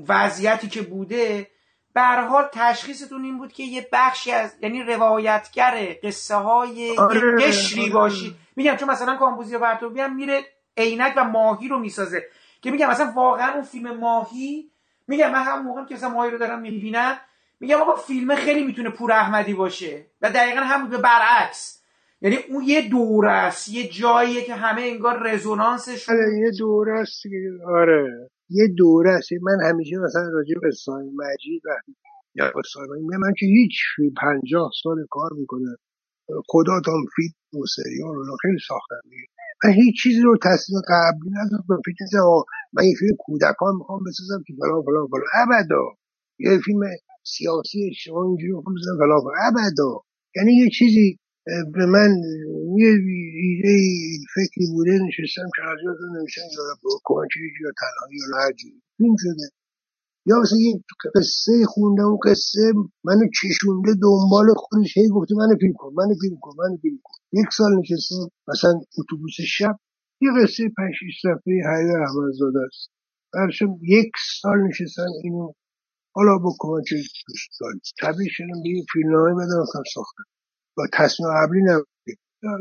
وضعیتی 0.07 0.67
که 0.67 0.81
بوده 0.81 1.47
به 1.93 2.01
حال 2.01 2.49
تشخیصتون 2.51 3.23
این 3.23 3.37
بود 3.37 3.53
که 3.53 3.63
یه 3.63 3.87
بخشی 3.91 4.31
از 4.31 4.55
یعنی 4.61 4.83
روایتگر 4.83 5.95
قصه 6.03 6.35
های 6.35 6.97
آره، 6.97 7.47
قشری 7.47 7.81
آره. 7.81 7.93
باشید 7.93 8.35
میگم 8.55 8.75
چون 8.75 8.89
مثلا 8.89 9.15
کامبوزی 9.15 9.55
و 9.55 9.59
برتوبی 9.59 10.01
هم 10.01 10.15
میره 10.15 10.41
عینک 10.77 11.13
و 11.17 11.23
ماهی 11.23 11.67
رو 11.67 11.79
می‌سازه. 11.79 12.25
که 12.61 12.71
میگم 12.71 12.89
مثلا 12.89 13.11
واقعا 13.15 13.53
اون 13.53 13.63
فیلم 13.63 13.97
ماهی 13.97 14.71
میگم 15.07 15.31
من 15.31 15.43
هم 15.43 15.63
موقعی 15.63 15.85
که 15.85 15.95
مثلا 15.95 16.09
ماهی 16.09 16.31
رو 16.31 16.37
دارم 16.37 16.59
می‌بینم 16.59 17.17
میگم 17.59 17.81
آقا 17.81 17.95
فیلم 17.95 18.35
خیلی 18.35 18.63
می‌تونه 18.63 18.89
پور 18.89 19.11
احمدی 19.11 19.53
باشه. 19.53 20.05
و 20.21 20.29
دقیقا 20.29 20.61
هم 20.61 20.89
به 20.89 20.97
برعکس. 20.97 21.80
یعنی 22.21 22.35
اون 22.49 22.63
یه 22.63 22.89
دوره 22.89 23.31
است 23.31 23.69
یه 23.69 23.89
جاییه 23.89 24.41
که 24.41 24.53
همه 24.55 24.81
انگار 24.81 25.33
رزونانسش 25.33 26.09
آره 26.09 26.39
یه 26.39 26.51
دوره 26.59 26.99
است. 26.99 27.21
آره. 27.65 28.29
یه 28.49 28.67
دوره 28.77 29.11
است. 29.11 29.29
من 29.41 29.69
همیشه 29.69 29.97
مثلا 29.97 30.29
راجع 30.33 30.55
به 30.61 30.67
اسلام 30.67 31.01
مجید 31.01 31.61
وقتی 31.65 31.95
یا 32.35 32.51
مجید 32.55 33.17
من 33.17 33.33
که 33.39 33.45
هیچ 33.45 33.73
پنجاه 34.21 34.71
سال 34.83 35.05
کار 35.09 35.29
می‌کنه 35.37 35.75
خدا 36.47 36.81
تام 36.85 37.05
فیلم 37.15 37.61
و 37.61 37.65
سریال 37.75 38.15
رو 38.15 38.37
خیلی 38.41 38.57
ساختم 38.67 39.01
دیگه. 39.09 39.25
من 39.63 39.71
هیچ 39.71 40.03
چیزی 40.03 40.21
رو 40.21 40.37
تصمیم 40.43 40.81
قبلی 40.87 41.29
ندارم. 41.29 41.81
فکر 41.85 41.95
کنم 42.11 42.21
آقا 42.21 42.43
من 42.73 42.83
یه 42.83 42.95
فیلم 42.99 43.15
کودکان 43.19 43.75
می‌خوام 43.75 43.99
بسازم 44.07 44.43
که 44.47 44.53
فلان 44.59 44.81
فلان 44.83 45.07
فلان. 45.07 45.27
ابدا. 45.43 45.83
یه 46.39 46.59
فیلم 46.65 46.79
سیاسی 47.23 47.89
اجتماعی 47.89 48.29
می‌خوام 48.31 48.75
بسازم 48.75 48.97
فلان 48.97 49.19
فلان. 49.21 49.35
ابدا. 49.49 50.01
یعنی 50.35 50.53
یه 50.53 50.69
چیزی 50.69 51.19
به 51.45 51.85
من 51.85 52.11
یه 52.77 52.91
ایده 53.43 53.75
فکری 54.35 54.65
بوده 54.73 54.91
نشستم 54.91 55.49
که 55.55 55.61
از 55.71 55.77
یاد 55.85 55.97
نمیشن 56.17 56.41
یا 56.41 56.63
کمکی 57.03 57.39
یا 57.61 57.71
تنهایی 57.81 58.17
یا 58.17 58.37
هر 58.37 58.51
جوری. 58.51 58.81
فیلم 58.97 59.15
شده. 59.19 59.47
یا 60.25 60.35
مثلا 60.41 60.59
یه 60.59 60.83
قصه 61.15 61.65
خونده 61.65 62.01
اون 62.03 62.19
قصه 62.25 62.73
منو 63.03 63.25
کشونده 63.41 63.91
دنبال 64.01 64.47
خودش 64.55 64.97
هی 64.97 65.07
گفته 65.15 65.35
منو 65.35 65.55
فیلم 65.59 65.73
کن 65.73 65.93
منو 65.97 66.15
فیلم 66.21 66.37
کن 66.41 66.53
منو 66.57 66.77
فیلم 66.81 66.99
کن. 67.03 67.17
یک 67.33 67.49
سال 67.57 67.71
نشستم 67.79 68.29
مثلا 68.47 68.73
اتوبوس 68.99 69.33
شب 69.57 69.75
یه 70.21 70.29
قصه 70.37 70.63
پنج 70.77 70.93
شیش 70.99 71.15
صفحه 71.21 71.53
حیدر 71.53 72.01
احمدزاده 72.07 72.59
است. 72.67 72.89
برشم 73.33 73.79
یک 73.81 74.11
سال 74.41 74.57
نشستم 74.67 75.07
اینو 75.23 75.53
حالا 76.15 76.37
با 76.37 76.55
کمک 76.59 76.89
دوستان 77.27 77.81
تبدیل 78.01 78.29
شدم 78.31 78.63
به 78.63 78.69
یه 78.69 78.83
فیلمنامه 78.93 79.33
بدم 79.33 79.65
ساختم. 79.93 80.23
با 80.77 80.87
تصمیم 80.93 81.29
قبلی 81.37 81.61
نبوده 81.63 81.87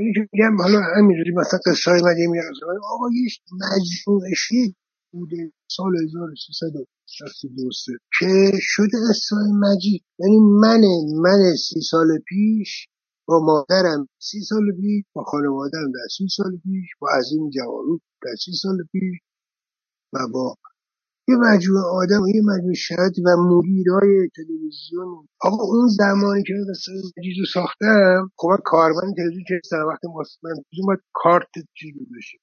یکی 0.08 0.28
میگم 0.32 0.62
حالا 0.62 0.80
همینجوری 0.96 1.32
مثلا 1.36 1.60
قصه 1.66 1.90
های 1.90 2.02
من 2.02 2.18
یه 2.18 2.28
میگم؟ 2.28 2.44
آقا 2.84 3.06
یه 3.14 3.30
مجموعه 3.52 4.34
شکل 4.34 4.72
بوده 5.12 5.52
سال 5.70 5.92
1363 6.04 7.92
که 8.18 8.52
شده 8.60 8.98
اسرائیل 9.10 9.54
مجید. 9.54 10.04
یعنی 10.18 10.38
من 10.38 10.80
من 11.22 11.54
سی 11.56 11.80
سال 11.80 12.18
پیش 12.28 12.88
با 13.28 13.40
مادرم 13.40 14.08
سی 14.18 14.40
سال 14.40 14.72
پیش 14.80 15.04
با 15.12 15.24
خانوادرم 15.24 15.92
در 15.92 16.08
سی 16.16 16.28
سال 16.36 16.56
پیش 16.62 16.88
با 17.00 17.08
عظیم 17.18 17.50
جوارو 17.50 18.00
در 18.22 18.34
سی 18.44 18.52
سال 18.52 18.76
پیش 18.92 19.18
و 20.12 20.18
با 20.32 20.56
یه 21.28 21.36
مجموعه 21.36 21.84
آدم 21.84 22.22
و 22.22 22.28
یه 22.28 22.42
مجموعه 22.44 22.74
شرط 22.74 23.12
و 23.26 23.36
مدیرای 23.36 24.28
تلویزیون 24.36 25.28
آقا 25.40 25.64
اون 25.64 25.88
زمانی 25.88 26.42
که 26.42 26.54
من 26.54 26.64
قصه 26.74 26.92
مجید 27.18 27.38
رو 27.38 27.46
ساختم 27.54 28.30
خب 28.36 28.48
من 28.50 28.56
کارمند 28.64 29.16
تلویزیون 29.16 29.44
که 29.48 29.54
هستم 29.64 29.86
وقتی 29.88 30.08
ما 30.08 30.14
من 30.42 30.50
تلویزیون 30.52 30.86
باید 30.86 31.00
کارت 31.12 31.48
رو 31.56 32.06
بشه. 32.16 32.38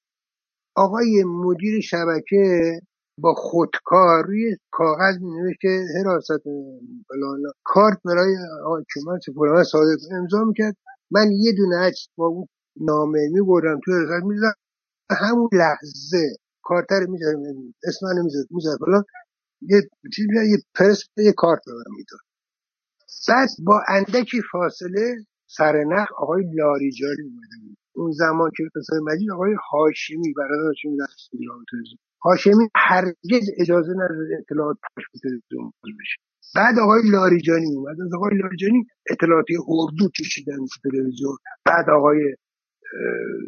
آقای 0.76 1.24
مدیر 1.26 1.80
شبکه 1.80 2.80
با 3.18 3.34
خودکار 3.34 4.26
روی 4.26 4.56
کاغذ 4.72 5.18
مینوشت 5.22 5.60
که 5.62 5.80
حراست 6.00 6.42
فلان 7.08 7.42
کارت 7.64 7.98
برای 8.06 8.36
حاکمان 8.64 9.20
سپرده 9.26 9.64
صادق 9.64 9.98
امضا 10.12 10.44
می‌کرد. 10.44 10.76
من 11.12 11.32
یه 11.32 11.52
دونه 11.52 11.76
عکس 11.78 12.08
با 12.16 12.26
اون 12.26 12.48
نامه 12.80 13.28
میبردم 13.32 13.80
توی 13.84 13.94
رسالت 14.04 14.24
می‌زدم 14.24 14.54
همون 15.10 15.50
لحظه 15.52 16.36
کارتر 16.68 17.00
می‌زدم 17.08 17.42
اسم 17.88 18.06
منو 18.06 18.22
می‌زد 18.50 18.78
فلان 18.86 19.04
یه 19.62 19.80
چیز 20.14 20.26
یه 20.52 20.58
پرس 20.74 21.04
یه 21.16 21.32
کارت 21.32 21.60
به 21.66 21.72
من 21.72 21.96
می‌داد 21.96 22.20
بعد 23.28 23.48
با 23.66 23.82
اندکی 23.88 24.40
فاصله 24.52 25.16
سرنخ 25.46 26.08
آقای 26.18 26.44
لاریجانی 26.54 27.22
اومده 27.22 27.56
بود. 27.62 27.76
اون 27.96 28.12
زمان 28.12 28.50
که 28.56 28.62
قصه 28.74 29.00
مجید 29.02 29.30
آقای 29.32 29.54
هاشمی 29.70 30.32
برادر 30.36 30.64
هاشمی 30.66 30.96
در 30.96 31.06
ایران 31.32 31.64
هاشمی 32.24 32.68
هرگز 32.76 33.44
اجازه 33.58 33.92
نداد 33.92 34.28
اطلاعات 34.40 34.76
پخش 34.76 35.04
تلویزیون 35.22 35.72
بشه. 35.82 36.16
بعد 36.56 36.78
آقای 36.78 37.02
لاریجانی 37.10 37.74
اومد. 37.76 38.00
از 38.00 38.14
آقای 38.14 38.38
لاریجانی 38.38 38.86
اطلاعاتی 39.10 39.54
اردو 39.68 40.08
کشیدن 40.18 40.56
تو 40.56 40.90
تلویزیون. 40.90 41.36
بعد 41.64 41.90
آقای 41.90 42.34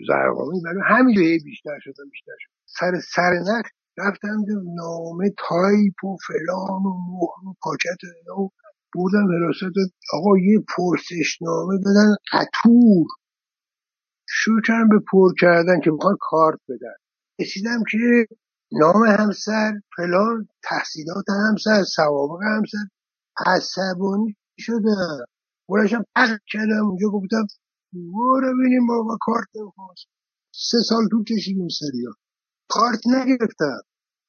ضرغامی 0.09 0.61
برای 0.65 0.83
همینجا 0.87 1.23
هی 1.23 1.39
بیشتر 1.39 1.79
شد 1.81 1.91
و 2.01 2.05
بیشتر 2.11 2.33
شد. 2.39 2.51
سر 2.67 2.93
سرنخ 3.15 3.67
رفتم 3.99 4.45
دیدم 4.47 4.75
نامه 4.75 5.31
تایپ 5.49 6.05
و 6.05 6.17
فلان 6.27 6.83
و 6.83 6.93
مهر 7.11 7.49
و 7.49 7.55
پاکت 7.63 8.05
و 8.39 8.49
بردم 8.95 9.27
حراست. 9.33 9.63
آقا 10.13 10.39
یه 10.39 10.65
پرسشنامه 10.77 11.79
دادن 11.85 12.15
قطور. 12.33 13.07
شروع 14.29 14.61
کردم 14.67 14.89
به 14.89 14.99
پر 15.13 15.35
کردن 15.41 15.81
که 15.81 15.91
می‌خوان 15.91 16.17
کارت 16.21 16.59
بدن. 16.69 16.95
رسیدم 17.41 17.83
که 17.91 18.27
نام 18.73 19.05
همسر 19.07 19.73
فلان 19.97 20.49
تحصیلات 20.63 21.25
همسر 21.51 21.83
سوابق 21.83 22.43
همسر. 22.43 22.79
عصبانی 23.47 24.37
شدم. 24.59 25.25
بلنشم 25.69 26.05
پخ 26.17 26.31
کردم. 26.53 26.87
اونجا 26.87 27.09
گفتم 27.09 27.47
برو 27.93 28.59
ببینیم 28.59 28.87
بابا 28.87 29.19
کارت 29.21 29.49
نمی‌خواست 29.57 30.07
سه 30.55 30.79
سال 30.89 31.09
طول 31.11 31.25
کشید 31.25 31.59
این 31.59 31.69
سریال. 31.69 32.15
کارت 32.69 33.01
نگرفتم 33.07 33.81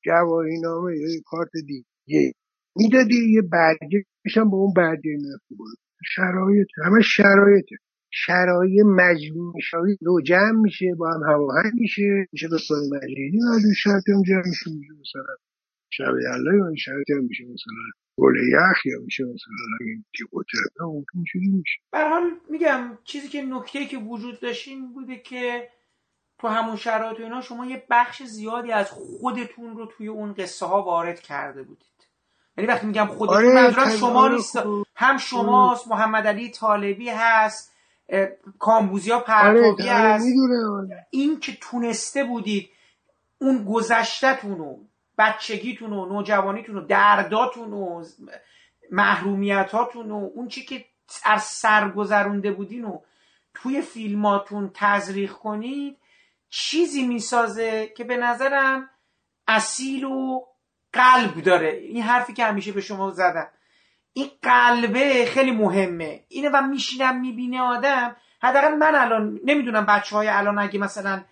جواهی 0.06 0.62
نامه 0.62 0.98
یا 0.98 1.08
کارت 1.26 1.52
دیگه. 1.68 2.34
می‌دادی 2.76 3.34
یه 3.34 3.42
برگه 3.42 4.06
میشم 4.26 4.50
با 4.50 4.58
اون 4.58 4.74
برگه 4.78 5.12
می‌رفتی 5.22 5.56
بالا. 5.56 5.74
شرایط 6.16 6.68
همه 6.86 7.02
شرایطه. 7.02 7.76
شرایط 8.14 8.86
مجموع 8.86 9.54
شرایط 9.72 10.00
دو 10.04 10.22
جمع 10.22 10.62
میشه 10.62 10.86
با 11.00 11.12
هم 11.12 11.24
هواهنگ 11.34 11.74
میشه. 11.74 12.28
میشه 12.34 12.48
دوستان 12.48 12.80
مجیدی 12.94 13.38
و 13.38 13.60
دو 13.64 13.74
شرط 13.78 14.04
هم 14.10 14.22
جمع 14.28 14.48
میشه 14.50 14.72
میشه 14.72 14.94
مثلا 15.02 15.36
شب 15.92 16.14
یلای 16.24 16.60
و 16.60 16.76
شرط 16.78 17.10
هم 17.10 17.24
میشه 17.24 17.44
مثلا. 17.44 17.92
گل 18.22 18.36
یخ 18.36 18.86
یا 18.86 19.00
میشه 19.06 19.24
مثلا 19.24 19.78
این 19.82 20.06
تیقوتر 20.18 20.84
اون 20.84 21.06
اینجوری 21.14 21.48
میشه. 21.48 21.80
حال 21.94 22.32
میگم 22.50 22.98
چیزی 23.04 23.28
که 23.28 23.42
نکته 23.42 23.86
که 23.86 23.98
وجود 23.98 24.40
داشت 24.40 24.68
این 24.68 24.94
بوده 24.94 25.18
که 25.18 25.70
تو 26.40 26.48
همون 26.48 26.76
شرایط 26.76 27.20
و 27.20 27.24
اینا 27.24 27.42
شما 27.42 27.66
یه 27.66 27.84
بخش 27.90 28.24
زیادی 28.24 28.72
از 28.72 28.92
خودتون 28.92 29.78
رو 29.78 29.86
توی 29.86 30.08
اون 30.08 30.34
قصه 30.34 30.66
ها 30.66 30.82
وارد 30.82 31.20
کرده 31.20 31.64
بودید. 31.64 31.88
یعنی 32.58 32.68
وقتی 32.68 32.88
میگم 32.88 33.06
خودتون 33.06 33.58
آره، 33.58 33.98
شما 33.98 34.24
آره، 34.24 34.36
نیست 34.36 34.60
خوب. 34.60 34.86
هم 34.96 35.18
شماست 35.18 35.88
محمد 35.88 36.28
علی 36.28 36.52
طالبی 36.52 37.10
هست 37.10 37.72
کامبوزیا 38.60 39.16
آره 39.16 39.24
پرتابی 39.26 39.90
آره 39.90 39.92
هست. 39.92 40.26
می‌دونه 40.26 41.08
این 41.12 41.40
که 41.40 41.58
تونسته 41.62 42.24
بودید 42.24 42.70
اون 43.38 43.66
گذشتهتون 43.66 44.60
و 44.60 44.78
بچگیتون 45.22 45.94
و 45.94 46.06
نوجوانیتون 46.06 46.78
و 46.78 46.82
درداتون 46.82 47.74
و 47.74 48.04
محرومیتاتون 48.92 50.12
و 50.12 50.30
اون 50.36 50.48
چی 50.48 50.66
که 50.66 50.86
از 51.24 51.44
سر 51.44 51.90
گذرونده 51.90 52.52
بودین 52.52 52.86
و 52.86 53.00
توی 53.54 53.82
فیلماتون 53.82 54.72
تزریق 54.74 55.32
کنید 55.32 55.98
چیزی 56.50 57.08
می‌سازه 57.08 57.88
که 57.98 58.04
به 58.04 58.18
نظرم 58.18 58.90
اصیل 59.48 60.04
و 60.04 60.42
قلب 60.94 61.42
داره. 61.42 61.70
این 61.70 62.04
حرفی 62.04 62.34
که 62.34 62.46
همیشه 62.46 62.72
به 62.72 62.82
شما 62.82 63.12
زدم. 63.12 63.48
این 64.14 64.28
قلبه 64.42 65.26
خیلی 65.26 65.52
مهمه. 65.52 66.24
اینو 66.28 66.50
و 66.54 66.62
میشینم 66.62 67.22
می‌بینه 67.22 67.62
آدم. 67.62 68.16
حداقل 68.42 68.76
من 68.76 68.96
الان 68.96 69.40
نمی‌دونم 69.46 69.86
بچه 69.86 70.16
های 70.16 70.28
الان 70.28 70.60
اگه 70.60 70.80
مثلا 70.80 71.24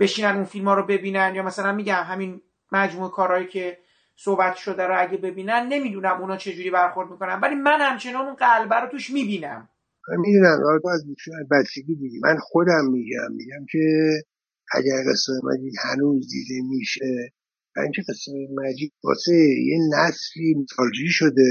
بشینن 0.00 0.34
اون 0.36 0.44
فیلم 0.44 0.68
ها 0.68 0.74
رو 0.74 0.86
ببینن 0.86 1.34
یا 1.34 1.42
مثلا 1.42 1.72
میگم 1.72 2.02
همین 2.02 2.42
مجموعه 2.72 3.10
کارهایی 3.10 3.46
که 3.46 3.78
صحبت 4.16 4.56
شده 4.56 4.82
رو 4.82 4.94
اگه 5.02 5.16
ببینن 5.16 5.66
نمی‌دونم 5.68 6.20
اونا 6.20 6.36
چجوری 6.36 6.70
برخورد 6.70 7.10
می‌کنن. 7.10 7.40
ولی 7.40 7.54
من 7.54 7.80
همچنان 7.80 8.26
اون 8.26 8.34
قلبه 8.34 8.74
رو 8.74 8.88
توش 8.88 9.10
می‌بینم. 9.10 9.68
می‌دونم. 10.08 10.58
آره 10.68 10.80
تو 10.82 10.88
از 10.88 11.06
بیشتر 11.06 11.32
بچگی 11.50 11.94
دیدی 11.94 12.20
من 12.22 12.36
خودم 12.40 12.84
میگم. 12.92 13.32
میگم 13.36 13.66
که 13.72 13.78
اگر 14.74 15.02
قصه 15.12 15.32
مجید 15.44 15.72
هنوز 15.82 16.28
دیده 16.30 16.68
میشه 16.68 17.32
و 17.76 17.80
اینکه 17.80 18.02
قصه 18.08 18.32
مجید 18.54 18.92
واسه 19.04 19.34
یه 19.66 19.78
نسلی 19.98 20.54
مثالجی 20.54 21.08
شده. 21.08 21.50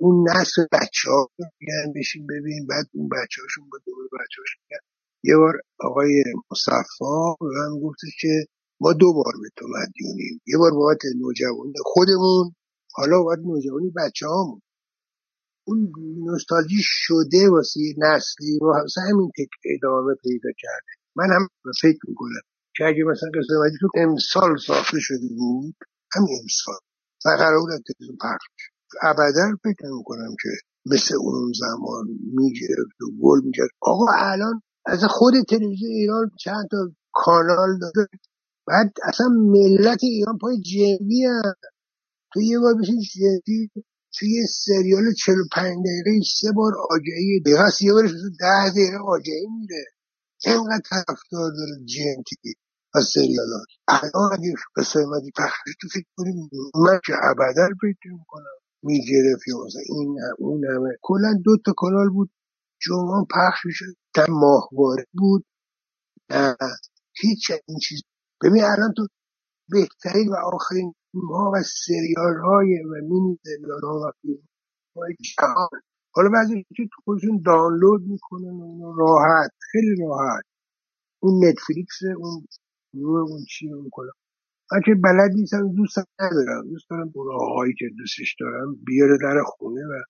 اون 0.00 0.30
نسل 0.30 0.62
بچه 0.72 1.10
ها 1.10 1.28
میگن 1.38 1.92
بشین 1.96 2.26
ببین. 2.26 2.66
بعد 2.66 2.86
اون 2.92 3.08
بچه 3.08 3.42
هاشون 3.42 3.64
با 3.72 3.78
دور 3.86 4.04
بچه 4.04 4.42
هاشون 4.42 4.62
یه 5.24 5.36
بار 5.36 5.54
آقای 5.80 6.24
مصفا 6.50 7.34
به 7.40 7.46
من 7.46 7.80
گفتش 7.80 8.10
که 8.20 8.46
ما 8.80 8.92
دو 8.92 9.12
بار 9.12 9.32
به 9.42 9.48
تو 9.56 9.66
مدیونیم. 9.66 10.40
یه 10.46 10.58
بار 10.58 10.70
بابت 10.70 10.98
نوجوانی 11.20 11.72
خودمون. 11.84 12.54
حالا 12.92 13.22
بابت 13.22 13.38
نوجوانی 13.38 13.92
بچه 13.96 14.26
هامون 14.26 14.60
اون 15.66 15.92
نوستالژی 16.26 16.82
شده 16.82 17.50
واسه 17.50 17.80
نسلی 17.98 18.58
و 18.62 18.64
واسه 18.64 19.00
همین 19.00 19.30
تک 19.38 19.48
ادامه 19.74 20.14
پیدا 20.22 20.50
کرده. 20.58 20.92
من 21.16 21.28
هم 21.34 21.48
فکر 21.82 21.98
می‌کنم 22.08 22.44
که 22.76 22.84
اگه 22.84 23.04
مثلا 23.04 23.28
قصه 23.34 23.78
تو 23.80 23.88
امسال 23.94 24.56
ساخته 24.66 24.98
شده 25.00 25.28
بود 25.38 25.74
همین 26.14 26.38
امسال. 26.42 26.80
و 27.24 27.28
قرار 27.28 27.60
بود 27.60 27.70
تلویزیون 27.70 28.18
پخش. 28.22 28.46
ابدا 29.02 29.56
فکر 29.64 29.90
می‌کنم 29.98 30.34
که 30.42 30.48
مثل 30.86 31.14
اون 31.20 31.52
زمان 31.62 32.06
می‌گرفت 32.34 33.02
و 33.02 33.06
گل 33.22 33.40
می‌کرد. 33.44 33.68
آقا 33.80 34.04
الان 34.18 34.62
از 34.86 35.04
خود 35.10 35.34
تلویزیون 35.48 35.90
ایران 35.90 36.30
چند 36.44 36.68
تا 36.70 36.76
کانال 37.12 37.78
داره 37.80 38.08
بعد 38.68 38.92
اصلا 39.04 39.28
ملت 39.28 40.04
ایران 40.04 40.38
پای 40.38 40.60
جنبی 40.62 41.26
تو 42.34 42.40
یه 42.42 42.58
بار 42.58 42.74
بشین 42.82 43.00
جدی 43.00 43.70
توی 44.18 44.30
یه 44.32 44.46
سریال 44.50 45.14
45 45.14 45.76
دقیقه 45.86 46.24
سه 46.40 46.52
بار 46.52 46.72
دقیقه 47.44 47.60
است. 47.60 47.82
یه 47.82 47.92
بارش 47.92 48.10
مثلا 48.10 48.30
ده 48.40 48.70
دقیقه 48.70 48.98
آگهی 49.08 49.46
میره. 49.60 49.84
اینقدر 50.46 50.82
طرفدار 50.90 51.50
داره 51.58 51.84
جنتی 51.86 52.54
از 52.94 53.04
سریالات. 53.04 53.68
الان 53.88 54.32
اگه 54.32 54.54
قصه 54.76 55.00
مدی 55.06 55.32
پخش 55.38 55.58
تو 55.80 55.88
فکر 55.92 56.06
کنیم 56.16 56.50
من 56.76 57.00
که 57.06 57.12
ابدا 57.22 57.68
فکر 57.82 58.12
می‌کنم 58.12 58.56
می‌گرفت 58.82 59.48
یا 59.48 59.56
این 59.88 60.18
هم 60.20 60.34
اون 60.38 60.64
همه. 60.64 60.90
کلا 61.02 61.34
دو 61.44 61.56
تا 61.66 61.72
کانال 61.76 62.10
بود. 62.10 62.30
جمعه 62.82 63.24
پخش 63.30 63.66
می‌شد. 63.66 63.94
در 64.14 64.26
ماهواره 64.30 65.06
بود. 65.14 65.44
نه 66.30 66.56
هیچ 67.20 67.52
این 67.68 67.78
چیز. 67.78 68.02
ببین 68.42 68.64
الان 68.64 68.92
تو 68.96 69.06
بهترین 69.70 70.28
و 70.28 70.34
آخرین 70.34 70.94
فیلم 71.12 71.28
ها 71.28 71.50
و 71.54 71.62
سریال 71.62 72.36
های 72.44 72.84
و 72.84 72.94
مینی 73.10 73.38
سریال 73.44 73.80
ها 73.82 74.00
و 74.00 74.12
فیلم 74.22 74.48
های 74.96 75.14
جهان 75.14 75.80
حالا 76.14 76.28
بعضی 76.28 76.66
که 76.76 76.84
تو 76.92 77.02
خودشون 77.04 77.42
دانلود 77.46 78.02
می‌کنن 78.06 78.56
و 78.60 78.94
راحت 78.98 79.50
خیلی 79.72 79.96
راحت. 80.00 80.44
اون 81.22 81.44
نتفلیکس 81.44 81.98
اون 82.16 82.46
اون 83.30 83.44
چی 83.48 83.72
اون 83.72 83.88
کلا. 83.92 84.10
من 84.72 84.80
که 84.84 84.94
بلد 85.04 85.30
نیستم 85.34 85.74
دوستم 85.74 86.04
ندارم. 86.20 86.68
دوست 86.70 86.90
دارم 86.90 87.10
اون 87.14 87.28
آقایی 87.34 87.74
که 87.78 87.84
دوستش 87.98 88.36
دارم 88.40 88.74
بیاره 88.86 89.18
در 89.22 89.42
خونه 89.46 89.80
و 89.80 90.02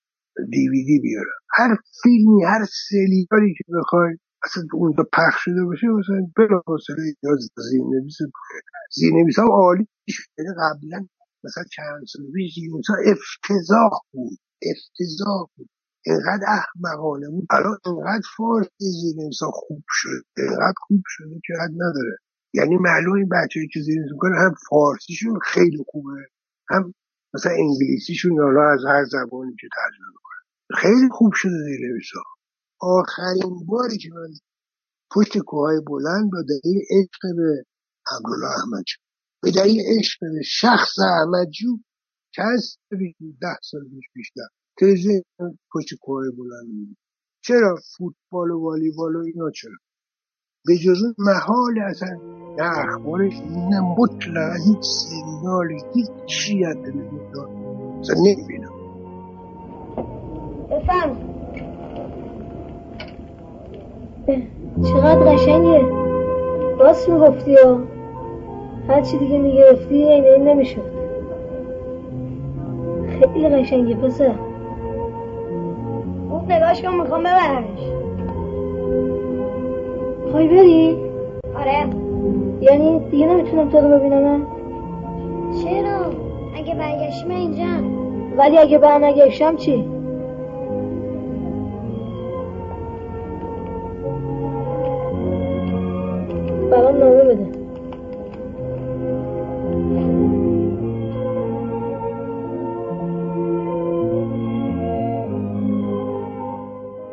دیویدی 0.51 0.99
بیارم 0.99 1.39
هر 1.57 1.77
فیلمی 2.03 2.43
هر 2.43 2.65
سریالی 2.89 3.53
که 3.57 3.63
بخوای 3.79 4.17
اصلا 4.43 4.63
اونجا 4.73 5.03
پخش 5.13 5.39
شده 5.45 5.63
باشه 5.63 5.87
مثلا 5.87 6.21
بلا 6.37 6.61
فاصله 6.65 7.13
یا 7.23 7.31
زیرنویس 7.71 8.17
زیرنویس 8.91 9.39
ها 9.39 9.45
عالی 9.45 9.87
شده 10.09 10.43
قبلا 10.61 11.07
مثلا 11.43 11.63
چند 11.71 12.05
سال 12.07 12.25
پیش 12.35 12.55
زیرنویس 12.55 12.89
ها 12.89 12.95
افتضاح 13.11 13.89
بود. 14.11 14.39
افتضاح 14.71 15.47
بود. 15.55 15.69
اینقدر 16.05 16.45
احمقانه 16.47 17.29
بود. 17.29 17.47
الان 17.49 17.77
اینقدر 17.85 18.27
فارسی 18.37 18.91
زیرنویس 19.01 19.39
ها 19.43 19.51
خوب 19.51 19.83
شده 19.89 20.23
اینقدر 20.37 20.73
خوب 20.77 21.01
شده 21.05 21.35
که 21.45 21.53
حد 21.61 21.71
نداره. 21.75 22.17
یعنی 22.53 22.77
معلوم 22.77 23.13
این 23.13 23.29
بچه‌ای 23.29 23.67
که 23.67 23.79
زیرنویس 23.79 24.11
می‌کنه 24.11 24.35
هم 24.39 24.53
فارسیشون 24.69 25.39
خیلی 25.43 25.83
خوبه 25.87 26.27
هم 26.69 26.93
مثلا 27.33 27.51
انگلیسیشون 27.51 28.39
حالا 28.39 28.71
از 28.71 28.79
هر 28.87 29.05
زبانی 29.05 29.55
که 29.61 29.67
ترجمه 29.75 30.07
می‌کنه. 30.07 30.41
خیلی 30.81 31.09
خوب 31.11 31.33
شده 31.33 31.51
زیرنویس 31.51 32.09
ها 32.15 32.23
آخرین 32.81 33.65
باری 33.65 33.97
که 33.97 34.09
من 34.13 34.33
پشت 35.11 35.37
کوههای 35.37 35.79
بلند 35.87 36.31
با 36.31 36.41
دلیل 36.41 36.81
عشق 36.91 37.35
به 37.37 37.65
عبدالله 38.11 38.59
احمد 38.59 38.83
به 39.43 39.51
دلیل 39.51 39.81
عشق 39.97 40.19
به 40.21 40.41
شخص 40.45 40.99
احمد 40.99 41.49
جو 41.49 41.77
که 42.33 42.43
از 42.43 42.77
ده 43.41 43.57
سال 43.61 43.81
پیش 43.81 44.05
بیشتر 44.15 44.47
تلویزیون 44.79 45.23
پشت 45.73 45.95
کوههای 46.01 46.31
بلند 46.31 46.67
بود 46.67 46.97
چرا 47.41 47.75
فوتبال 47.97 48.51
و 48.51 48.59
والیبال 48.59 49.15
و 49.15 49.19
اینا 49.19 49.51
چرا؟ 49.51 49.77
به 50.65 50.77
جز 50.77 51.03
محال 51.17 51.79
اصلا 51.89 52.09
نه 52.57 52.77
اخبارش 52.77 53.33
نه 53.43 53.79
مطلقا 53.81 54.53
هیچ 54.53 54.81
سریالی 54.81 55.81
هیچ 55.93 56.09
چی 56.25 56.65
از 56.65 56.75
تلویزیون 56.75 57.31
دار 57.31 57.47
اصلا 57.99 58.15
نمی‌بینم. 58.15 58.73
چقدر 64.83 65.19
قشنگه. 65.19 65.81
راست 66.79 67.09
می‌گفتی 67.09 67.55
ها 67.55 67.77
هر 68.87 69.01
چی 69.01 69.17
دیگه 69.17 69.39
می‌گرفتی 69.39 69.95
این 69.95 70.23
این 70.23 70.47
نمی‌شد. 70.47 70.81
خیلی 73.07 73.49
قشنگه 73.49 73.95
پسر. 73.95 74.31
خوب 76.29 76.51
نگاش 76.51 76.81
کن 76.81 76.95
می‌خوام 76.95 77.19
ببرمش. 77.19 77.79
خواهی 80.31 80.47
بری؟ 80.47 80.97
آره. 81.59 81.87
یعنی 82.61 82.99
دیگه 83.11 83.25
نمی‌تونم 83.25 83.69
تو 83.69 83.77
رو 83.77 83.99
ببینم 83.99 84.47
چرا؟ 85.63 85.99
اگه 86.55 86.75
برگشتی 86.75 87.27
من 87.27 87.35
اینجا 87.35 87.63
ولی 88.37 88.57
اگه 88.57 88.77
برنگشتم 88.77 89.55
چی؟ 89.55 89.98
برام 96.79 96.97
نامه 96.97 97.23
بده 97.23 97.59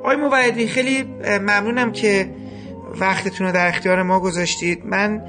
آقای 0.03 0.17
موعدی 0.17 0.67
خیلی 0.69 1.03
ممنونم 1.25 1.93
که 1.93 2.31
وقتتون 3.01 3.47
رو 3.47 3.53
در 3.53 3.69
اختیار 3.69 4.03
ما 4.03 4.21
گذاشتید. 4.21 4.87
من 4.87 5.23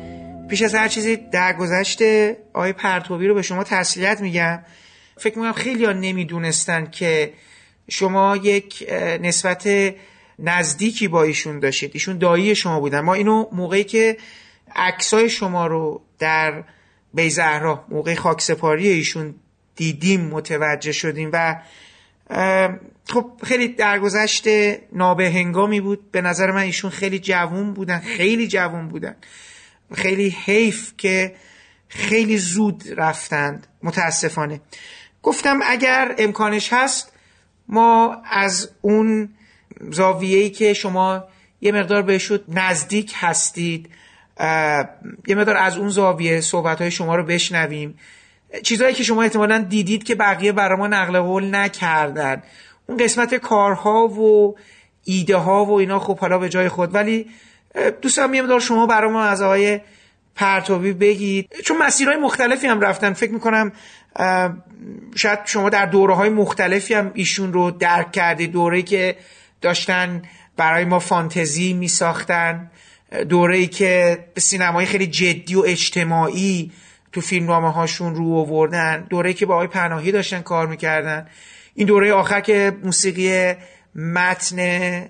پیش 0.50 0.62
از 0.62 0.76
هر 0.76 0.88
چیزی 0.88 1.16
در 1.16 1.54
گذشته 1.54 2.38
آقای 2.54 2.74
پرتوبی 2.74 3.28
رو 3.28 3.34
به 3.34 3.42
شما 3.42 3.64
تسلیت 3.64 4.22
میگم. 4.22 4.60
فکر 5.18 5.38
می‌کنم 5.38 5.54
خیلی 5.54 5.86
ها 5.86 5.92
نمی‌دونستن 5.92 6.88
که 6.92 7.34
شما 7.90 8.36
یک 8.36 8.90
نسبت 9.22 9.68
نزدیکی 10.40 11.08
با 11.08 11.24
ایشون 11.24 11.60
داشتید. 11.60 11.92
ایشون 11.94 12.18
دایی 12.18 12.56
شما 12.56 12.80
بودن. 12.80 13.00
ما 13.00 13.14
اینو 13.14 13.46
موقعی 13.52 13.84
که 13.84 14.18
عکسای 14.76 15.30
شما 15.30 15.68
رو 15.68 16.02
در 16.20 16.64
بیزهرا 17.14 17.86
موقع 17.90 18.16
خاکسپاری 18.16 18.88
ایشون 18.88 19.36
دیدیم 19.76 20.22
متوجه 20.22 20.92
شدیم 20.92 21.30
و 21.34 21.62
خب 23.10 23.32
خیلی 23.44 23.68
درگذشت 23.68 24.48
نابهنگامی 24.94 25.82
بود. 25.82 26.12
به 26.12 26.22
نظر 26.22 26.52
من 26.52 26.62
ایشون 26.62 26.92
خیلی 26.92 27.20
جوون 27.20 27.74
بودن 27.74 28.00
خیلی 28.00 28.48
جوون 28.48 28.88
بودن. 28.88 29.16
خیلی 29.94 30.30
حیف 30.30 30.94
که 30.98 31.36
خیلی 31.88 32.38
زود 32.38 32.84
رفتند. 32.98 33.68
متاسفانه. 33.84 34.62
گفتم 35.24 35.60
اگر 35.64 36.16
امکانش 36.18 36.74
هست 36.74 37.12
ما 37.68 38.22
از 38.32 38.72
اون 38.82 39.30
زاویه‌ای 39.92 40.50
که 40.50 40.74
شما 40.74 41.24
یه 41.62 41.72
مقدار 41.72 42.02
بهشون 42.02 42.40
نزدیک 42.48 43.14
هستید 43.16 43.90
یه 45.28 45.36
مقدار 45.36 45.58
از 45.58 45.78
اون 45.78 45.90
زاویه 45.90 46.42
صحبت 46.42 46.90
شما 46.90 47.16
رو 47.16 47.24
بشنویم. 47.24 48.00
چیزهایی 48.64 48.94
که 48.94 49.04
شما 49.04 49.24
احتمالا 49.24 49.66
دیدید 49.70 50.04
که 50.04 50.16
بقیه 50.16 50.52
برای 50.52 50.78
ما 50.78 50.88
نقل 50.88 51.20
قول 51.20 51.56
نکردن. 51.56 52.44
اون 52.88 52.98
قسمت 52.98 53.36
کارها 53.36 54.08
و 54.08 54.56
ایده 55.04 55.36
ها 55.36 55.66
و 55.66 55.72
اینا 55.72 56.00
خب 56.00 56.20
حالا 56.20 56.38
به 56.38 56.50
جای 56.50 56.70
خود. 56.70 56.96
ولی 56.96 57.26
دوستم 58.02 58.34
یه 58.34 58.42
مقدار 58.42 58.60
شما 58.60 58.86
برای 58.86 59.12
ما 59.12 59.24
از 59.24 59.42
آقای 59.42 59.80
پرتوبی 60.36 60.94
بگید. 60.94 61.50
چون 61.66 61.78
مسیرهای 61.78 62.18
مختلفی 62.18 62.68
هم 62.68 62.82
رفتن. 62.82 63.14
فکر 63.14 63.32
می‌کنم 63.32 63.72
شاید 65.16 65.40
شما 65.46 65.70
در 65.70 65.86
دوره 65.86 66.16
های 66.16 66.30
مختلفی 66.30 66.94
هم 66.94 67.12
ایشون 67.14 67.54
رو 67.54 67.72
درک 67.72 68.12
کردید. 68.12 68.52
دوره 68.52 68.82
که 68.82 69.16
داشتن 69.62 70.22
برای 70.58 70.86
ما 70.86 71.00
فانتزی 71.00 71.74
می 71.74 71.88
ساختن 71.88 72.72
دوره 73.30 73.58
ای 73.58 73.68
که 73.68 74.26
سینمای 74.38 74.86
خیلی 74.86 75.08
جدی 75.08 75.56
و 75.56 75.64
اجتماعی 75.68 76.72
تو 77.12 77.22
فیلمنامه 77.22 77.72
هاشون 77.72 78.16
رو 78.16 78.34
آوردن. 78.34 79.08
دوره 79.10 79.34
که 79.34 79.46
با 79.46 79.54
آقای 79.54 79.68
پناهی 79.68 80.12
داشتن 80.12 80.42
کار 80.42 80.68
می‌کردن. 80.68 81.28
این 81.76 81.88
دوره 81.88 82.14
آخر 82.14 82.42
که 82.42 82.74
موسیقی 82.84 83.54
متن 83.96 85.06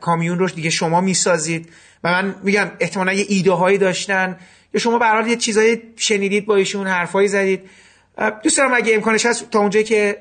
کامیون 0.00 0.38
رو 0.38 0.48
دیگه 0.48 0.70
شما 0.70 1.00
می‌سازید. 1.00 1.68
و 2.04 2.12
من 2.12 2.34
میگم 2.42 2.70
احتمالا 2.80 3.12
یه 3.12 3.24
ایده 3.28 3.52
هایی 3.52 3.78
داشتن. 3.78 4.36
یا 4.74 4.80
شما 4.80 4.98
به 4.98 5.30
یه 5.30 5.36
چیزایی 5.36 5.82
شنیدید 5.96 6.46
با 6.46 6.56
ایشون 6.56 6.86
حرفایی 6.86 7.28
زدید. 7.28 7.60
دوست 8.42 8.56
دارم 8.56 8.74
اگه 8.74 8.94
امکانش 8.94 9.26
هست 9.26 9.50
تا 9.50 9.58
اونجایی 9.58 9.84
که 9.84 10.16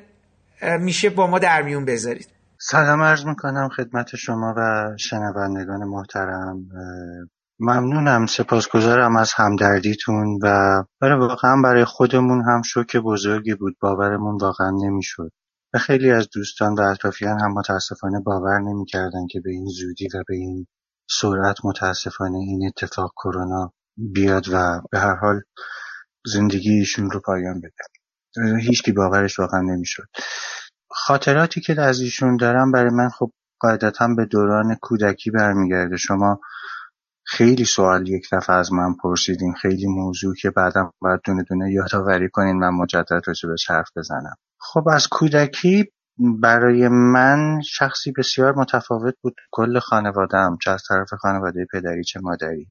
میشه 0.79 1.09
با 1.09 1.27
ما 1.27 1.39
در 1.39 1.61
میون 1.61 1.85
بذارید. 1.85 2.34
سلام 2.67 3.01
عرض 3.01 3.25
می‌کنم 3.25 3.69
خدمت 3.69 4.15
شما 4.15 4.53
و 4.57 4.89
شنوندگان 4.99 5.83
محترم. 5.83 6.67
ممنونم 7.59 8.25
سپاسگزارم 8.25 9.15
از 9.15 9.31
همدردیتون 9.35 10.39
و 10.43 10.83
برای 11.01 11.19
واقعا 11.19 11.61
برای 11.61 11.85
خودمون 11.85 12.41
هم 12.41 12.61
شوک 12.61 12.97
بزرگی 12.97 13.55
بود. 13.55 13.77
باورمون 13.79 14.37
واقعا 14.41 14.71
نمی‌شد. 14.71 15.31
و 15.73 15.77
خیلی 15.77 16.11
از 16.11 16.27
دوستان 16.33 16.73
و 16.73 16.81
اطرافیان 16.81 17.39
هم 17.39 17.53
متاسفانه 17.53 18.19
باور 18.19 18.59
نمی‌کردن 18.59 19.27
که 19.31 19.39
به 19.43 19.51
این 19.51 19.65
زودی 19.65 20.07
و 20.13 20.23
به 20.27 20.35
این 20.35 20.67
سرعت 21.09 21.57
متاسفانه 21.63 22.37
این 22.37 22.67
اتفاق 22.67 23.11
کرونا 23.23 23.73
بیاد 23.97 24.45
و 24.53 24.81
به 24.91 24.99
هر 24.99 25.15
حال 25.15 25.41
زندگی 26.25 26.71
ایشون 26.71 27.11
رو 27.11 27.19
پایان 27.25 27.61
بده. 27.61 28.57
هیچکی 28.61 28.91
باورش 28.91 29.39
واقعا 29.39 29.61
نمی‌شد. 29.61 30.07
خاطراتی 31.07 31.61
که 31.61 31.81
از 31.81 32.01
ایشون 32.01 32.37
دارم 32.37 32.71
برای 32.71 32.89
من 32.89 33.09
خب 33.09 33.31
قاعدتا 33.59 34.07
به 34.17 34.25
دوران 34.25 34.75
کودکی 34.81 35.31
برمیگرده. 35.31 35.97
شما 35.97 36.39
خیلی 37.25 37.65
سوال 37.65 38.07
یک 38.09 38.27
دفعه 38.31 38.55
از 38.55 38.73
من 38.73 38.93
پرسیدین 39.03 39.53
خیلی 39.53 39.87
موضوع 39.87 40.35
که 40.35 40.49
بعدم 40.51 40.91
باید 41.01 41.19
دونه 41.25 41.43
دونه 41.43 41.71
یادآوری 41.71 42.29
کنین 42.29 42.55
من 42.55 42.69
مجدد 42.69 43.21
راجبش 43.27 43.69
حرف 43.69 43.89
بزنم. 43.95 44.35
خب 44.59 44.87
از 44.93 45.07
کودکی 45.07 45.91
برای 46.41 46.87
من 46.87 47.61
شخصی 47.61 48.11
بسیار 48.17 48.53
متفاوت 48.55 49.15
بود. 49.21 49.35
کل 49.51 49.79
خانوادم 49.79 50.57
چه 50.63 50.71
از 50.71 50.83
طرف 50.89 51.13
خانواده 51.19 51.67
پدری 51.73 52.03
چه 52.03 52.19
مادری. 52.23 52.67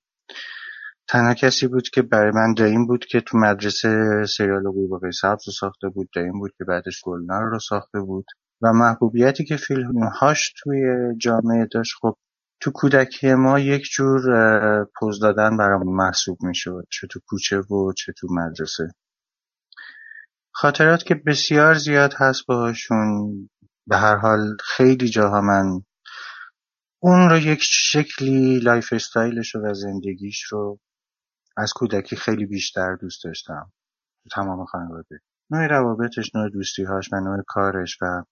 تنها 1.08 1.34
کسی 1.34 1.66
بود 1.66 1.88
که 1.88 2.02
برای 2.02 2.32
من 2.34 2.54
دایم 2.54 2.86
بود 2.86 3.04
که 3.04 3.20
تو 3.20 3.38
مدرسه 3.38 4.24
سریال 4.36 4.62
قورباغه 4.62 5.10
سبز 5.10 5.42
رو 5.46 5.52
ساخته 5.52 5.88
بود 5.88 6.08
دایم 6.14 6.38
بود 6.38 6.52
که 6.58 6.64
بعدش 6.64 7.00
گلنار 7.04 7.50
رو 7.50 7.58
ساخته 7.58 8.00
بود. 8.00 8.26
و 8.62 8.72
محبوبیتی 8.72 9.44
که 9.44 9.56
فیلمهاش 9.56 10.52
توی 10.62 10.82
جامعه 11.18 11.68
داشت 11.72 11.94
خب 12.00 12.16
تو 12.60 12.70
کودکی 12.74 13.34
ما 13.34 13.58
یک 13.58 13.82
جور 13.92 14.22
پوز 14.84 15.20
دادن 15.20 15.56
برامون 15.56 15.96
محسوب 15.96 16.38
می‌شد 16.42 16.86
چه 16.90 17.06
تو 17.06 17.20
کوچه 17.26 17.58
و 17.58 17.92
چه 17.92 18.12
تو 18.12 18.28
مدرسه. 18.30 18.88
خاطرات 20.52 21.04
که 21.04 21.14
بسیار 21.14 21.74
زیاد 21.74 22.14
هست 22.16 22.46
باهاشون 22.46 23.30
به 23.86 23.96
هر 23.96 24.16
حال 24.16 24.56
خیلی 24.60 25.08
جاها 25.08 25.40
من 25.40 25.80
اون 27.02 27.30
رو 27.30 27.38
یک 27.38 27.58
شکلی 27.62 28.58
lifestyle 28.58 28.92
ش 28.92 29.56
و 29.56 29.74
زندگیش 29.74 30.42
رو 30.42 30.78
از 31.56 31.72
کودکی 31.72 32.16
خیلی 32.16 32.46
بیشتر 32.46 32.94
دوست 32.94 33.24
داشتم. 33.24 33.72
تو 34.22 34.28
تمام 34.32 34.64
خانواده. 34.64 35.20
نوع 35.50 35.66
روابطش 35.66 36.34
نوع 36.34 36.50
دوستیهاش 36.50 37.12
و 37.12 37.16
نوع 37.20 37.42
کارش 37.46 37.98
و 38.02 38.22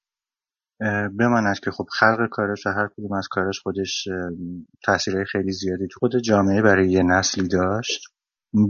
بماند 1.18 1.58
که 1.58 1.70
خب 1.70 1.86
خلق 1.98 2.28
کارش 2.30 2.66
و 2.66 2.70
هر 2.70 2.88
کدوم 2.96 3.12
از 3.12 3.28
کارش 3.30 3.60
خودش 3.60 4.08
تاثیرهای 4.84 5.24
خیلی 5.24 5.52
زیادی 5.52 5.88
تو 5.88 5.98
خود 6.00 6.18
جامعه 6.18 6.62
برای 6.62 6.90
یه 6.90 7.02
نسلی 7.02 7.48
داشت. 7.48 8.04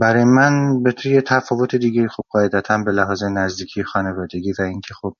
برای 0.00 0.24
من 0.24 0.82
به 0.82 0.92
توی 0.92 1.20
تفاوت 1.20 1.76
دیگه 1.76 2.08
خب 2.08 2.24
قاعدتا 2.30 2.78
به 2.86 2.92
لحاظ 2.92 3.22
نزدیکی 3.22 3.84
خانوادگی 3.84 4.52
و 4.58 4.62
اینکه 4.62 4.94
خب 4.94 5.16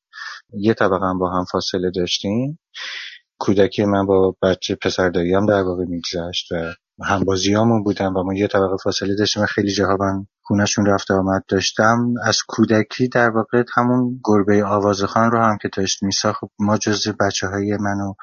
یه 0.53 0.75
طبقه 0.75 1.15
با 1.21 1.31
هم 1.31 1.45
فاصله 1.53 1.91
داشتیم 1.91 2.59
کودکی 3.39 3.85
من 3.85 4.07
با 4.07 4.37
بچه 4.43 4.75
پسر 4.75 5.09
داییم 5.09 5.47
در 5.47 5.63
واقع 5.63 5.85
میگذشت 5.85 6.53
و 6.53 6.73
همبازیامون 7.05 7.83
بودن 7.83 8.07
و 8.07 8.23
ما 8.23 8.35
یه 8.35 8.47
طبقه 8.47 8.77
فاصله 8.85 9.15
داشتیم 9.15 9.47
خیلی 9.47 9.73
جاها 9.73 9.97
من 10.01 10.27
خونشون 10.43 10.87
رفت 10.87 11.11
آمد 11.11 11.45
داشتم. 11.49 12.15
از 12.25 12.43
کودکی 12.49 13.09
در 13.09 13.31
واقع 13.31 13.65
همون 13.75 14.21
گربه 14.25 14.65
آوازخان 14.65 15.31
رو 15.31 15.43
هم 15.43 15.59
که 15.63 15.69
داشت 15.77 16.03
میساخت 16.03 16.41
ما 16.59 16.79
جزء 16.79 17.13
بچه 17.21 17.47
های 17.47 17.77
من 17.77 18.01
و 18.01 18.15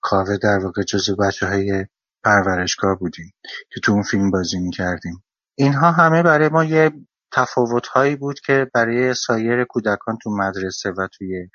کاوه 0.00 0.36
در 0.36 0.58
واقع 0.64 0.82
جزء 0.82 1.14
بچه 1.14 1.46
های 1.46 1.86
پرورشگاه 2.24 2.98
بودیم 2.98 3.32
که 3.74 3.80
تو 3.80 3.92
اون 3.92 4.02
فیلم 4.02 4.30
بازی 4.30 4.58
می‌کردیم. 4.58 5.24
اینها 5.58 5.92
همه 5.92 6.22
برای 6.22 6.48
ما 6.48 6.64
یه 6.64 6.92
تفاوت 7.32 7.86
هایی 7.86 8.16
بود 8.16 8.40
که 8.40 8.70
برای 8.74 9.14
سایر 9.14 9.64
کودکان 9.64 10.18
تو 10.22 10.30
مدرسه 10.30 10.90
و 10.90 11.08
توی 11.12 11.48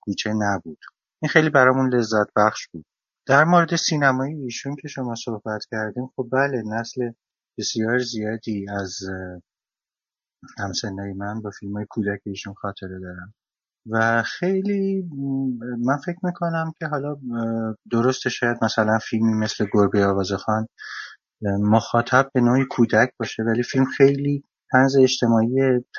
کوچه 0.00 0.32
نبود. 0.32 0.78
این 1.22 1.28
خیلی 1.28 1.50
برامون 1.50 1.94
لذت 1.94 2.26
بخش 2.36 2.68
بود. 2.68 2.84
در 3.26 3.44
مورد 3.44 3.76
سینمایی 3.76 4.34
ایشون 4.34 4.76
که 4.76 4.88
شما 4.88 5.14
صحبت 5.14 5.64
کردیم 5.70 6.10
خب 6.16 6.28
بله 6.32 6.62
نسل 6.66 7.10
بسیار 7.58 7.98
زیادی 7.98 8.66
از 8.68 8.98
همسنای 10.58 11.12
من 11.12 11.42
با 11.42 11.50
فیلم 11.50 11.76
های 11.76 11.86
کودک 11.90 12.20
ایشون 12.26 12.54
خاطره 12.54 13.00
دارم 13.00 13.34
و 13.90 14.22
خیلی 14.22 15.08
من 15.86 15.96
فکر 15.96 16.18
می‌کنم 16.22 16.72
که 16.78 16.86
حالا 16.86 17.16
درسته 17.90 18.30
شاید 18.30 18.56
مثلا 18.62 18.98
فیلمی 18.98 19.34
مثل 19.34 19.66
گربه 19.72 20.06
آوازخان 20.06 20.66
مخاطب 21.42 22.30
به 22.34 22.40
نوعی 22.40 22.64
کودک 22.70 23.12
باشه 23.18 23.42
ولی 23.42 23.62
فیلم 23.62 23.84
خیلی 23.84 24.44
طنز 24.72 24.96
اجتماعی 24.96 25.50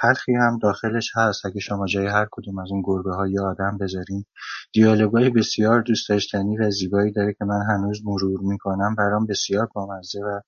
تلخی 0.01 0.33
هم 0.35 0.59
داخلش 0.61 1.11
هست. 1.15 1.45
اگه 1.45 1.59
شما 1.59 1.87
جای 1.87 2.07
هر 2.07 2.27
کدوم 2.31 2.59
از 2.59 2.71
اون 2.71 2.81
گربه 2.85 3.15
های 3.15 3.39
آدم 3.39 3.77
بذارین 3.77 4.25
دیالوگای 4.73 5.29
بسیار 5.29 5.81
دوست 5.81 6.09
داشتنی 6.09 6.57
و 6.57 6.71
زیبایی 6.71 7.11
داره 7.11 7.33
که 7.33 7.45
من 7.45 7.61
هنوز 7.69 8.01
مرور 8.05 8.39
می‌کنم. 8.41 8.95
برام 8.95 9.25
بسیار 9.25 9.67
بامزه 9.75 10.19
و 10.19 10.39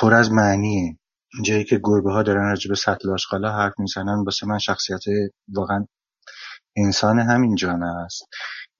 پر 0.00 0.14
از 0.14 0.32
معنیه. 0.32 0.98
جایی 1.44 1.64
که 1.64 1.80
گربه 1.84 2.12
ها 2.12 2.22
دارن 2.22 2.48
راجع 2.48 2.68
به 2.68 2.76
سطل 2.76 3.10
آشغالا 3.10 3.52
حرف 3.52 3.72
می‌زنن 3.78 4.24
واسه 4.24 4.46
من 4.46 4.58
شخصیت 4.58 5.00
واقعا 5.48 5.86
انسان 6.76 7.18
همین 7.18 7.54
جامعه 7.54 7.88
است. 8.04 8.22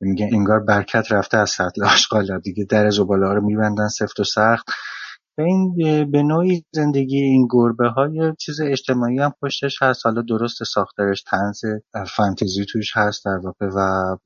میگه 0.01 0.31
انگار 0.33 0.61
برکت 0.61 1.13
رفته 1.13 1.39
از 1.39 1.51
سطل 1.51 1.85
آشغالا. 1.85 2.39
دیگه 2.39 2.65
در 2.65 2.91
زباله 2.91 3.27
ها 3.27 3.33
رو 3.33 3.47
میبندن 3.47 3.89
سفت 3.89 4.21
و 4.21 4.25
سخت. 4.25 4.67
و 5.39 5.43
این 5.43 5.75
به 6.11 6.23
نوعی 6.23 6.65
زندگی 6.73 7.17
این 7.17 7.49
گربه 7.51 7.89
های 7.89 8.35
چیز 8.39 8.61
اجتماعی 8.61 9.19
هم 9.19 9.35
پشتش 9.43 9.83
هست. 9.83 10.07
حالا 10.07 10.23
درست 10.23 10.65
ساختارش 10.65 11.23
تنز 11.23 11.61
فانتزی 12.17 12.65
توش 12.65 12.97
هست 12.97 13.25
در 13.25 13.39
واقع 13.45 13.67
و 13.77 14.17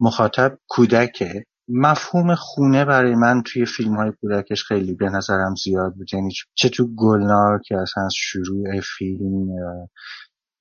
مخاطب 0.00 0.58
کودکه. 0.68 1.44
مفهوم 1.68 2.34
خونه 2.34 2.84
برای 2.84 3.14
من 3.14 3.42
توی 3.46 3.66
فیلم 3.66 3.96
های 3.96 4.12
کودکش 4.20 4.64
خیلی 4.64 4.94
به 4.94 5.08
نظرم 5.10 5.54
زیاد 5.54 5.94
بود. 5.94 6.14
یعنی 6.14 6.32
چه 6.54 6.68
تو 6.68 6.88
گلنار 6.96 7.60
که 7.64 7.76
اصلا 7.76 8.08
شروع 8.16 8.80
فیلم 8.80 9.46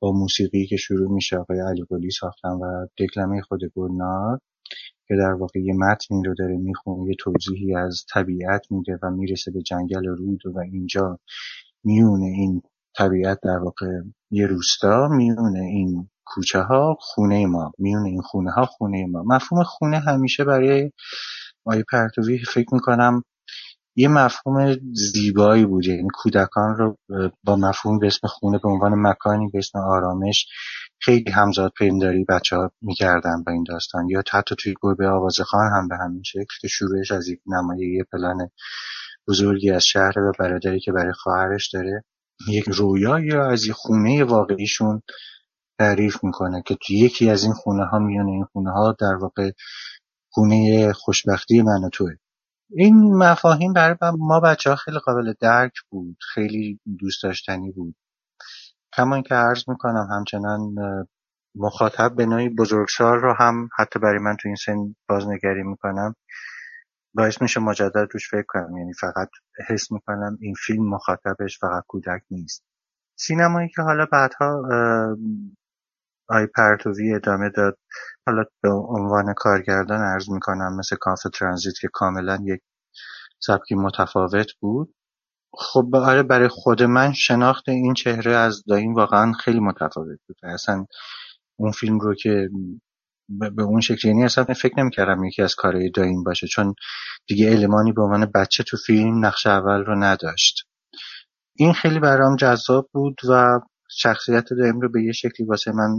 با 0.01 0.11
موسیقی 0.11 0.67
که 0.67 0.77
شروع 0.77 1.13
میشه 1.13 1.37
آقای 1.37 1.59
علی 1.59 1.85
قلی 1.89 2.11
ساختن 2.11 2.49
و 2.49 2.87
دکلمه 2.97 3.41
خود 3.41 3.59
گلنار. 3.75 4.39
که 5.07 5.15
در 5.15 5.33
واقع 5.33 5.59
یه 5.59 5.73
متنی 5.73 6.23
رو 6.25 6.35
داره 6.35 6.57
می‌خونه 6.57 7.09
یه 7.09 7.15
توضیحی 7.19 7.75
از 7.75 8.05
طبیعت 8.13 8.71
میده 8.71 8.99
و 9.03 9.09
می‌رسه 9.09 9.51
به 9.51 9.61
جنگل 9.61 10.05
رود 10.05 10.41
و 10.55 10.59
اینجا 10.59 11.19
میونه 11.83 12.25
این 12.25 12.61
طبیعت 12.97 13.39
در 13.43 13.57
واقع 13.57 13.87
یه 14.31 14.47
روستا 14.47 15.07
میونه 15.07 15.59
این 15.59 16.09
کوچه 16.25 16.59
ها 16.59 16.97
خونه 16.99 17.45
ما 17.45 17.71
میونه 17.77 18.09
این 18.09 18.21
خونه 18.21 18.51
ها 18.51 18.65
خونه 18.65 19.05
ما. 19.05 19.23
مفهوم 19.23 19.63
خونه 19.63 19.99
همیشه 19.99 20.43
برای 20.43 20.91
آیه 21.65 21.83
پرتوی 21.91 22.39
فکر 22.39 22.73
می‌کنم 22.73 23.23
یه 23.95 24.07
مفهوم 24.07 24.77
زیبایی 24.93 25.65
بود. 25.65 25.85
یعنی 25.85 26.07
کودکان 26.13 26.75
رو 26.75 26.97
با 27.43 27.55
مفهوم 27.55 27.99
به 27.99 28.07
اسم 28.07 28.27
خونه 28.27 28.59
به 28.63 28.69
عنوان 28.69 28.93
مکانی 28.95 29.49
به 29.53 29.57
اسم 29.57 29.79
آرامش 29.79 30.47
خیلی 30.99 31.31
همزاد 31.31 31.71
پنداری 31.79 32.25
بچه 32.29 32.55
ها 32.55 32.71
می‌کردن 32.81 33.43
با 33.43 33.51
این 33.51 33.63
داستان. 33.67 34.09
یا 34.09 34.23
حتی 34.31 34.55
توی 34.59 34.73
گربه 34.81 35.09
خان 35.45 35.71
هم 35.73 35.87
به 35.87 35.95
همین 35.97 36.23
شکل 36.23 36.55
که 36.61 36.67
شروعش 36.67 37.11
از 37.11 37.27
یک 37.27 37.39
نمایه 37.47 38.03
پلان 38.11 38.49
بزرگی 39.27 39.71
از 39.71 39.85
شهر 39.85 40.19
و 40.19 40.31
برادری 40.39 40.79
که 40.79 40.91
برای 40.91 41.13
خواهرش 41.13 41.69
داره 41.73 42.03
یک 42.49 42.65
رویا 42.67 43.19
یا 43.19 43.45
از 43.49 43.65
یه 43.65 43.73
خونه 43.73 44.23
واقعیشون 44.23 45.01
تعریف 45.79 46.23
می‌کنه 46.23 46.63
که 46.65 46.75
تو 46.75 46.93
یکی 46.93 47.29
از 47.29 47.43
این 47.43 47.53
خونه 47.53 47.85
ها 47.85 47.99
میونه 47.99 48.31
این 48.31 48.45
خونه 48.53 48.71
ها 48.71 48.95
در 48.99 49.15
واقع 49.21 49.51
خونه 50.31 50.93
خوشبختی 50.93 51.61
من 51.61 51.83
و 51.85 51.89
توه. 51.89 52.11
این 52.71 53.17
مفاهیم 53.17 53.73
برای 53.73 53.95
ما 54.19 54.39
بچه 54.39 54.69
ها 54.69 54.75
خیلی 54.75 54.99
قابل 54.99 55.33
درک 55.39 55.73
بود 55.89 56.17
خیلی 56.33 56.79
دوست 56.99 57.23
داشتنی 57.23 57.71
بود. 57.71 57.95
کما 58.97 59.21
که 59.21 59.35
عرض 59.35 59.69
می‌کنم 59.69 60.07
همچنان 60.11 60.75
مخاطب 61.55 62.15
به 62.15 62.25
نوعی 62.25 62.49
بزرگسال 62.49 63.17
رو 63.17 63.33
هم 63.33 63.69
حتی 63.77 63.99
برای 63.99 64.19
من 64.19 64.37
تو 64.41 64.47
این 64.49 64.55
سن 64.55 64.95
بازنگری 65.09 65.63
می‌کنم. 65.63 66.15
باعث 67.15 67.41
میشه 67.41 67.59
مجدد 67.59 68.07
روش 68.13 68.29
فکر 68.29 68.45
کنم. 68.47 68.77
یعنی 68.77 68.93
فقط 68.93 69.29
حس 69.67 69.91
می‌کنم 69.91 70.37
این 70.41 70.53
فیلم 70.53 70.89
مخاطبش 70.89 71.59
فقط 71.59 71.83
کودک 71.87 72.21
نیست. 72.31 72.63
سینمایی 73.19 73.69
که 73.75 73.81
حالا 73.81 74.05
بعدها 74.11 74.63
آی 76.29 76.47
پرتوی 76.47 77.15
ادامه 77.15 77.49
داد 77.49 77.77
حالا 78.27 78.43
به 78.61 78.69
عنوان 78.69 79.33
کارگردان 79.37 80.01
عرض 80.01 80.29
می‌کنم 80.29 80.75
مثل 80.79 80.95
کانف 80.95 81.23
ترانزیت 81.33 81.73
که 81.81 81.87
کاملا 81.93 82.39
یک 82.43 82.61
سبکی 83.39 83.75
متفاوت 83.75 84.47
بود. 84.61 84.95
خب 85.53 85.95
آره 85.95 86.23
برای 86.23 86.47
خود 86.47 86.83
من 86.83 87.13
شناخت 87.13 87.69
این 87.69 87.93
چهره 87.93 88.31
از 88.31 88.63
دایم 88.67 88.93
واقعا 88.93 89.31
خیلی 89.31 89.59
متفاوت 89.59 90.19
بود. 90.27 90.37
اصلا 90.43 90.85
اون 91.59 91.71
فیلم 91.71 91.99
رو 91.99 92.15
که 92.15 92.49
به 93.29 93.63
اون 93.63 93.81
شکل 93.81 94.07
یعنی 94.07 94.23
اصلا 94.23 94.43
فکر 94.43 94.73
نمی‌کردم 94.79 95.23
یکی 95.23 95.41
از 95.41 95.55
کارهای 95.55 95.89
دایم 95.89 96.23
باشه 96.23 96.47
چون 96.47 96.73
دیگه 97.27 97.51
المانی 97.51 97.93
به 97.93 98.01
عنوان 98.01 98.31
بچه 98.35 98.63
تو 98.63 98.77
فیلم 98.77 99.25
نقش 99.25 99.47
اول 99.47 99.85
رو 99.85 100.03
نداشت. 100.03 100.63
این 101.55 101.73
خیلی 101.73 101.99
برام 101.99 102.35
جذاب 102.35 102.89
بود 102.93 103.15
و 103.29 103.59
شخصیت 103.91 104.45
دایم 104.59 104.79
رو 104.79 104.91
به 104.91 105.03
یه 105.03 105.11
شکلی 105.11 105.47
واسه 105.47 105.71
من 105.71 105.89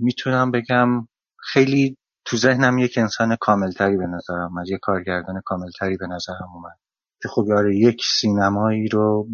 می‌تونم 0.00 0.50
بگم 0.50 1.08
خیلی 1.52 1.96
تو 2.24 2.36
ذهنم 2.36 2.78
یک 2.78 2.98
انسان 2.98 3.36
کاملتری 3.40 3.96
به 3.96 4.06
نظرم 4.06 4.48
اومد 4.52 4.68
یک 4.68 4.78
کارگردان 4.82 5.40
کاملتری 5.44 5.96
به 5.96 6.06
نظرم 6.06 6.48
اومد. 6.54 6.85
که 7.26 7.32
خب 7.32 7.44
یاره 7.48 7.76
یک 7.76 8.02
سینمایی 8.20 8.88
رو 8.88 9.28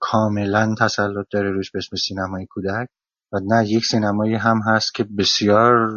کاملا 0.00 0.74
تسلط 0.78 1.26
داره 1.30 1.50
روش 1.50 1.70
به 1.70 1.78
اسم 1.78 1.96
سینمای 1.96 2.46
کودک 2.46 2.88
و 3.32 3.40
نه 3.44 3.68
یک 3.70 3.84
سینمایی 3.84 4.34
هم 4.34 4.60
هست 4.66 4.94
که 4.94 5.04
بسیار 5.18 5.88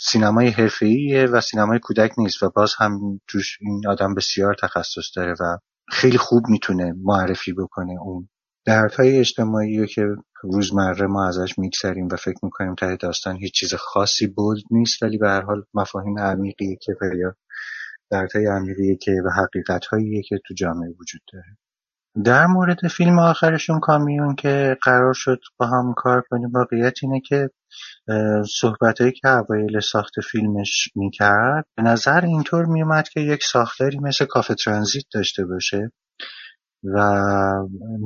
سینمای 0.00 0.48
حرفه‌ایه 0.48 1.26
و 1.26 1.40
سینمای 1.40 1.78
کودک 1.78 2.12
نیست 2.18 2.42
و 2.42 2.50
باز 2.50 2.74
هم 2.78 3.20
توش 3.28 3.58
این 3.60 3.82
آدم 3.88 4.14
بسیار 4.14 4.54
تخصص 4.62 5.16
داره 5.16 5.34
و 5.40 5.58
خیلی 5.88 6.18
خوب 6.18 6.42
می‌تونه 6.48 6.94
معرفی 7.04 7.52
بکنه 7.52 7.92
اون 8.00 8.28
دردهای 8.66 9.18
اجتماعی 9.18 9.78
رو 9.78 9.86
که 9.86 10.02
روزمره 10.42 11.06
ما 11.06 11.28
ازش 11.28 11.58
میگذریم 11.58 12.08
و 12.12 12.16
فکر 12.16 12.38
می‌کنیم 12.42 12.74
ته 12.74 12.96
داستان 12.96 13.36
هیچ 13.36 13.52
چیز 13.52 13.74
خاصی 13.74 14.26
بود 14.26 14.58
نیست 14.70 15.02
ولی 15.02 15.18
به 15.18 15.28
هر 15.28 15.40
حال 15.40 15.64
مفاهیم 15.74 16.18
عمیقی 16.18 16.76
که 16.82 16.92
یا 17.20 17.34
دردهای 18.12 18.46
عمیقی 18.46 18.96
که 18.96 19.12
و 19.12 19.30
حقیقت 19.30 19.84
که 20.28 20.38
تو 20.46 20.54
جامعه 20.54 20.90
وجود 21.00 21.20
داره. 21.32 21.56
در 22.24 22.46
مورد 22.46 22.88
فیلم 22.88 23.18
آخرشون 23.18 23.80
کامیون 23.80 24.34
که 24.34 24.76
قرار 24.82 25.14
شد 25.14 25.40
با 25.58 25.66
هم 25.66 25.94
کار 25.96 26.22
کنیم 26.30 26.50
واقعیت 26.54 26.94
اینه 27.02 27.20
که 27.20 27.50
صحبتهایی 28.60 29.12
که 29.12 29.28
اوایل 29.28 29.80
ساخت 29.80 30.20
فیلمش 30.30 30.88
می‌کرد 30.94 31.64
به 31.76 31.82
نظر 31.82 32.20
اینطور 32.24 32.64
میومد 32.64 33.08
که 33.08 33.20
یک 33.20 33.44
ساختاری 33.44 33.98
مثل 33.98 34.24
کافه 34.24 34.54
ترانزیت 34.54 35.04
داشته 35.14 35.44
باشه. 35.44 35.92
و 36.84 36.98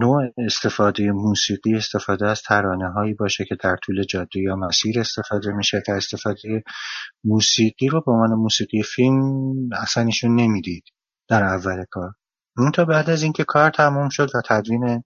نوع 0.03 0.23
استفاده 0.39 1.13
موسیقی 1.13 1.75
استفاده 1.75 2.27
از 2.27 2.43
ترانه 2.43 2.93
هایی 2.93 3.15
باشه 3.15 3.45
که 3.45 3.57
در 3.61 3.77
طول 3.77 4.03
جاده 4.03 4.41
یا 4.41 4.57
مسیر 4.57 5.01
استفاده 5.01 5.53
میشه 5.53 5.83
که 5.87 5.93
استفاده 5.93 6.65
موسیقی 7.25 7.89
رو 7.89 8.01
به 8.01 8.13
عنوان 8.13 8.31
موسیقی 8.31 8.83
فیلم 8.83 9.69
اصلا 9.73 10.05
ایشون 10.05 10.41
نمی‌دید 10.41 10.85
در 11.29 11.45
اول 11.45 11.85
کار. 11.91 12.11
اون 12.59 12.71
تا 12.71 12.85
بعد 12.85 13.11
از 13.11 13.23
اینکه 13.23 13.45
کار 13.45 13.71
تموم 13.71 14.09
شد 14.09 14.31
و 14.35 14.43
تدوین 14.49 15.05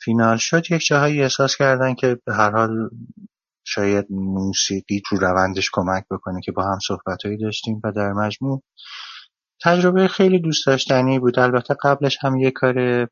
فینال 0.00 0.36
شد 0.36 0.70
یک 0.70 0.86
جاهایی 0.86 1.22
احساس 1.22 1.56
کردن 1.56 1.94
که 1.94 2.18
به 2.26 2.34
هر 2.34 2.50
حال 2.50 2.90
شاید 3.66 4.06
موسیقی 4.10 5.02
تو 5.06 5.16
روندش 5.16 5.70
کمک 5.72 6.04
بکنه 6.10 6.40
که 6.44 6.52
با 6.52 6.62
هم 6.64 6.78
صحبتهایی 6.86 7.38
داشتیم 7.38 7.80
و 7.84 7.92
در 7.92 8.12
مجموع 8.12 8.62
تجربه 9.62 10.08
خیلی 10.08 10.38
دوست 10.38 10.66
داشتنی 10.66 11.18
بود. 11.18 11.38
البته 11.38 11.74
قبلش 11.82 12.18
هم 12.20 12.36
یه 12.36 12.50
کار 12.50 13.08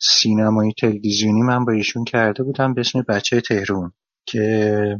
سینمایی 0.00 0.72
تلویزیونی 0.80 1.42
من 1.42 1.64
با 1.64 1.72
ایشون 1.72 2.04
کرده 2.04 2.42
بودم 2.42 2.74
به 2.74 2.80
اسم 2.80 3.02
بچه 3.08 3.40
تهرون 3.40 3.92
که 4.26 4.98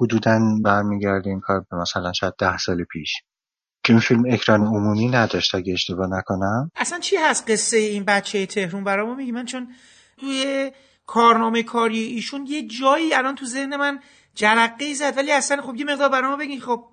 حدودا 0.00 0.40
برمیگرده 0.64 1.30
این 1.30 1.40
کار 1.40 1.64
به 1.70 1.76
مثلا 1.76 2.12
شاید 2.12 2.34
ده 2.38 2.58
سال 2.58 2.84
پیش. 2.84 3.12
که 3.84 3.92
این 3.92 4.00
فیلم 4.00 4.24
اکران 4.28 4.60
عمومی 4.60 5.08
نداشت 5.08 5.54
اگه 5.54 5.72
اشتباه 5.72 6.06
نکنم. 6.10 6.70
اصلا 6.76 6.98
چی 6.98 7.16
هست 7.16 7.50
قصه 7.50 7.76
این 7.76 8.04
بچه 8.04 8.46
تهرون؟ 8.46 8.84
برامو 8.84 9.14
میگی. 9.14 9.32
من 9.32 9.44
چون 9.44 9.68
توی 10.16 10.72
کارنامه 11.06 11.62
کاری 11.62 12.02
ایشون 12.02 12.46
یه 12.46 12.66
جایی 12.66 13.14
الان 13.14 13.34
تو 13.34 13.46
ذهن 13.46 13.76
من 13.76 14.00
جرقه 14.34 14.94
زد. 14.94 15.16
ولی 15.16 15.32
اصلا 15.32 15.62
خب 15.62 15.76
یه 15.76 15.84
مقدار 15.84 16.08
برامو 16.08 16.36
بگین. 16.36 16.60
خب 16.60 16.84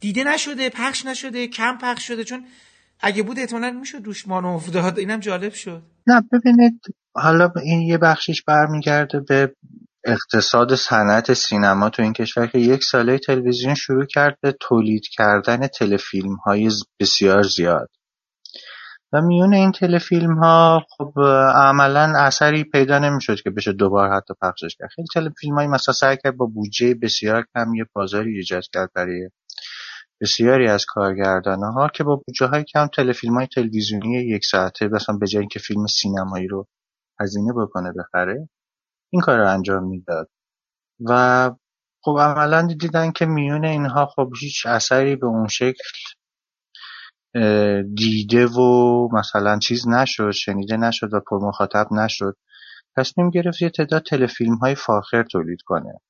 دیده 0.00 0.24
نشده 0.24 0.70
پخش 0.70 1.06
نشده 1.06 1.46
کم 1.46 1.78
پخش 1.78 2.06
شده 2.06 2.24
چون 2.24 2.44
اگه 3.00 3.22
بود 3.22 3.38
احتمالاً 3.38 3.70
می‌شد 3.70 4.04
روش 4.04 4.28
مانور 4.28 4.62
داد. 4.72 4.98
اینم 4.98 5.20
جالب 5.20 5.52
شد. 5.52 5.82
نه 6.06 6.22
ببینید 6.32 6.80
حالا 7.14 7.52
این 7.64 7.80
یه 7.80 7.98
بخشش 7.98 8.42
برمیگرده 8.42 9.20
به 9.20 9.54
اقتصاد 10.04 10.74
صنعت 10.74 11.32
سینما 11.32 11.90
تو 11.90 12.02
این 12.02 12.12
کشور 12.12 12.46
که 12.46 12.58
یک 12.58 12.84
ساله 12.84 13.18
تلویزیون 13.18 13.74
شروع 13.74 14.06
کرد 14.06 14.38
به 14.40 14.54
تولید 14.60 15.02
کردن 15.12 15.66
تلفیلم 15.66 16.34
های 16.34 16.70
بسیار 17.00 17.42
زیاد. 17.42 17.90
و 19.12 19.20
میون 19.20 19.54
این 19.54 19.72
تلفیلم 19.72 20.34
ها 20.34 20.86
خب 20.96 21.12
عملا 21.54 22.12
اثری 22.16 22.64
پیدا 22.64 22.98
نمی‌شد 22.98 23.40
که 23.44 23.50
بشه 23.50 23.72
دوبار 23.72 24.12
حتی 24.12 24.34
پخشش 24.42 24.76
کرد. 24.78 24.88
خیلی 24.94 25.08
تلفیلم 25.14 25.54
های 25.54 25.66
مثلا 25.66 25.94
سعی 25.94 26.16
کرد 26.24 26.36
با 26.36 26.46
بودجه 26.46 26.94
بسیار 26.94 27.44
کم 27.54 27.74
یه 27.74 27.84
بازاری 27.92 28.36
ایجاد 28.36 28.62
کرد 28.72 28.90
برای 28.94 29.28
بسیاری 30.20 30.68
از 30.68 30.86
ها 31.74 31.88
که 31.88 32.04
با 32.04 32.22
های 32.40 32.64
کم 32.64 32.88
های 33.36 33.46
تلویزیونی 33.46 34.14
یک 34.14 34.44
ساعته 34.44 34.88
مثلا 34.88 35.16
به 35.16 35.26
جای 35.26 35.40
اینکه 35.40 35.58
فیلم 35.58 35.86
سینمایی 35.86 36.48
رو 36.48 36.66
هزینه 37.20 37.52
بکنه 37.52 37.92
بخره 37.92 38.48
این 39.12 39.22
کار 39.22 39.38
رو 39.38 39.48
انجام 39.48 39.84
می‌داد. 39.84 40.30
و 41.00 41.50
خب 42.04 42.18
عملا 42.20 42.66
دیدن 42.80 43.10
که 43.12 43.26
میون 43.26 43.64
اینها 43.64 44.06
خب 44.06 44.32
هیچ 44.40 44.66
اثری 44.66 45.16
به 45.16 45.26
اون 45.26 45.48
شکل 45.48 45.84
دیده 47.94 48.46
و 48.46 49.08
مثلا 49.12 49.58
چیز 49.58 49.88
نشد 49.88 50.30
شنیده 50.30 50.76
نشد 50.76 51.14
و 51.14 51.20
پر 51.20 51.38
مخاطب 51.38 51.86
نشد 51.92 52.36
تصمیم 52.96 53.30
گرفت 53.30 53.62
یه 53.62 53.70
تعداد 53.70 54.02
تلفیلم 54.02 54.54
های 54.54 54.74
فاخر 54.74 55.22
تولید 55.22 55.62
کنه. 55.64 56.00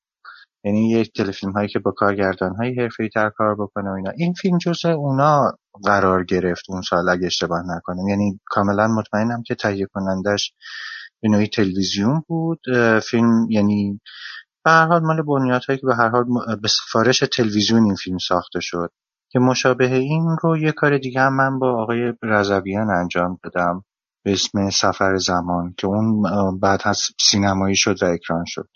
یعنی 0.63 0.89
یک 0.89 1.13
تلفیلم 1.13 1.51
هایی 1.51 1.67
که 1.67 1.79
با 1.79 1.91
کارگردان 1.91 2.55
های 2.55 2.75
حرفه 2.75 3.09
تر 3.13 3.29
کار 3.29 3.55
بکنه 3.55 3.89
و 3.89 3.93
اینا. 3.93 4.11
این 4.17 4.33
فیلم 4.33 4.57
جزء 4.57 4.89
اونا 4.89 5.51
قرار 5.83 6.23
گرفت 6.23 6.65
اون 6.69 6.81
سال 6.81 7.09
اگه 7.09 7.25
اشتباه 7.25 7.59
نکنم. 7.75 8.07
یعنی 8.07 8.39
کاملا 8.45 8.87
مطمئنم 8.87 9.43
که 9.43 9.55
تهیه 9.55 9.85
کنندش 9.93 10.53
به 11.21 11.29
نوعی 11.29 11.47
تلویزیون 11.47 12.23
بود. 12.27 12.59
فیلم 13.03 13.47
یعنی 13.49 14.01
به 14.63 14.71
هر 14.71 14.85
حال 14.85 15.01
مال 15.01 15.21
بنیاد 15.21 15.63
هایی 15.67 15.79
که 15.79 15.87
به 15.87 15.95
هر 15.95 16.09
حال 16.09 16.25
به 16.61 16.67
سفارش 16.67 17.19
تلویزیون 17.19 17.83
این 17.83 17.95
فیلم 17.95 18.17
ساخته 18.17 18.59
شد 18.59 18.91
که 19.29 19.39
مشابه 19.39 19.95
این 19.95 20.37
رو 20.41 20.57
یه 20.57 20.71
کار 20.71 20.97
دیگه 20.97 21.21
هم 21.21 21.35
من 21.35 21.59
با 21.59 21.81
آقای 21.81 22.13
رضویان 22.23 22.89
انجام 22.89 23.39
دادم 23.43 23.83
به 24.25 24.31
اسم 24.31 24.69
سفر 24.69 25.17
زمان 25.17 25.73
که 25.77 25.87
اون 25.87 26.21
بعد 26.59 26.81
از 26.85 27.01
سینمایی 27.21 27.75
شد 27.75 28.03
و 28.03 28.05
اکران 28.05 28.43
شد. 28.47 28.69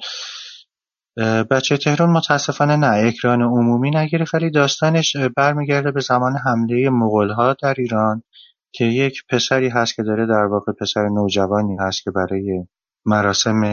بچه 1.52 1.78
تهران 1.78 2.10
متاسفانه 2.10 2.76
نه 2.76 3.08
اکران 3.08 3.42
عمومی 3.42 3.92
نگرفت 3.92 4.34
ولی 4.34 4.50
داستانش 4.50 5.18
برمیگرده 5.38 5.92
به 5.92 6.02
زمان 6.02 6.36
حمله 6.46 6.90
مغولها 6.90 7.56
در 7.64 7.74
ایران 7.78 8.24
که 8.72 8.86
یک 8.86 9.24
پسری 9.30 9.70
هست 9.70 9.96
که 9.96 10.04
داره 10.04 10.26
در 10.26 10.46
واقع 10.46 10.72
پسر 10.72 11.08
نوجوانی 11.10 11.78
هست 11.80 12.04
که 12.04 12.12
برای 12.12 12.66
مراسم 13.06 13.64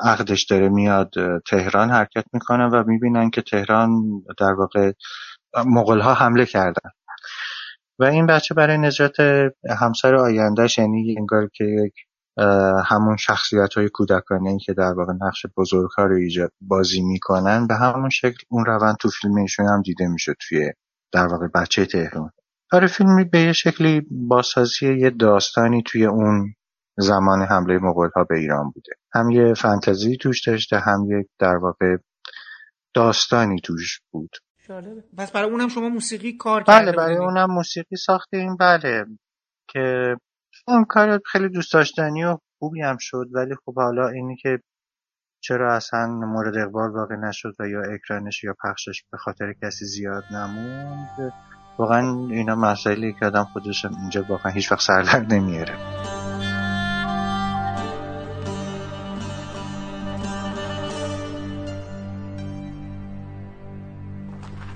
عقدش 0.00 0.44
داره 0.44 0.68
میاد 0.68 1.10
تهران 1.46 1.90
حرکت 1.90 2.24
می‌کنه 2.32 2.66
و 2.66 2.84
می‌بینن 2.86 3.30
که 3.30 3.42
تهران 3.42 3.90
در 4.38 4.52
واقع 4.52 4.92
مغولها 5.66 6.14
حمله 6.14 6.46
کردن. 6.46 6.90
و 7.98 8.04
این 8.04 8.26
بچه 8.26 8.54
برای 8.54 8.78
نجات 8.78 9.16
همسر 9.80 10.14
آیندهش 10.14 10.78
یعنی 10.78 11.14
انگار 11.18 11.48
که 11.54 11.64
یک 11.64 11.94
همون 12.86 13.16
شخصیت 13.16 13.74
های 13.74 13.88
کودکانه 13.88 14.58
که 14.58 14.72
در 14.72 14.92
واقع 14.92 15.12
نقش 15.12 15.46
بزرگها 15.56 16.04
رو 16.04 16.16
ایجاد 16.16 16.52
بازی 16.60 17.02
می‌کنن 17.02 17.66
به 17.66 17.74
همون 17.74 18.10
شکل 18.10 18.42
اون 18.48 18.64
روند 18.64 18.96
تو 18.96 19.08
فیلم 19.08 19.36
ایشون 19.36 19.66
هم 19.66 19.82
دیده 19.82 20.08
می‌شد 20.08 20.34
توی 20.48 20.72
در 21.12 21.26
واقع 21.26 21.48
بچه 21.54 21.86
تهران. 21.86 22.30
آره 22.72 22.86
فیلمی 22.86 23.24
به 23.24 23.40
یه 23.40 23.52
شکلی 23.52 24.02
بازسازی 24.10 24.94
یه 24.98 25.10
داستانی 25.10 25.82
توی 25.86 26.06
اون 26.06 26.54
زمان 26.98 27.42
حمله 27.42 27.78
مغول 27.78 28.10
ها 28.16 28.24
به 28.24 28.38
ایران 28.38 28.70
بوده. 28.70 28.92
هم 29.14 29.30
یه 29.30 29.54
فانتزی 29.54 30.16
توش 30.16 30.48
داشته 30.48 30.78
هم 30.78 31.06
یک 31.20 31.26
در 31.38 31.56
واقع 31.56 31.96
داستانی 32.94 33.60
توش 33.60 34.00
بود. 34.10 34.30
جالبه. 34.68 35.04
پس 35.18 35.32
برای 35.32 35.50
اونم 35.50 35.68
شما 35.68 35.88
موسیقی 35.88 36.36
کار 36.36 36.62
بله 36.62 36.92
برای 36.92 37.16
اونم 37.16 37.50
موسیقی 37.50 37.96
ساختیم. 37.96 38.56
بله 38.56 39.04
که 39.68 40.16
اون 40.68 40.84
کار 40.84 41.20
خیلی 41.26 41.48
دوست 41.48 41.72
داشتنی 41.72 42.24
و 42.24 42.38
خوبی 42.58 42.82
هم 42.82 42.96
شد 43.00 43.26
ولی 43.32 43.54
خب 43.64 43.74
حالا 43.74 44.08
اینی 44.08 44.36
که 44.36 44.58
چرا 45.40 45.74
اصلا 45.74 46.06
مورد 46.06 46.56
اقبال 46.56 46.90
واقع 46.90 47.16
نشد 47.16 47.54
و 47.58 47.68
یا 47.68 47.82
اکرانش 47.94 48.44
یا 48.44 48.54
پخشش 48.64 49.04
به 49.12 49.18
خاطر 49.18 49.54
کسی 49.62 49.84
زیاد 49.84 50.24
نموند. 50.30 51.32
واقعا 51.78 52.28
اینا 52.30 52.54
مسائلی 52.54 53.12
که 53.20 53.26
آدم 53.26 53.44
خودش 53.44 53.84
اینجا 53.84 54.24
واقعا 54.28 54.52
هیچ 54.52 54.72
وقت 54.72 54.80
سر 54.80 55.20
نمیاره. 55.30 55.74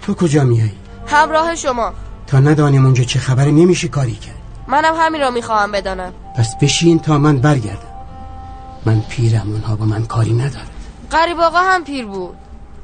تو 0.02 0.14
کجا 0.14 0.44
میایی؟ 0.44 0.78
همراه 1.06 1.54
شما. 1.54 1.94
تا 2.26 2.40
ندانیم 2.40 2.84
اونجا 2.84 3.04
چه 3.04 3.18
خبری 3.18 3.52
نمیشه 3.52 3.88
کاری 3.88 4.14
کرد. 4.14 4.47
منم 4.68 4.94
همین 4.96 5.20
را 5.20 5.30
می‌خواهم 5.30 5.72
بدانم. 5.72 6.12
پس 6.36 6.56
بشین 6.62 6.98
تا 6.98 7.18
من 7.18 7.38
برگردم. 7.38 7.88
من 8.86 9.00
پیرم 9.00 9.52
اونها 9.52 9.76
با 9.76 9.84
من 9.84 10.06
کاری 10.06 10.32
ندارد 10.32 10.70
قریب 11.10 11.40
آقا 11.40 11.58
هم 11.58 11.84
پیر 11.84 12.06
بود. 12.06 12.36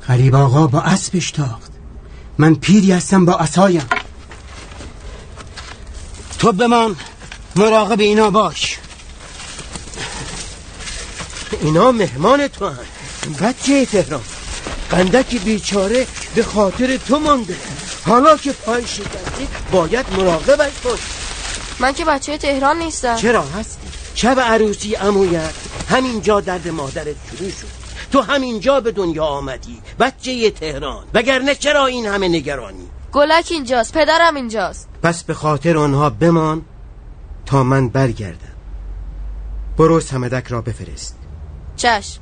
قریب 0.07 0.35
آقا 0.35 0.67
با 0.67 0.81
اسبش 0.81 1.31
تاخت. 1.31 1.73
من 2.39 2.55
پیری 2.55 2.93
هستم 2.93 3.25
با 3.25 3.37
اسایم 3.37 3.89
تو 6.39 6.53
به 6.53 6.67
من 6.67 6.97
مراقب 7.57 8.01
اینا 8.01 8.31
باش. 8.31 8.79
اینا 11.61 11.93
مهمان 11.93 12.49
تو 12.49 12.69
هم 12.69 12.79
بچه 13.41 13.87
تهران. 13.87 14.21
قندک 14.91 15.37
بیچاره 15.45 16.07
به 16.35 16.43
خاطر 16.43 16.97
تو 16.97 17.19
مانده. 17.19 17.57
حالا 18.07 18.37
که 18.37 18.53
پای 18.53 18.87
شکستی 18.87 19.49
باید 19.73 20.07
مراقبش 20.13 20.73
باش. 20.85 21.01
من 21.81 21.93
که 21.93 22.05
بچه 22.05 22.39
تهران 22.39 22.79
نیستم. 22.79 23.17
چرا 23.17 23.43
هستی؟ 23.43 23.89
شب 24.15 24.41
عروسی 24.41 24.97
امویت 24.97 25.55
همینجا 25.89 26.41
درد 26.41 26.69
مادرت 26.69 27.17
شروع 27.31 27.51
شد. 27.51 27.67
تو 28.13 28.21
همینجا 28.21 28.81
به 28.81 28.93
دنیا 28.93 29.25
آمدی 29.25 29.83
بچه 30.01 30.51
تهران. 30.51 31.05
وگرنه 31.15 31.55
چرا 31.55 31.87
این 31.87 32.07
همه 32.07 32.29
نگرانی؟ 32.29 32.89
گلک 33.13 33.49
اینجاست 33.51 33.93
پدرم 33.93 34.35
اینجاست. 34.35 34.89
پس 35.03 35.25
به 35.25 35.35
خاطر 35.35 35.77
آنها 35.77 36.11
بمان 36.11 36.63
تا 37.47 37.63
من 37.63 37.89
برگردم. 37.89 38.39
برو 39.79 40.01
سمدک 40.01 40.47
را 40.47 40.61
بفرست. 40.61 41.19
چشم. 41.77 42.21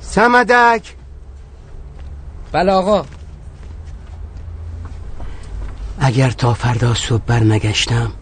سمدک! 0.00 0.94
بله 2.52 2.72
آقا. 2.72 3.04
اگر 6.00 6.30
تا 6.30 6.54
فردا 6.54 6.94
صبح 6.94 7.22
برنگشتم 7.26 8.12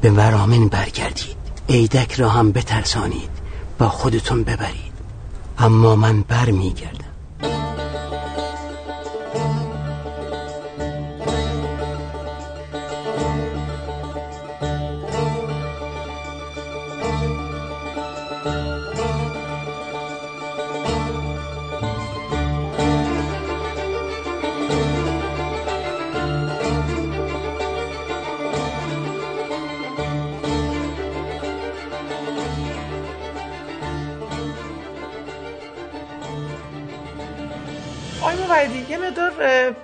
به 0.00 0.10
ورامین 0.10 0.68
برگردید. 0.68 1.36
عیدک 1.68 2.12
را 2.12 2.28
هم 2.28 2.52
بترسانید 2.52 3.30
با 3.78 3.88
خودتون 3.88 4.42
ببرید. 4.44 4.92
اما 5.58 5.96
من 5.96 6.22
بر 6.22 6.50
میگردم 6.50 7.06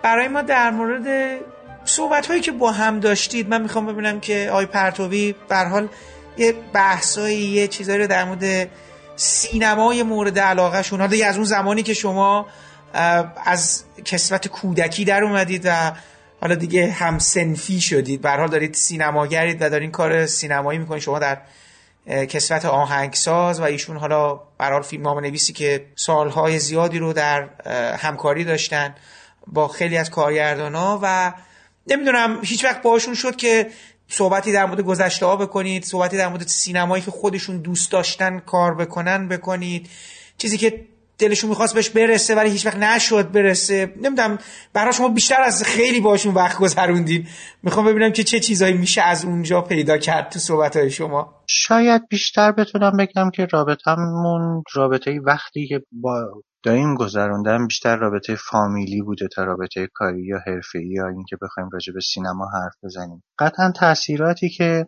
برای 0.02 0.28
ما 0.28 0.42
در 0.42 0.70
مورد 0.70 1.38
صحبت 1.84 2.26
هایی 2.26 2.40
که 2.40 2.52
با 2.52 2.72
هم 2.72 3.00
داشتید 3.00 3.48
من 3.48 3.62
می‌خوام 3.62 3.86
ببینم 3.86 4.20
که 4.20 4.50
آی 4.52 4.66
پرتوی 4.66 5.34
حال 5.50 5.88
یه 6.36 6.54
بحثایی 6.72 7.38
یه 7.38 7.68
چیزایی 7.68 7.98
رو 7.98 8.06
در 8.06 8.24
مورد 8.24 8.68
سینمای 9.16 10.02
مورد 10.02 10.38
علاقه 10.38 10.82
شون 10.82 11.00
حالا 11.00 11.26
از 11.26 11.36
اون 11.36 11.44
زمانی 11.44 11.82
که 11.82 11.94
شما 11.94 12.46
از 13.44 13.84
کسوت 14.04 14.48
کودکی 14.48 15.04
در 15.04 15.24
اومدید 15.24 15.62
و 15.64 15.92
حالا 16.40 16.54
دیگه 16.54 16.90
هم 16.90 17.18
سنفی 17.18 17.80
شدید 17.80 18.20
به 18.20 18.30
حال 18.30 18.48
دارید 18.48 18.74
سینماگرید 18.74 19.62
و 19.62 19.70
دارین 19.70 19.90
کار 19.90 20.26
سینمایی 20.26 20.78
می‌کنید 20.78 21.02
شما 21.02 21.18
در 21.18 21.38
کسوت 22.06 22.64
آهنگساز 22.64 23.60
و 23.60 23.62
ایشون 23.62 23.96
حالا 23.96 24.40
برحال 24.58 24.82
فیلم 24.82 25.08
نویسی 25.08 25.52
که 25.52 25.86
سالهای 25.94 26.58
زیادی 26.58 26.98
رو 26.98 27.12
در 27.12 27.48
همکاری 27.96 28.44
داشتن 28.44 28.94
با 29.46 29.68
خیلی 29.68 29.96
از 29.96 30.10
کارگردان 30.10 30.74
ها 30.74 31.00
و 31.02 31.32
نمی‌دونم 31.86 32.40
هیچ 32.44 32.64
وقت 32.64 32.82
باشون 32.82 33.14
شد 33.14 33.36
که 33.36 33.70
صحبتی 34.08 34.52
در 34.52 34.66
مورد 34.66 34.80
گذشته 34.80 35.26
ها 35.26 35.36
بکنید 35.36 35.84
صحبتی 35.84 36.16
در 36.16 36.28
مورد 36.28 36.46
سینمایی 36.46 37.02
که 37.02 37.10
خودشون 37.10 37.58
دوست 37.58 37.92
داشتن 37.92 38.38
کار 38.38 38.74
بکنن 38.74 39.28
بکنید. 39.28 39.88
چیزی 40.38 40.58
که 40.58 40.84
دلشون 41.18 41.50
می‌خواست 41.50 41.74
بهش 41.74 41.90
برسه 41.90 42.34
ولی 42.34 42.50
هیچ 42.50 42.66
وقت 42.66 42.76
نشد 42.76 43.32
برسه. 43.32 43.94
نمی‌دونم 43.96 44.38
برای 44.72 44.92
شما 44.92 45.08
بیشتر 45.08 45.42
از 45.42 45.62
خیلی 45.62 46.00
باشون 46.00 46.34
وقت 46.34 46.58
گذروندین. 46.58 47.26
می‌خوام 47.62 47.86
ببینم 47.86 48.12
که 48.12 48.24
چه 48.24 48.40
چیزایی 48.40 48.74
میشه 48.74 49.02
از 49.02 49.24
اونجا 49.24 49.60
پیدا 49.60 49.98
کرد 49.98 50.28
تو 50.28 50.38
صحبت 50.38 50.76
های 50.76 50.90
شما. 50.90 51.42
شاید 51.48 52.08
بیشتر 52.08 52.52
بتونم 52.52 52.96
بگم 52.96 53.30
که 53.30 53.46
رابطمون 53.52 54.62
رابطه 54.74 55.20
وقتی 55.24 55.66
که 55.66 55.80
با 55.92 56.42
داریم 56.64 56.94
گذروندن 56.94 57.66
بیشتر 57.66 57.96
رابطه 57.96 58.34
فامیلی 58.34 59.02
بوده 59.02 59.28
تا 59.28 59.44
رابطه 59.44 59.88
کاری 59.94 60.26
یا 60.26 60.38
حرفه‌ای 60.46 60.88
یا 60.88 61.08
اینکه 61.08 61.36
بخوایم 61.42 61.68
راجع 61.72 61.92
به 61.92 62.00
سینما 62.00 62.48
حرف 62.54 62.74
بزنیم. 62.84 63.22
قطعا 63.38 63.72
تاثیراتی 63.76 64.50
که 64.50 64.86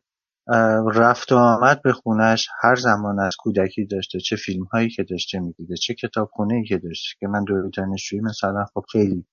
رفت 0.94 1.32
و 1.32 1.36
آمد 1.36 1.82
به 1.82 1.92
خونش 1.92 2.48
هر 2.62 2.74
زمان 2.74 3.20
از 3.20 3.36
کودکی 3.38 3.84
داشته 3.84 4.20
چه 4.20 4.36
فیلم 4.36 4.64
هایی 4.64 4.90
که 4.90 5.04
داشته 5.10 5.40
می‌دیده 5.40 5.76
چه 5.76 5.94
کتابخونه 5.94 6.54
ای 6.54 6.64
که 6.64 6.78
داشته 6.78 7.08
که 7.20 7.26
من 7.28 7.44
دوره 7.44 7.70
دانشجویی 7.76 8.22
مثلا 8.22 8.64
خب 8.74 8.84
خیلی 8.92 9.24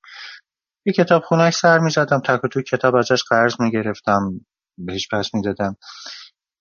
یه 0.86 0.94
کتابخونهش 0.94 1.56
سر 1.56 1.80
می‌زدم 1.80 2.20
تک 2.20 2.44
و 2.44 2.48
توی 2.48 2.64
کتاب 2.64 2.96
ازش 2.96 3.24
قرض 3.24 3.62
می‌گرفتم 3.62 4.42
بهش 4.78 5.08
پس 5.12 5.34
می‌دادم. 5.34 5.76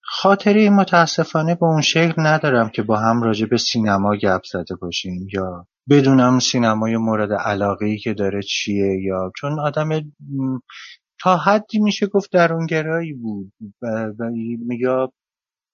خاطره 0.03 0.69
متاسفانه 0.69 1.55
به 1.55 1.65
اون 1.65 1.81
شکل 1.81 2.13
ندارم 2.17 2.69
که 2.69 2.81
با 2.83 2.97
هم 2.97 3.23
راجع 3.23 3.45
به 3.45 3.57
سینما 3.57 4.15
گپ 4.15 4.41
زده 4.51 4.75
باشیم 4.75 5.27
یا 5.33 5.67
بدونم 5.89 6.39
سینمای 6.39 6.97
مورد 6.97 7.33
علاقه 7.33 7.97
که 7.97 8.13
داره 8.13 8.41
چیه 8.41 9.01
یا 9.03 9.31
چون 9.37 9.59
آدم 9.59 9.89
تا 11.21 11.37
حدی 11.37 11.79
میشه 11.79 12.07
گفت 12.07 12.31
درونگرایی 12.31 13.13
بود 13.13 13.53
و 13.81 14.31
یا 14.79 15.11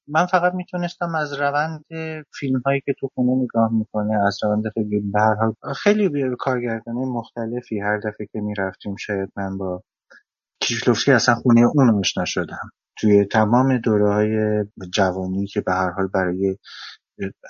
من 0.08 0.26
فقط 0.26 0.54
می‌تونستم 0.54 1.16
از 1.16 1.34
روند 1.34 1.86
فیلم 2.40 2.62
هایی 2.66 2.82
که 2.86 2.94
تو 3.00 3.10
خونه 3.16 3.44
نگاه 3.44 3.74
می‌کنه 3.74 4.26
از 4.28 4.40
روند 4.44 4.64
خیلی 4.74 5.00
به 5.14 5.22
هر 5.22 5.36
حال 5.36 5.54
خیلی 5.74 6.36
کارگردانه 6.40 7.00
مختلفی 7.06 7.80
هر 7.80 7.98
دفعه 7.98 8.28
که 8.34 8.40
می‌رفتیم 8.42 8.96
شاید 8.96 9.30
من 9.36 9.58
با 9.58 9.84
کیشلوفسکی 10.62 11.12
اصلا 11.12 11.36
خونه 11.36 11.62
اون 11.76 12.00
آشنا 12.00 12.26
شدم. 12.26 12.72
توی 12.98 13.26
تمام 13.26 13.78
دوره 13.78 14.14
های 14.14 14.66
جوانی 14.94 15.48
که 15.48 15.62
به 15.62 15.74
هر 15.74 15.92
حال 15.92 16.08
برای 16.08 16.58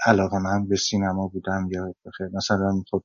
علاقه 0.05 0.39
من 0.39 0.67
به 0.67 0.75
سینما 0.75 1.27
بودم 1.27 1.69
یا 1.71 1.93
بخیر 2.05 2.27
مثلا 2.33 2.83
خب 2.91 3.03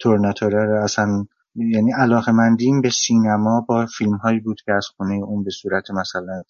تورناتوره 0.00 0.66
رو 0.66 0.84
اصلا 0.84 1.26
یعنی 1.54 1.92
علاقه 1.92 2.32
مندیم 2.32 2.80
به 2.80 2.90
سینما 2.90 3.60
با 3.68 3.86
فیلم 3.86 4.16
هایی 4.16 4.40
بود 4.40 4.60
که 4.64 4.72
از 4.72 4.86
خونه 4.96 5.14
اون 5.14 5.44
به 5.44 5.50
صورت 5.50 5.90
مثلا 5.90 6.42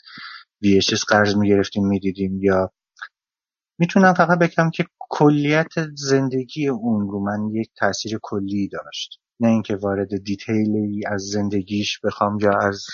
VHS 0.65 1.05
قرض 1.09 1.37
می‌گرفتیم 1.37 1.87
می‌دیدیم 1.87 2.43
یا 2.43 2.73
می‌تونم 3.79 4.15
فقط 4.15 4.39
بگم 4.39 4.71
که 4.71 4.87
کلیت 4.99 5.73
زندگی 5.95 6.69
اون 6.69 7.09
رو 7.09 7.21
من 7.21 7.55
یک 7.55 7.71
تاثیر 7.77 8.19
کلی 8.23 8.69
داشت. 8.69 9.21
نه 9.41 9.49
اینکه 9.49 9.77
وارد 9.77 10.25
دیتیلی 10.25 11.03
از 11.07 11.23
زندگیش 11.23 12.01
بخوام 12.05 12.39
یا 12.41 12.59
از 12.59 12.87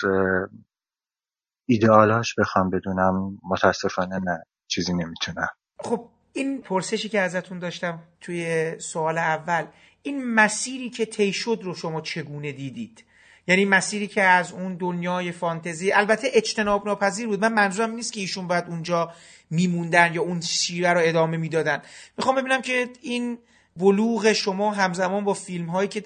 ایدئالاش 1.67 2.35
بخوام 2.39 2.69
بدونم 2.69 3.37
متاسفانه 3.43 4.19
نه 4.19 4.43
چیزی 4.67 4.93
نمی‌تونم. 4.93 5.47
خب 5.79 6.09
این 6.33 6.61
پرسشی 6.61 7.09
که 7.09 7.19
ازتون 7.19 7.59
داشتم 7.59 7.99
توی 8.21 8.75
سوال 8.79 9.17
اول 9.17 9.65
این 10.03 10.33
مسیری 10.33 10.89
که 10.89 11.05
طی 11.05 11.33
شد 11.33 11.59
رو 11.63 11.75
شما 11.75 12.01
چگونه 12.01 12.51
دیدید؟ 12.51 13.03
یعنی 13.47 13.65
مسیری 13.65 14.07
که 14.07 14.21
از 14.21 14.51
اون 14.51 14.75
دنیای 14.75 15.31
فانتزی 15.31 15.91
البته 15.91 16.29
اجتناب 16.33 16.87
ناپذیر 16.87 17.27
بود. 17.27 17.41
من 17.41 17.53
منظورم 17.53 17.91
نیست 17.91 18.13
که 18.13 18.19
ایشون 18.19 18.47
باید 18.47 18.65
اونجا 18.67 19.13
میموندن 19.49 20.13
یا 20.13 20.21
اون 20.21 20.41
شیوه 20.41 20.89
رو 20.89 20.99
ادامه 21.03 21.37
می‌دادن. 21.37 21.81
می‌خوام 22.17 22.35
ببینم 22.35 22.61
که 22.61 22.89
این 23.01 23.37
بلوغ 23.77 24.33
شما 24.33 24.71
همزمان 24.71 25.23
با 25.23 25.33
فیلم 25.33 25.65
هایی 25.65 25.87
که 25.87 26.03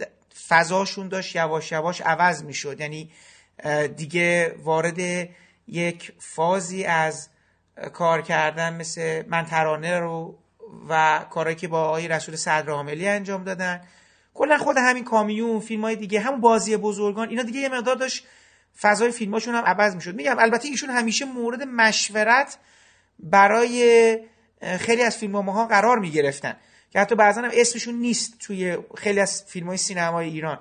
فضاشون 0.47 1.07
داشت 1.07 1.35
یواش 1.35 1.71
یواش 1.71 2.01
عوض 2.01 2.43
می‌شد. 2.43 2.79
یعنی 2.79 3.11
دیگه 3.95 4.55
وارد 4.63 5.29
یک 5.67 6.11
فازی 6.19 6.83
از 6.83 7.29
کار 7.93 8.21
کردن 8.21 8.73
مثل 8.73 9.23
من 9.27 9.45
ترانه 9.45 9.99
رو 9.99 10.37
و 10.89 11.25
کارهایی 11.29 11.55
که 11.55 11.67
با 11.67 11.83
آقای 11.83 12.07
رسول 12.07 12.35
صدرعاملی 12.35 13.07
انجام 13.07 13.43
دادن. 13.43 13.81
کلا 14.33 14.57
خود 14.57 14.77
همین 14.77 15.03
کامیون 15.03 15.59
فیلم 15.59 15.81
های 15.81 15.95
دیگه 15.95 16.19
همون 16.19 16.41
بازی 16.41 16.77
بزرگان 16.77 17.29
اینا 17.29 17.43
دیگه 17.43 17.59
یه 17.59 17.69
مقدار 17.69 17.95
داشت 17.95 18.25
فضای 18.81 19.11
فیلماشون 19.11 19.55
هم 19.55 19.63
عوض 19.65 19.95
می‌شد. 19.95 20.15
میگم 20.15 20.35
البته 20.39 20.67
ایشون 20.67 20.89
همیشه 20.89 21.25
مورد 21.25 21.63
مشورت 21.63 22.57
برای 23.19 24.19
خیلی 24.79 25.01
از 25.01 25.17
فیلم 25.17 25.49
ها 25.49 25.67
قرار 25.67 25.99
می‌گرفتن. 25.99 26.55
که 26.91 26.99
حتی 26.99 27.15
بعضا 27.15 27.41
هم 27.41 27.49
اسمشون 27.53 27.95
نیست 27.95 28.33
توی 28.39 28.77
خیلی 28.97 29.19
از 29.19 29.43
فیلم 29.47 29.67
های 29.67 29.77
سینمای 29.77 30.29
ایران. 30.29 30.59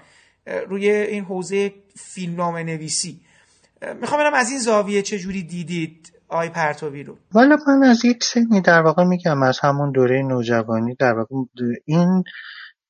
روی 0.69 0.91
این 0.91 1.25
حوزه 1.25 1.75
فیلمنامه 1.97 2.63
نویسی 2.63 3.21
می‌خوام 4.01 4.21
برم 4.21 4.35
از 4.35 4.51
این 4.51 4.59
زاویه 4.59 5.03
چه 5.03 5.19
جوری 5.19 5.43
دیدید؟ 5.43 6.12
آی 6.33 6.49
پرتوی 6.49 7.03
رو. 7.03 7.17
والا 7.33 7.57
من 7.67 7.83
از 7.85 8.05
یک 8.05 8.25
سنی 8.25 8.61
در 8.61 8.83
واقع 8.83 9.05
میگم 9.05 9.43
از 9.43 9.59
همون 9.59 9.93
دوره 9.93 10.23
نوجوانی 10.23 10.95
در 10.95 11.15
واقع 11.15 11.35
این 11.85 12.25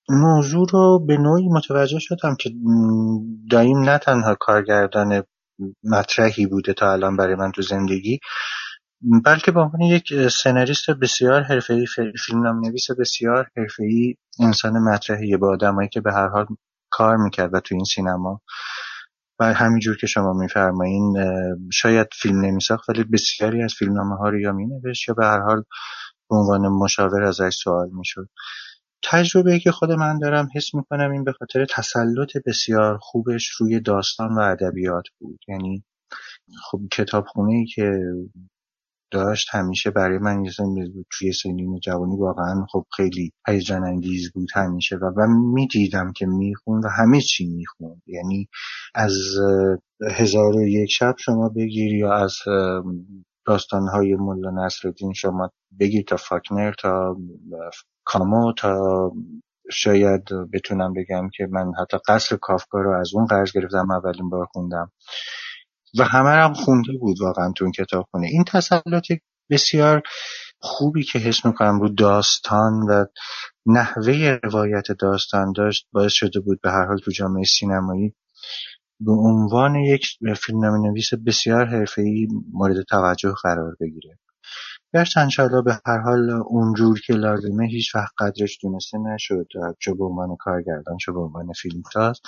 موضوع 0.09 0.67
رو 0.73 1.07
به 1.07 1.17
نوعی 1.17 1.49
متوجه 1.49 1.99
شدم 1.99 2.37
که 2.41 2.51
دایم 3.51 3.79
نه 3.79 3.99
تنها 3.99 4.37
کارگردان 4.41 5.23
مطرحی 5.85 6.47
بوده 6.47 6.73
تا 6.73 6.93
الان 6.93 7.17
برای 7.17 7.35
من 7.35 7.53
تو 7.53 7.63
زندگی 7.63 8.19
بلکه 9.25 9.53
به 9.53 9.61
عنوان 9.61 9.81
یک 9.81 10.29
سناریست 10.29 10.91
بسیار 10.91 11.43
حرفه‌ای 11.43 11.87
فیلم 12.27 12.61
نویس 12.61 12.87
بسیار 12.99 13.49
حرفه‌ای 13.57 14.15
انسان 14.41 14.73
مطرحیه 14.73 15.37
با 15.37 15.53
آدمایی 15.53 15.89
که 15.89 16.01
به 16.01 16.13
هر 16.13 16.29
حال 16.29 16.47
کار 16.91 17.17
می‌کرد 17.17 17.55
و 17.55 17.61
تو 17.61 17.75
این 17.75 17.85
سینما 17.85 18.41
و 19.41 19.55
همینجور 19.55 19.97
که 19.97 20.07
شما 20.07 20.33
میفرمایین 20.33 21.17
شاید 21.73 22.07
فیلم 22.13 22.45
نمیساخت 22.45 22.89
ولی 22.89 23.05
بسیاری 23.05 23.63
از 23.63 23.75
فیلمنامه 23.79 24.17
ها 24.17 24.29
رو 24.29 24.41
یا 24.41 24.53
مینوشت 24.53 25.09
یا 25.09 25.15
به 25.15 25.27
هر 25.27 25.41
حال 25.41 25.65
به 26.31 26.37
عنوان 26.37 26.69
مشاور 26.69 27.23
ازش 27.23 27.55
سوال 27.55 27.89
می‌شد. 27.93 28.29
تجربه 29.05 29.59
که 29.59 29.73
خود 29.73 29.93
من 29.93 30.19
دارم 30.19 30.49
حس 30.55 30.75
می‌کنم 30.75 31.11
این 31.11 31.25
به 31.25 31.33
خاطر 31.33 31.65
تسلط 31.65 32.37
بسیار 32.47 32.99
خوبش 32.99 33.49
روی 33.49 33.81
داستان 33.81 34.35
و 34.35 34.41
ادبیات 34.41 35.05
بود. 35.19 35.41
یعنی 35.49 35.85
خب 36.71 36.81
کتابخونه 36.93 37.53
ای 37.53 37.67
که 37.67 38.01
داشت 39.13 39.49
همیشه 39.51 39.91
برای 39.91 40.19
من 40.19 40.45
توی 41.11 41.33
سنین 41.33 41.81
جوانی 41.81 42.17
واقعا 42.17 42.67
خب 42.71 42.87
خیلی 42.97 43.33
هیجان 43.49 43.85
انگیز 43.85 44.33
بود 44.33 44.49
همیشه 44.55 44.97
و, 44.97 45.05
و 45.05 45.27
می‌دیدم 45.27 46.13
که 46.13 46.27
میخون 46.27 46.81
و 46.85 46.89
همه 46.89 47.21
چی 47.21 47.47
میخون 47.47 48.03
یعنی 48.07 48.49
از 48.95 49.17
هزار 50.11 50.57
و 50.57 50.69
یک 50.69 50.91
شب 50.93 51.15
شما 51.19 51.49
بگیر 51.49 51.95
یا 51.95 52.13
از 52.13 52.37
داستانهای 53.47 54.15
ملا 54.15 54.51
نصرالدین 54.51 55.13
شما 55.13 55.51
بگیر 55.81 56.05
تا 56.09 56.17
فاکنر 56.17 56.73
تا 56.79 57.17
کامو 58.05 58.53
تا 58.53 59.13
شاید 59.71 60.25
بتونم 60.53 60.93
بگم 60.93 61.29
که 61.37 61.47
من 61.51 61.73
حتی 61.81 61.99
قصر 62.09 62.37
کافکا 62.37 62.81
رو 62.81 63.01
از 63.01 63.15
اون 63.15 63.27
قرض 63.27 63.53
گرفتم 63.53 63.91
اولین 63.91 64.29
بار 64.31 64.47
خوندم. 64.53 64.93
و 65.99 66.05
همه 66.05 66.31
هم 66.31 66.55
خونده 66.55 66.93
بود 67.01 67.21
واقعا 67.21 67.53
تو 67.57 67.65
اون 67.65 67.73
کتاب 67.73 68.07
خونه 68.11 68.27
این 68.27 68.45
تسلط 68.45 69.13
بسیار 69.51 70.03
خوبی 70.61 71.03
که 71.03 71.19
حس 71.19 71.47
می‌کنم 71.47 71.81
رو 71.81 71.89
داستان 71.89 72.73
و 72.73 73.05
نحوه 73.67 74.39
روایت 74.43 74.93
داستان 74.93 75.53
داشت 75.53 75.87
باعث 75.93 76.13
شده 76.13 76.41
بود 76.41 76.61
به 76.63 76.71
هر 76.71 76.87
حال 76.87 76.99
تو 76.99 77.11
جامعه 77.11 77.45
سینمایی 77.45 78.15
به 79.01 79.13
عنوان 79.13 79.75
یک 79.75 80.07
فیلم 80.37 80.65
نویس 80.65 81.15
بسیار 81.27 81.67
حرفه‌ای 81.67 82.29
مورد 82.53 82.83
توجه 82.83 83.35
قرار 83.43 83.77
بگیره. 83.81 84.19
گرچه 84.95 85.21
انشاءالله 85.21 85.63
به 85.63 85.81
هر 85.87 85.99
حال 85.99 86.31
اونجور 86.31 87.01
که 87.01 87.13
لازمه 87.13 87.67
هیچ 87.67 87.95
وقت 87.95 88.13
قدرش 88.19 88.59
دونسته 88.63 88.99
نشد. 88.99 89.47
چه 89.81 89.95
به 89.95 90.05
عنوان 90.05 90.37
کارگردان 90.37 90.97
چه 90.97 91.13
به 91.13 91.21
عنوان 91.21 91.53
فیلمساز. 91.53 92.21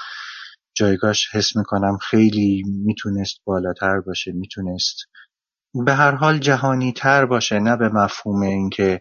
جایگاهش 0.74 1.34
حس 1.34 1.56
می‌کنم 1.56 1.96
خیلی 1.96 2.62
می‌تونست 2.66 3.40
بالاتر 3.44 4.00
باشه 4.00 4.32
می‌تونست 4.32 4.96
به 5.84 5.94
هر 5.94 6.14
حال 6.14 6.38
جهانی 6.38 6.92
تر 6.92 7.26
باشه 7.26 7.58
نه 7.58 7.76
به 7.76 7.88
مفهوم 7.88 8.42
اینکه 8.42 9.00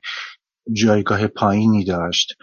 جایگاه 0.73 1.27
پایینی 1.27 1.85
داشت. 1.85 2.33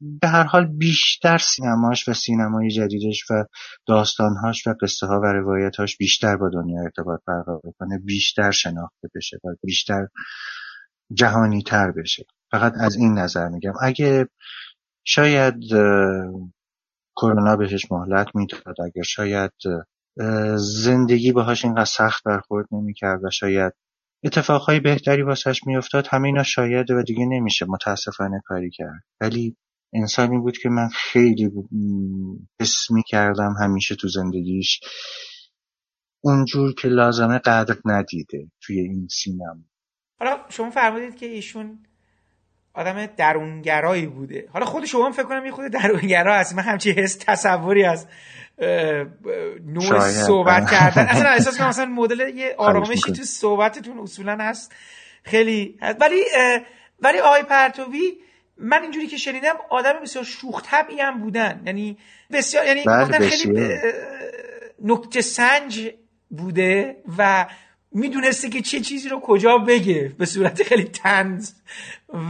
به 0.00 0.28
هر 0.28 0.42
حال 0.42 0.66
بیشتر 0.66 1.38
سینماش 1.38 2.08
و 2.08 2.14
سینمای 2.14 2.70
جدیدش 2.70 3.30
و 3.30 3.44
داستانهاش 3.86 4.66
و 4.66 4.74
قصه 4.82 5.06
ها 5.06 5.20
و 5.20 5.24
روایتاش 5.24 5.96
بیشتر 5.96 6.36
با 6.36 6.48
دنیا 6.48 6.82
ارتباط 6.82 7.20
برقرار 7.26 7.60
کنه 7.78 7.98
بیشتر 7.98 8.50
شناخته 8.50 9.08
بشه 9.14 9.36
و 9.44 9.48
بیشتر 9.62 10.06
جهانی 11.12 11.62
تر 11.62 11.90
بشه. 11.90 12.24
فقط 12.50 12.72
از 12.80 12.96
این 12.96 13.18
نظر 13.18 13.48
میگم. 13.48 13.72
اگه 13.82 14.28
شاید 15.04 15.54
کرونا 17.20 17.56
بهش 17.56 17.92
مهلت 17.92 18.26
می‌داد. 18.34 18.80
اگر 18.84 19.02
شاید 19.02 19.52
زندگی 20.56 21.32
باهاش 21.32 21.64
اینقدر 21.64 21.84
سخت 21.84 22.24
برخورد 22.24 22.66
نمی‌کرد 22.72 23.24
و 23.24 23.30
شاید 23.30 23.72
اتفاقهای 24.24 24.80
بهتری 24.80 25.22
واسش 25.22 25.60
میافتاد 25.66 26.06
همه 26.10 26.28
اینا 26.28 26.42
شاید 26.42 26.90
و 26.90 27.02
دیگه 27.02 27.26
نمیشه 27.26 27.66
متاسفانه 27.68 28.40
کاری 28.44 28.70
کرد. 28.70 29.02
ولی 29.20 29.56
انسانی 29.94 30.38
بود 30.38 30.58
که 30.58 30.68
من 30.68 30.88
خیلی 30.88 31.50
حس 32.60 32.90
می‌کردم 32.90 33.54
همیشه 33.60 33.94
تو 33.94 34.08
زندگیش 34.08 34.80
اونجور 36.20 36.74
که 36.74 36.88
لازمه 36.88 37.38
قدر 37.38 37.76
ندیده 37.84 38.50
توی 38.62 38.80
این 38.80 39.08
سینما. 39.10 39.64
حالا 40.20 40.38
شما 40.48 40.70
فرمودید 40.70 41.16
که 41.16 41.26
ایشون 41.26 41.86
آدم 42.78 43.06
درونگرایی 43.06 44.06
بوده. 44.06 44.48
حالا 44.52 44.66
خود 44.66 44.84
شما 44.84 45.06
هم 45.06 45.12
فکر 45.12 45.22
کنم 45.22 45.46
یه 45.46 45.52
خود 45.52 45.66
درونگرا 45.66 46.38
هست 46.38 46.54
من 46.54 46.62
همچی 46.62 46.90
حس 46.90 47.18
تصوری 47.26 47.84
از 47.84 48.06
نوع 49.66 50.00
صحبت 50.00 50.70
کردن. 50.70 51.06
اصلا 51.14 51.30
احساس 51.30 51.58
کنم 51.58 51.68
مثلا 51.68 51.86
مدل 51.86 52.20
یه 52.36 52.54
آرامشی 52.58 53.12
تو 53.12 53.22
صحبتتون 53.22 53.98
اصولا 53.98 54.36
هست. 54.40 54.72
خیلی 55.24 55.78
هست. 55.82 56.02
ولی 56.02 56.20
ولی 57.00 57.18
آقای 57.18 57.42
پرتوی 57.42 58.12
من 58.58 58.82
اینجوری 58.82 59.06
که 59.06 59.16
شنیدم 59.16 59.54
آدم 59.70 59.92
بسیار 60.02 60.24
شوخ 60.24 60.62
طبعی 60.64 61.00
هم 61.00 61.20
بودن. 61.20 61.62
یعنی 61.66 61.98
بسیار 62.32 62.66
یعنی 62.66 62.84
بله 62.84 63.18
خیلی 63.18 63.78
نکته 64.84 65.20
سنج 65.20 65.90
بوده 66.30 66.96
و 67.18 67.46
می‌دونسته 67.92 68.48
که 68.48 68.60
چه 68.60 68.80
چیزی 68.80 69.08
رو 69.08 69.20
کجا 69.20 69.58
بگه 69.58 70.14
به 70.18 70.26
صورت 70.26 70.62
خیلی 70.62 70.84
تنز 70.84 71.52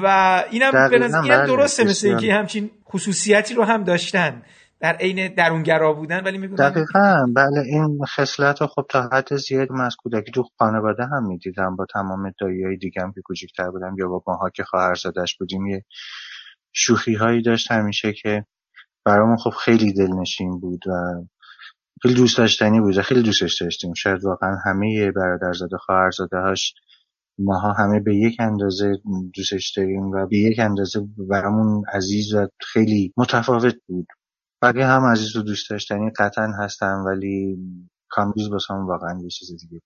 و 0.02 0.06
اینم 0.51 0.89
به 0.90 0.98
نظر 0.98 1.22
اینم 1.22 1.47
درسته 1.47 1.85
مثل 1.85 2.09
اینکه 2.09 2.35
همچین 2.35 2.70
خصوصیتی 2.89 3.55
رو 3.55 3.64
هم 3.64 3.85
داشتن 3.85 4.43
در 4.80 4.97
عین 4.97 5.35
درونگرا 5.35 5.93
بودن 5.93 6.24
ولی 6.24 6.39
میگم 6.39 6.55
دقیقا 6.55 7.26
بله 7.36 7.60
این 7.66 7.98
خصلت 8.06 8.60
رو 8.60 8.66
خب 8.66 8.86
تا 8.89 9.09
حد 9.12 9.36
زیاد 9.36 9.72
من 9.72 9.85
از 9.85 9.97
کودکی 9.97 10.32
تو 10.32 10.43
خانواده 10.59 11.05
هم 11.05 11.26
می‌دیدم 11.26 11.76
با 11.76 11.86
تمام 11.94 12.32
دایی 12.40 12.76
دیگم 12.76 13.12
که 13.14 13.20
کوچیکتر 13.24 13.70
بودم. 13.70 13.94
یا 13.98 14.09
با 14.09 14.22
ماها 14.26 14.51
که 14.51 14.64
خواهرزادش 14.64 15.36
بودیم 15.39 15.66
یه 15.66 15.85
شوخی 16.72 17.14
هایی 17.14 17.43
داشت 17.43 17.72
همیشه 17.72 18.12
که 18.12 18.44
برامون 19.05 19.36
خب 19.36 19.51
خیلی 19.51 19.93
دلنشین 19.93 20.60
بود 20.60 20.80
و 20.86 20.93
خیلی 22.03 22.15
دوست 22.15 22.39
داشتنی 22.39 22.81
بود 22.81 23.01
خیلی 23.01 23.23
دوستش 23.23 23.62
داشتیم. 23.62 23.95
شاید 23.95 24.25
واقعا 24.25 24.57
همه 24.66 25.12
برادرزاده 25.12 25.77
خواهرزاده 25.77 26.37
هاش 26.37 26.75
ماها 27.39 27.73
همه 27.73 28.01
به 28.01 28.16
یک 28.16 28.37
اندازه 28.41 28.93
دوستش 29.35 29.73
داریم 29.77 30.11
و 30.11 30.27
به 30.27 30.37
یک 30.37 30.59
اندازه 30.59 31.01
برامون 31.31 31.85
عزیز 31.93 32.35
و 32.35 32.49
خیلی 32.61 33.12
متفاوت 33.16 33.75
بود. 33.87 34.07
بقیه 34.62 34.87
هم 34.87 35.05
عزیز 35.05 35.37
و 35.37 35.43
دوست 35.43 35.70
داشتنی 35.70 36.11
قطعا 36.19 36.49
هستن 36.59 36.95
ولی 36.95 37.59
کامبیز 38.09 38.49
واسه 38.49 38.75
هم 38.75 38.87
واقعا 38.87 39.20
یه 39.23 39.29
چیز 39.29 39.49
دیگه. 39.61 39.81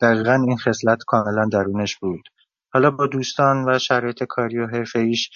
دقیقا 0.00 0.34
این 0.34 0.56
خصلت 0.56 0.98
کاملا 1.06 1.48
درونش 1.52 1.96
بود. 1.96 2.22
حالا 2.72 2.90
با 2.90 3.06
دوستان 3.06 3.64
و 3.68 3.78
شرایط 3.78 4.24
کاری 4.24 4.58
و 4.58 4.66
حرفه 4.66 4.98
ایش 4.98 5.30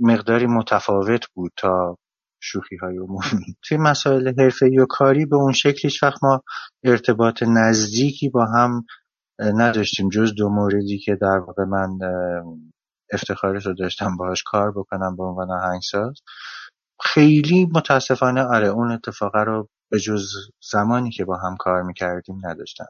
مقداری 0.00 0.46
متفاوت 0.46 1.26
بود 1.34 1.52
تا 1.56 1.98
شوخی 2.40 2.76
های 2.76 2.96
عمومی. 2.98 3.56
توی 3.62 3.76
مسائل 3.76 4.32
حرفه 4.38 4.66
و 4.66 4.86
کاری 4.88 5.26
به 5.26 5.36
اون 5.36 5.52
شکلیش 5.52 6.02
وقت 6.02 6.24
ما 6.24 6.42
ارتباط 6.84 7.42
نزدیکی 7.42 8.28
با 8.28 8.46
هم 8.46 8.84
نداشتیم. 9.40 10.08
جز 10.08 10.34
دو 10.34 10.48
موردی 10.48 10.98
که 10.98 11.16
در 11.20 11.38
واقع 11.38 11.64
من 11.64 11.98
افتخارش 13.12 13.66
رو 13.66 13.74
داشتم 13.74 14.16
باهاش 14.16 14.42
کار 14.42 14.72
بکنم 14.72 15.16
به 15.16 15.24
عنوان 15.24 15.50
آهنگساز. 15.50 16.14
خیلی 17.02 17.68
متاسفانه 17.74 18.42
آره 18.42 18.68
اون 18.68 18.92
اتفاقه 18.92 19.40
رو 19.40 19.68
به 19.90 20.00
جز 20.00 20.32
زمانی 20.70 21.10
که 21.10 21.24
با 21.24 21.36
هم 21.36 21.56
کار 21.56 21.82
می‌کردیم 21.82 22.40
نداشتم. 22.46 22.88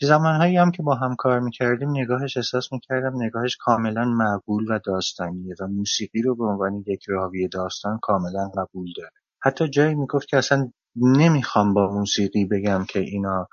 زمانهایی 0.00 0.56
هم 0.56 0.70
که 0.70 0.82
با 0.82 0.94
هم 0.94 1.14
کار 1.16 1.40
می‌کردیم 1.40 1.90
نگاهش 1.90 2.36
احساس 2.36 2.72
می‌کردم 2.72 3.22
نگاهش 3.22 3.56
کاملا 3.56 4.04
معقول 4.04 4.64
و 4.70 4.78
داستانیه 4.84 5.54
و 5.60 5.66
موسیقی 5.66 6.22
رو 6.22 6.36
به 6.36 6.44
عنوان 6.44 6.84
یک 6.86 7.04
راوی 7.08 7.48
داستان 7.48 7.98
کاملا 8.02 8.48
قبول 8.56 8.88
داره. 8.96 9.10
حتی 9.42 9.68
جایی 9.68 9.94
می‌گفت 9.94 10.28
که 10.28 10.36
اصلا 10.36 10.70
نمی‌خوام 10.96 11.74
با 11.74 11.92
موسیقی 11.94 12.44
بگم 12.44 12.84
که 12.88 12.98
اینا 13.00 13.48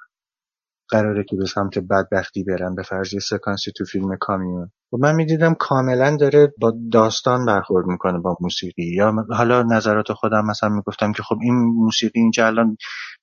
قراره 0.89 1.23
که 1.23 1.35
به 1.35 1.45
سمت 1.45 1.79
بدبختی 1.79 2.43
برن 2.43 2.75
به 2.75 2.83
فرض 2.83 3.15
سکانسی 3.23 3.71
تو 3.71 3.85
فیلم 3.85 4.17
کامیون. 4.19 4.71
و 4.93 4.97
من 4.97 5.15
می‌دیدم 5.15 5.53
کاملا 5.53 6.17
داره 6.17 6.53
با 6.59 6.73
داستان 6.91 7.45
برخورد 7.45 7.85
می‌کنه 7.85 8.19
با 8.19 8.37
موسیقی. 8.39 8.95
یا 8.95 9.13
حالا 9.29 9.63
نظرات 9.63 10.13
خودم 10.13 10.45
مثلا 10.45 10.69
می‌گفتم 10.69 11.11
که 11.11 11.23
خب 11.23 11.37
این 11.41 11.55
موسیقی 11.55 12.19
اینجا 12.19 12.47
الان 12.47 12.77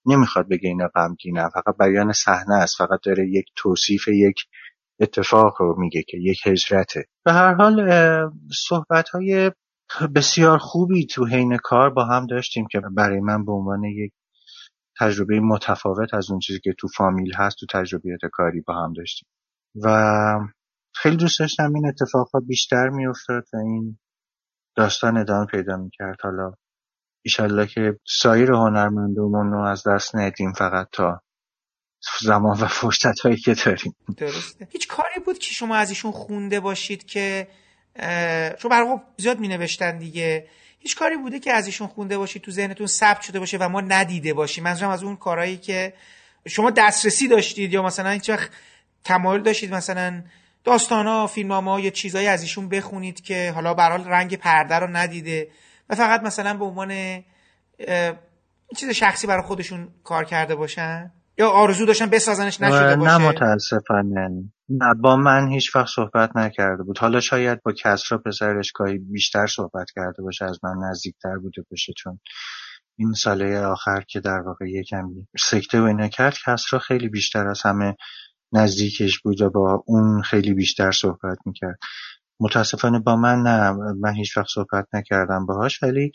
نمی‌خواد 0.06 0.48
بگه 0.48 0.68
اینا 0.68 0.88
غمگینه 0.94 1.48
فقط 1.48 1.76
بیان 1.78 2.12
صحنه 2.12 2.54
است. 2.54 2.76
فقط 2.76 3.00
داره 3.04 3.28
یک 3.28 3.46
توصیف 3.56 4.08
یک 4.08 4.36
اتفاق 5.00 5.54
رو 5.60 5.74
میگه 5.78 6.02
که 6.02 6.16
یک 6.20 6.46
هجرته 6.46 7.04
به 7.24 7.32
هر 7.32 7.54
حال 7.54 7.90
صحبت 8.68 9.08
های 9.08 9.50
بسیار 10.14 10.58
خوبی 10.58 11.06
تو 11.06 11.26
حین 11.26 11.56
کار 11.56 11.90
با 11.90 12.04
هم 12.04 12.26
داشتیم 12.26 12.66
که 12.70 12.80
برای 12.96 13.20
من 13.20 13.44
به 13.44 13.52
عنوان 13.52 13.84
یک 13.84 14.12
تجربه 15.00 15.40
متفاوت 15.40 16.14
از 16.14 16.30
اون 16.30 16.40
چیزی 16.40 16.60
که 16.60 16.72
تو 16.78 16.88
فامیل 16.96 17.34
هست 17.34 17.56
تو 17.60 17.66
تجربیات 17.70 18.20
کاری 18.32 18.60
با 18.60 18.74
هم 18.74 18.92
داشتیم. 18.92 19.28
و 19.84 19.88
خیلی 20.94 21.16
دوست 21.16 21.40
داشتم 21.40 21.74
این 21.74 21.86
اتفاقها 21.86 22.40
بیشتر 22.40 22.88
میافتاد 22.88 23.44
و 23.52 23.56
این 23.56 23.98
داستان 24.76 25.16
ادامه 25.16 25.46
پیدا 25.46 25.76
می‌کرد. 25.76 26.16
حالا 26.22 26.52
ایشالله 27.22 27.66
که 27.66 27.98
سایر 28.06 28.52
هنرمندمون 28.52 29.52
رو 29.52 29.64
از 29.64 29.82
دست 29.86 30.16
ندیم 30.16 30.52
فقط 30.52 30.88
تا 30.92 31.22
زمان 32.20 32.60
و 32.60 32.66
فرصت 32.66 33.20
هایی 33.20 33.36
که 33.36 33.54
داریم. 33.54 33.94
درسته. 34.16 34.68
هیچ 34.70 34.88
کاری 34.88 35.20
بود 35.24 35.38
که 35.38 35.54
شما 35.54 35.76
از 35.76 35.88
ایشون 35.88 36.12
خونده 36.12 36.60
باشید 36.60 37.06
که 37.06 37.48
شما 38.58 38.70
برای 38.70 38.98
زیاد 39.16 39.38
می 39.38 39.48
نوشتن 39.48 39.98
دیگه. 39.98 40.46
هیچ 40.78 40.96
کاری 40.96 41.16
بوده 41.16 41.38
که 41.38 41.52
از 41.52 41.66
ایشون 41.66 41.86
خونده 41.86 42.18
باشید 42.18 42.42
تو 42.42 42.50
ذهنتون 42.50 42.86
ثبت 42.86 43.20
شده 43.20 43.38
باشه 43.38 43.58
و 43.58 43.68
ما 43.68 43.80
ندیده 43.80 44.34
باشیم؟ 44.34 44.64
منظورم 44.64 44.90
از 44.90 45.02
اون 45.02 45.16
کارهایی 45.16 45.56
که 45.56 45.92
شما 46.46 46.70
دسترسی 46.70 47.28
داشتید 47.28 47.72
یا 47.72 47.82
مثلا 47.82 48.10
هیچ 48.10 48.30
وقت 48.30 48.50
تمایل 49.04 49.42
داشتید 49.42 49.74
مثلا 49.74 50.22
داستان 50.64 51.06
ها 51.06 51.26
فیلم 51.26 51.68
ها 51.68 51.80
یا 51.80 51.90
چیزایی 51.90 52.26
از 52.26 52.42
ایشون 52.42 52.68
بخونید 52.68 53.20
که 53.20 53.52
حالا 53.54 53.74
برحال 53.74 54.04
رنگ 54.04 54.36
پرده 54.36 54.74
رو 54.74 54.86
ندیده. 54.86 55.48
و 55.90 55.94
فقط 55.94 56.22
مثلا 56.22 56.54
به 56.54 56.64
عنوان 56.64 57.22
چیز 58.76 58.90
شخصی 58.90 59.26
برای 59.26 59.42
خودشون 59.42 59.88
کار 60.04 60.24
کرده 60.24 60.54
باشن؟ 60.54 61.12
یا 61.38 61.48
آرزو 61.48 61.86
داشتن 61.86 62.06
بسازنش 62.06 62.60
نشده 62.60 62.96
باشه؟ 62.96 63.18
نه 63.18 63.28
متاسفانه 63.28 64.28
نه 64.68 64.94
با 65.02 65.16
من 65.16 65.48
هیچ 65.48 65.76
وقت 65.76 65.88
صحبت 65.88 66.36
نکرده 66.36 66.82
بود. 66.82 66.98
حالا 66.98 67.20
شاید 67.20 67.62
با 67.62 67.72
کسرا 67.72 68.18
پسرش 68.18 68.72
گاهی 68.72 68.98
بیشتر 68.98 69.46
صحبت 69.46 69.86
کرده 69.96 70.22
باشه 70.22 70.44
از 70.44 70.58
من 70.62 70.88
نزدیکتر 70.90 71.38
بوده 71.38 71.62
باشه 71.70 71.92
چون 71.96 72.20
این 72.98 73.12
ساله 73.12 73.60
آخر 73.60 74.04
که 74.08 74.20
در 74.20 74.40
واقع 74.40 74.68
یکم 74.68 75.08
سکته 75.38 75.80
و 75.80 75.84
اینا 75.84 76.08
کرد 76.08 76.36
کسرا 76.46 76.78
خیلی 76.78 77.08
بیشتر 77.08 77.48
از 77.48 77.62
همه 77.64 77.96
نزدیکش 78.52 79.18
بود 79.18 79.40
و 79.40 79.50
با 79.50 79.84
اون 79.86 80.22
خیلی 80.22 80.54
بیشتر 80.54 80.90
صحبت 80.90 81.38
می‌کرد. 81.46 81.78
متاسفانه 82.40 82.98
با 82.98 83.16
من 83.16 83.42
نه. 83.42 83.72
من 83.72 84.14
هیچ 84.14 84.36
وقت 84.36 84.48
صحبت 84.54 84.86
نکردم 84.92 85.46
باهاش 85.46 85.82
ولی 85.82 86.12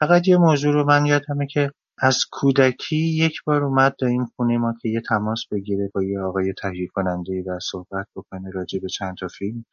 فقط 0.00 0.28
یه 0.28 0.36
موضوع 0.36 0.72
رو 0.72 0.84
من 0.84 1.06
یادمه 1.06 1.46
که 1.46 1.70
از 1.98 2.24
کودکی 2.30 2.96
یک 2.96 3.36
بار 3.46 3.64
اومد 3.64 3.94
در 4.00 4.06
این 4.06 4.26
خونه 4.36 4.58
ما 4.58 4.74
که 4.82 4.88
یه 4.88 5.00
تماس 5.08 5.40
بگیره 5.50 5.90
با 5.94 6.02
یه 6.02 6.20
آقای 6.20 6.52
تهیه 6.62 6.88
کننده 6.94 7.44
و 7.46 7.58
صحبت 7.60 8.06
بکنه 8.16 8.50
راجع 8.50 8.78
به 8.78 8.88
چند 8.88 9.16
تا 9.16 9.28
فیلم 9.28 9.64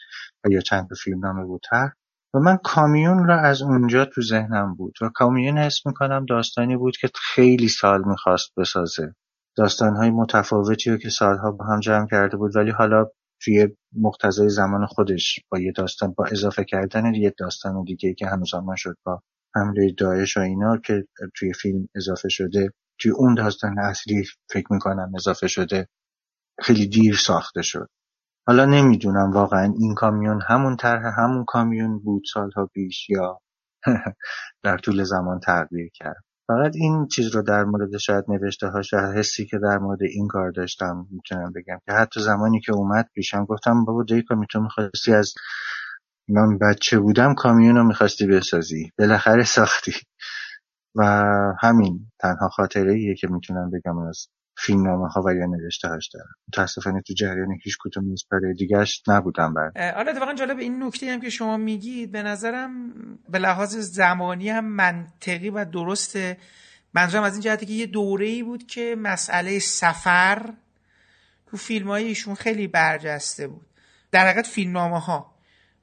و 0.45 0.51
یا 0.51 0.61
چند 0.61 0.89
تا 0.89 0.95
فیلم 1.03 1.25
نامه 1.25 1.45
بوتر 1.45 1.89
و 2.33 2.39
من 2.39 2.57
کامیون 2.63 3.27
را 3.27 3.39
از 3.39 3.61
اونجا 3.61 4.05
تو 4.05 4.21
ذهنم 4.21 4.75
بود 4.75 4.93
و 5.01 5.09
کامیون 5.15 5.57
حس 5.57 5.85
می‌کنم 5.85 6.25
داستانی 6.25 6.77
بود 6.77 6.97
که 6.97 7.09
خیلی 7.15 7.67
سال 7.67 8.03
می‌خواست 8.07 8.51
بسازه. 8.57 9.15
داستانهای 9.57 10.09
متفاوتی 10.09 10.91
رو 10.91 10.97
که 10.97 11.09
سالها 11.09 11.51
با 11.51 11.65
هم 11.65 11.79
جمع 11.79 12.07
کرده 12.11 12.37
بود 12.37 12.55
ولی 12.55 12.71
حالا 12.71 13.05
توی 13.43 13.67
مقتضای 14.01 14.49
زمان 14.49 14.85
خودش 14.85 15.39
با 15.51 15.59
یه 15.59 15.71
داستان 15.71 16.13
با 16.17 16.25
اضافه 16.31 16.63
کردن 16.63 17.13
یه 17.15 17.33
داستان 17.37 17.83
دیگه 17.83 18.13
که 18.13 18.27
هنوز 18.27 18.49
زمان 18.51 18.75
شد 18.75 18.97
با 19.05 19.21
حمله 19.55 19.93
داعش 19.97 20.37
و 20.37 20.39
اینا 20.39 20.77
که 20.77 21.05
توی 21.35 21.53
فیلم 21.53 21.89
اضافه 21.95 22.29
شده. 22.29 22.73
توی 22.99 23.11
اون 23.11 23.35
داستان 23.35 23.79
اصلی 23.79 24.25
فکر 24.51 24.73
می‌کنم 24.73 25.11
اضافه 25.15 25.47
شده. 25.47 25.87
خیلی 26.61 26.87
دیر 26.87 27.15
ساخته 27.15 27.61
شد. 27.61 27.89
حالا 28.47 28.65
نمی‌دونم 28.65 29.31
واقعا 29.31 29.73
این 29.79 29.95
کامیون 29.95 30.41
همون 30.47 30.75
طرح 30.77 31.19
همون 31.19 31.45
کامیون 31.45 31.99
بود 31.99 32.23
سالها 32.33 32.65
پیش 32.73 33.09
یا 33.09 33.39
در 34.63 34.77
طول 34.77 35.03
زمان 35.03 35.39
تغییر 35.39 35.89
کرد. 35.95 36.23
فقط 36.51 36.75
این 36.75 37.07
چیز 37.07 37.35
رو 37.35 37.41
در 37.41 37.63
مورد 37.63 37.97
شاید 37.97 38.25
نوشته 38.27 38.67
هاش 38.67 38.93
و 38.93 38.97
حسی 38.97 39.45
که 39.45 39.57
در 39.57 39.77
مورد 39.77 40.03
این 40.03 40.27
کار 40.27 40.51
داشتم 40.51 41.07
می‌تونم 41.11 41.51
بگم 41.55 41.79
که 41.85 41.91
حتی 41.93 42.19
زمانی 42.21 42.59
که 42.59 42.73
اومد 42.73 43.09
پیشم 43.15 43.45
گفتم 43.45 43.85
بابا 43.85 44.03
دیکا 44.03 44.35
میتون 44.35 44.63
می‌خواستی 44.63 45.13
از 45.13 45.33
من 46.29 46.57
بچه 46.57 46.99
بودم 46.99 47.33
کامیون 47.33 47.75
رو 47.75 47.83
می‌خواستی 47.83 48.27
بسازی 48.27 48.91
بالاخره 48.99 49.43
ساختی. 49.43 49.93
و 50.95 51.03
همین 51.61 52.11
تنها 52.19 52.49
خاطره 52.49 52.93
ایه 52.93 53.15
که 53.15 53.27
می‌تونم 53.27 53.69
بگم 53.71 53.97
از 53.97 54.27
فیلم 54.65 54.83
نامه 54.83 55.07
ها 55.07 55.21
و 55.25 55.33
یا 55.33 55.45
نوشته 55.45 55.87
هاش 55.87 56.09
دارم. 56.13 56.35
متاسفانه 56.47 57.01
تو 57.01 57.13
جریان 57.13 57.57
هیچ 57.63 57.77
کدوم 57.79 58.05
نیست. 58.05 58.29
برای 58.31 58.53
دیگرش 58.53 59.03
نبودم 59.07 59.53
بر 59.53 59.93
حالا 59.95 60.11
اتفاقا 60.11 60.33
جالب 60.33 60.59
این 60.59 60.83
نکته 60.83 61.13
هم 61.13 61.21
که 61.21 61.29
شما 61.29 61.57
میگید 61.57 62.11
به 62.11 62.23
نظرم 62.23 62.93
به 63.29 63.39
لحاظ 63.39 63.75
زمانی 63.75 64.49
هم 64.49 64.65
منطقی 64.65 65.49
و 65.49 65.65
درسته. 65.65 66.37
منظورم 66.93 67.23
از 67.23 67.33
این 67.33 67.41
جهتی 67.41 67.65
که 67.65 67.73
یه 67.73 67.85
دوره 67.85 68.25
ای 68.25 68.43
بود 68.43 68.67
که 68.67 68.95
مسئله 68.99 69.59
سفر 69.59 70.53
تو 71.47 71.57
فیلم 71.57 71.89
ایشون 71.89 72.35
خیلی 72.35 72.67
برجسته 72.67 73.47
بود. 73.47 73.65
در 74.11 74.27
حقیقت 74.27 74.47
فیلم 74.47 74.71
نامه 74.71 74.99
ها 74.99 75.35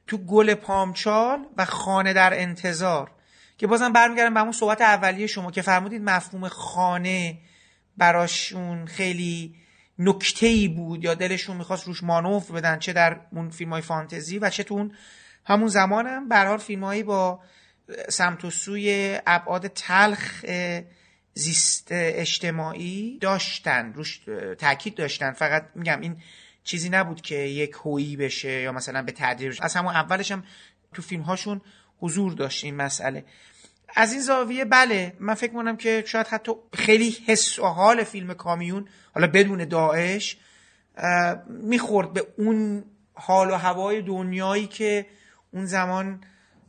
تو 0.06 0.18
گل 0.18 0.54
پامچال 0.54 1.46
و 1.56 1.64
خانه 1.64 2.12
در 2.12 2.40
انتظار. 2.40 3.10
که 3.58 3.66
بازم 3.66 3.92
برمیگردم 3.92 4.34
به 4.34 4.40
همون 4.40 4.52
صحبت 4.52 4.80
اولیه 4.80 5.26
شما 5.26 5.50
که 5.50 5.62
فرمودید 5.62 6.02
مفهوم 6.02 6.48
خانه 6.48 7.38
براشون 7.98 8.86
خیلی 8.86 9.54
نکته 9.98 10.46
ای 10.46 10.68
بود 10.68 11.04
یا 11.04 11.14
دلشون 11.14 11.56
می‌خواست 11.56 11.86
روش 11.86 12.02
مانوف 12.02 12.50
بدن 12.50 12.78
چه 12.78 12.92
در 12.92 13.20
اون 13.32 13.50
فیلم 13.50 13.72
های 13.72 13.82
فانتزی 13.82 14.38
و 14.38 14.50
چه 14.50 14.62
تو 14.62 14.88
همون 15.44 15.68
زمانم. 15.68 16.28
هم 16.32 16.46
حال 16.46 16.58
فیلم 16.58 17.02
با 17.02 17.40
سمت 18.08 18.44
و 18.44 18.50
سوی 18.50 19.18
ابعاد 19.26 19.66
تلخ 19.66 20.44
زیست 21.34 21.88
اجتماعی 21.90 23.18
داشتن 23.20 23.92
روش 23.92 24.20
تاکید 24.58 24.94
داشتن. 24.94 25.32
فقط 25.32 25.68
میگم 25.74 26.00
این 26.00 26.16
چیزی 26.64 26.88
نبود 26.88 27.20
که 27.20 27.34
یک 27.34 27.72
هویی 27.84 28.16
بشه 28.16 28.60
یا 28.60 28.72
مثلا 28.72 29.02
به 29.02 29.12
تدریج. 29.12 29.58
از 29.62 29.74
همون 29.74 29.94
اولش 29.94 30.32
هم 30.32 30.44
تو 30.94 31.02
فیلم 31.02 31.22
هاشون 31.22 31.60
حضور 32.00 32.32
داشت 32.32 32.64
این 32.64 32.76
مسئله. 32.76 33.24
از 33.96 34.12
این 34.12 34.20
زاویه 34.20 34.64
بله 34.64 35.16
من 35.20 35.34
فکر 35.34 35.50
می‌کنم 35.50 35.76
که 35.76 36.04
شاید 36.06 36.26
حتی 36.26 36.52
خیلی 36.74 37.16
حس 37.26 37.58
و 37.58 37.66
حال 37.66 38.04
فیلم 38.04 38.34
کامیون 38.34 38.88
حالا 39.14 39.26
بدون 39.26 39.64
داعش 39.64 40.36
می‌خورد 41.48 42.12
به 42.12 42.26
اون 42.38 42.84
حال 43.14 43.50
و 43.50 43.54
هوای 43.54 44.02
دنیایی 44.02 44.66
که 44.66 45.06
اون 45.52 45.66
زمان 45.66 46.20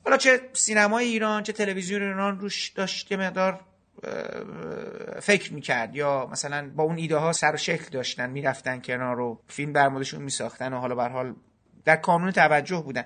حالا 0.06 0.18
چه 0.18 0.42
سینمای 0.54 1.06
ایران 1.06 1.44
چه 1.44 1.54
تلویزیون 1.54 2.02
ایران 2.02 2.40
روش 2.40 2.70
داشت 2.70 3.12
یه 3.12 3.18
مقدار 3.18 3.60
فکر 5.22 5.54
می‌کرد 5.54 5.96
یا 5.96 6.28
مثلا 6.32 6.72
با 6.76 6.84
اون 6.84 6.98
ایده 6.98 7.18
ها 7.18 7.34
سر 7.34 7.54
و 7.54 7.58
شکل 7.58 7.90
داشتن 7.92 8.30
می‌رفتن 8.30 8.82
کنار 8.82 9.16
رو 9.16 9.42
فیلم 9.48 9.74
بر 9.74 9.88
موردشون 9.88 10.22
میساختن 10.22 10.74
و 10.74 10.80
حالا 10.80 10.96
به 10.96 11.04
حال 11.04 11.36
در 11.86 11.96
کانون 11.96 12.32
توجه 12.32 12.82
بودن. 12.82 13.06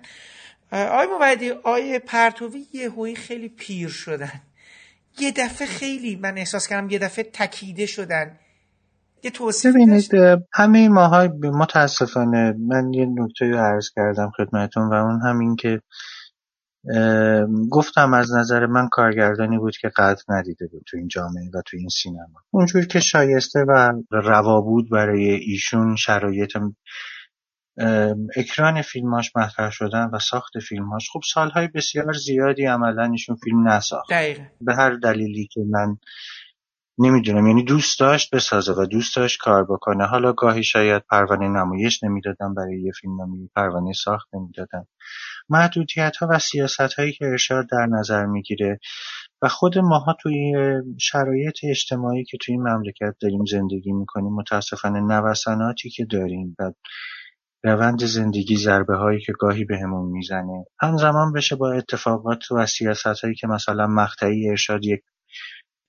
آقای 0.71 1.07
موعدی 1.07 1.51
آقای 1.51 1.99
پرتوی 1.99 2.67
یه 2.73 3.15
خیلی 3.15 3.49
پیر 3.49 3.89
شدن. 3.89 4.41
یه 5.19 5.31
دفعه 5.31 5.67
خیلی 5.67 6.15
من 6.15 6.37
احساس 6.37 6.67
کردم 6.67 6.89
یه 6.89 6.99
دفعه 6.99 7.29
تکیده 7.33 7.85
شدن. 7.85 8.39
یه 9.23 9.31
توصیف 9.31 9.73
ببینید 9.73 10.11
همه 10.53 10.89
ماهای 10.89 11.27
متاسفانه 11.43 12.55
من 12.59 12.93
یه 12.93 13.05
نکته 13.05 13.45
رو 13.45 13.57
عرض 13.57 13.89
کردم 13.95 14.31
خدمتون 14.37 14.89
و 14.89 14.93
اون 14.93 15.21
همین 15.21 15.55
که 15.55 15.81
گفتم 17.69 18.13
از 18.13 18.33
نظر 18.33 18.65
من 18.65 18.87
کارگردانی 18.91 19.57
بود 19.57 19.77
که 19.77 19.91
قدر 19.97 20.23
ندیده 20.29 20.67
بود 20.67 20.83
تو 20.87 20.97
این 20.97 21.07
جامعه 21.07 21.49
و 21.53 21.61
تو 21.65 21.77
این 21.77 21.89
سینما. 21.89 22.41
اونجور 22.51 22.85
که 22.85 22.99
شایسته 22.99 23.59
و 23.67 23.93
روا 24.11 24.61
بود 24.61 24.89
برای 24.89 25.29
ایشون 25.29 25.95
شرایط 25.95 26.57
اکران 28.35 28.81
فیلماش 28.81 29.35
مطرح 29.35 29.69
شدن 29.69 30.09
و 30.13 30.19
ساخت 30.19 30.59
فیلماش 30.59 31.09
خب 31.13 31.21
سالهای 31.33 31.67
بسیار 31.67 32.13
زیادی 32.13 32.65
عملا 32.65 33.03
ایشون 33.11 33.35
فیلم 33.35 33.67
نساخت. 33.67 34.09
دقیقه 34.09 34.51
به 34.61 34.75
هر 34.75 34.93
دلیلی 34.93 35.47
که 35.51 35.61
من 35.69 35.97
نمی‌دونم 36.97 37.47
یعنی 37.47 37.63
دوست 37.63 37.99
داشت 37.99 38.35
بسازه 38.35 38.73
و 38.73 38.85
دوست 38.85 39.15
داشت 39.15 39.39
کار 39.39 39.63
بکنه. 39.63 40.05
حالا 40.05 40.33
گاهی 40.33 40.63
شاید 40.63 41.03
پروانه 41.09 41.47
نمایش 41.47 42.03
نمی‌دادن 42.03 42.53
برای 42.53 42.81
یه 42.81 42.91
فیلم 43.01 43.21
نمی 43.21 43.49
پروانه 43.55 43.93
ساخت 43.93 44.27
نمی‌دادن. 44.35 44.85
محدودیت 45.49 46.17
ها 46.17 46.27
و 46.29 46.39
سیاست 46.39 46.93
هایی 46.93 47.13
که 47.13 47.25
ارشاد 47.25 47.69
در 47.71 47.85
نظر 47.85 48.25
می‌گیره 48.25 48.79
و 49.41 49.47
خود 49.47 49.77
ماها 49.77 50.15
توی 50.21 50.53
شرایط 50.99 51.57
اجتماعی 51.63 52.23
که 52.23 52.37
توی 52.41 52.55
این 52.55 52.63
مملکت 52.63 53.15
داریم 53.21 53.45
زندگی 53.45 53.91
می‌کنیم 53.91 54.33
متاسفانه 54.33 54.99
نوساناتی 54.99 55.89
که 55.89 56.05
داریم 56.05 56.55
و 56.59 56.71
روند 57.63 58.03
زندگی 58.03 58.57
ضربه 58.57 58.95
هایی 58.95 59.19
که 59.19 59.33
گاهی 59.39 59.65
بهمون 59.65 60.11
می‌زنه 60.11 60.65
همزمان 60.81 61.33
بشه 61.33 61.55
با 61.55 61.73
اتفاقات 61.73 62.51
و 62.51 62.65
سیاست 62.65 63.05
هایی 63.23 63.35
که 63.35 63.47
مثلا 63.47 63.87
مقطعی 63.87 64.49
ارشاد 64.49 64.85
یک 64.85 65.01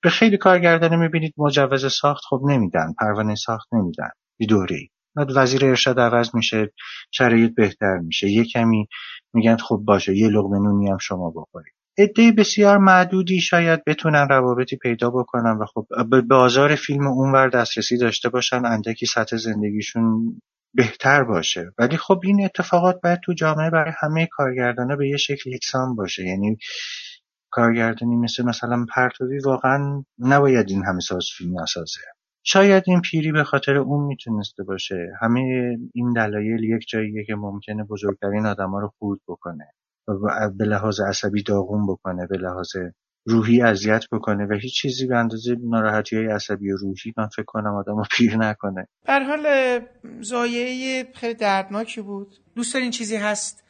به 0.03 0.09
خیلی 0.09 0.37
کارگردانی 0.37 0.95
می‌بینید 0.97 1.33
مجوز 1.37 1.93
ساخت 1.93 2.23
خب 2.29 2.41
نمیدن 2.49 2.93
پروانه 2.99 3.35
ساخت 3.35 3.73
نمیدن 3.73 4.09
یه 4.39 4.47
دوره‌ای. 4.47 4.87
بعد 5.15 5.27
وزیر 5.35 5.65
ارشاد 5.65 5.99
عوض 5.99 6.35
میشه 6.35 6.71
شرایط 7.11 7.55
بهتر 7.55 7.97
میشه. 7.97 8.29
یه 8.29 8.45
کمی 8.45 8.87
میگن 9.33 9.57
خب 9.57 9.81
باشه 9.85 10.17
یه 10.17 10.27
لقمه 10.27 10.59
نونی 10.59 10.89
هم 10.89 10.97
شما 10.97 11.29
بخورید. 11.29 11.73
عده 11.97 12.31
بسیار 12.31 12.77
معدودی 12.77 13.41
شاید 13.41 13.83
بتونن 13.87 14.27
روابطی 14.29 14.77
پیدا 14.77 15.09
بکنن 15.09 15.57
و 15.61 15.65
خب 15.65 15.87
به 16.09 16.21
بازار 16.21 16.75
فیلم 16.75 17.07
اونور 17.07 17.49
دسترسی 17.49 17.97
داشته 17.97 18.29
باشن 18.29 18.65
اندکی 18.65 19.05
سطح 19.05 19.37
زندگیشون 19.37 20.35
بهتر 20.75 21.23
باشه. 21.23 21.71
ولی 21.77 21.97
خب 21.97 22.19
این 22.23 22.45
اتفاقات 22.45 23.01
باید 23.03 23.19
تو 23.19 23.33
جامعه 23.33 23.69
برای 23.69 23.93
همه 23.99 24.27
کارگردانا 24.31 24.95
به 24.95 25.09
یه 25.09 25.17
شکل 25.17 25.49
یکسان 25.49 25.95
باشه. 25.95 26.23
یعنی 26.23 26.57
کارگردانی 27.49 28.15
مثل 28.15 28.45
مثلا 28.45 28.85
پرتوی 28.95 29.39
واقعا 29.39 30.03
نباید 30.19 30.69
این 30.69 30.85
همه 30.85 30.99
ساز 30.99 31.25
فیلم 31.37 31.61
نسازه. 31.61 32.01
شاید 32.43 32.83
این 32.87 33.01
پیری 33.01 33.31
به 33.31 33.43
خاطر 33.43 33.77
اون 33.77 34.05
می‌تونسته 34.07 34.63
باشه. 34.63 35.11
همه 35.21 35.41
این 35.93 36.13
دلایل 36.13 36.63
یک 36.63 36.87
جاییه 36.87 37.25
که 37.25 37.35
ممکنه 37.35 37.83
بزرگترین 37.83 38.45
آدما 38.45 38.79
رو 38.79 38.91
خورد 38.99 39.19
بکنه. 39.27 39.71
و 40.07 40.49
به 40.57 40.65
لحاظ 40.65 40.99
عصبی 40.99 41.43
داغون 41.43 41.87
بکنه 41.87 42.27
به 42.27 42.37
لحاظ 42.37 42.67
روحی 43.25 43.61
اذیت 43.61 44.03
بکنه 44.11 44.45
و 44.45 44.53
هیچ 44.53 44.81
چیزی 44.81 45.07
به 45.07 45.17
اندازه 45.17 45.55
ناراحتی 45.63 46.15
های 46.15 46.25
عصبی 46.25 46.71
و 46.71 46.77
روحی 46.77 47.13
من 47.17 47.27
فکر 47.27 47.45
کنم 47.45 47.75
آدم 47.75 47.97
رو 47.97 48.03
پیر 48.11 48.37
نکنه. 48.37 48.87
در 49.05 49.23
حال 49.23 49.79
زایه 50.21 51.07
خیلی 51.13 51.33
دردناکی 51.33 52.01
بود. 52.01 52.35
دوست 52.55 52.73
دارین 52.73 52.91
چیزی 52.91 53.15
هست 53.15 53.63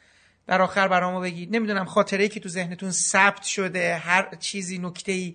در 0.46 0.62
آخر 0.62 0.88
برامو 0.88 1.20
بگید؟ 1.20 1.56
نمی‌دونم 1.56 1.84
خاطره 1.84 2.28
که 2.28 2.40
تو 2.40 2.48
ذهنتون 2.48 2.90
ثبت 2.90 3.42
شده 3.42 3.94
هر 3.94 4.28
چیزی 4.40 4.78
نکته 4.78 5.12
ای 5.12 5.34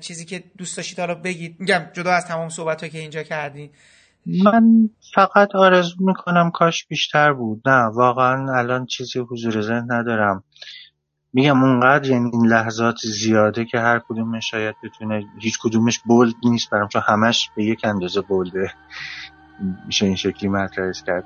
چیزی 0.00 0.24
که 0.24 0.44
دوست 0.58 0.76
داشتید 0.76 1.00
حالا 1.00 1.14
بگید. 1.14 1.56
میگم 1.58 1.86
جدا 1.92 2.12
از 2.12 2.26
تمام 2.26 2.48
صحبت 2.48 2.90
که 2.90 2.98
اینجا 2.98 3.22
کردین. 3.22 3.70
من 4.26 4.90
فقط 5.14 5.48
آرزو 5.54 5.96
می‌کنم 6.00 6.50
کاش 6.50 6.86
بیشتر 6.86 7.32
بود. 7.32 7.68
نه 7.68 7.84
واقعا 7.84 8.58
الان 8.58 8.86
چیزی 8.86 9.18
حضور 9.18 9.60
ذهن 9.60 9.86
ندارم. 9.92 10.44
میگم 11.34 11.64
اونقدر 11.64 12.10
یعنی 12.10 12.30
این 12.32 12.46
لحظات 12.46 12.96
زیاده 12.98 13.64
که 13.64 13.78
هر 13.78 13.98
کدومش 13.98 14.50
شاید 14.50 14.76
بتونه 14.82 15.26
هیچ 15.38 15.58
کدومش 15.62 15.98
بولد 15.98 16.34
نیست 16.44 16.70
برام 16.70 16.88
چون 16.88 17.02
همش 17.06 17.50
به 17.56 17.64
یک 17.64 17.84
اندازه 17.84 18.20
بولده. 18.20 18.72
میشه 19.86 20.06
این 20.06 20.16
شکلی 20.16 20.48
مطرحش 20.48 21.02
کرد. 21.02 21.24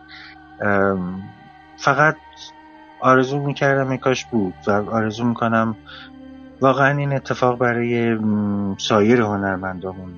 فقط 1.76 2.16
آرزو 3.00 3.38
می‌کردم 3.38 3.96
کاش 3.96 4.24
بود 4.24 4.54
و 4.66 4.70
آرزو 4.70 5.24
می‌کنم 5.24 5.76
واقعا 6.60 6.98
این 6.98 7.12
اتفاق 7.12 7.58
برای 7.58 8.18
سایر 8.78 9.20
هنرمندامون 9.20 10.14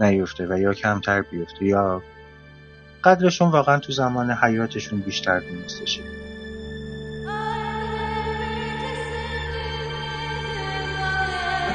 نیفته 0.00 0.46
و 0.46 0.58
یا 0.58 0.74
کمتر 0.74 1.22
بیفته 1.22 1.64
یا 1.64 2.02
قدرشون 3.04 3.50
واقعا 3.50 3.78
تو 3.78 3.92
زمان 3.92 4.30
حیاتشون 4.30 5.00
بیشتر 5.00 5.40
دونسته 5.40 5.86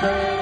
شه 0.02 0.37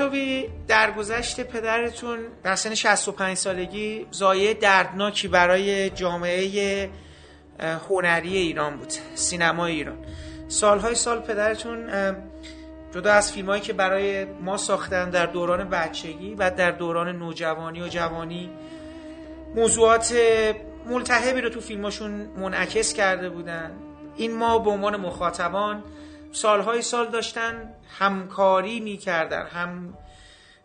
آقای 0.00 0.10
پرتوی 0.10 0.48
در 0.68 0.90
گذشت 0.90 1.40
پدرتون 1.40 2.18
در 2.42 2.54
سن 2.54 2.74
65 2.74 3.36
سالگی 3.36 4.06
زایه 4.10 4.54
دردناکی 4.54 5.28
برای 5.28 5.90
جامعه 5.90 6.90
هنری 7.88 8.36
ایران 8.36 8.76
بود 8.76 8.92
سینما 9.14 9.66
ایران. 9.66 9.98
سالهای 10.48 10.94
سال 10.94 11.20
پدرتون 11.20 11.90
جدا 12.94 13.12
از 13.12 13.32
فیلم 13.32 13.48
هایی 13.48 13.62
که 13.62 13.72
برای 13.72 14.24
ما 14.24 14.56
ساختن 14.56 15.10
در 15.10 15.26
دوران 15.26 15.68
بچگی 15.68 16.34
و 16.34 16.50
در 16.50 16.70
دوران 16.70 17.16
نوجوانی 17.16 17.82
و 17.82 17.88
جوانی 17.88 18.50
موضوعات 19.54 20.14
ملتهبی 20.86 21.40
رو 21.40 21.48
تو 21.48 21.60
فیلماشون 21.60 22.10
منعکس 22.36 22.92
کرده 22.92 23.30
بودن. 23.30 23.70
این 24.16 24.36
ما 24.36 24.58
به 24.58 24.70
عنوان 24.70 24.96
مخاطبان 24.96 25.82
سالهای 26.32 26.82
سال 26.82 27.10
داشتن 27.10 27.74
همکاری 27.98 28.80
می‌کردن 28.80 29.46
هم 29.46 29.94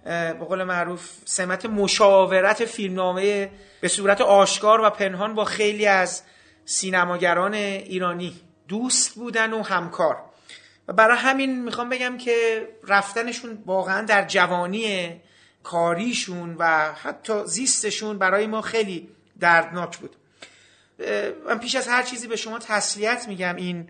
به 0.04 0.46
قول 0.48 0.64
معروف 0.64 1.10
سمت 1.26 1.66
مشاورت 1.66 2.66
فیلمنامه 2.66 3.52
به 3.82 3.88
صورت 3.88 4.22
آشکار 4.22 4.82
و 4.82 4.90
پنهان 4.90 5.36
با 5.36 5.46
خیلی 5.46 5.86
از 5.86 6.24
سینماگران 6.66 7.54
ایرانی 7.54 8.42
دوست 8.68 9.16
بودن 9.16 9.54
و 9.54 9.64
همکار. 9.64 10.18
و 10.88 10.94
برای 10.94 11.18
همین 11.18 11.64
می‌خوام 11.64 11.90
بگم 11.90 12.18
که 12.18 12.68
رفتنشون 12.88 13.64
واقعا 13.66 14.02
در 14.02 14.26
جوانی 14.26 15.16
کاریشون 15.64 16.56
و 16.60 16.94
حتی 16.94 17.46
زیستشون 17.46 18.18
برای 18.18 18.48
ما 18.48 18.62
خیلی 18.62 19.10
دردناک 19.40 19.98
بود. 19.98 20.16
من 21.48 21.60
پیش 21.60 21.76
از 21.76 21.88
هر 21.88 22.04
چیزی 22.04 22.28
به 22.28 22.36
شما 22.36 22.60
تسلیت 22.60 23.26
میگم 23.28 23.56
این 23.56 23.90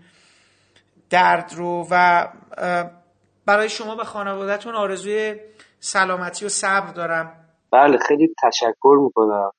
درد 1.10 1.54
رو 1.56 1.86
و 1.90 2.26
برای 3.46 3.68
شما 3.68 3.96
و 3.96 4.04
خانوادهتون 4.04 4.74
آرزوی 4.74 5.40
سلامتی 5.80 6.46
و 6.46 6.48
صبر 6.48 6.92
دارم. 6.92 7.32
بله 7.72 7.98
خیلی 7.98 8.34
تشکر 8.42 8.98
می‌کنم. 9.04 9.50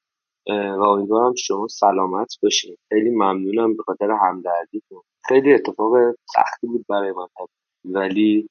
و 0.50 0.84
امیدوارم 0.90 1.34
شما 1.38 1.68
سلامت 1.68 2.28
باشین. 2.44 2.78
خیلی 2.90 3.10
ممنونم 3.10 3.78
به 3.78 3.84
خاطر 3.84 4.12
همدردیتون. 4.12 5.02
خیلی 5.28 5.54
اتفاق 5.54 5.94
سختی 6.36 6.68
بود 6.68 6.86
برای 6.90 7.12
من 7.12 7.28
ولی 7.86 8.50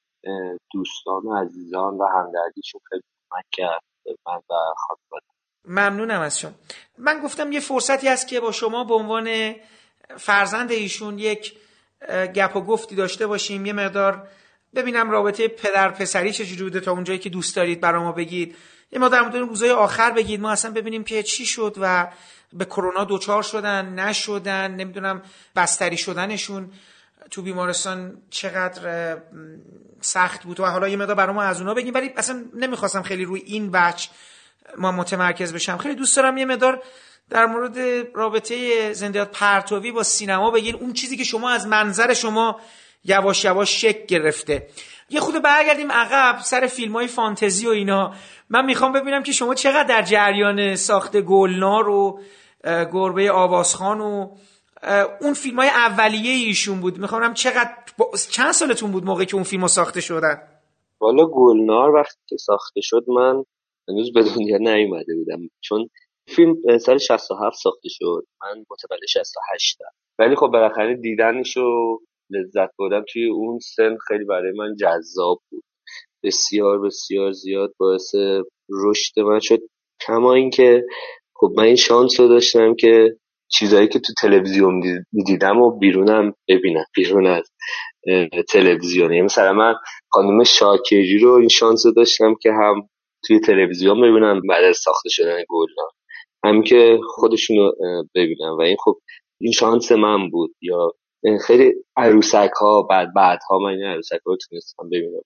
دوستان 0.72 1.22
و 1.22 1.36
عزیزان 1.36 1.94
و 1.94 2.04
همدردیشون 2.04 2.80
خیلی 2.88 3.02
کمک 3.30 3.44
کرد 3.52 3.82
من 4.26 4.36
و 4.36 4.54
خانواده 4.76 5.26
ممنونم 5.64 6.20
از 6.20 6.40
شما. 6.40 6.50
من 6.98 7.20
گفتم 7.24 7.52
یه 7.52 7.60
فرصتی 7.60 8.08
هست 8.08 8.28
که 8.28 8.40
با 8.40 8.52
شما 8.52 8.84
به 8.84 8.94
عنوان 8.94 9.54
فرزند 10.16 10.70
ایشون 10.70 11.18
یک 11.18 11.58
گپ 12.34 12.56
و 12.56 12.60
گفتی 12.60 12.94
داشته 12.94 13.26
باشیم. 13.26 13.66
یه 13.66 13.72
مقدار 13.72 14.28
ببینم 14.74 15.10
رابطه 15.10 15.48
پدر 15.48 15.88
پسری 15.88 16.32
چجوری 16.32 16.62
بوده 16.62 16.80
تا 16.80 16.92
اونجایی 16.92 17.18
که 17.18 17.30
دوست 17.30 17.56
دارید 17.56 17.80
برای 17.80 18.02
ما 18.02 18.12
بگید. 18.12 18.56
یه 18.92 18.98
ما 18.98 19.08
در 19.08 19.20
مورد 19.20 19.36
روزهای 19.36 19.70
آخر 19.70 20.10
بگید. 20.10 20.40
ما 20.40 20.50
اصلا 20.50 20.70
ببینیم 20.70 21.04
که 21.04 21.22
چی 21.22 21.46
شد 21.46 21.76
و 21.80 22.08
به 22.52 22.64
کرونا 22.64 23.04
دوچار 23.04 23.42
شدن 23.42 23.86
نشدن 23.86 24.70
نمی‌دونم 24.70 25.22
بستری 25.56 25.96
شدنشون 25.96 26.72
تو 27.30 27.42
بیمارستان 27.42 28.22
چقدر 28.30 29.16
سخت 30.00 30.42
بود 30.44 30.60
و 30.60 30.64
حالا 30.64 30.88
یه 30.88 30.96
مقدار 30.96 31.16
برای 31.16 31.34
ما 31.34 31.42
از 31.42 31.60
اونا 31.60 31.74
بگیم. 31.74 31.94
ولی 31.94 32.12
اصلا 32.16 32.44
نمی‌خواستم 32.54 33.02
خیلی 33.02 33.24
روی 33.24 33.40
این 33.40 33.70
بچ 33.70 34.06
ما 34.78 34.92
متمرکز 34.92 35.52
بشم. 35.52 35.76
خیلی 35.76 35.94
دوست 35.94 36.16
دارم 36.16 36.36
یه 36.36 36.44
مقدار 36.44 36.82
در 37.30 37.46
مورد 37.46 37.78
رابطه 38.14 38.92
زندیات 38.92 39.30
پرتوی 39.30 39.92
با 39.92 40.02
سینما 40.02 40.50
بگین 40.50 40.74
اون 40.74 40.92
چیزی 40.92 41.16
که 41.16 41.24
شما 41.24 41.50
از 41.50 41.66
منظر 41.66 42.14
شما 42.14 42.60
یواش 43.04 43.44
یواش 43.44 43.80
شک 43.80 44.06
گرفته. 44.06 44.66
یه 45.10 45.20
خود 45.20 45.42
برگردیم 45.42 45.92
عقب 45.92 46.38
سر 46.40 46.66
فیلم 46.66 46.92
های 46.92 47.06
فانتزی 47.06 47.66
و 47.66 47.70
اینا. 47.70 48.14
من 48.50 48.64
می‌خوام 48.64 48.92
ببینم 48.92 49.22
که 49.22 49.32
شما 49.32 49.54
چقدر 49.54 49.82
در 49.82 50.02
جریان 50.02 50.76
ساخت 50.76 51.20
گلنار 51.20 51.88
و 51.88 52.20
گربه 52.64 53.30
آوازخان 53.30 54.00
و 54.00 54.36
اون 55.20 55.34
فیلم 55.34 55.56
های 55.56 55.68
اولیه 55.68 56.46
ایشون 56.46 56.80
بود. 56.80 56.98
می‌خوام 56.98 57.34
چقدر 57.34 57.74
چند 58.30 58.52
سالتون 58.52 58.92
بود 58.92 59.04
موقعی 59.04 59.26
که 59.26 59.34
اون 59.34 59.44
فیلم 59.44 59.66
ساخته 59.66 60.00
شدن؟ 60.00 60.42
والا 61.00 61.26
گلنار 61.26 61.94
وقتی 61.94 62.20
که 62.26 62.36
ساخته 62.36 62.80
شد 62.80 63.04
من 63.08 63.44
هنوز 63.88 64.12
به 64.12 64.22
دنیا 64.22 64.58
نیومده 64.58 65.14
بودم. 65.14 65.38
چون 65.60 65.88
فیلم 66.28 66.78
سال 66.78 66.98
67 66.98 67.56
ساخته 67.56 67.88
شد. 67.88 68.24
من 68.42 68.64
متولد 68.70 69.06
68 69.08 69.78
ولی 70.18 70.36
خب 70.36 70.46
بالاخره 70.46 70.96
دیدنش 70.96 71.56
و 71.56 71.98
لذت 72.30 72.70
بردن 72.78 73.04
توی 73.12 73.28
اون 73.28 73.58
سن 73.58 73.96
خیلی 74.08 74.24
برای 74.24 74.52
من 74.52 74.74
جذاب 74.80 75.38
بود. 75.50 75.64
بسیار 76.24 76.78
بسیار 76.80 77.32
زیاد 77.32 77.72
باعث 77.78 78.14
رشد 78.70 79.20
من 79.20 79.40
شد. 79.40 79.58
کما 80.06 80.34
اینکه 80.34 80.84
خب 81.34 81.52
من 81.56 81.64
این 81.64 81.76
شانس 81.76 82.20
رو 82.20 82.28
داشتم 82.28 82.74
که 82.74 83.16
چیزهایی 83.48 83.88
که 83.88 83.98
تو 83.98 84.12
تلویزیون 84.22 84.82
دیدم 85.26 85.60
و 85.60 85.78
بیرونم 85.78 86.34
ببینم. 86.48 86.84
بیرون 86.94 87.26
از 87.26 87.50
تلویزیون. 88.48 89.12
یعنی 89.12 89.22
مثلا 89.22 89.52
من 89.52 89.74
خانم 90.10 90.44
شاکری 90.44 91.18
رو 91.18 91.32
این 91.32 91.48
شانس 91.48 91.86
رو 91.86 91.92
داشتم 91.92 92.34
که 92.42 92.50
هم 92.52 92.88
توی 93.26 93.40
تلویزیون 93.40 94.00
ببینم 94.00 94.40
بعد 94.48 94.64
از 94.64 94.76
ساخته 94.76 95.08
شدن 95.08 95.44
گلدان 95.48 95.90
هم 96.44 96.62
که 96.62 96.98
خودشون 97.08 97.56
رو 97.56 97.74
ببینم 98.14 98.56
و 98.58 98.60
این 98.60 98.76
خب 98.84 98.98
این 99.40 99.52
شانس 99.52 99.92
من 99.92 100.30
بود. 100.30 100.54
یا 100.60 100.92
خیلی 101.46 101.74
عروسک 101.96 102.50
ها 102.60 102.82
بعد 102.82 103.14
بعد 103.14 103.38
ها 103.50 103.58
من 103.58 103.70
این 103.70 103.84
عروسک 103.84 104.20
ها 104.26 104.32
رو 104.32 104.36
تونستم 104.50 104.88
ببینم. 104.88 105.20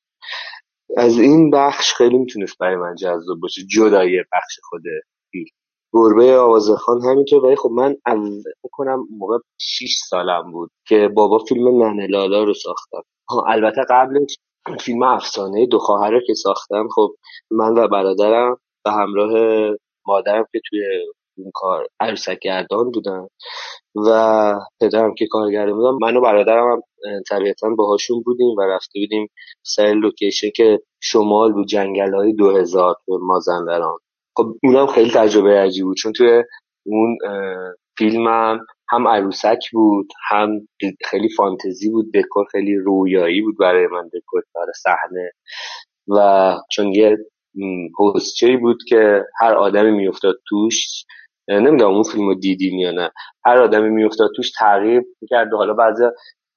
از 0.96 1.18
این 1.18 1.50
بخش 1.50 1.94
خیلی 1.94 2.18
می‌تونست 2.18 2.58
برای 2.58 2.76
من 2.76 2.94
جذاب 2.94 3.40
باشه. 3.42 3.62
جدای 3.62 4.24
بخش 4.32 4.58
خود 4.62 4.82
فیلم. 5.30 5.46
گربه 5.92 6.36
آوازخان 6.36 7.02
همینطور. 7.02 7.44
ولی 7.44 7.56
خب 7.56 7.70
من 7.70 7.96
کنم 8.72 9.06
موقع 9.18 9.38
6 9.60 9.96
سالم 10.08 10.52
بود 10.52 10.70
که 10.88 11.08
بابا 11.14 11.38
فیلم 11.38 11.82
ننه 11.82 12.06
لالا 12.06 12.44
رو 12.44 12.54
ساختم. 12.54 13.02
البته 13.46 13.80
قبلش 13.90 14.36
فیلم 14.80 15.02
افسانه 15.02 15.66
دو 15.66 15.78
خواهر 15.78 16.20
که 16.26 16.34
ساختم 16.34 16.88
خب 16.94 17.14
من 17.50 17.78
و 17.78 17.88
برادرم 17.88 18.56
به 18.84 18.90
همراه 18.90 19.32
مادرم 20.06 20.46
که 20.52 20.60
توی 20.70 20.80
اون 21.38 21.50
کار 21.54 21.86
عروسک 22.00 22.38
گردان 22.38 22.90
بودن 22.90 23.26
و 24.06 24.54
پدرم 24.80 25.14
که 25.14 25.26
کارگرده 25.30 25.72
بودم 25.72 25.98
من 26.02 26.16
و 26.16 26.20
برادرم 26.20 26.72
هم 26.72 26.82
طبیعتا 27.30 27.68
باهاشون 27.78 28.22
بودیم 28.22 28.56
و 28.58 28.60
رفته 28.60 29.00
بودیم 29.00 29.28
سر 29.62 29.92
لوکیشن 29.92 30.50
که 30.56 30.80
شمال 31.00 31.52
بود 31.52 31.66
جنگل 31.66 32.14
های 32.14 32.32
دو 32.32 32.50
هزار 32.56 32.96
مازندران. 33.08 33.98
خب 34.36 34.54
اونم 34.62 34.86
خیلی 34.86 35.10
تجربه 35.10 35.50
عجیب 35.50 35.84
بود 35.84 35.96
چون 35.96 36.12
توی 36.12 36.42
اون 36.86 37.18
فیلمم 37.98 38.66
هم 38.88 39.08
عروسک 39.08 39.70
بود 39.72 40.08
هم 40.28 40.68
خیلی 41.04 41.28
فانتزی 41.36 41.90
بود 41.90 42.12
دکور 42.14 42.46
خیلی 42.52 42.76
رویایی 42.76 43.42
بود 43.42 43.58
برای 43.58 43.86
من 43.86 44.08
دکور 44.08 44.42
برای 44.54 44.72
صحنه. 44.82 45.32
و 46.08 46.54
چون 46.72 46.86
یه 46.86 47.18
حوزچه 47.98 48.56
بود 48.56 48.78
که 48.88 49.24
هر 49.40 49.54
آدمی 49.54 49.90
میافتاد 49.90 50.34
توش 50.48 51.04
نمی‌دونم 51.48 51.94
اون 51.94 52.02
فیلم 52.02 52.26
رو 52.26 52.34
دیدین 52.34 52.78
یا 52.78 52.90
نه 52.90 53.10
هر 53.46 53.62
آدمی 53.62 53.90
میافتاد 53.90 54.30
توش 54.36 54.50
تغییر 54.58 55.02
می‌کرد 55.20 55.52
و 55.52 55.56
حالا 55.56 55.74
بعضی 55.74 56.04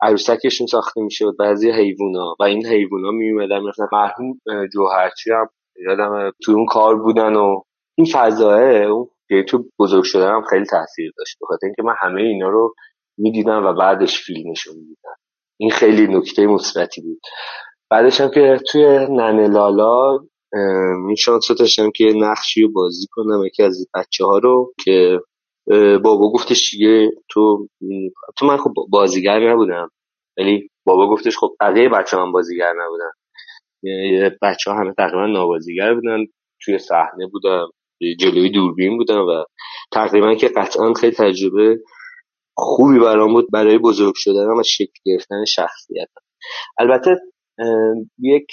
عروسکشون 0.01 0.67
ساخته 0.67 1.01
می‌شد 1.01 1.35
بعضی 1.39 1.71
حیوونا 1.71 2.35
و 2.39 2.43
این 2.43 2.65
حیوونا 2.65 3.11
میومدن 3.11 3.59
مثلا 3.59 3.87
مرحوم 3.91 4.39
جوهرچی 4.73 5.31
هم 5.31 5.49
یادم 5.87 6.31
تو 6.43 6.51
اون 6.51 6.65
کار 6.65 6.95
بودن 6.95 7.35
و 7.35 7.61
این 7.97 8.07
فضاه 8.13 8.61
اون 8.61 9.07
تو 9.49 9.65
بزرگ 9.79 10.03
شدن 10.03 10.31
هم 10.31 10.43
خیلی 10.49 10.65
تاثیر 10.65 11.11
داشت 11.17 11.37
بخاطر 11.41 11.65
اینکه 11.65 11.83
من 11.83 11.93
همه 11.99 12.21
اینا 12.21 12.49
رو 12.49 12.73
می‌دیدم 13.17 13.65
و 13.65 13.73
بعدش 13.73 14.19
فیلمشو 14.19 14.73
می‌دیدم. 14.73 15.15
این 15.59 15.71
خیلی 15.71 16.07
نکته 16.07 16.47
مثبتی 16.47 17.01
بود. 17.01 17.19
بعدش 17.89 18.21
هم 18.21 18.29
که 18.29 18.59
توی 18.71 18.83
ننه 19.09 19.47
لالا 19.47 20.19
این 21.07 21.15
شانس 21.15 21.51
داشتم 21.59 21.91
که 21.95 22.13
نقشی 22.15 22.61
رو 22.61 22.71
بازی 22.71 23.07
کنم 23.11 23.45
یکی 23.45 23.63
از 23.63 23.87
بچه 23.95 24.25
ها 24.25 24.37
رو 24.37 24.73
که 24.85 25.19
بابا 26.03 26.31
گفتش 26.31 26.71
دیگه 26.71 27.11
تو 27.29 27.67
تو 28.37 28.45
من 28.45 28.57
خب 28.57 28.73
بازیگر 28.91 29.51
نبودم. 29.51 29.89
ولی 30.37 30.69
بابا 30.85 31.09
گفتش 31.09 31.37
خب 31.37 31.51
بقیه 31.61 31.89
بچه 31.89 32.17
هم 32.17 32.31
بازیگر 32.31 32.73
نبودن 32.85 33.11
بچه 34.41 34.71
ها 34.71 34.77
همه 34.77 34.93
تقریبا 34.97 35.25
نابازیگر 35.27 35.93
بودن. 35.93 36.25
توی 36.61 36.79
صحنه 36.79 37.27
بودم 37.31 37.67
جلوی 38.19 38.49
دوربین 38.49 38.97
بودم 38.97 39.21
و 39.27 39.43
تقریبا 39.91 40.35
که 40.35 40.47
قطعا 40.47 40.93
خیلی 40.93 41.15
تجربه 41.15 41.79
خوبی 42.57 42.99
برام 42.99 43.33
بود 43.33 43.51
برای 43.53 43.77
بزرگ 43.77 44.13
شدن 44.17 44.47
و 44.59 44.63
شکل 44.65 44.99
گرفتن 45.05 45.45
شخصیتم. 45.45 46.21
البته 46.79 47.11
یک 48.19 48.47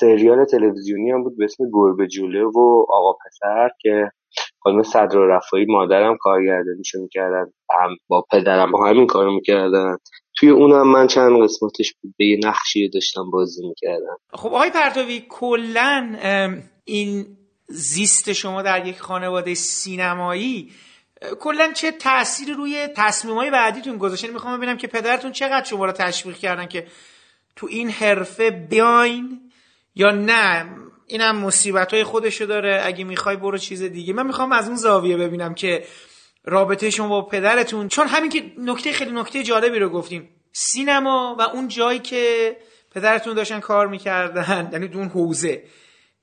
سریال 0.00 0.44
تلویزیونی 0.44 1.10
هم 1.10 1.22
بود 1.22 1.36
به 1.38 1.44
اسم 1.44 1.64
گربه 1.72 2.06
جوله 2.06 2.44
و 2.44 2.86
آقا 2.88 3.12
پسر 3.12 3.70
که 3.80 4.10
خانم 4.60 4.82
صدر 4.82 5.18
رفایی 5.18 5.66
مادرم 5.68 6.16
کارگردانیشو 6.20 7.02
می‌کردن 7.02 7.52
هم 7.70 7.96
با 8.08 8.24
پدرم 8.32 8.70
با 8.72 8.86
همین 8.86 9.06
کارو 9.06 9.34
می‌کردن. 9.34 9.96
توی 10.36 10.48
اونم 10.48 10.92
من 10.92 11.06
چند 11.06 11.42
قسمتش 11.42 11.94
بود 12.02 12.14
به 12.18 12.26
یه 12.26 12.38
نقشی 12.44 12.88
داشتم 12.88 13.30
بازی 13.30 13.68
می‌کردم. 13.68 14.16
خب 14.32 14.48
آقای 14.48 14.70
پرتوی 14.70 15.26
کلا 15.28 16.16
این 16.84 17.26
زیست 17.68 18.32
شما 18.32 18.62
در 18.62 18.86
یک 18.86 19.00
خانواده 19.00 19.54
سینمایی 19.54 20.70
کلا 21.40 21.72
چه 21.72 21.90
تأثیری 21.90 22.52
روی 22.52 22.88
تصمیم 22.96 23.34
های 23.34 23.50
بعدیتون 23.50 23.98
گذاشتین 23.98 24.32
می‌خوام 24.32 24.56
ببینم 24.56 24.76
که 24.76 24.86
پدرتون 24.86 25.32
چقدر 25.32 25.64
شما 25.64 25.84
رو 25.84 25.92
تشویق 25.92 26.36
کردن 26.36 26.66
که 26.66 26.86
تو 27.56 27.66
این 27.70 27.90
حرفه 27.90 28.50
بیاین 28.50 29.40
یا 29.94 30.10
نه؟ 30.10 30.66
اینم 31.06 31.36
مصیبت 31.36 31.94
های 31.94 32.04
خودشو 32.04 32.44
داره. 32.44 32.80
اگه 32.84 33.04
می‌خوای 33.04 33.36
برو 33.36 33.58
چیز 33.58 33.82
دیگه. 33.82 34.12
من 34.12 34.26
می‌خوام 34.26 34.52
از 34.52 34.66
اون 34.66 34.76
زاویه 34.76 35.16
ببینم 35.16 35.54
که 35.54 35.84
رابطه 36.44 36.90
شما 36.90 37.08
با 37.08 37.22
پدرتون 37.22 37.88
چون 37.88 38.06
همین 38.06 38.30
که 38.30 38.52
نکته 38.58 38.92
خیلی 38.92 39.10
نکته 39.10 39.42
جالبی 39.42 39.78
رو 39.78 39.88
گفتیم. 39.88 40.28
سینما 40.52 41.36
و 41.38 41.42
اون 41.42 41.68
جایی 41.68 41.98
که 41.98 42.56
پدرتون 42.94 43.34
داشتن 43.34 43.60
کار 43.60 43.86
می‌کردن 43.86 44.68
یعنی 44.72 44.88
دون 44.88 45.08
حوزه. 45.08 45.62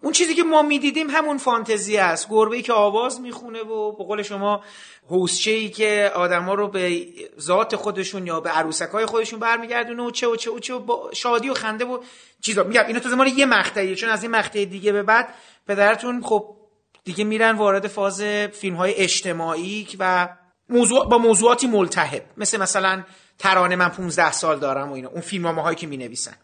اون 0.02 0.14
چیزی 0.14 0.36
که 0.36 0.44
ما 0.44 0.62
می‌دیدیم 0.62 1.10
همون 1.10 1.38
فانتزی 1.38 1.98
است. 1.98 2.28
گربه 2.30 2.56
ای 2.56 2.62
که 2.62 2.74
آواز 2.74 3.22
می‌خونه 3.22 3.60
و 3.60 3.92
به 3.92 4.04
قول 4.04 4.22
شما 4.22 4.64
حوزچه 5.10 5.52
ای 5.52 5.70
که 5.70 6.12
آدما 6.16 6.54
رو 6.54 6.68
به 6.68 7.06
ذات 7.40 7.76
خودشون 7.76 8.28
یا 8.28 8.40
به 8.40 8.50
عروسک 8.50 8.90
های 8.90 9.06
خودشون 9.06 9.40
برمیگردونه 9.40 10.04
و 10.04 10.12
چه 10.12 10.28
و 10.28 10.36
چه 10.36 10.52
و 10.52 10.60
چه 10.60 10.74
و 10.74 10.80
با 10.80 11.10
شادی 11.14 11.50
و 11.50 11.54
خنده 11.54 11.86
و 11.86 12.00
چیزا. 12.42 12.64
میگم 12.64 12.84
اینو 12.88 13.00
تو 13.00 13.16
مال 13.16 13.28
یه 13.28 13.46
مقطعیه 13.46 13.96
چون 13.96 14.10
از 14.10 14.24
این 14.24 14.32
مقطع 14.32 14.66
دیگه 14.66 14.92
به 14.92 15.04
بعد 15.04 15.34
پدرتون 15.68 16.22
خب 16.24 16.56
دیگه 17.04 17.24
میرن 17.24 17.56
وارد 17.56 17.88
فاز 17.88 18.22
فیلم 18.52 18.76
های 18.76 18.94
اجتماعی 18.96 19.88
و 20.00 20.30
موضوع 20.70 21.10
با 21.10 21.18
موضوعاتی 21.18 21.68
ملتهب. 21.68 22.24
مثل 22.38 22.58
مثلا 22.58 23.04
ترانه 23.40 23.76
من 23.76 23.90
15 23.90 24.32
سال 24.32 24.60
دارم 24.60 24.90
و 24.90 24.94
اینا. 24.94 25.10
اون 25.10 25.22
فیلم 25.22 25.60
هایی 25.60 25.76
که 25.76 25.88
می 25.88 25.98
نویسن 25.98 26.36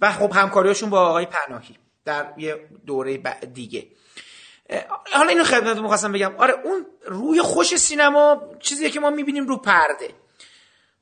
و 0.00 0.12
خب 0.12 0.32
همکاریشون 0.32 0.90
با 0.90 1.00
آقای 1.00 1.26
پناهی. 1.26 1.76
در 2.04 2.32
یه 2.36 2.68
دوره 2.86 3.16
دیگه. 3.54 3.86
حالا 5.12 5.28
اینو 5.28 5.44
خدمتتون 5.44 5.82
می‌خواستم 5.82 6.12
بگم. 6.12 6.34
آره 6.36 6.54
اون 6.64 6.86
روی 7.06 7.40
خوش 7.40 7.76
سینما 7.76 8.42
چیزیه 8.60 8.90
که 8.90 9.00
ما 9.00 9.10
می‌بینیم 9.10 9.46
رو 9.46 9.56
پرده. 9.56 10.08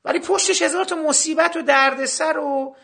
ولی 0.05 0.19
پشتش 0.19 0.61
هزار 0.61 0.85
تا 0.85 0.95
مصیبت 0.95 1.55
و 1.55 1.61
دردسر 1.61 2.37
و 2.37 2.75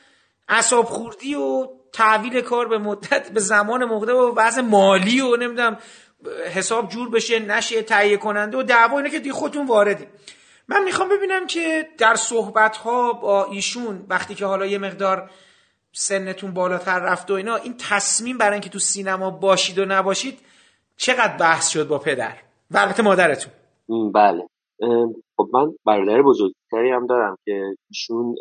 اصاب 0.49 0.85
خوردی 0.85 1.35
و 1.35 1.68
تحویل 1.94 2.41
کار 2.41 2.68
به 2.68 2.77
مدت 2.77 3.31
به 3.31 3.39
زمان 3.39 3.85
مقدار 3.85 4.15
و 4.15 4.34
وضع 4.35 4.61
مالی 4.61 5.22
و 5.22 5.35
نمی‌دونم 5.35 5.77
حساب 6.53 6.89
جور 6.89 7.10
بشه 7.10 7.39
نشه 7.39 7.81
تهیه 7.81 8.18
کننده 8.18 8.57
و 8.57 8.64
دعوا 8.64 8.98
اینه 8.98 9.10
که 9.10 9.19
دیگه 9.19 9.34
خودتون 9.34 9.68
واردی. 9.68 10.07
من 10.68 10.84
می‌خوام 10.84 11.10
ببینم 11.10 11.48
که 11.48 11.89
در 11.98 12.15
صحبت 12.15 12.77
ها 12.77 13.14
با 13.14 13.45
ایشون 13.45 14.06
وقتی 14.10 14.35
که 14.35 14.45
حالا 14.45 14.65
یه 14.65 14.77
مقدار 14.77 15.30
سنتون 15.99 16.53
بالاتر 16.53 16.99
رفت 16.99 17.32
و 17.32 17.34
اینا 17.34 17.56
این 17.56 17.76
تصمیم 17.90 18.38
برای 18.38 18.53
اینکه 18.53 18.69
تو 18.69 18.80
سینما 18.80 19.30
باشید 19.30 19.80
و 19.80 19.86
نباشید 19.86 20.40
چقدر 20.98 21.38
بحث 21.38 21.69
شد 21.69 21.88
با 21.88 21.99
پدر؟ 21.99 22.38
و 22.72 22.78
البته 22.78 23.03
مادرتون. 23.03 23.53
بله. 24.14 24.48
خب 25.38 25.49
من 25.53 25.76
برادر 25.86 26.22
بزرگتری 26.22 26.91
هم 26.91 27.07
دارم 27.07 27.38
که 27.45 27.76
ایشون 27.90 28.36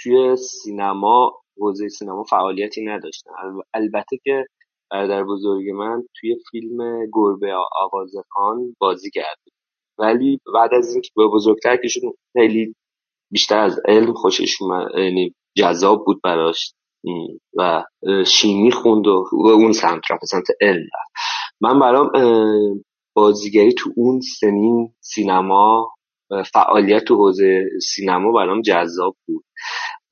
توی 0.00 0.36
سینما 0.36 1.32
حوزه 1.60 1.88
سینما 1.88 2.22
فعالیتی 2.22 2.84
نداشتن. 2.84 3.30
البته 3.74 4.18
که 4.24 4.44
برادر 4.90 5.24
بزرگ 5.24 5.70
من 5.70 6.02
توی 6.20 6.36
فیلم 6.50 7.06
گربه 7.12 7.54
خان 8.28 8.76
بازی 8.78 9.10
کرد. 9.10 9.38
ولی 9.98 10.40
بعد 10.54 10.74
از 10.74 10.92
اینکه 10.92 11.10
به 11.16 11.26
بزرگتر 11.26 11.76
که 11.76 11.88
خیلی 12.32 12.74
بیشتر 13.30 13.58
از 13.58 13.80
علم 13.84 14.12
خوشش 14.12 14.60
یعنی 14.96 15.34
جذاب 15.58 16.04
بود 16.06 16.20
براش. 16.24 16.72
و 17.58 17.84
شیمی 18.26 18.72
خوند 18.72 19.06
و 19.06 19.24
اون 19.32 19.72
سمت 19.72 20.10
رفت 20.10 20.24
سمت 20.24 20.46
علم 20.60 20.88
من 21.60 21.80
برام 21.80 22.10
بازیگری 23.16 23.72
تو 23.72 23.90
اون 23.96 24.20
سنین 24.20 24.94
سینما 25.00 25.92
فعالیت 26.52 27.04
تو 27.04 27.14
حوزه 27.14 27.64
سینما 27.82 28.32
برام 28.32 28.62
جذاب 28.62 29.16
بود. 29.26 29.44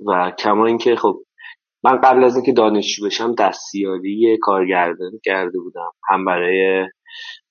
و 0.06 0.32
کما 0.39 0.66
اینکه 0.66 0.97
خب 0.97 1.23
من 1.85 2.01
قبل 2.01 2.24
از 2.24 2.36
اینکه 2.36 2.52
دانشجو 2.52 3.06
بشم 3.06 3.35
دستیاری 3.35 4.39
کارگردان 4.43 5.12
کرده 5.24 5.59
بودم. 5.59 5.90
هم 6.09 6.24
برای 6.24 6.86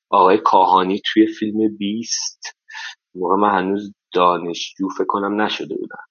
آقای 0.10 0.38
کاهانی 0.38 1.02
توی 1.06 1.28
فیلم 1.28 1.78
بیست. 1.78 2.58
موقع 3.16 3.36
من 3.36 3.60
هنوز 3.60 3.94
دانشجو 4.14 4.90
فکر 4.98 5.06
کنم 5.08 5.42
نشده 5.42 5.76
بودم. 5.76 6.04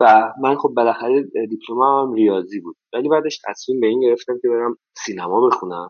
و 0.00 0.32
من 0.42 0.56
خب 0.56 0.68
بالاخره 0.76 1.22
دیپلم 1.22 1.82
هم 1.82 2.12
ریاضی 2.12 2.60
بود. 2.60 2.76
ولی 2.92 3.08
بعدش 3.08 3.40
تصمیم 3.48 3.80
به 3.80 3.86
این 3.86 4.00
گرفتم 4.00 4.34
که 4.42 4.48
برم 4.48 4.76
سینما 4.96 5.46
بخونم. 5.46 5.88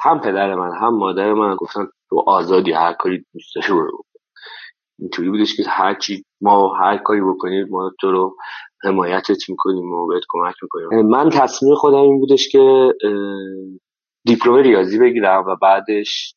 هم 0.00 0.20
پدر 0.20 0.54
من 0.54 0.76
هم 0.80 0.94
مادر 0.94 1.32
من 1.32 1.56
گفتن 1.56 1.88
تو 2.10 2.24
آزادی 2.26 2.72
هر 2.72 2.92
کاری 2.92 3.24
دوست 3.34 3.54
داری 3.56 3.68
برو 3.68 4.02
اینطوری 4.98 5.30
بودش 5.30 5.56
که 5.56 5.62
هر 5.68 5.94
چی 5.94 6.24
ما 6.40 6.74
هر 6.74 6.96
کاری 6.96 7.20
بکنیم 7.20 7.68
ما 7.70 7.90
تو 8.00 8.10
رو 8.10 8.36
حمایتت 8.84 9.50
می‌کنیم 9.50 9.92
و 9.92 10.06
بهت 10.06 10.22
کمک 10.28 10.54
می‌کنیم. 10.62 11.06
من 11.06 11.30
تصمیم 11.30 11.74
خودم 11.74 11.96
این 11.96 12.18
بودش 12.20 12.48
که 12.48 12.92
دیپلم 14.24 14.54
ریاضی 14.54 14.98
بگیرم 14.98 15.44
و 15.46 15.56
بعدش 15.62 16.34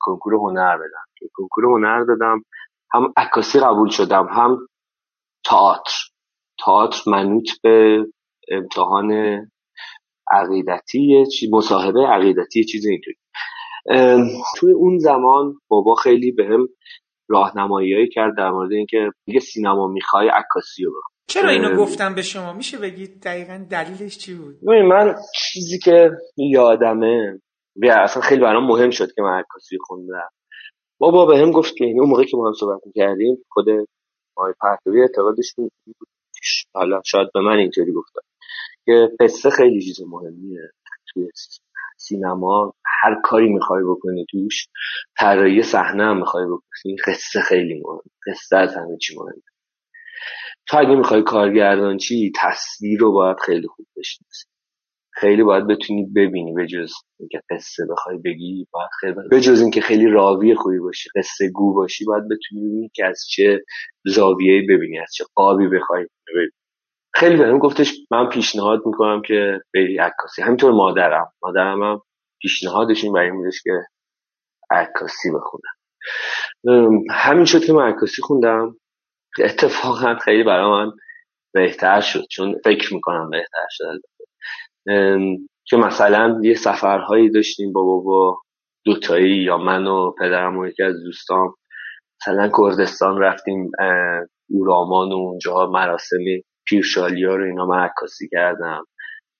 کنکور 0.00 0.34
هنر 0.34 0.76
بدم. 0.76 1.28
کنکور 1.34 1.64
هنر 1.64 2.04
دادم 2.04 2.42
هم 2.92 3.12
عکاسی 3.16 3.60
قبول 3.60 3.88
شدم 3.88 4.26
هم 4.30 4.58
تئاتر. 5.44 5.92
تئاتر 6.64 7.10
منوط 7.10 7.48
به 7.62 8.04
امتحان 8.50 9.12
عقیدتی 10.30 11.24
چی 11.26 11.50
مصاحبه 11.52 12.06
عقیدتی 12.06 12.64
چیز 12.64 12.86
اینطوری 12.86 13.16
توی 14.56 14.72
اون 14.72 14.98
زمان 14.98 15.54
بابا 15.68 15.94
خیلی 15.94 16.32
بهم 16.32 16.68
راهنمایی 17.28 18.08
کرد 18.08 18.36
در 18.36 18.50
مورد 18.50 18.72
اینکه 18.72 19.10
دیگه 19.26 19.40
سینما 19.40 19.88
می‌خوای 19.88 20.28
عکاسی 20.28 20.84
رو. 20.84 21.02
چرا 21.28 21.50
اینو 21.50 21.76
گفتم 21.76 22.14
به 22.14 22.22
شما؟ 22.22 22.52
میشه 22.52 22.78
بگید 22.78 23.22
دقیقا 23.22 23.66
دلیلش 23.70 24.18
چی 24.18 24.34
بود؟ 24.34 24.54
من 24.62 25.14
چیزی 25.34 25.78
که 25.78 26.10
یادمه 26.36 27.40
بیا 27.76 28.02
اصلا 28.02 28.22
خیلی 28.22 28.40
برام 28.40 28.66
مهم 28.66 28.90
شد 28.90 29.12
که 29.14 29.22
من 29.22 29.38
عکاسی 29.38 29.76
خوندم. 29.80 30.28
بابا 30.98 31.26
به 31.26 31.38
هم 31.38 31.50
گفت 31.50 31.76
که 31.76 31.84
اون 31.84 32.08
موقع 32.08 32.24
که 32.24 32.36
ما 32.36 32.46
هم 32.46 32.52
صحبت 32.52 32.80
کردیم 32.94 33.36
خود 33.48 33.66
آقای 34.36 34.54
پهلوی 34.60 35.00
اعتقادش 35.02 35.54
حالا 36.74 37.02
شاید 37.04 37.28
به 37.34 37.40
من 37.40 37.58
اینطوری 37.58 37.92
گفتم 37.92 38.20
که 38.86 39.08
قصه 39.20 39.50
خیلی 39.50 39.82
چیز 39.82 40.00
مهمیه 40.08 40.70
توی 41.12 41.28
سینما. 41.98 42.74
هر 43.02 43.20
کاری 43.24 43.48
می‌خوای 43.48 43.84
بکنی 43.84 44.26
توش 44.30 44.68
طراحی 45.18 45.62
صحنه 45.62 46.04
هم 46.04 46.18
می‌خوای 46.18 46.46
بکنی. 46.46 46.96
قصه 47.06 47.40
خیلی 47.40 47.82
مهم. 47.84 48.00
قصه 48.26 48.56
از 48.56 48.76
همه 48.76 48.96
چی 48.98 49.16
مهمه. 49.16 49.42
تو 50.68 50.78
اگه 50.78 50.96
می‌خوای 50.96 51.22
کارگردان 51.22 51.96
چی 51.98 52.32
تصویر 52.36 53.00
رو 53.00 53.12
باید 53.12 53.36
خیلی 53.46 53.68
خوب 53.68 53.86
بشناسی. 53.96 54.46
خیلی 55.14 55.42
باید 55.42 55.66
بتونی 55.66 56.06
ببینی 56.16 56.66
جز 56.66 56.92
اینکه 57.20 57.40
قصه 57.50 57.86
بخوای 57.90 58.18
بگی 58.18 58.66
باید 58.72 58.90
خیلی 59.00 59.40
جز 59.40 59.60
اینکه 59.60 59.80
خیلی 59.80 60.06
راوی 60.06 60.54
خوبی 60.54 60.78
باشی 60.78 61.10
قصه 61.16 61.50
گو 61.54 61.74
باشی 61.74 62.04
باید 62.04 62.24
بتونی 62.24 62.68
ببینی 62.68 62.90
که 62.94 63.06
از 63.06 63.24
چه 63.30 63.64
زاویه‌ای 64.06 64.66
ببینی 64.66 64.98
از 64.98 65.08
چه 65.14 65.24
قابی 65.34 65.68
بخوای 65.68 66.06
ببینی. 66.28 66.50
خیلی 67.14 67.36
بهم 67.36 67.58
گفتش 67.58 67.92
من 68.10 68.28
پیشنهاد 68.28 68.82
می‌کنم 68.86 69.22
که 69.22 69.60
بری 69.74 69.98
عکاسی. 69.98 70.42
همینطور 70.42 70.72
مادرم. 70.72 71.32
مادرم 71.42 71.82
هم 71.82 72.00
پیشنهادش 72.42 73.04
این 73.04 73.12
برای 73.12 73.30
بودش 73.30 73.62
که 73.62 73.72
عکاسی 74.70 75.30
بخونم 75.30 75.72
همین 77.10 77.44
شد 77.44 77.64
که 77.64 77.72
من 77.72 77.88
عکاسی 77.92 78.22
خوندم. 78.22 78.76
اتفاقا 79.38 80.14
خیلی 80.14 80.44
برای 80.44 80.70
من 80.70 80.92
بهتر 81.54 82.00
شد 82.00 82.24
چون 82.30 82.54
فکر 82.64 82.94
می‌کنم 82.94 83.30
بهتر 83.30 83.66
شد. 83.70 84.00
که 85.64 85.76
مثلا 85.76 86.40
یه 86.42 86.54
سفرهایی 86.54 87.30
داشتیم 87.30 87.72
با 87.72 87.82
بابا 87.82 88.40
دوتایی 88.84 89.36
یا 89.36 89.58
من 89.58 89.86
و 89.86 90.12
پدرم 90.20 90.58
و 90.58 90.66
یکی 90.66 90.82
از 90.82 90.94
دوستان 91.04 91.48
مثلا 92.20 92.50
کردستان 92.58 93.20
رفتیم 93.20 93.70
اورامان 94.50 95.12
و 95.12 95.14
اونجا 95.14 95.66
مراسمی 95.66 96.42
پیرشالیا 96.66 97.36
رو 97.36 97.44
اینا 97.44 97.66
من 97.66 97.84
عکاسی 97.84 98.28
کردم. 98.32 98.84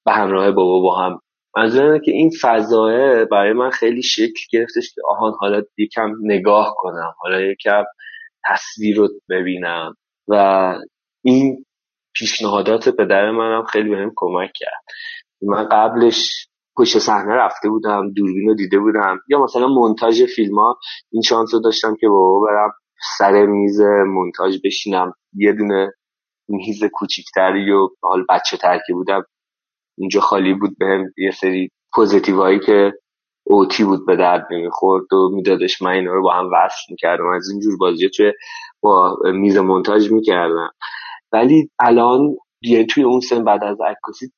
به 0.06 0.12
همراه 0.12 0.50
بابا 0.50 0.80
با 0.80 0.98
هم. 0.98 1.20
منظور 1.56 1.98
که 1.98 2.10
این 2.10 2.30
فضایه 2.42 3.24
برای 3.24 3.52
من 3.52 3.70
خیلی 3.70 4.02
شکل 4.02 4.40
گرفتش 4.52 4.94
که 4.94 5.00
آهان 5.08 5.32
حالا 5.40 5.62
یکم 5.78 6.12
نگاه 6.22 6.74
کنم. 6.76 7.14
حالا 7.18 7.40
یکم 7.40 7.84
تصویر 8.48 8.96
رو 8.96 9.08
ببینم. 9.30 9.94
و 10.28 10.34
این 11.24 11.64
پیشنهادات 12.14 12.88
پدر 12.88 13.30
منم 13.30 13.64
خیلی 13.64 13.90
بهم 13.90 14.12
کمک 14.16 14.50
کرد. 14.54 14.82
من 15.42 15.68
قبلش 15.68 16.48
پشت 16.76 16.98
صحنه 16.98 17.34
رفته 17.34 17.68
بودم 17.68 18.12
دوربین 18.16 18.48
رو 18.48 18.54
دیده 18.54 18.78
بودم. 18.78 19.20
یا 19.28 19.42
مثلا 19.42 19.68
مونتاژ 19.68 20.22
فیلم 20.22 20.58
ها 20.58 20.78
این 21.12 21.22
شانس 21.22 21.54
رو 21.54 21.60
داشتم 21.60 21.96
که 22.00 22.08
بابا 22.08 22.46
برم 22.46 22.72
سر 23.18 23.46
میز 23.46 23.80
مونتاژ 24.06 24.58
بشینم. 24.64 25.12
یه 25.34 25.52
دونه 25.52 25.92
میز 26.48 26.84
کوچیکتری 26.92 27.72
و 27.72 27.88
حال 28.02 28.24
بچه 28.28 28.56
تر 28.56 28.80
که 28.86 28.92
بودم. 28.92 29.24
اونجا 29.98 30.20
خالی 30.20 30.54
بود 30.54 30.78
بهم. 30.78 31.04
یه 31.18 31.30
سری 31.30 31.70
پوزیتیوهایی 31.94 32.60
که 32.60 32.92
اوتی 33.46 33.84
بود 33.84 34.06
به 34.06 34.16
درد 34.16 34.46
نمی‌خورد 34.50 35.12
و 35.12 35.30
میدادش 35.34 35.82
من 35.82 35.90
اینا 35.90 36.12
رو 36.12 36.22
با 36.22 36.32
هم 36.32 36.46
وصل 36.46 36.82
می‌کردم. 36.90 37.30
از 37.36 37.48
اینجور 37.50 37.76
بازی 37.76 38.10
توی 38.16 38.32
با 38.82 39.18
میز 39.34 39.56
منتاج 39.56 40.12
می‌کردم. 40.12 40.70
ولی 41.32 41.70
الان 41.78 42.36
دیگه 42.60 42.84
توی 42.84 43.04
اون 43.04 43.20
سن 43.20 43.44
بعد 43.44 43.64
از 43.64 43.76
عکاسی 43.80 44.32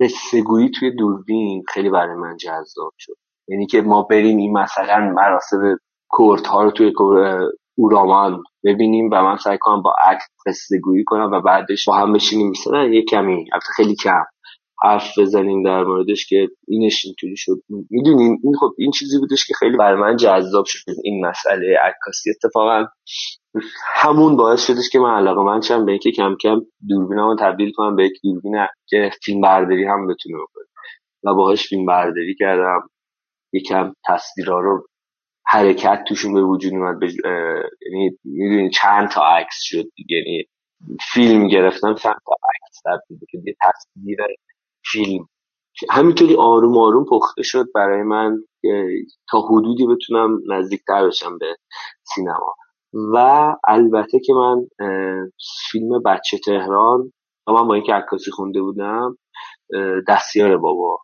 قصهگویی 0.00 0.70
توی 0.70 0.90
دوربین 0.90 1.62
خیلی 1.68 1.90
برای 1.90 2.16
من 2.16 2.36
جذاب 2.36 2.92
شد. 2.98 3.16
یعنی 3.48 3.66
که 3.66 3.82
ما 3.82 4.02
بریم 4.02 4.36
این 4.36 4.52
مثلا 4.52 5.12
مراسم 5.16 5.78
کورت 6.08 6.46
ها 6.46 6.64
رو 6.64 6.70
توی 6.70 6.92
اورامان 7.78 8.42
ببینیم 8.64 9.10
و 9.12 9.22
من 9.22 9.36
سعی 9.36 9.58
کنم 9.60 9.82
با 9.82 9.94
عکس 10.00 10.26
قصه 10.46 10.78
گویی 10.78 11.04
کنم 11.04 11.30
و 11.32 11.40
بعدش 11.40 11.84
با 11.88 11.96
هم 11.96 12.12
بشینیم. 12.12 12.50
مثلا 12.50 12.84
یه 12.84 13.04
کمی 13.04 13.44
البته 13.52 13.72
خیلی 13.76 13.94
کم 13.94 14.24
حرف 14.82 15.18
بزنیم 15.18 15.62
در 15.62 15.84
موردش 15.84 16.26
که 16.26 16.48
اینش 16.68 17.04
اینطوری 17.04 17.36
شد. 17.36 17.56
می‌دونین 17.90 18.38
این 18.44 18.54
خب 18.60 18.74
این 18.78 18.90
چیزی 18.90 19.18
بودش 19.18 19.46
که 19.46 19.54
خیلی 19.58 19.76
برای 19.76 20.00
من 20.00 20.16
جذاب 20.16 20.64
شد. 20.66 20.92
این 21.04 21.26
مسئله 21.26 21.76
عکاسی 21.78 22.30
اتفاقا. 22.30 22.86
همون 23.94 24.36
باعث 24.36 24.66
شدش 24.66 24.88
که 24.92 24.98
من 24.98 25.16
علاقه 25.16 25.42
من 25.42 25.60
چم 25.60 25.84
به 25.84 25.92
اینکه 25.92 26.10
کم 26.10 26.36
کم 26.42 26.60
دوربینمو 26.88 27.36
تبدیل 27.40 27.72
کنم 27.72 27.96
به 27.96 28.04
یک 28.04 28.12
دوربین 28.22 28.66
که 28.86 29.10
فیلم 29.24 29.40
برداری 29.40 29.84
هم 29.84 30.06
بتونه 30.06 30.36
بکنه. 30.36 30.64
و 31.24 31.34
باهاش 31.34 31.68
فیلم 31.68 31.86
برداری 31.86 32.34
کردم. 32.34 32.80
یکم 33.52 33.92
تصویرها 34.08 34.60
رو 34.60 34.86
حرکت 35.46 36.04
توشون 36.08 36.34
به 36.34 36.42
وجود 36.42 36.72
اومد 36.72 37.02
یعنی 37.02 38.18
می‌دونی 38.24 38.70
چند 38.70 39.08
تا 39.08 39.22
عکس 39.22 39.56
شد 39.60 39.84
دیگه. 39.96 40.16
یعنی 40.16 40.44
فیلم 41.12 41.48
گرفتم 41.48 41.94
چند 41.94 42.16
تا 42.26 42.32
عکس 42.54 42.80
تبدیل 42.84 43.18
که 43.30 43.38
یه 43.46 43.56
تصویر 43.62 44.18
فیلم. 44.92 45.26
همینطوری 45.90 46.36
آروم 46.36 46.78
آروم 46.78 47.04
پخته 47.10 47.42
شد 47.42 47.66
برای 47.74 48.02
من 48.02 48.36
تا 49.30 49.40
حدودی 49.40 49.86
بتونم 49.86 50.38
نزدیکتر 50.48 51.06
بشم 51.06 51.38
به 51.38 51.56
سینما. 52.14 52.54
و 52.94 53.16
البته 53.68 54.20
که 54.20 54.32
من 54.32 54.66
فیلم 55.70 56.02
بچه 56.02 56.38
تهران 56.38 57.12
من 57.48 57.68
با 57.68 57.74
اینکه 57.74 57.92
عکاسی 57.92 58.30
خونده 58.30 58.62
بودم 58.62 59.16
دستیار 60.08 60.56
بابا. 60.56 60.98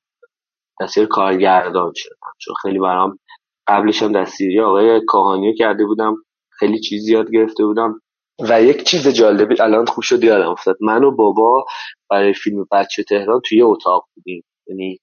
دستیار 0.81 1.07
کارگردان 1.07 1.93
شدم. 1.95 2.33
چون 2.39 2.55
خیلی 2.63 2.79
برام 2.79 3.19
قبلش 3.67 4.03
هم 4.03 4.13
دستیاری 4.13 4.61
آقای 4.61 5.01
کاهانی 5.07 5.55
کرده 5.55 5.87
بودم. 5.87 6.17
خیلی 6.51 6.81
چیز 6.81 7.09
یاد 7.09 7.31
گرفته 7.31 7.65
بودم. 7.65 8.01
و 8.49 8.63
یک 8.63 8.83
چیز 8.83 9.09
جالبی 9.09 9.63
الان 9.63 9.87
خوب 9.87 10.05
شد 10.05 10.25
یادم 10.25 10.51
افتاد. 10.51 10.77
من 10.81 11.05
و 11.05 11.17
بابا 11.17 11.65
برای 12.11 12.35
فیلم 12.35 12.67
بچه 12.73 13.03
تهران 13.03 13.41
توی 13.45 13.63
اتاق 13.63 14.05
بودیم. 14.15 14.45
یعنی 14.67 14.99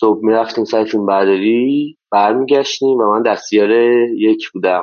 صبح 0.00 0.20
می‌رفتیم 0.22 0.64
سر 0.64 0.84
فیلم 0.84 1.06
برداری 1.06 1.96
برمیگشتیم 2.12 2.98
و 2.98 3.12
من 3.12 3.22
دستیار 3.22 3.70
یک 4.16 4.50
بودم. 4.54 4.82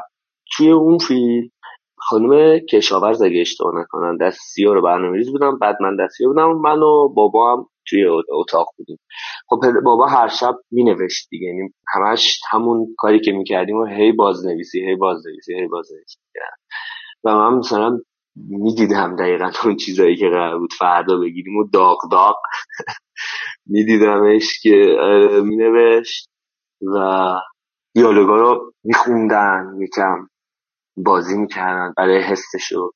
توی 0.57 0.71
اون 0.71 0.97
فیلم 0.97 1.49
خانم 1.97 2.59
کشاورز 2.59 3.21
اگه 3.21 3.41
اشتباه 3.41 3.73
نکنن 3.81 4.17
دستیار 4.17 4.81
برنامه‌ریز 4.81 5.31
بودم 5.31 5.59
بعد 5.59 5.77
من 5.81 5.95
دستیار 6.05 6.29
بودم 6.33 6.51
من 6.51 6.79
و 6.79 7.09
بابا 7.09 7.53
هم 7.53 7.65
توی 7.89 8.05
اتاق 8.31 8.67
بودیم. 8.77 8.99
خب 9.47 9.61
بابا 9.85 10.07
هر 10.07 10.27
شب 10.27 10.55
مینوشت 10.71 11.27
دیگه 11.29 11.47
یعنی 11.47 11.73
همش 11.95 12.41
همون 12.51 12.95
کاری 12.97 13.19
که 13.21 13.31
می‌کردیم 13.31 13.77
و 13.77 13.85
هی 13.85 14.11
بازنویسی 14.11 14.79
هی 14.81 14.95
بازنویسی 14.95 15.53
هی 15.55 15.67
بازنویسی 15.67 16.17
و 17.23 17.35
من 17.35 17.57
مثلا 17.57 17.99
می‌دیدم 18.35 19.15
دقیقا 19.15 19.51
اون 19.65 19.75
چیزایی 19.75 20.15
که 20.15 20.29
قرار 20.29 20.59
بود 20.59 20.73
فردا 20.79 21.17
بگیریم 21.17 21.57
و 21.57 21.69
داغ 21.73 21.97
داغ 22.11 22.35
میدیدمش 23.73 24.59
که 24.63 24.97
آره، 25.01 25.41
مینوشت 25.41 26.29
و 26.95 26.97
دیالوگا 27.95 28.37
رو 28.37 28.73
میخوندن 28.83 29.77
یکم. 29.81 30.27
بازی 30.97 31.37
می‌کردن 31.37 31.93
برای 31.97 32.21
حسشو. 32.21 32.91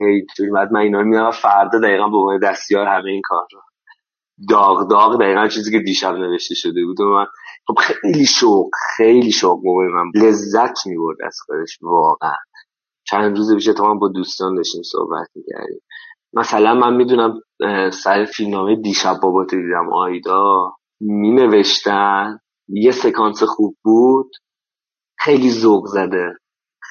هی 0.00 0.26
بعد 0.54 0.72
من 0.72 0.80
اینا 0.80 1.00
رو 1.00 1.06
میدم 1.06 1.30
فردا 1.30 1.78
دقیقا 1.78 2.08
به 2.08 2.16
عنوان 2.16 2.38
دستیار 2.38 2.86
همه 2.86 3.10
این 3.10 3.22
کار 3.24 3.46
رو. 3.52 3.60
داغ 4.48 4.90
داغ 4.90 5.20
دقیقا 5.20 5.48
چیزی 5.48 5.72
که 5.72 5.78
دیشب 5.78 6.14
نوشته 6.14 6.54
شده 6.54 6.84
بود 6.84 7.00
و 7.00 7.04
من 7.14 7.26
خب 7.66 7.74
خیلی 7.78 8.26
شوق 8.26 8.70
خیلی 8.96 9.32
شوق 9.32 9.60
موقع 9.64 9.84
من 9.84 10.10
لذت 10.14 10.86
می‌برد 10.86 11.16
از 11.26 11.38
کارش 11.46 11.78
واقعا. 11.82 12.36
چند 13.06 13.36
روز 13.38 13.54
پیش 13.54 13.64
تو 13.64 13.98
با 13.98 14.08
دوستان 14.08 14.54
داشتیم 14.54 14.82
صحبت 14.82 15.28
می‌کردیم. 15.34 15.80
مثلا 16.34 16.74
من 16.74 16.96
می‌دونم 16.96 17.40
سر 17.92 18.24
فیلمنامه 18.24 18.76
دیشب 18.76 19.20
بابا 19.22 19.44
دیدم 19.44 19.92
آیدا 19.92 20.72
مینوشتن. 21.00 22.38
یه 22.68 22.92
سکانس 22.92 23.42
خوب 23.42 23.76
بود. 23.84 24.30
خیلی 25.18 25.50
ذوق 25.50 25.86
زده. 25.86 26.34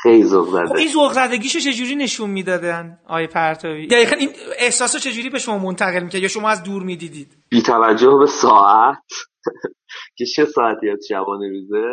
خیلی 0.03 0.23
ذوق 0.23 0.49
زده. 0.49 0.65
خب 0.68 0.76
این 0.76 0.88
ذوق 0.88 1.14
زدگیشو 1.14 1.60
چجوری 1.60 1.95
نشون 1.95 2.30
می‌دادن 2.30 2.99
آیه 3.07 3.28
پرتوی 3.28 3.88
دقیقا 3.88 4.15
این 4.15 4.30
احساسو 4.60 4.99
چجوری 4.99 5.30
به 5.30 5.40
شما 5.40 5.57
منتقل 5.57 6.03
می‌کرد 6.03 6.22
یا 6.22 6.28
شما 6.28 6.49
از 6.49 6.64
دور 6.64 6.84
می‌دیدید؟ 6.84 7.28
بی 7.49 7.61
توجه 7.61 8.18
به 8.19 8.26
ساعت. 8.26 8.98
که 10.18 10.26
چه 10.26 10.45
ساعتی 10.45 10.90
از 10.90 10.99
شبانه 11.10 11.49
روزه؟ 11.49 11.84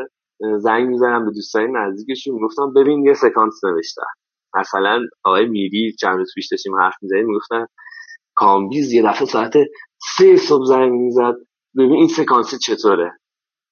زنگ 0.59 0.89
می‌زنم 0.89 1.25
به 1.25 1.31
دوستای 1.31 1.67
نزدیکشون. 1.73 2.35
می‌گفتم 2.35 2.73
ببین 2.77 3.05
یه 3.07 3.15
سکانس 3.15 3.65
نوشتن 3.65 4.03
مثلا 4.55 5.01
آقای 5.25 5.47
میری 5.47 5.97
چند 6.01 6.17
روز 6.17 6.33
پیش 6.35 6.49
داشتیم 6.51 6.77
حرف 6.77 6.95
می‌زنیم 7.03 7.27
می‌گفتن 7.27 7.67
کامبیز 8.35 8.93
یه 8.93 9.03
دفعه 9.03 9.27
ساعت 9.27 9.53
سه 10.17 10.37
صبح 10.37 10.65
زنگ 10.65 10.93
می‌زد. 10.93 11.35
ببین 11.77 11.93
این 11.93 12.09
سکانس 12.09 12.55
چطوره؟ 12.63 13.13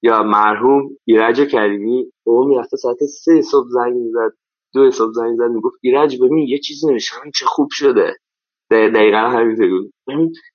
یا 0.02 0.23
مرحوم 0.23 0.89
ایرج 1.05 1.40
کریمی 1.40 2.12
او 2.27 2.44
می‌رفته 2.48 2.77
ساعت 2.77 2.97
سه 3.05 3.43
صبح 3.43 3.66
زنگ 3.68 3.94
می‌زد 3.94 4.32
دو 4.74 4.90
صبح 4.90 5.12
زنگ 5.12 5.36
زد 5.36 5.51
می‌گفت 5.55 5.77
ایرج 5.82 6.16
ببین 6.16 6.39
یه 6.48 6.59
چیزی 6.59 6.86
نوشتم 6.86 7.31
چه 7.35 7.47
خوب 7.47 7.68
شده. 7.70 8.14
دقیقا 8.70 9.18
همینطوری 9.18 9.70
بود. 9.70 9.93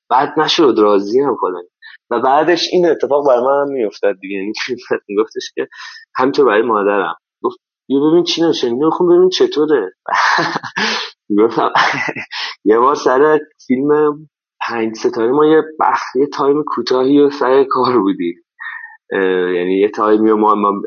بعد 0.10 0.40
نشد 0.40 0.76
راضی 0.78 1.22
هم 1.22 1.36
خودم. 1.36 1.64
و 2.12 2.20
بعدش 2.20 2.70
این 2.72 2.86
اتفاق 2.90 3.28
برای 3.28 3.44
من 3.46 3.62
هم 3.62 3.74
میافتاد 3.74 4.16
دیگه. 4.22 4.36
یعنی 4.36 4.54
میگفتش 5.10 5.52
که 5.56 5.68
همینطور 6.16 6.46
برای 6.46 6.62
مادرم. 6.62 7.16
گفت 7.44 7.58
یه 7.90 8.00
ببین 8.00 8.24
چی 8.24 8.42
نشه 8.42 8.70
می‌خوام 8.74 9.10
ببین 9.10 9.30
چطوره. 9.30 9.92
گفتم 11.40 11.72
یه 12.66 12.80
بار 12.80 12.96
سر 12.96 13.40
فیلم 13.68 14.14
پنج 14.68 14.96
ستاره 14.96 15.32
ما 15.32 15.46
یه 15.46 15.62
بخش 15.80 16.02
یه 16.16 16.28
تایم 16.28 16.64
کوتاهی 16.68 17.20
و 17.20 17.30
سر 17.30 17.64
کار 17.64 18.00
بودیم 18.00 18.36
یعنی 19.56 19.80
یه 19.80 19.90
تایمی 19.90 20.32
و 20.32 20.36
ما, 20.38 20.56
ما 20.56 20.82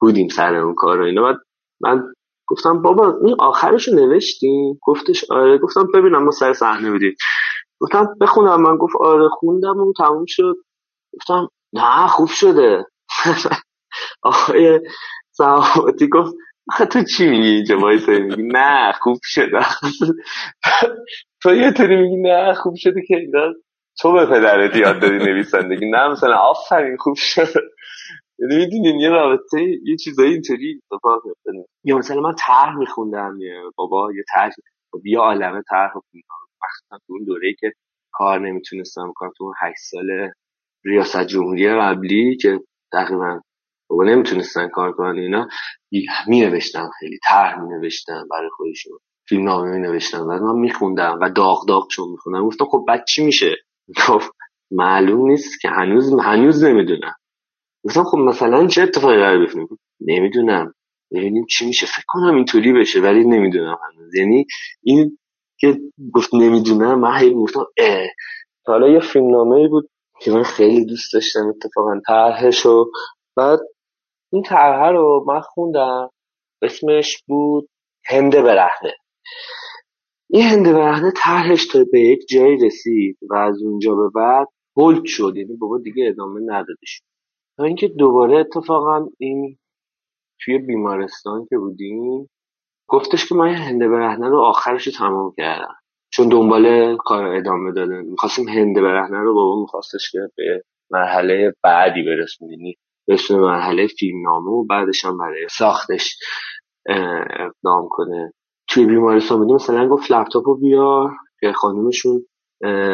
بودیم 0.00 0.28
سر 0.28 0.54
اون 0.54 0.74
کار 0.74 0.98
رو 0.98 1.04
اینا. 1.04 1.22
بعد 1.22 1.36
من 1.80 2.02
گفتم 2.48 2.82
بابا 2.82 3.18
این 3.24 3.36
آخرش 3.38 3.88
رو 3.88 3.94
نوشتیم 3.94 4.78
گفتش 4.82 5.24
آره. 5.30 5.58
گفتم 5.58 5.88
ببینم 5.94 6.24
ما 6.24 6.30
سر 6.30 6.52
صحنه 6.52 6.90
بودیم. 6.90 7.14
گفتم 7.80 8.16
بخونم. 8.20 8.62
من 8.62 8.76
گفت 8.76 8.94
آره 9.00 9.28
خوندم 9.28 9.78
و 9.78 9.92
تموم 9.98 10.24
شد. 10.28 10.54
گفتم 11.14 11.48
نه 11.72 12.06
خوب 12.06 12.28
شده. 12.28 12.84
آقای 14.22 14.80
سعادتی 15.32 16.08
گفت 16.08 16.34
تو 16.92 17.02
چی 17.04 17.30
میگی 17.30 17.48
اینجا 17.48 17.76
میگی 17.76 18.42
نه 18.42 18.92
خوب 18.92 19.18
شده. 19.22 19.60
تو 21.42 21.54
یه 21.54 21.72
طوری 21.72 21.96
میگی 21.96 22.16
نه 22.16 22.54
خوب 22.54 22.74
شده 22.76 23.02
که 23.08 23.16
اینا 23.16 23.54
تو 24.00 24.12
به 24.12 24.26
پدرت 24.26 24.76
یاد 24.76 25.00
دادی 25.00 25.16
نویسندگی؟ 25.16 25.90
نه 25.90 26.08
مثلا 26.08 26.36
آفرین 26.36 26.96
خوب 26.96 27.14
شده 27.16 27.60
یعنی 28.38 28.56
می‌دونین 28.56 29.00
یه 29.00 29.08
رابطه 29.08 29.62
یه 29.84 29.96
چیزایی 29.96 30.32
اینطوری 30.32 30.82
یا 31.84 31.98
مثلا 31.98 32.20
من 32.20 32.34
طرح 32.38 32.76
میخوندم 32.76 33.38
بابا 33.76 34.12
یه 34.12 34.24
طرح 34.34 34.50
خب 34.92 35.06
یه 35.06 35.18
عالمه 35.18 35.62
طرح 35.70 35.90
مخصوصا 36.62 36.98
تو 37.06 37.12
اون 37.12 37.24
دوره‌ای 37.24 37.54
که 37.60 37.72
کار 38.12 38.40
نمی‌تونستم 38.40 39.12
کنم 39.14 39.30
تو 39.36 39.44
اون 39.44 39.54
8 39.60 39.76
سال 39.90 40.30
ریاست 40.84 41.26
جمهوری 41.26 41.68
قبلی 41.68 42.36
که 42.36 42.60
تقریبا 42.92 43.40
بابا 43.90 44.04
نمی‌تونستن 44.04 44.68
کار 44.68 44.92
کنن 44.92 45.18
اینا 45.18 45.48
می 46.26 46.40
نوشتم 46.40 46.90
خیلی 47.00 47.18
طرح 47.28 47.60
می 47.60 47.68
نوشتم 47.68 48.26
برای 48.30 48.50
خودشون. 48.56 48.98
فیلم 49.28 49.44
نامه 49.44 49.70
می 49.70 49.78
نوشتم 49.78 50.20
و 50.20 50.52
من 50.52 50.60
میخوندم 50.60 51.18
و 51.22 51.30
داغ 51.30 51.68
داغ 51.68 51.88
چون 51.90 52.08
میخوندم. 52.10 52.46
گفتم 52.46 52.64
خب 52.64 52.84
بعد 52.88 53.04
چی 53.04 53.24
میشه؟ 53.24 53.56
گفت 54.08 54.30
معلوم 54.70 55.30
نیست 55.30 55.60
که 55.60 55.68
هنوز 55.68 56.12
هنوز 56.20 56.64
نمی‌دونم. 56.64 57.14
گفتم 57.84 58.04
خب 58.04 58.18
مثلا 58.18 58.66
چه 58.66 58.82
اتفاقی 58.82 59.16
قرار 59.16 59.38
بیفته؟ 59.38 59.60
نمی‌دونم. 60.00 60.74
ببینیم 61.12 61.46
چی 61.50 61.66
میشه. 61.66 61.86
فکر 61.86 62.04
کنم 62.08 62.34
اینطوری 62.34 62.72
بشه 62.72 63.00
ولی 63.00 63.24
نمی‌دونم 63.24 63.78
هنوز. 63.88 64.14
یعنی 64.14 64.46
این 64.82 65.18
که 65.58 65.80
گفت 66.14 66.34
نمی‌دونم 66.34 67.00
من 67.00 67.16
هی 67.18 67.34
گفتم 67.34 67.64
اه. 67.78 68.06
حالا 68.66 68.88
یه 68.88 69.00
فیلمنامه 69.00 69.68
بود 69.68 69.90
که 70.20 70.30
من 70.30 70.42
خیلی 70.42 70.84
دوست 70.84 71.12
داشتم 71.12 71.48
اتفاقا 71.48 72.00
طرحش 72.06 72.66
و 72.66 72.86
بعد 73.36 73.60
این 74.32 74.42
طرحه 74.42 74.90
رو 74.90 75.24
من 75.28 75.40
خوندم 75.40 76.10
اسمش 76.62 77.22
بود 77.26 77.68
هنده 78.06 78.42
برهنه. 78.42 78.94
این 80.32 80.42
هنده 80.42 80.72
برهنه 80.72 81.12
طرحش 81.16 81.66
تا 81.66 81.84
به 81.92 82.00
یک 82.00 82.28
جایی 82.28 82.56
رسید 82.66 83.18
و 83.30 83.34
از 83.34 83.62
اونجا 83.62 83.94
به 83.94 84.10
بعد 84.14 84.48
هولد 84.76 85.04
شد. 85.04 85.32
یعنی 85.36 85.56
بابا 85.56 85.78
دیگه 85.78 86.08
ادامه 86.08 86.40
نداده 86.44 86.86
تا 87.58 87.64
اینکه 87.64 87.88
دوباره 87.88 88.38
اتفاقا 88.38 89.06
این 89.18 89.58
توی 90.40 90.58
بیمارستان 90.58 91.46
که 91.50 91.58
بودیم 91.58 92.30
گفتش 92.88 93.28
که 93.28 93.34
من 93.34 93.54
هنده 93.54 93.88
برهنه 93.88 94.28
رو 94.28 94.40
آخرش 94.40 94.86
رو 94.86 94.92
تمام 94.92 95.32
کردم. 95.36 95.74
چون 96.12 96.28
دنبال 96.28 96.96
کار 96.96 97.26
ادامه 97.26 97.72
داده 97.72 98.02
می‌خواستیم 98.02 98.48
هنده 98.48 98.82
برهنه 98.82 99.18
رو 99.18 99.34
بابا 99.34 99.60
میخواستش 99.60 100.10
که 100.12 100.18
به 100.36 100.62
مرحله 100.90 101.52
بعدی 101.62 102.02
برسونیم 102.02 102.60
یعنی 102.60 102.76
برسونه 103.08 103.40
مرحله 103.40 103.86
فیلم 103.86 104.22
نامه 104.22 104.50
و 104.50 104.64
بعدش 104.64 105.04
هم 105.04 105.18
برای 105.18 105.46
ساختش 105.50 106.18
اقدام 107.30 107.88
کنه. 107.90 108.32
توی 108.70 108.86
بیمارستان 108.86 109.38
بودیم 109.38 109.54
مثلا 109.54 109.88
گفت 109.88 110.12
لپتاپ 110.12 110.48
رو 110.48 110.56
بیار 110.56 111.10
که 111.40 111.52
خانومشون 111.52 112.26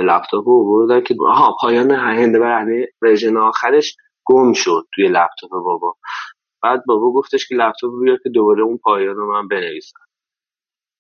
لپتاپ 0.05 0.49
رو 0.49 0.65
بردن 0.65 1.01
که 1.01 1.17
آها 1.29 1.57
پایان 1.61 1.91
هنده 1.91 2.39
برهنه 2.39 2.89
ورژن 3.03 3.37
آخرش 3.37 3.97
گم 4.25 4.53
شد 4.53 4.87
توی 4.95 5.09
لپتاپ 5.09 5.51
بابا. 5.51 5.97
بعد 6.63 6.83
بابا 6.87 7.13
گفتش 7.13 7.49
که 7.49 7.55
لپتاپ 7.55 7.91
بیار 8.03 8.19
که 8.23 8.29
دوباره 8.29 8.63
اون 8.63 8.79
پایان 8.79 9.17
رو 9.17 9.33
من 9.33 9.49
بنویسم. 9.49 9.99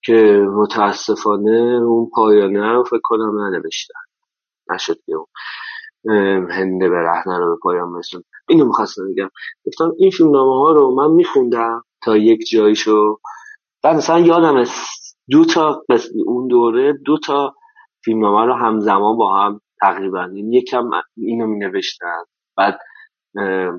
که 0.04 0.46
متاسفانه 0.52 1.80
اون 1.82 2.10
پایانه 2.14 2.72
رو 2.72 2.84
فکر 2.84 3.00
کنم 3.02 3.40
ننوشتم 3.40 4.00
نشد 4.74 4.98
که 5.06 5.12
اون 5.16 5.26
هنده 6.50 6.88
برهنه 6.90 7.38
رو 7.38 7.54
به 7.54 7.60
پایان 7.62 7.94
برسون 7.94 8.22
اینو 8.48 8.64
می‌خواستم 8.66 9.02
بگم. 9.12 9.30
گفتم 9.66 9.92
این 9.98 10.10
فیلم 10.10 10.30
نامه 10.30 10.52
ها 10.52 10.72
رو 10.72 10.94
من 10.94 11.10
میخوندم 11.10 11.82
تا 12.02 12.16
یک 12.16 12.48
جایشو 12.52 13.18
بعد 13.82 13.96
مثلا 13.96 14.18
یادم 14.20 14.64
دو 15.30 15.44
تا 15.44 15.84
اون 16.26 16.48
دوره 16.48 16.92
دو 16.92 17.18
تا 17.18 17.54
فیلم 18.04 18.20
نامه 18.20 18.46
رو 18.46 18.54
همزمان 18.54 19.16
با 19.16 19.36
هم 19.36 19.60
تقریبا 19.80 20.28
یکم 20.34 20.90
اینو 21.16 21.46
می 21.46 21.58
نوشتن 21.58 22.24
بعد 22.56 22.78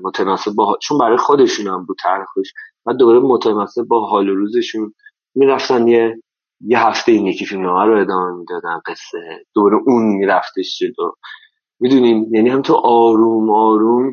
متناسب 0.04 0.52
با 0.54 0.78
چون 0.82 0.98
برای 0.98 1.16
خودشون 1.16 1.66
هم 1.66 1.86
بود 1.86 1.96
طرحش 2.02 2.52
بعد 2.86 2.96
دوباره 2.96 3.20
متناسب 3.20 3.82
با 3.82 4.06
حال 4.06 4.28
و 4.28 4.34
روزشون 4.34 4.94
می‌رفتن 5.34 5.88
یه 5.88 6.22
یه 6.60 6.86
هفته 6.86 7.12
این 7.12 7.26
یکی 7.26 7.46
فیلم 7.46 7.62
نامه 7.62 7.84
رو 7.84 8.00
ادامه 8.00 8.38
می‌دادن 8.38 8.80
قصه. 8.86 9.44
دوباره 9.54 9.76
اون 9.86 10.04
میرفتش 10.16 10.78
جلو. 10.78 11.12
می‌دونیم 11.80 12.34
یعنی 12.34 12.48
هم 12.50 12.62
تو 12.62 12.74
آروم 12.84 13.50
آروم 13.50 14.12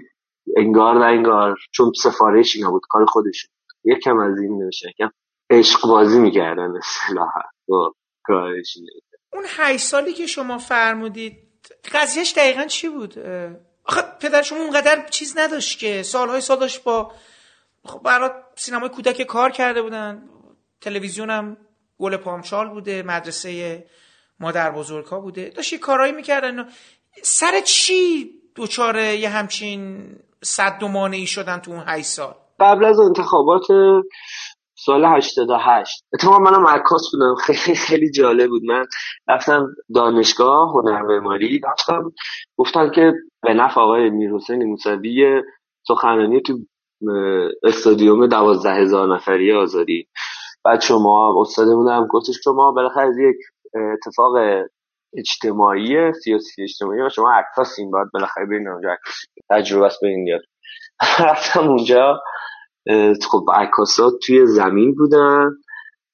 انگار 0.57 0.95
نه 0.99 1.05
انگار 1.05 1.57
چون 1.73 1.91
سفارش 2.03 2.55
اینا 2.55 2.71
بود 2.71 2.81
کار 2.89 3.05
خودشون 3.05 3.51
یکم 3.85 4.19
از 4.19 4.39
این 4.41 4.63
نوشتن. 4.63 4.89
عشق 5.49 5.87
بازی 5.87 6.19
می‌کردن 6.19 6.73
اصطلاحا 6.77 7.41
با 7.67 7.93
کارش 8.23 8.77
اون 9.33 9.43
هشت 9.49 9.85
سالی 9.85 10.13
که 10.13 10.27
شما 10.27 10.57
فرمودید 10.57 11.37
قضیهش 11.93 12.33
دقیقا 12.37 12.65
چی 12.65 12.89
بود؟ 12.89 13.19
آخه 13.85 14.01
پدر 14.21 14.41
شما 14.41 14.59
اونقدر 14.59 15.05
چیز 15.09 15.37
نداشت 15.37 15.79
که 15.79 16.03
سالهای 16.03 16.41
سال 16.41 16.59
داشت 16.59 16.83
با 16.83 17.11
خب 17.85 17.99
برای 18.03 18.29
سینمای 18.55 18.89
کودک 18.89 19.21
کار 19.21 19.51
کرده 19.51 19.81
بودن. 19.81 20.29
تلویزیون 20.81 21.29
هم 21.29 21.57
گل 21.99 22.17
پامچال 22.17 22.69
بوده 22.69 23.03
مدرسه 23.03 23.85
مادر 24.39 24.71
بزرگ 24.71 25.05
ها 25.05 25.19
بوده. 25.19 25.49
داشت 25.49 25.73
یه 25.73 25.79
کارایی 25.79 26.11
می‌کردن 26.11 26.69
سر 27.23 27.61
چی 27.61 28.31
دوچاره 28.55 29.15
یه 29.15 29.29
همچین 29.29 30.07
صد 30.43 30.83
و 30.83 31.25
شدن 31.25 31.59
تو 31.59 31.71
اون 31.71 31.83
هشت 31.87 32.05
سال؟ 32.07 32.35
قبل 32.59 32.85
از 32.85 32.99
انتخابات 32.99 33.63
سال 34.75 35.05
88 35.05 36.05
اتفاقا 36.13 36.39
منم 36.39 36.67
عکاس 36.67 37.11
بودم. 37.13 37.35
خیلی 37.45 37.77
خیلی 37.77 38.11
جالب 38.11 38.49
بود. 38.49 38.63
من 38.65 38.85
رفتم 39.29 39.67
دانشگاه 39.95 40.71
هنرمعماری 40.73 41.61
رفتم 41.71 42.11
گفتن 42.57 42.91
که 42.91 43.13
به 43.43 43.53
نفع 43.53 43.81
آقای 43.81 44.09
میرحسین 44.09 44.63
موسوی 44.65 45.43
سخنرانی 45.87 46.41
تو 46.41 46.53
استادیوم 47.63 48.27
دوازده 48.27 48.73
هزار 48.75 49.15
نفری 49.15 49.53
آزادی. 49.53 50.07
بعد 50.65 50.81
شما 50.81 51.41
استاد 51.41 51.67
بودم. 51.75 52.07
گفتش 52.07 52.35
شما 52.43 52.71
بالاخره 52.71 53.03
از 53.07 53.17
یک 53.19 53.35
اتفاق 53.93 54.33
اجتماعی 55.17 56.13
سیاسی 56.13 56.63
اجتماعی 56.63 57.01
و 57.01 57.09
شما 57.09 57.33
عکاسین 57.33 57.91
باید 57.91 58.07
بالاخره 58.13 58.45
برین 58.45 58.67
اونجا. 58.67 58.97
تجربه 59.49 59.85
است 59.85 60.01
برین 60.03 60.25
بیاد 60.25 60.41
رفتم 61.29 61.69
اونجا. 61.69 62.21
خب 63.31 63.45
عکاسات 63.53 64.13
توی 64.25 64.45
زمین 64.45 64.95
بودن 64.95 65.51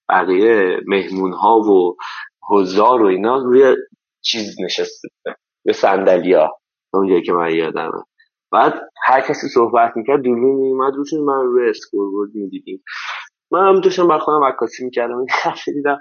بقیه 0.10 0.78
مهمون 0.88 1.34
ها 1.34 1.60
و 1.60 1.96
حضار 2.50 3.02
و 3.02 3.06
اینا 3.06 3.38
روی 3.38 3.76
چیز 4.22 4.56
نشسته 4.66 5.08
بودن 5.10 5.36
روی 5.66 5.74
صندلیا 5.74 6.50
اونجایی 6.94 7.24
که 7.24 7.34
من 7.34 7.56
یادمه. 7.56 8.04
بعد 8.52 8.74
هر 9.04 9.22
کسی 9.22 9.48
صحبت 9.48 9.92
می‌کرد 9.96 10.22
دوربین 10.22 10.56
میومد 10.56 10.96
روشون 10.96 11.20
من 11.20 11.44
روی 11.44 11.70
اسکوربورد 11.70 12.30
می‌دیدیم. 12.34 12.84
من 13.52 13.68
هم 13.68 13.82
داشتم 13.82 14.08
بر 14.08 14.20
خودم 14.20 14.44
عکاسی 14.44 14.86
می‌کردم 14.86 15.18
این 15.18 15.28
دفعه 15.46 15.74
دیدم. 15.74 15.98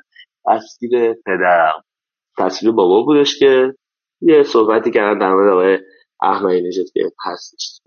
تصویر 0.46 1.14
پدرم. 1.26 1.82
تصویر 2.38 2.72
بابا 2.72 3.02
بودش 3.02 3.38
که 3.38 3.74
یه 4.20 4.42
صحبتی 4.42 4.90
کردن 4.90 5.18
در 5.18 5.32
مورد 5.32 5.52
آقای 5.52 5.78
احمدی 6.22 6.68
نژاد 6.68 6.86
که 6.94 7.12
هستش 7.26 7.80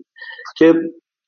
که 0.56 0.74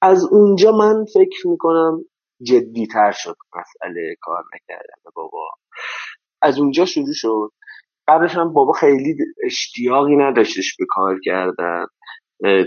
از 0.03 0.25
اونجا 0.25 0.73
من 0.73 1.05
فکر 1.15 1.49
می‌کنم 1.49 2.05
جدی 2.43 2.87
تر 2.87 3.13
شد 3.13 3.37
مسئله 3.57 4.17
کار 4.21 4.45
نکردن 4.55 5.11
بابا. 5.15 5.51
از 6.43 6.59
اونجا 6.59 6.85
شروع 6.85 7.15
شد. 7.15 7.51
قبلش 8.09 8.35
هم 8.35 8.53
بابا 8.53 8.73
خیلی 8.73 9.17
اشتیاقی 9.45 10.17
نداشتش 10.17 10.77
به 10.79 10.85
کار 10.89 11.21
کردن 11.25 11.87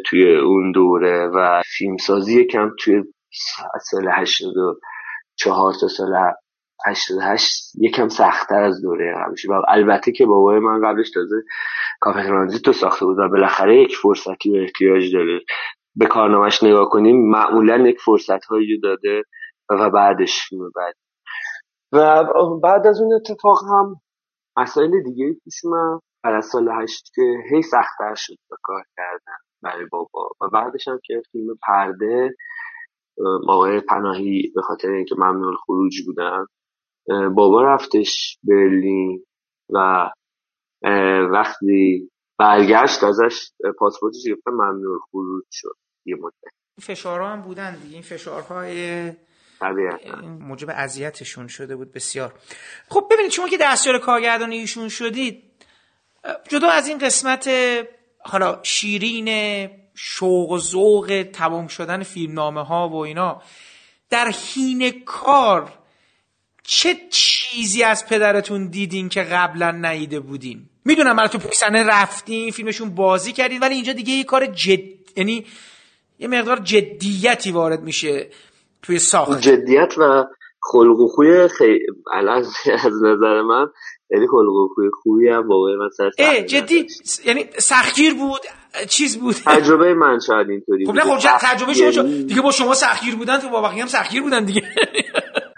توی 0.06 0.36
اون 0.36 0.72
دوره 0.72 1.28
و 1.28 1.62
فیلمسازی 1.78 2.46
کم 2.46 2.72
توی 2.80 3.04
سال 3.82 4.08
هشتاد 4.14 4.58
و 4.58 4.80
چهار 5.36 5.74
تا 5.82 5.88
سال 5.88 6.14
هشتاد 6.88 7.18
و 7.18 7.22
هشت 7.22 7.76
یکم 7.82 8.10
سختتر 8.10 8.64
از 8.64 8.82
دوره 8.82 9.14
قبلش. 9.14 9.46
و 9.50 9.54
البته 9.68 10.12
که 10.12 10.26
بابای 10.26 10.60
من 10.60 10.82
قبلش 10.82 11.12
تازه 11.12 11.36
کافه 12.00 12.24
ترانزیت 12.24 12.68
رو 12.68 12.74
ساخته 12.74 13.06
بود 13.06 13.20
و 13.20 13.30
بالاخره 13.30 13.82
یک 13.82 13.96
فرصتی 13.96 14.52
به 14.52 14.62
احتیاج 14.62 15.14
داره 15.14 15.40
به 15.96 16.06
کارنامهش 16.06 16.64
نگاه 16.64 16.90
کنیم 16.90 17.30
معمولا 17.30 17.78
یک 17.88 18.00
فرصت 18.00 18.46
هایی 18.46 18.80
داده 18.80 19.24
و 19.70 19.90
بعدش 19.90 20.50
بعد. 20.76 20.96
و 21.94 22.24
بعد 22.64 22.88
از 22.88 23.02
اون 23.02 23.14
اتفاق 23.14 23.60
هم 23.64 23.96
مسائل 24.58 25.04
دیگه 25.04 25.34
پیش 25.44 25.62
بعد 26.24 26.34
از 26.36 26.46
سال 26.46 26.70
هشت 26.82 27.12
که 27.16 27.22
هی 27.52 27.62
سختتر 27.62 28.16
شد 28.16 28.36
به 28.50 28.56
کار 28.64 28.84
کردن 28.98 29.38
برای 29.62 29.86
بابا. 29.92 30.30
و 30.42 30.48
بعدش 30.54 30.88
هم 30.88 31.00
که 31.04 31.22
فیلم 31.32 31.58
پرده 31.68 32.36
آقای 33.48 33.82
پناهی 33.82 34.52
به 34.56 34.62
خاطر 34.62 34.92
اینکه 34.92 35.16
ممنوع 35.16 35.56
خروج 35.56 36.06
بودن 36.06 36.46
بابا 37.36 37.64
رفتش 37.64 38.38
برلین 38.44 39.26
و 39.70 40.10
وقتی 41.32 42.10
برگشت 42.40 43.04
ازش 43.04 43.52
پاسپورتش 43.78 44.24
گرفتن 44.26 44.52
ممنوع 44.52 45.00
خروج 45.12 45.44
شد. 45.52 45.78
یه 46.06 46.16
مدت. 46.16 46.54
فشارها 46.82 47.34
هم 47.34 47.42
بودن 47.42 47.76
دیگه. 47.76 47.94
این 47.94 48.02
فشارهای 48.02 49.12
طبیعتا. 49.60 50.22
موجب 50.22 50.68
اذیتشون 50.70 51.48
شده 51.48 51.76
بود 51.76 51.92
بسیار. 51.92 52.34
خب 52.90 53.08
ببینید 53.12 53.32
شما 53.32 53.48
که 53.48 53.58
دستیار 53.62 54.00
کارگردان 54.00 54.52
ایشون 54.52 54.90
شدید 54.90 55.44
جدا 56.50 56.70
از 56.70 56.88
این 56.88 56.98
قسمت 56.98 57.50
حالا 58.20 58.60
شیرین 58.64 59.70
شوق 59.96 60.52
و 60.52 60.58
ذوق 60.58 61.28
تمام 61.34 61.68
شدن 61.68 62.04
فیلمنامه 62.04 62.64
ها 62.64 62.90
و 62.90 62.96
اینا 62.96 63.42
در 64.10 64.32
حین 64.32 65.04
کار 65.06 65.74
چه 66.64 66.96
چیزی 67.10 67.84
از 67.84 68.08
پدرتون 68.08 68.68
دیدین 68.68 69.10
که 69.10 69.22
قبلا 69.24 69.72
ندیده 69.72 70.20
بودین؟ 70.20 70.70
می‌دونم 70.90 71.16
برای 71.16 71.30
تو 71.30 71.40
صحنه 71.54 71.84
رفتین 71.84 72.52
فیلمشون 72.52 72.90
بازی 72.96 73.34
کردین 73.34 73.60
ولی 73.60 73.76
اینجا 73.76 73.94
دیگه 73.94 74.14
یه 74.14 74.24
کار 74.24 74.46
جد 74.46 74.80
یعنی 75.16 75.46
یه 76.20 76.28
مقدار 76.28 76.60
جدیتی 76.60 77.52
وارد 77.52 77.82
میشه 77.82 78.28
توی 78.82 79.00
ساخت. 79.00 79.42
جدیت 79.42 79.94
و 79.98 80.24
خلق 80.62 81.00
و 81.00 81.08
خوی 81.08 81.48
خیلی 81.48 81.80
از 82.86 83.04
نظر 83.04 83.42
من 83.42 83.66
یعنی 84.12 84.28
خلق 84.28 84.54
و 84.54 84.68
خوی 84.76 84.90
خوبی 85.04 85.30
هم 85.30 85.48
واقعا 85.48 85.76
من 85.76 85.90
سر 85.98 86.04
اه 86.18 86.36
صحنه 86.36 86.44
جدی 86.48 86.88
یعنی 87.26 87.46
سختگیر 87.58 88.14
بود 88.14 88.42
چیز 88.90 89.18
بود. 89.20 89.36
تجربه 89.46 89.94
من 89.94 90.20
شاید 90.28 90.50
اینطوری 90.50 90.86
خب. 90.86 90.92
نه 90.94 91.02
خب 91.02 91.18
تجربه 91.42 91.74
شما 91.74 91.90
یعنی- 91.90 92.24
دیگه 92.24 92.42
با 92.42 92.52
شما 92.52 92.74
سختگیر 92.74 93.16
بودن 93.16 93.38
تو 93.40 93.50
با 93.50 93.62
بقیه 93.62 93.82
هم 93.82 93.88
سختگیر 93.88 94.22
بودن 94.22 94.46
دیگه. 94.46 94.62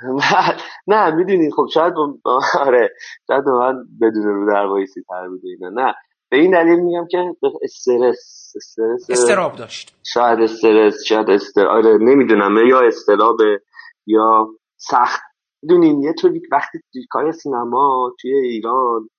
نه 0.87 1.15
می‌دونید 1.15 1.53
خب 1.53 1.67
شاید. 1.73 1.93
آره 2.67 2.89
شاید 3.27 3.47
من 3.49 3.83
بدون 4.01 4.23
رو 4.23 4.53
در 4.53 4.65
وایسی 4.65 5.01
تر 5.09 5.27
بود 5.27 5.41
و 5.43 5.47
اینا. 5.47 5.69
نه 5.85 5.93
به 6.31 6.37
این 6.37 6.51
دلیل 6.51 6.79
میگم 6.79 7.07
که 7.11 7.35
استرس 7.63 8.53
استرس 8.55 9.09
استراب 9.09 9.55
داشت. 9.55 9.95
شاید 10.13 10.39
استرس 10.39 11.03
شاید 11.07 11.29
استر 11.29 11.67
آره 11.67 11.97
نمی‌دونم 11.97 12.57
یا 12.67 12.79
استرابه 12.79 13.61
یا 14.07 14.47
سخت. 14.77 15.21
می‌دونین 15.63 16.01
یه 16.01 16.13
طوری 16.13 16.41
وقتی 16.51 16.79
توی 16.93 17.05
کار 17.09 17.31
سینما 17.31 18.13
توی 18.21 18.33
ایران 18.33 19.09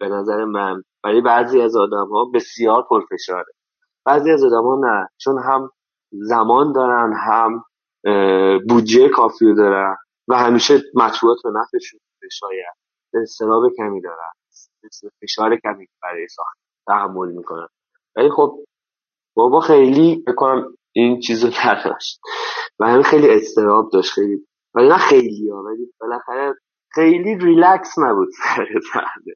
به 0.00 0.08
نظر 0.08 0.44
من 0.44 0.82
برای 1.04 1.20
بعضی 1.20 1.60
از 1.60 1.76
آدم 1.76 2.08
ها 2.08 2.30
بسیار 2.34 2.86
پرفشاره. 2.90 3.52
بعضی 4.04 4.30
از 4.30 4.44
آدم 4.44 4.62
ها 4.66 4.80
نه 4.80 5.08
چون 5.20 5.38
هم 5.42 5.70
زمان 6.12 6.72
دارن 6.72 7.12
هم 7.26 7.64
بودجه 8.68 9.08
کافی 9.08 9.44
رو 9.44 9.54
دارن 9.54 9.96
و 10.28 10.34
همیشه 10.36 10.82
مطبوعات 10.94 11.38
به 11.44 11.50
نفعشون 11.50 12.00
شاید. 12.32 12.74
استراب 13.22 13.62
کمی 13.76 14.00
دارن. 14.00 14.32
فشار 15.22 15.56
کمی 15.56 15.86
برای 16.02 16.28
ساخت. 16.28 16.58
تحمل 16.86 17.32
می‌کنن. 17.32 17.68
ولی 18.16 18.30
خب 18.30 18.64
بابا 19.36 19.60
خیلی 19.60 20.24
بکنم 20.26 20.76
این 20.92 21.20
چیزو 21.20 21.50
نداشت. 21.66 22.20
و 22.80 22.86
همین 22.86 23.02
خیلی 23.02 23.30
استراب 23.30 23.90
داشت. 23.92 24.12
خیلی 24.12 24.46
ولی 24.74 24.88
نه 24.88 24.98
خیلی 24.98 25.50
ها 25.50 25.62
ولی 25.62 25.92
بالاخره 26.00 26.54
خیلی 26.94 27.34
ریلکس 27.38 27.98
نبود 27.98 28.28
سر 28.44 28.66
صحنه. 28.92 29.34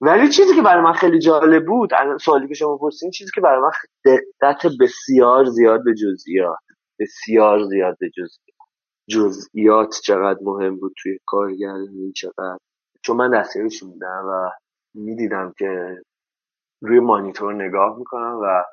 ولی 0.00 0.28
چیزی 0.28 0.54
که 0.54 0.62
برای 0.62 0.84
من 0.84 0.92
خیلی 0.92 1.18
جالب 1.18 1.66
بود 1.66 1.90
سوالی 2.20 2.48
که 2.48 2.54
شما 2.54 2.76
پرسیدین 2.76 3.10
چیزی 3.10 3.30
که 3.34 3.40
برای 3.40 3.60
من 3.60 3.70
دقت 4.04 4.66
بسیار 4.80 5.44
زیاد 5.44 5.84
به 5.84 5.94
جزئیات. 5.94 6.58
بسیار 6.98 7.64
زیاد 7.64 7.96
به 8.00 8.10
جزئیات 8.10 8.58
جزئیات 9.10 10.00
چقدر 10.04 10.38
مهم 10.42 10.76
بود 10.76 10.92
توی 11.02 11.18
کارگردانی 11.26 12.12
چقدر 12.12 12.58
چون 13.02 13.16
من 13.16 13.40
دستیارش 13.40 13.82
بودم 13.82 14.24
و 14.28 14.50
می‌دیدم 14.94 15.54
که 15.58 16.02
روی 16.82 17.00
مانیتور 17.00 17.54
نگاه 17.54 17.98
می‌کنم 17.98 18.40
و 18.42 18.64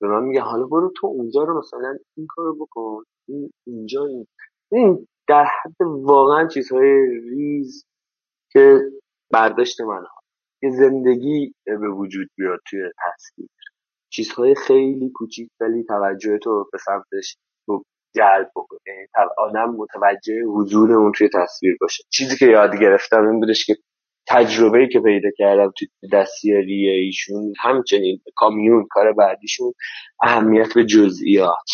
به 0.00 0.08
من 0.08 0.24
میگه 0.24 0.40
حالا 0.40 0.66
برو 0.66 0.92
تو 0.96 1.06
اونجا 1.06 1.44
رو 1.44 1.58
مثلا 1.58 1.98
این 2.16 2.26
کارو 2.30 2.54
بکن 2.54 3.04
این 3.28 3.50
اینجا 3.66 4.06
این, 4.06 4.26
این 4.72 5.06
در 5.28 5.44
حد 5.44 5.76
واقعا 6.02 6.48
چیزهای 6.48 7.20
ریز 7.20 7.84
که 8.52 8.80
برداشت 9.30 9.80
من 9.80 10.04
ها. 10.04 10.20
یه 10.62 10.70
زندگی 10.70 11.54
به 11.64 11.88
وجود 11.88 12.28
بیاد 12.36 12.60
توی 12.70 12.80
تصویر. 13.06 13.48
چیزهای 14.12 14.54
خیلی 14.54 15.10
کوچیک 15.14 15.50
ولی 15.60 15.84
توجه 15.84 16.38
تو 16.38 16.66
به 16.72 16.78
سمتش 16.78 17.36
رو 17.66 17.84
جلب 18.16 18.50
بکنه. 18.56 18.78
یعنی 18.86 19.06
آدم 19.38 19.76
متوجه 19.78 20.42
حضور 20.56 20.92
اون 20.92 21.12
توی 21.12 21.28
تصویر 21.28 21.76
باشه. 21.80 22.04
چیزی 22.10 22.36
که 22.36 22.46
یاد 22.46 22.80
گرفتم 22.80 23.28
این 23.28 23.40
بودش 23.40 23.66
که 23.66 23.76
تجربه 24.28 24.88
که 24.92 25.00
پیدا 25.00 25.28
کردم 25.38 25.72
توی 25.78 25.88
دستیاری 26.12 26.88
ایشون 26.88 27.52
همچنین 27.60 28.20
کامیون 28.36 28.86
کار 28.90 29.12
بعدیشون 29.12 29.72
اهمیت 30.22 30.74
به 30.74 30.84
جزئیات. 30.84 31.70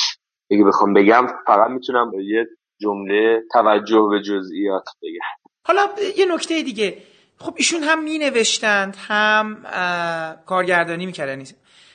اگه 0.51 0.65
بخوام 0.65 0.95
بگم 0.95 1.27
فقط 1.47 1.71
می‌تونم 1.71 2.11
با 2.11 2.21
یه 2.21 2.47
جمله 2.81 3.41
توجه 3.53 4.09
به 4.11 4.23
جزئیات 4.23 4.85
بگم. 5.03 5.51
حالا 5.67 5.89
یه 6.17 6.35
نکته 6.35 6.63
دیگه. 6.63 6.99
خب 7.39 7.55
ایشون 7.57 7.83
هم 7.83 8.05
می 8.05 8.19
نوشتند 8.19 8.97
هم 8.99 9.63
کارگردانی 10.47 11.07
می‌کردن. 11.07 11.45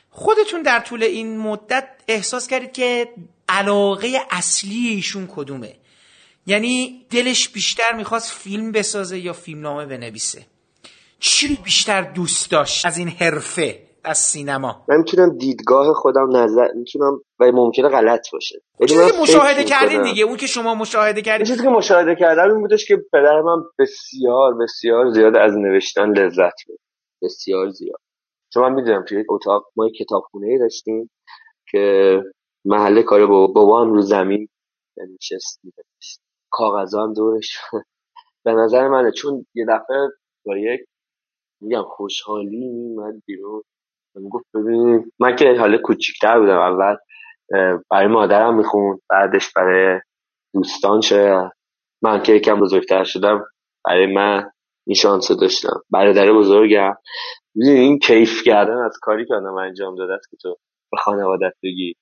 خودتون 0.10 0.62
در 0.62 0.80
طول 0.80 1.04
این 1.04 1.38
مدت 1.38 1.88
احساس 2.08 2.48
کردید 2.48 2.72
که 2.72 3.08
علاقه 3.52 4.08
اصلی 4.32 4.88
ایشون 4.88 5.28
کدومه؟ 5.36 5.76
یعنی 6.46 7.06
دلش 7.10 7.50
بیشتر 7.50 7.94
می‌خواست 7.98 8.32
فیلم 8.32 8.72
بسازه 8.72 9.20
یا 9.20 9.34
فیلمنامه 9.34 9.86
بنویسه. 9.86 10.46
چی 11.20 11.48
رو 11.48 11.64
بیشتر 11.64 12.02
دوست 12.02 12.52
داشت 12.52 12.86
از 12.86 12.98
این 12.98 13.08
حرفه 13.08 13.88
از 14.04 14.18
سینما؟ 14.18 14.86
من 14.90 14.98
می‌تونم 14.98 15.38
دیدگاه 15.38 15.94
خودم 15.94 16.38
نظر 16.38 16.68
می‌تونم 16.76 17.22
و 17.40 17.52
ممکنه 17.52 17.90
غلط 17.90 18.32
باشه. 18.34 18.62
چیزی 18.88 19.12
که 19.12 19.18
مشاهده 19.22 19.64
کردین 19.64 20.04
دیگه 20.04 20.24
اون 20.24 20.38
که 20.38 20.48
شما 20.48 20.76
مشاهده 20.76 21.22
کردین. 21.22 21.46
چیزی 21.46 21.64
که 21.64 21.70
مشاهده 21.70 22.16
کردم 22.16 22.52
این 22.52 22.62
بودش 22.62 22.86
که 22.86 22.98
پدر 23.14 23.42
من 23.42 23.64
بسیار 23.80 24.54
بسیار 24.54 25.12
زیاد 25.12 25.38
از 25.38 25.54
نوشتن 25.58 26.10
لذت 26.10 26.68
بود. 26.68 26.80
بسیار 27.22 27.70
زیاد. 27.70 28.00
چون 28.54 28.64
من 28.64 28.74
می‌دونم 28.74 29.06
توی 29.10 29.24
اتاق 29.30 29.64
ما 29.76 29.90
کتابخونه 30.00 30.48
ای 30.48 30.60
داشتیم 30.60 31.10
که 31.72 32.16
محله 32.66 33.04
کار 33.04 33.28
بابا 33.28 33.82
هم 33.82 33.94
رو 33.94 34.02
زمین 34.02 34.50
نشست 35.14 35.62
کاغذا 36.52 37.04
هم 37.04 37.14
دورش. 37.14 37.58
به 38.46 38.54
نظر 38.54 38.90
منه 38.90 39.12
چون 39.12 39.48
یه 39.56 39.66
دفعه 39.70 39.98
با 40.46 40.58
یک 40.58 40.82
میگم 41.62 41.84
خوشحالی 41.84 42.70
میمد 42.70 43.24
بیرون. 43.28 43.64
گفت 44.32 44.46
ببینیم 44.56 45.14
من 45.20 45.36
که 45.36 45.56
حالا 45.60 45.78
کوچیکتر 45.78 46.40
بودم 46.40 46.60
اول 46.60 46.98
برای 47.92 48.08
مادرم 48.08 48.58
می‌خوند 48.58 49.02
بعدش 49.10 49.54
برای 49.54 50.02
دوستان 50.56 51.02
شه 51.02 51.52
من 52.04 52.24
که 52.24 52.34
یکم 52.34 52.62
بزرگتر 52.62 53.06
شدم 53.06 53.46
برای 53.86 54.08
من 54.16 54.52
این 54.88 54.96
شانس 54.96 55.32
داشتم. 55.32 55.84
برادر 55.92 56.34
بزرگم. 56.34 56.96
این 57.56 58.00
کیف 58.00 58.44
کردن 58.46 58.78
از 58.78 58.98
کاری 59.02 59.26
که 59.28 59.36
آدم 59.36 59.56
انجام 59.56 59.96
داده 59.96 60.20
که 60.32 60.38
تو 60.42 60.56
به 60.92 60.98
خانوادت 60.98 61.54
بگی. 61.64 61.96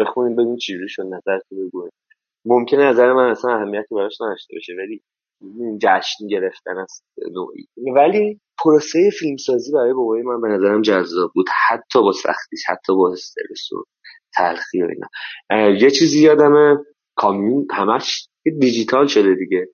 بخونیم 0.00 0.36
ببین 0.36 0.56
چجوری 0.56 0.88
شد 0.88 1.02
نظر 1.02 1.38
تو 1.48 1.56
بگو 1.56 1.88
ممکنه 2.44 2.84
نظر 2.84 3.12
من 3.12 3.30
اصلا 3.30 3.54
اهمیتی 3.54 3.94
براش 3.94 4.20
نداشته 4.20 4.54
باشه 4.54 4.72
ولی 4.78 5.02
جشن 5.82 6.26
گرفتن 6.30 6.78
است 6.78 7.04
نوعی. 7.32 7.66
ولی 7.96 8.40
پروسه 8.64 9.10
فیلمسازی 9.18 9.72
برای 9.72 9.92
بابای 9.92 10.22
من 10.22 10.40
به 10.40 10.48
نظرم 10.48 10.82
جذاب 10.82 11.30
بود 11.34 11.46
حتی 11.68 12.02
با 12.02 12.12
سختیش 12.12 12.60
حتی 12.68 12.94
با 12.94 13.12
استرس 13.12 13.72
و 13.72 13.84
تلخی 14.36 14.82
و 14.82 14.86
اینا. 14.86 15.08
یه 15.80 15.90
چیزی 15.90 16.22
یادمه 16.22 16.76
کامیون 17.16 17.66
همش 17.70 18.28
دیجیتال 18.60 19.06
شده 19.06 19.34
دیگه. 19.34 19.68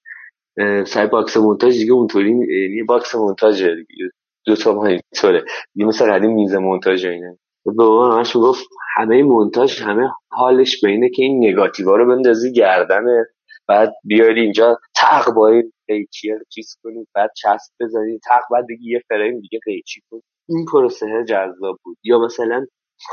سر 0.87 1.07
باکس 1.07 1.37
مونتاژ 1.37 1.79
دیگه 1.79 1.93
اونطوری 1.93 2.31
یعنی 2.31 2.83
باکس 2.83 3.15
مونتاژ 3.15 3.63
دیگه. 3.63 4.11
دو 4.47 4.57
تا 4.57 4.73
ما 4.73 4.87
اینطوره. 4.87 5.45
دیگه 5.75 5.87
مثل 5.87 6.13
قدیم 6.13 6.31
میز 6.35 6.55
مونتاژ 6.55 7.05
اینا. 7.05 7.37
بابا 7.67 8.17
همش 8.17 8.33
گفت 8.37 8.69
همه 8.97 9.23
مونتاژ 9.23 9.83
همه 9.83 10.11
حالش 10.31 10.81
به 10.81 10.89
اینه 10.89 11.11
که 11.11 11.23
این 11.23 11.45
نگاتیوا 11.45 11.97
رو 11.97 12.07
بندازی 12.17 12.53
گردنت. 12.53 13.27
بعد 13.69 13.95
بیاری 14.05 14.41
اینجا 14.41 14.79
تق 14.97 15.35
با 15.35 15.49
این 15.49 15.73
قیچی 15.89 16.29
چیز 16.49 16.77
کنی 16.83 17.07
بعد 17.15 17.31
چسب 17.37 17.73
بزنی. 17.81 18.19
تق 18.29 18.41
بعد 18.51 18.67
دیگه 18.67 18.83
یه 18.83 19.03
فریم 19.09 19.41
دیگه 19.41 19.61
قیچی 19.65 20.01
کنی 20.11 20.23
این 20.49 20.65
پروسه 20.73 21.25
جذاب 21.29 21.79
بود. 21.85 21.99
یا 22.05 22.19
مثلا 22.19 22.67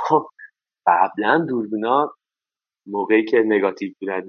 خب، 0.08 0.28
قبلا 0.88 1.46
دوربینا 1.50 2.12
موقعی 2.88 3.26
که 3.26 3.38
نگاتیو 3.46 3.94
بودن 4.00 4.22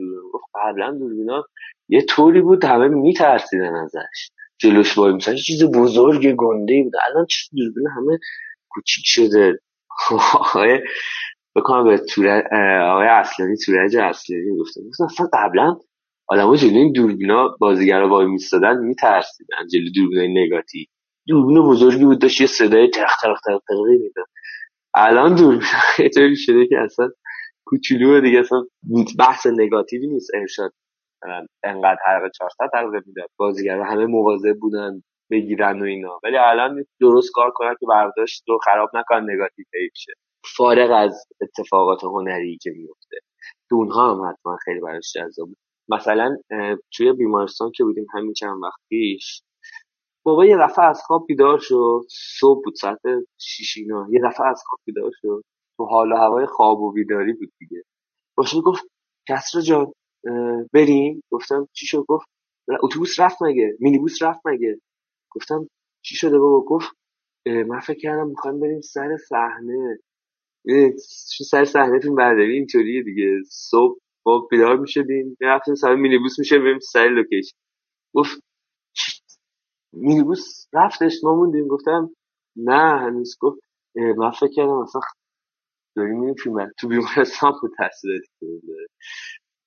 قبلا 0.54 0.90
دوربینا 0.90 1.44
یه 1.88 2.02
طوری 2.02 2.40
بود 2.40 2.64
همه 2.64 2.88
میترسیدن 2.88 3.74
ازش. 3.74 4.30
جلوش 4.58 4.98
وای 4.98 5.12
مثلا 5.12 5.34
چیز 5.34 5.64
بزرگ 5.64 6.34
گنده 6.34 6.82
بود. 6.84 6.92
الان 7.10 7.26
چیز 7.26 7.48
دوربین 7.56 7.88
همه 7.96 8.18
کوچیک 8.70 9.04
شده. 9.06 9.58
آقای 10.34 10.80
بکنم 11.56 11.84
به 11.84 11.98
آقای 12.92 13.06
اصلانی 13.08 13.56
تورج 13.66 13.96
اصلانی 13.96 14.58
گفتم 14.60 14.80
مثلا 15.10 15.28
قبلا 15.32 15.76
آدم 16.28 16.56
جلوی 16.56 16.78
این 16.78 16.92
دوربینا 16.92 17.48
بازیگرا 17.60 18.08
وای 18.08 18.26
میستادن 18.26 18.78
میترسیدن 18.78 19.56
جلوی 19.72 19.92
دوربینای 19.92 20.46
نگاتی. 20.46 20.88
دوربین 21.28 21.62
بزرگی 21.62 22.04
بود 22.04 22.20
داشت 22.22 22.40
یه 22.40 22.46
صدای 22.46 22.90
تخ 22.90 23.16
تخ 23.22 23.40
تخ 23.46 23.58
تخ 23.68 23.76
می‌داد 24.00 24.26
الان 24.94 25.34
دوربین 25.34 25.62
طوری 26.14 26.36
شده 26.36 26.66
که 26.66 26.78
اصلا 26.80 27.10
کوچولو 27.66 28.20
دیگه 28.20 28.40
اصلا 28.40 28.64
بحث 29.18 29.46
نگاتیوی 29.46 30.06
نیست 30.06 30.30
ارشاد. 30.34 30.72
انقدر 31.64 31.98
حلقه 32.06 32.30
400 32.38 32.70
حلقه 32.74 33.02
می‌داد. 33.06 33.28
بازیگرا 33.38 33.84
همه 33.84 34.06
مواظب 34.06 34.58
بودن. 34.60 35.02
بگیرن 35.30 35.82
و 35.82 35.84
اینا. 35.84 36.20
ولی 36.24 36.36
الان 36.36 36.84
درست 37.00 37.30
کار 37.34 37.50
کنن 37.54 37.74
که 37.80 37.86
برداشت 37.86 38.44
رو 38.48 38.58
خراب 38.58 38.90
نکن 38.94 39.30
نگاتیو 39.30 39.64
شه 39.94 40.12
فارغ 40.56 40.90
از 40.90 41.26
اتفاقات 41.40 42.04
هنری 42.04 42.58
که 42.62 42.70
میفته. 42.70 43.16
تو 43.68 43.76
اونها 43.76 44.14
هم 44.14 44.30
حتما 44.30 44.56
خیلی 44.64 44.80
براش 44.80 45.12
جذاب 45.14 45.48
مثلا 45.88 46.36
توی 46.96 47.12
بیمارستان 47.12 47.70
که 47.74 47.84
بودیم 47.84 48.06
همین 48.14 48.32
چند 48.32 48.62
وقت 48.62 48.80
پیش 48.88 49.42
بابا 50.26 50.44
یه 50.44 50.56
دفعه 50.56 50.84
از 50.84 51.02
خواب 51.06 51.26
بیدار 51.26 51.58
شد. 51.58 52.00
صبح 52.38 52.62
بود 52.64 52.74
ساعت 52.74 53.00
شیش 53.40 53.76
اینا. 53.76 54.06
یه 54.10 54.20
دفعه 54.24 54.46
از 54.46 54.62
خواب 54.66 54.80
بیدار 54.84 55.10
شد. 55.22 55.42
تو 55.76 55.84
حال 55.84 56.12
و 56.12 56.16
هوای 56.16 56.46
خواب 56.46 56.80
و 56.80 56.92
بیداری 56.92 57.32
بود 57.32 57.52
دیگه. 57.58 57.82
باشه 58.36 58.60
گفت 58.60 58.82
کسرا 59.28 59.60
جان 59.60 59.92
بریم؟ 60.72 61.22
گفتم 61.30 61.68
چی 61.72 61.86
شد؟ 61.86 62.04
گفت 62.08 62.26
اتوبوس 62.82 63.20
رفت 63.20 63.42
مگه؟ 63.42 63.76
مینیبوس 63.80 64.22
رفت 64.22 64.40
مگه؟ 64.46 64.78
گفتم 65.34 65.68
چی 66.02 66.16
شده 66.16 66.38
بابا؟ 66.38 66.60
گفت 66.60 66.92
من 67.46 67.80
فکر 67.80 67.98
کردم 67.98 68.28
می‌خوایم 68.28 68.60
بریم 68.60 68.80
سر 68.80 69.16
صحنه. 69.28 69.98
سر 71.50 71.64
صحنه 71.64 72.00
فیلم 72.00 72.14
برداری 72.14 72.52
اینطوریه 72.52 73.02
دیگه. 73.02 73.40
صبح 73.50 73.98
با 74.22 74.48
بیدار 74.50 74.76
می‌شدیم 74.76 75.36
می‌رفتیم 75.40 75.74
سر 75.74 75.94
مینیبوس 75.94 76.38
میشه 76.38 76.58
بریم 76.58 76.78
سر 76.78 77.08
لوکیشن. 77.08 77.56
گفت 78.14 78.40
مینیبوس 79.92 80.66
رفتش 80.72 81.24
ما 81.24 81.34
موندیم. 81.36 81.68
گفتم 81.68 82.10
نه 82.56 82.98
هنوز. 83.00 83.36
گفت 83.40 83.60
من 83.96 84.30
فکر 84.30 84.52
کردم 84.56 84.78
اصلا 84.78 85.00
داریم 85.96 86.20
میریم 86.20 86.34
فیلم 86.34 86.70
تو 86.80 86.88
بیمارستان 86.88 87.52
بود 87.62 87.72
تحصیلاتی 87.78 88.28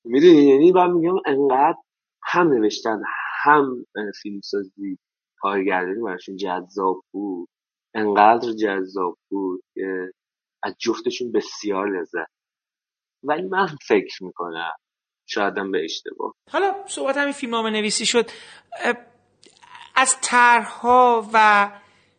می‌دونی؟ 0.06 0.50
یعنی 0.50 0.72
من 0.72 0.92
میگم 0.92 1.16
انقدر 1.26 1.78
هم 2.24 2.48
نوشتن 2.54 3.02
هم 3.44 3.86
فیلمسازی 4.22 4.98
کارگردانی 5.40 6.02
براشون 6.02 6.36
جذاب 6.36 7.02
بود. 7.12 7.50
انقدر 7.96 8.52
جذاب 8.52 9.18
بود 9.30 9.62
که 9.74 10.12
از 10.64 10.76
جفتشون 10.80 11.32
بسیار 11.32 12.00
لذت. 12.00 12.28
ولی 13.24 13.48
من 13.48 13.68
فکر 13.88 14.24
می‌کنم 14.24 14.74
شایدم 15.30 15.72
به 15.72 15.84
اشتباه. 15.84 16.34
حالا 16.52 16.74
صحبت 16.88 17.18
همین 17.18 17.34
فیلمنامه 17.34 17.70
نویسی 17.70 18.06
شد. 18.06 18.30
از 19.96 20.18
طرحها 20.22 21.30
و 21.34 21.70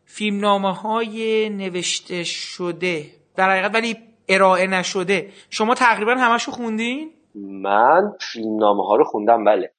فیلمنامه 0.04 0.74
های 0.74 1.48
نوشته 1.48 2.24
شده 2.24 3.10
در 3.36 3.50
حقیقت 3.50 3.74
ولی 3.74 3.96
ارائه 4.28 4.66
نشده 4.66 5.32
شما 5.50 5.74
تقریبا 5.74 6.14
همشو 6.14 6.50
خوندین؟ 6.50 7.12
من 7.34 8.12
فیلمنامه 8.32 8.86
ها 8.86 8.96
رو 8.96 9.04
خوندم 9.04 9.44
بله. 9.44 9.72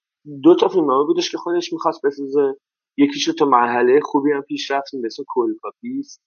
دو 0.43 0.56
تا 0.56 0.68
فیلمنامه 0.68 1.06
بودش 1.06 1.32
که 1.32 1.38
خودش 1.38 1.74
می‌خواست 1.74 2.06
بسازه 2.06 2.56
یکیشو 3.00 3.34
تو 3.34 3.45
مرحله 3.45 4.00
خوبی 4.03 4.32
هم 4.32 4.42
پیش 4.42 4.72
رفتیم 4.72 5.02
به 5.02 5.06
اسم 5.06 5.24
کلکاپیس. 5.28 6.19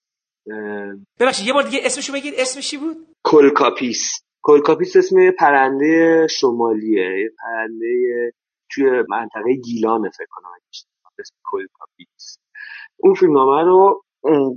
ببخشید 1.20 1.46
یه 1.46 1.52
بار 1.52 1.62
دیگه 1.62 1.80
اسمشو 1.82 2.12
بگید 2.12 2.34
اسمش 2.36 2.70
چی 2.70 2.76
بود؟ 2.76 2.96
کلکاپیس. 3.24 4.22
کلکاپیس 4.42 4.96
اسم 4.96 5.30
پرنده 5.30 6.26
شمالیه 6.30 7.20
یه 7.22 7.30
پرنده 7.42 8.32
توی 8.70 8.84
منطقه 9.08 9.54
گیلانه 9.64 10.10
فکر 10.10 10.26
کنم 10.30 10.48
اسم 11.18 11.34
کلکاپیس. 11.44 12.38
اون 12.96 13.14
فیلمنامه 13.14 13.62
رو 13.62 14.02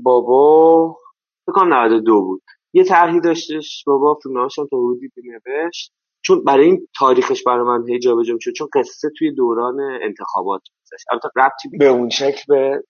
بابا 0.03 0.97
فکر 1.45 1.53
کنم 1.55 1.73
92 1.73 2.21
بود. 2.21 2.41
یه 2.73 2.83
طرحی 2.83 3.19
داشتش 3.19 3.83
بابا 3.87 4.19
فیلمنامه‌ش 4.23 4.59
هم 4.59 4.67
تا 4.71 4.77
حدودی 4.77 5.09
نوشت. 5.23 5.91
چون 6.21 6.43
برای 6.43 6.65
این 6.65 6.87
تاریخش 6.99 7.43
برای 7.43 7.65
من 7.65 7.89
هی 7.89 7.99
جابجا 7.99 8.33
می‌شد 8.33 8.51
چون 8.51 8.67
قصه 8.73 9.09
توی 9.17 9.31
دوران 9.31 9.79
انتخابات 10.01 10.61
میگذشت 10.95 11.05
البته 11.11 11.29
ربطی 11.35 11.77
به 11.77 11.87
اون 11.87 12.09
شکل 12.09 12.43
به 12.47 12.81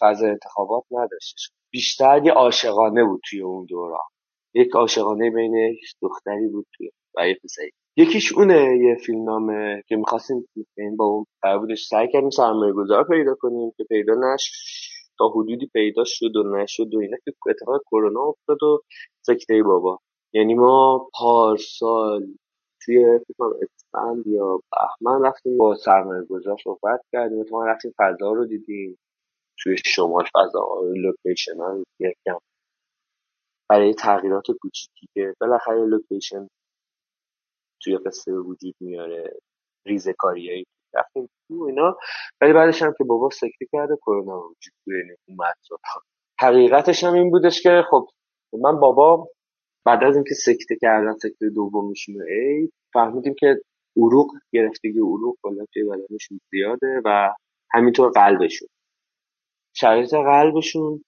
فضا 0.00 0.26
انتخابات 0.26 0.84
نداشتش. 0.90 1.50
بیشتر 1.72 2.22
یه 2.24 2.32
عاشقانه 2.32 3.04
بود 3.04 3.20
توی 3.30 3.40
اون 3.40 3.66
دوران. 3.68 4.08
یک 4.54 4.70
عاشقانه 4.74 5.30
بین 5.30 5.76
دختری 6.02 6.48
بود 6.48 6.66
توی 6.76 6.90
و 7.16 7.28
یه 7.28 7.36
پسری. 7.44 7.70
یکیش 7.96 8.32
اونه 8.32 8.78
یه 8.78 8.94
فیلمنامه 9.06 9.82
که 9.88 9.96
می‌خواستیم 9.96 10.48
این 10.78 10.96
با 10.96 11.04
اون 11.04 11.26
بودش 11.60 11.86
سعی 11.86 12.08
کردیم 12.12 12.30
سرمایه 12.30 12.72
گذار 12.72 13.04
پیدا 13.04 13.34
کنیم 13.40 13.72
که 13.76 13.84
پیدا 13.84 14.12
نش 14.14 14.50
تا 15.18 15.28
حدودی 15.28 15.66
پیدا 15.72 16.02
شد 16.06 16.36
و 16.36 16.56
نشد 16.56 16.94
و 16.94 16.98
اینا 16.98 17.16
که 17.24 17.32
اتفاق 17.50 17.80
کرونا 17.90 18.20
افتاد 18.20 18.62
و 18.62 18.82
سکته 19.22 19.62
بابا. 19.62 19.98
یعنی 20.32 20.54
ما 20.54 21.08
پارسال 21.14 22.26
توی 22.84 23.18
فکر 23.18 23.44
اسفند 23.62 24.26
یا 24.26 24.60
بهمن 24.72 25.26
رفتیم 25.26 25.58
با 25.58 25.74
سرمایه 25.76 26.24
گذار 26.24 26.56
صحبت 26.64 27.00
کردیم. 27.12 27.44
ما 27.52 27.66
رفتیم 27.66 27.94
فضا 27.98 28.32
رو 28.32 28.46
دیدیم. 28.46 28.98
توی 29.58 29.76
شمال 29.86 30.24
فضا 30.34 30.68
لوکیشن 30.96 31.56
ها 31.60 31.84
یکم 32.00 32.38
برای 33.70 33.94
تغییرات 33.94 34.44
کوچیکی 34.62 35.08
که 35.14 35.34
بالاخره 35.40 35.86
لوکیشن 35.86 36.48
توی 37.82 37.98
قصه 37.98 38.32
وجود 38.32 38.74
میاره. 38.80 39.38
ریزه 39.86 40.12
کاریایی 40.18 40.64
رفتیم. 40.94 41.28
تو 41.48 41.64
اینا. 41.64 41.98
ولی 42.40 42.52
بعدش 42.52 42.82
هم 42.82 42.94
که 42.98 43.04
بابا 43.04 43.30
سکته 43.30 43.66
کرده 43.72 43.96
کرونا 43.96 44.38
وجود 44.40 44.74
توی 44.84 45.16
اومد 45.28 45.54
حقیقتش 46.40 47.04
هم 47.04 47.14
این 47.14 47.30
بودش 47.30 47.62
که 47.62 47.82
خب 47.90 48.08
من 48.52 48.80
بابا 48.80 49.28
بعد 49.86 50.04
از 50.04 50.14
اینکه 50.14 50.34
سکته 50.34 50.76
کردن 50.80 51.12
سکته 51.12 51.48
دومشون 51.54 52.22
ای 52.22 52.68
فهمیدیم 52.92 53.34
که 53.38 53.60
عروق 53.96 54.30
گرفتگی 54.52 54.98
عروق 54.98 55.36
کلا 55.42 55.64
توی 55.72 55.84
بدنشون 55.84 56.40
زیاده 56.50 57.00
و 57.04 57.34
همینطور 57.72 58.10
قلبشون. 58.10 58.68
شرایط 59.76 60.14
قلبشون 60.14 61.04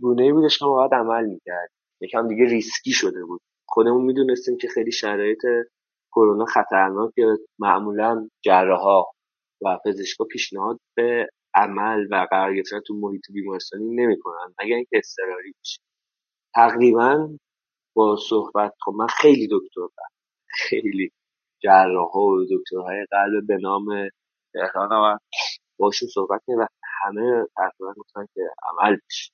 گونه 0.00 0.32
بودش 0.32 0.58
که 0.58 0.64
باید 0.64 0.94
عمل 0.94 1.26
می‌کرد. 1.26 1.70
یکم 2.00 2.28
دیگه 2.28 2.44
ریسکی 2.44 2.90
شده 2.90 3.24
بود. 3.24 3.40
خودمون 3.68 4.04
می‌دونستیم 4.04 4.56
که 4.56 4.68
خیلی 4.68 4.92
شرایط 4.92 5.42
کرونا 6.12 6.44
خطرناکه. 6.44 7.26
معمولا 7.58 8.28
جراحا 8.44 9.02
و 9.62 9.78
پزشکا 9.84 10.24
پیشنهاد 10.24 10.78
به 10.96 11.28
عمل 11.54 12.06
و 12.10 12.26
قرار 12.30 12.54
گرفتن 12.54 12.80
تو 12.86 12.94
محیط 12.94 13.22
بیمارستانی 13.32 13.94
نمی‌کنن 13.94 14.54
مگر 14.62 14.76
اینکه 14.76 14.96
اضطراری 14.96 15.52
بشه. 15.60 15.80
تقریبا 16.54 17.38
با 17.94 18.16
صحبت 18.28 18.72
خب 18.84 18.92
من 18.92 19.06
خیلی 19.06 19.48
دکتر 19.50 19.80
دارم 19.96 20.10
خیلی 20.48 21.12
جراح 21.62 22.12
و 22.12 22.44
دکترهای 22.50 23.06
قلب 23.10 23.46
به 23.46 23.58
نام 23.62 23.84
تهران 24.52 24.92
و 24.92 25.18
باشون 25.78 26.08
صحبت 26.08 26.40
کردیم 26.46 26.62
و 26.62 26.66
همه 27.02 27.46
تقریبا 27.56 27.94
گفتن 27.96 28.26
که 28.34 28.40
عمل 28.62 28.96
بشه. 28.96 29.32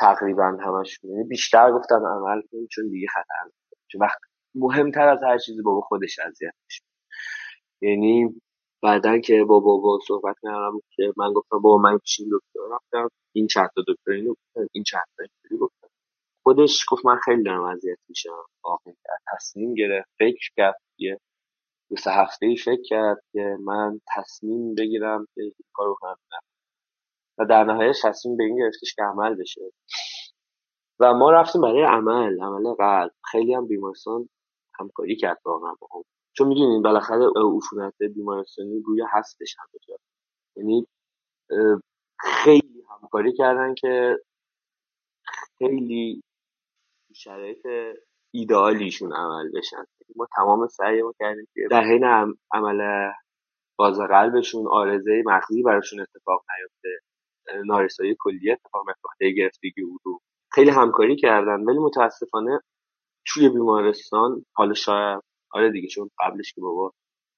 تقریبا 0.00 0.58
یعنی 1.02 1.24
بیشتر 1.24 1.72
گفتن 1.72 1.96
عمل 2.06 2.42
کنیم 2.52 2.66
چون 2.70 2.88
دیگه 2.88 3.06
خطر 3.08 3.50
چون 3.88 4.00
وقت 4.00 4.18
مهمتر 4.54 5.08
از 5.08 5.22
هر 5.22 5.38
چیزی 5.38 5.62
بابا 5.62 5.80
خودش 5.80 6.18
اذیت 6.18 6.54
میشه. 6.64 6.82
یعنی 7.82 8.40
بعدا 8.82 9.18
که 9.18 9.44
با 9.44 9.60
بابا 9.60 9.98
صحبت 10.08 10.36
کردم 10.42 10.80
که 10.96 11.12
من 11.16 11.32
گفتم 11.32 11.58
بابا 11.58 11.78
من 11.78 11.98
پیش 11.98 12.20
دکتر 12.20 12.60
رفتم 12.74 13.10
این 13.32 13.46
چند 13.46 13.68
تا 13.74 13.82
دکتر 13.88 14.10
اینو 14.12 14.34
این 14.72 14.84
چند 14.84 15.04
تا 15.16 15.24
خودش 16.44 16.84
گفت 16.88 17.06
من 17.06 17.18
خیلی 17.24 17.42
دارم 17.42 17.64
اذیت 17.64 17.98
میشم. 18.08 18.44
تصمیم 19.32 19.74
گرفت 19.74 20.08
فکر 20.18 20.50
کرد 20.56 20.80
یه 20.98 21.20
دو 21.90 21.96
سه 21.96 22.10
هفته 22.10 22.46
ای 22.46 22.56
فکر 22.56 22.82
کرد 22.88 23.22
که 23.32 23.56
من 23.60 24.00
تصمیم 24.16 24.74
بگیرم 24.74 25.26
که 25.34 25.42
این 25.42 25.52
کارو 25.72 25.96
کنم. 26.00 26.16
و 27.38 27.44
در 27.44 27.64
نهایت 27.64 27.94
تصمیم 28.02 28.36
به 28.36 28.44
این 28.44 28.58
گرفتش 28.58 28.94
که 28.94 29.02
عمل 29.02 29.34
بشه. 29.34 29.60
و 31.00 31.14
ما 31.14 31.30
رفتیم 31.30 31.62
برای 31.62 31.82
عمل 31.82 32.42
عمل 32.42 32.74
قلب. 32.74 33.10
خیلی 33.30 33.54
هم 33.54 33.66
بیمارستان 33.66 34.28
همکاری 34.80 35.16
کرد 35.16 35.38
واقعا 35.44 35.74
با 35.80 35.88
هم. 35.94 36.02
چون 36.36 36.48
می‌دونین 36.48 36.82
بالاخره 36.82 37.26
عفونت 37.36 37.94
بیمارستانی 38.14 38.82
روی 38.86 39.02
هستش 39.10 39.56
هم 39.58 39.66
یعنی 40.56 40.86
خیلی 42.20 42.82
همکاری 42.90 43.32
کردن 43.32 43.74
که 43.74 44.18
خیلی 45.58 46.22
شرایط 47.14 47.66
ایدئالیشون 48.34 49.12
عمل 49.12 49.50
بشن. 49.54 49.84
ما 50.16 50.26
تمام 50.36 50.66
سعی 50.66 51.02
ما 51.02 51.12
کردیم 51.18 51.46
که 51.54 51.60
در 51.70 51.84
حین 51.84 52.04
عمل 52.52 53.10
باز 53.78 54.00
قلبشون 54.00 54.66
آرزه 54.68 55.22
مغزی 55.26 55.62
براشون 55.62 56.00
اتفاق 56.00 56.44
نیفته. 56.58 56.88
نارسایی 57.66 58.16
کلی 58.18 58.52
اتفاق 58.52 58.84
نیفته. 58.88 59.36
گرفتگی 59.42 59.82
رو. 60.04 60.20
خیلی 60.52 60.70
همکاری 60.70 61.16
کردن. 61.16 61.60
ولی 61.64 61.78
متاسفانه 61.78 62.60
توی 63.26 63.48
بیمارستان 63.48 64.44
حالا 64.52 64.74
شاید 64.74 65.22
آره 65.52 65.70
دیگه 65.72 65.88
چون 65.88 66.10
قبلش 66.20 66.52
که 66.52 66.60
بابا 66.60 66.92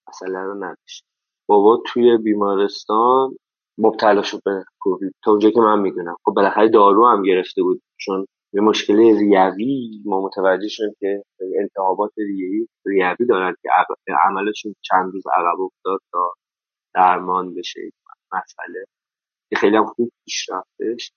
اصلا 0.08 0.44
رو 0.44 0.54
نداشت. 0.54 1.04
بابا 1.48 1.82
توی 1.86 2.18
بیمارستان 2.18 3.36
مبتلا 3.78 4.22
شد 4.22 4.40
به 4.44 4.64
کووید. 4.80 5.14
تا 5.24 5.30
اونجا 5.30 5.50
که 5.50 5.60
من 5.60 5.80
می‌دونم. 5.80 6.16
خب 6.24 6.32
بالاخره 6.32 6.68
دارو 6.68 7.08
هم 7.08 7.22
گرفته 7.22 7.62
بود. 7.62 7.82
چون 8.00 8.26
یه 8.56 8.62
مشکل 8.62 8.96
ریوی 8.96 10.02
ما 10.04 10.20
متوجه 10.20 10.68
شدیم 10.68 10.94
که 11.00 11.22
التهابات 11.60 12.12
ریوی 12.16 12.68
ریوی 12.86 13.26
دارن 13.28 13.54
که 13.62 13.68
عملشون 14.24 14.74
چند 14.82 15.12
روز 15.12 15.22
عقب 15.34 15.60
افتاد 15.60 16.00
تا 16.12 16.34
درمان 16.94 17.54
بشه 17.54 17.80
مسئله 18.32 18.84
که 19.50 19.56
خیلی 19.56 19.76
هم 19.76 19.86
خوب 19.86 20.12
پیش 20.24 20.46
رفتش 20.50 21.12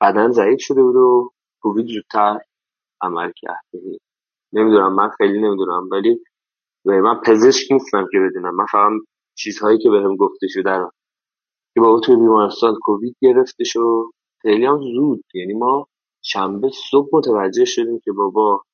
بدن 0.00 0.30
ضعیف 0.30 0.60
شده 0.60 0.82
بود 0.82 0.96
و 0.96 1.30
کووید 1.62 1.86
زودتر 1.86 2.38
عمل 3.02 3.32
کرد. 3.36 3.64
یعنی 3.72 3.98
نمی‌دونم 4.52 4.94
من 4.94 5.08
خیلی 5.08 5.38
نمی‌دونم 5.42 5.88
ولی 5.92 6.20
من 6.86 7.20
پزشک 7.26 7.72
نیستم 7.72 8.06
که 8.12 8.18
بدونم. 8.18 8.56
من 8.56 8.66
فقط 8.72 8.92
چیزهایی 9.38 9.78
که 9.78 9.90
بهم 9.90 10.16
گفته 10.16 10.46
شده 10.50 10.70
رو 10.70 10.90
که 11.74 11.80
بابا 11.80 12.00
توی 12.00 12.16
بیمارستان 12.16 12.74
کووید 12.82 13.16
گرفته 13.22 13.64
شو 13.64 14.10
خیلی 14.42 14.66
هم 14.66 14.80
زود. 14.94 15.24
یعنی 15.34 15.54
ما 15.54 15.86
شنبه 16.22 16.70
صبح 16.90 17.08
متوجه 17.12 17.64
شدیم 17.64 18.00
که 18.04 18.12
بابا 18.12 18.64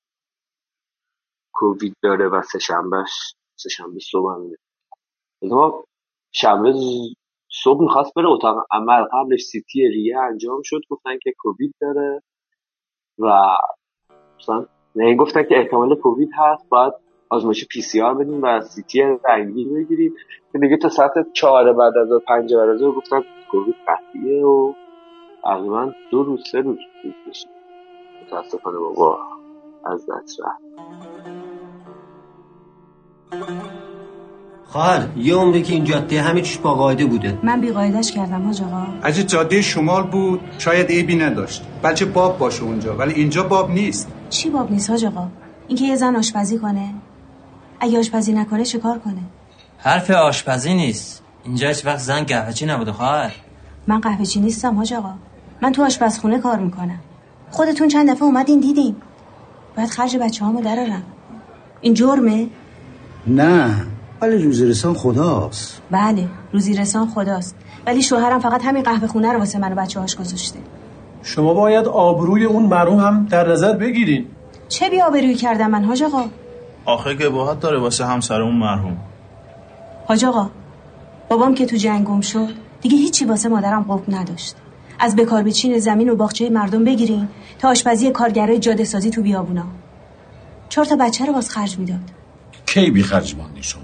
کووید 1.53 1.97
داره 2.03 2.29
و 2.29 2.43
سه 2.43 2.59
شنبهش 2.59 3.35
سه 3.59 3.69
شنبه 3.69 4.01
صبح 4.01 4.35
هم 4.35 4.43
یعنی 5.43 5.55
ما 5.55 5.85
شنبه 6.33 6.75
صبح 7.63 7.83
می‌خواست 7.83 8.15
بره 8.15 8.29
اتاق 8.29 8.67
عمل. 8.71 9.05
قبلش 9.13 9.43
سی‌تی 9.43 9.89
ریه 9.89 10.19
انجام 10.19 10.61
شد 10.65 10.81
گفتن 10.91 11.19
که 11.23 11.33
کووید 11.39 11.75
داره 11.81 12.23
و 13.19 13.57
مثلا 14.41 14.67
نه 14.97 15.17
گفتن 15.17 15.43
که 15.43 15.59
احتمال 15.59 15.95
کووید 15.95 16.31
هست 16.39 16.69
باید 16.69 16.93
آزمایش 17.29 17.69
پی 17.69 17.81
سی 17.81 18.01
آر 18.01 18.15
بدیم 18.15 18.43
و 18.43 18.61
سی‌تی 18.61 19.03
رنگی 19.25 19.65
بگیریم. 19.65 20.15
که 20.53 20.59
دیگه 20.59 20.77
تا 20.77 20.89
ساعت 20.89 21.13
چهار 21.33 21.73
بعد 21.73 21.97
از 21.97 22.09
پنج 22.29 22.55
بعد 22.55 22.69
از 22.69 22.83
گفتن 22.83 23.23
کووید 23.51 23.75
قطعیه 23.89 24.45
و 24.45 24.73
تقریبا 25.47 25.93
دو 26.11 26.23
روز 26.23 26.41
سه 26.53 26.61
روز 26.61 26.79
بشه 27.29 27.49
متاسفانه 28.27 28.79
بابا 28.79 29.19
از 29.87 30.01
دست 30.01 30.41
رفت 30.41 30.63
خواهر 34.65 35.09
یه 35.17 35.35
عمره 35.35 35.63
که 35.63 35.73
این 35.73 35.85
جاده 35.85 36.23
همه 36.23 36.41
چیش 36.41 36.59
با 36.59 36.75
قاعده 36.75 37.07
بوده. 37.07 37.39
من 37.43 37.61
بی 37.61 37.73
قاعدش 37.73 38.13
کردم 38.13 38.43
ها 38.43 38.67
آقا. 38.67 38.87
اگه 39.03 39.23
جاده 39.23 39.63
شمال 39.63 40.03
بود 40.03 40.41
شاید 40.59 40.87
عیبی 40.87 41.17
نداشت. 41.17 41.63
بلکه 41.83 42.05
باب 42.05 42.39
باشه 42.39 42.63
اونجا 42.63 42.97
ولی 42.97 43.15
اینجا 43.15 43.43
باب 43.43 43.71
نیست. 43.71 44.13
چی 44.31 44.51
باب 44.51 44.71
نیست 44.71 44.91
ها 44.91 45.09
آقا؟ 45.09 45.29
اینکه 45.69 45.85
یه 45.85 45.97
زن 45.97 46.17
آشپزی 46.17 46.59
کنه. 46.59 46.95
اگه 47.81 47.99
آشپزی 47.99 48.33
نکنه 48.33 48.65
چه 48.65 48.79
کار 48.79 48.99
کنه؟ 48.99 49.23
حرف 49.79 50.11
آشپزی 50.11 50.75
نیست. 50.75 51.23
اینجا 51.45 51.69
هیچ 51.69 51.87
وقت 51.87 51.99
زن 51.99 52.25
قهوه‌چی 52.25 52.67
نبوده 52.67 52.93
خواهر. 52.93 53.33
من 53.87 54.01
قهوه‌چی 54.01 54.41
نیستم 54.41 54.77
حاج 54.77 54.95
آقا. 54.95 55.15
من 55.63 55.73
تو 55.73 55.85
آشپزخونه 55.85 56.39
کار 56.39 56.59
می‌کنم. 56.59 56.99
خودتون 57.51 57.89
چند 57.89 58.11
دفعه 58.11 58.23
اومدین 58.23 58.61
دیدین. 58.61 58.97
باید 59.77 59.91
خرج 59.91 60.17
بچه 60.17 60.45
هامو 60.45 60.61
درارم 60.61 61.03
این 61.81 61.95
جرمه؟ 61.95 62.47
نه. 63.27 63.87
ولی 64.21 64.39
روزی 64.39 64.67
رسان 64.67 64.95
خداست. 64.95 65.83
بله 65.91 66.29
روزی 66.53 66.75
رسان 66.75 67.09
خداست. 67.09 67.57
ولی 67.87 68.03
شوهرم 68.03 68.41
فقط 68.41 68.65
همین 68.65 68.83
قهوه 68.83 69.07
خونه 69.07 69.33
رو 69.33 69.39
واسه 69.39 69.59
من 69.59 69.73
و 69.73 69.75
بچه 69.75 70.01
هاش 70.01 70.17
گذاشته. 70.17 70.59
شما 71.23 71.55
باید 71.55 71.87
آبروی 71.87 72.45
اون 72.45 72.67
مرحوم 72.67 72.99
هم 72.99 73.27
در 73.31 73.53
نظر 73.53 73.77
بگیرین. 73.77 74.27
چه 74.69 74.89
بی 74.89 75.01
آبرویی 75.01 75.35
کردم 75.35 75.71
من 75.71 75.85
حاج 75.85 76.03
آقا؟ 76.03 76.25
آخه 76.85 77.17
که 77.17 77.29
باید 77.29 77.59
داره 77.59 77.79
واسه 77.79 78.07
همسر 78.07 78.43
اون 78.43 78.57
مرحوم. 78.57 78.97
حاج 80.09 80.25
آقا 80.25 80.51
بابام 81.29 81.55
که 81.55 81.67
تو 81.67 81.77
جنگ 81.77 82.07
گم 82.07 82.21
شد 82.21 82.49
دیگه 82.81 82.97
هیچی 82.97 83.25
واسه 83.25 83.49
مادرم 83.49 83.83
قوت 83.83 84.03
نداشت. 84.09 84.57
از 84.99 85.17
بکار 85.17 85.43
بچین 85.43 85.79
زمین 85.79 86.09
و 86.09 86.17
باغچه 86.17 86.51
مردم 86.51 86.85
بگیرین 86.85 87.29
تا 87.59 87.69
آشپزی 87.69 88.11
کارگرای 88.11 88.59
جاده 88.59 88.85
سازی 88.85 89.11
تو 89.11 89.23
بیابونا. 89.23 89.65
چهار 90.69 90.87
تا 90.87 90.97
بچه 90.97 91.25
رو 91.27 91.33
باز 91.33 91.51
خرج 91.51 91.79
می‌داد. 91.79 92.01
کی 92.67 92.91
بی 92.91 93.03
خرج 93.03 93.37
ماندی 93.37 93.63
شما؟ 93.63 93.81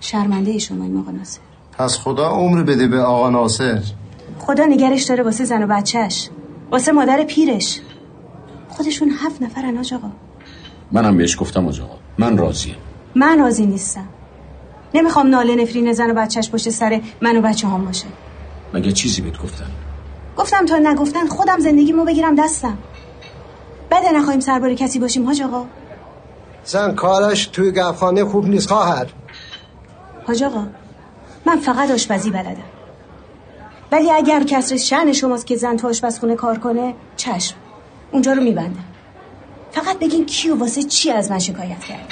شرمنده 0.00 0.58
شما 0.58 0.84
این 0.84 0.98
آقا 0.98 1.10
ناصر. 1.10 1.40
پس 1.78 1.98
خدا 1.98 2.28
عمر 2.28 2.62
بده 2.62 2.88
به 2.88 3.00
آقا 3.00 3.30
ناصر. 3.30 3.82
خدا 4.38 4.64
نگرش 4.64 5.02
داره 5.02 5.22
واسه 5.22 5.44
زن 5.44 5.62
و 5.62 5.66
بچهش. 5.66 6.28
واسه 6.70 6.92
مادر 6.92 7.24
پیرش. 7.24 7.80
خودشون 8.68 9.10
هفت 9.10 9.42
نفرن 9.42 9.76
حاج 9.76 9.94
آقا. 9.94 10.10
منم 10.92 11.16
بهش 11.16 11.40
گفتم 11.40 11.68
آقا. 11.68 11.98
من 12.18 12.38
راضیم. 12.38 12.74
من 13.14 13.38
راضی 13.38 13.66
نیستم. 13.66 14.08
نمی‌خوام 14.94 15.26
ناله 15.26 15.54
نفرین 15.54 15.92
زن 15.92 16.10
و 16.10 16.14
بچهش 16.14 16.50
پشت 16.50 16.68
سر 16.70 17.00
من 17.22 17.36
و 17.36 17.40
بچه 17.40 17.68
هم 17.68 17.84
باشه. 17.84 18.06
مگه 18.74 18.92
چیزی 18.92 19.22
بهت 19.22 19.38
گفتم؟ 19.38 19.70
گفتم 20.36 20.66
تا 20.66 20.78
نگفتن 20.78 21.26
خودم 21.26 21.58
زندگیمو 21.58 22.04
بگیرم 22.04 22.34
دستم. 22.34 22.78
بده 23.90 24.12
نخواهیم 24.12 24.40
سربار 24.40 24.74
کسی 24.74 24.98
باشیم 24.98 25.26
حاج 25.26 25.42
آقا. 25.42 25.64
زن 26.64 26.94
کارش 26.94 27.46
توی 27.46 27.72
گفخانه 27.72 28.24
خوب 28.24 28.48
نیست 28.48 28.68
خواهر. 28.68 29.06
حاج 30.26 30.42
آقا 30.42 30.66
من 31.46 31.58
فقط 31.60 31.90
آشپزی 31.90 32.30
بلدم. 32.30 32.56
ولی 33.92 34.10
اگر 34.10 34.42
کسر 34.42 34.76
شن 34.76 35.12
شماست 35.12 35.46
که 35.46 35.56
زن 35.56 35.76
تو 35.76 35.88
آشپزخونه 35.88 36.34
کار 36.34 36.58
کنه 36.58 36.94
چشم. 37.16 37.56
اونجا 38.12 38.32
رو 38.32 38.42
میبندم. 38.42 38.84
فقط 39.72 39.98
بگین 39.98 40.26
کی 40.26 40.48
و 40.50 40.58
واسه 40.58 40.82
چی 40.82 41.10
از 41.10 41.30
من 41.30 41.38
شکایت 41.38 41.80
کرد 41.84 42.08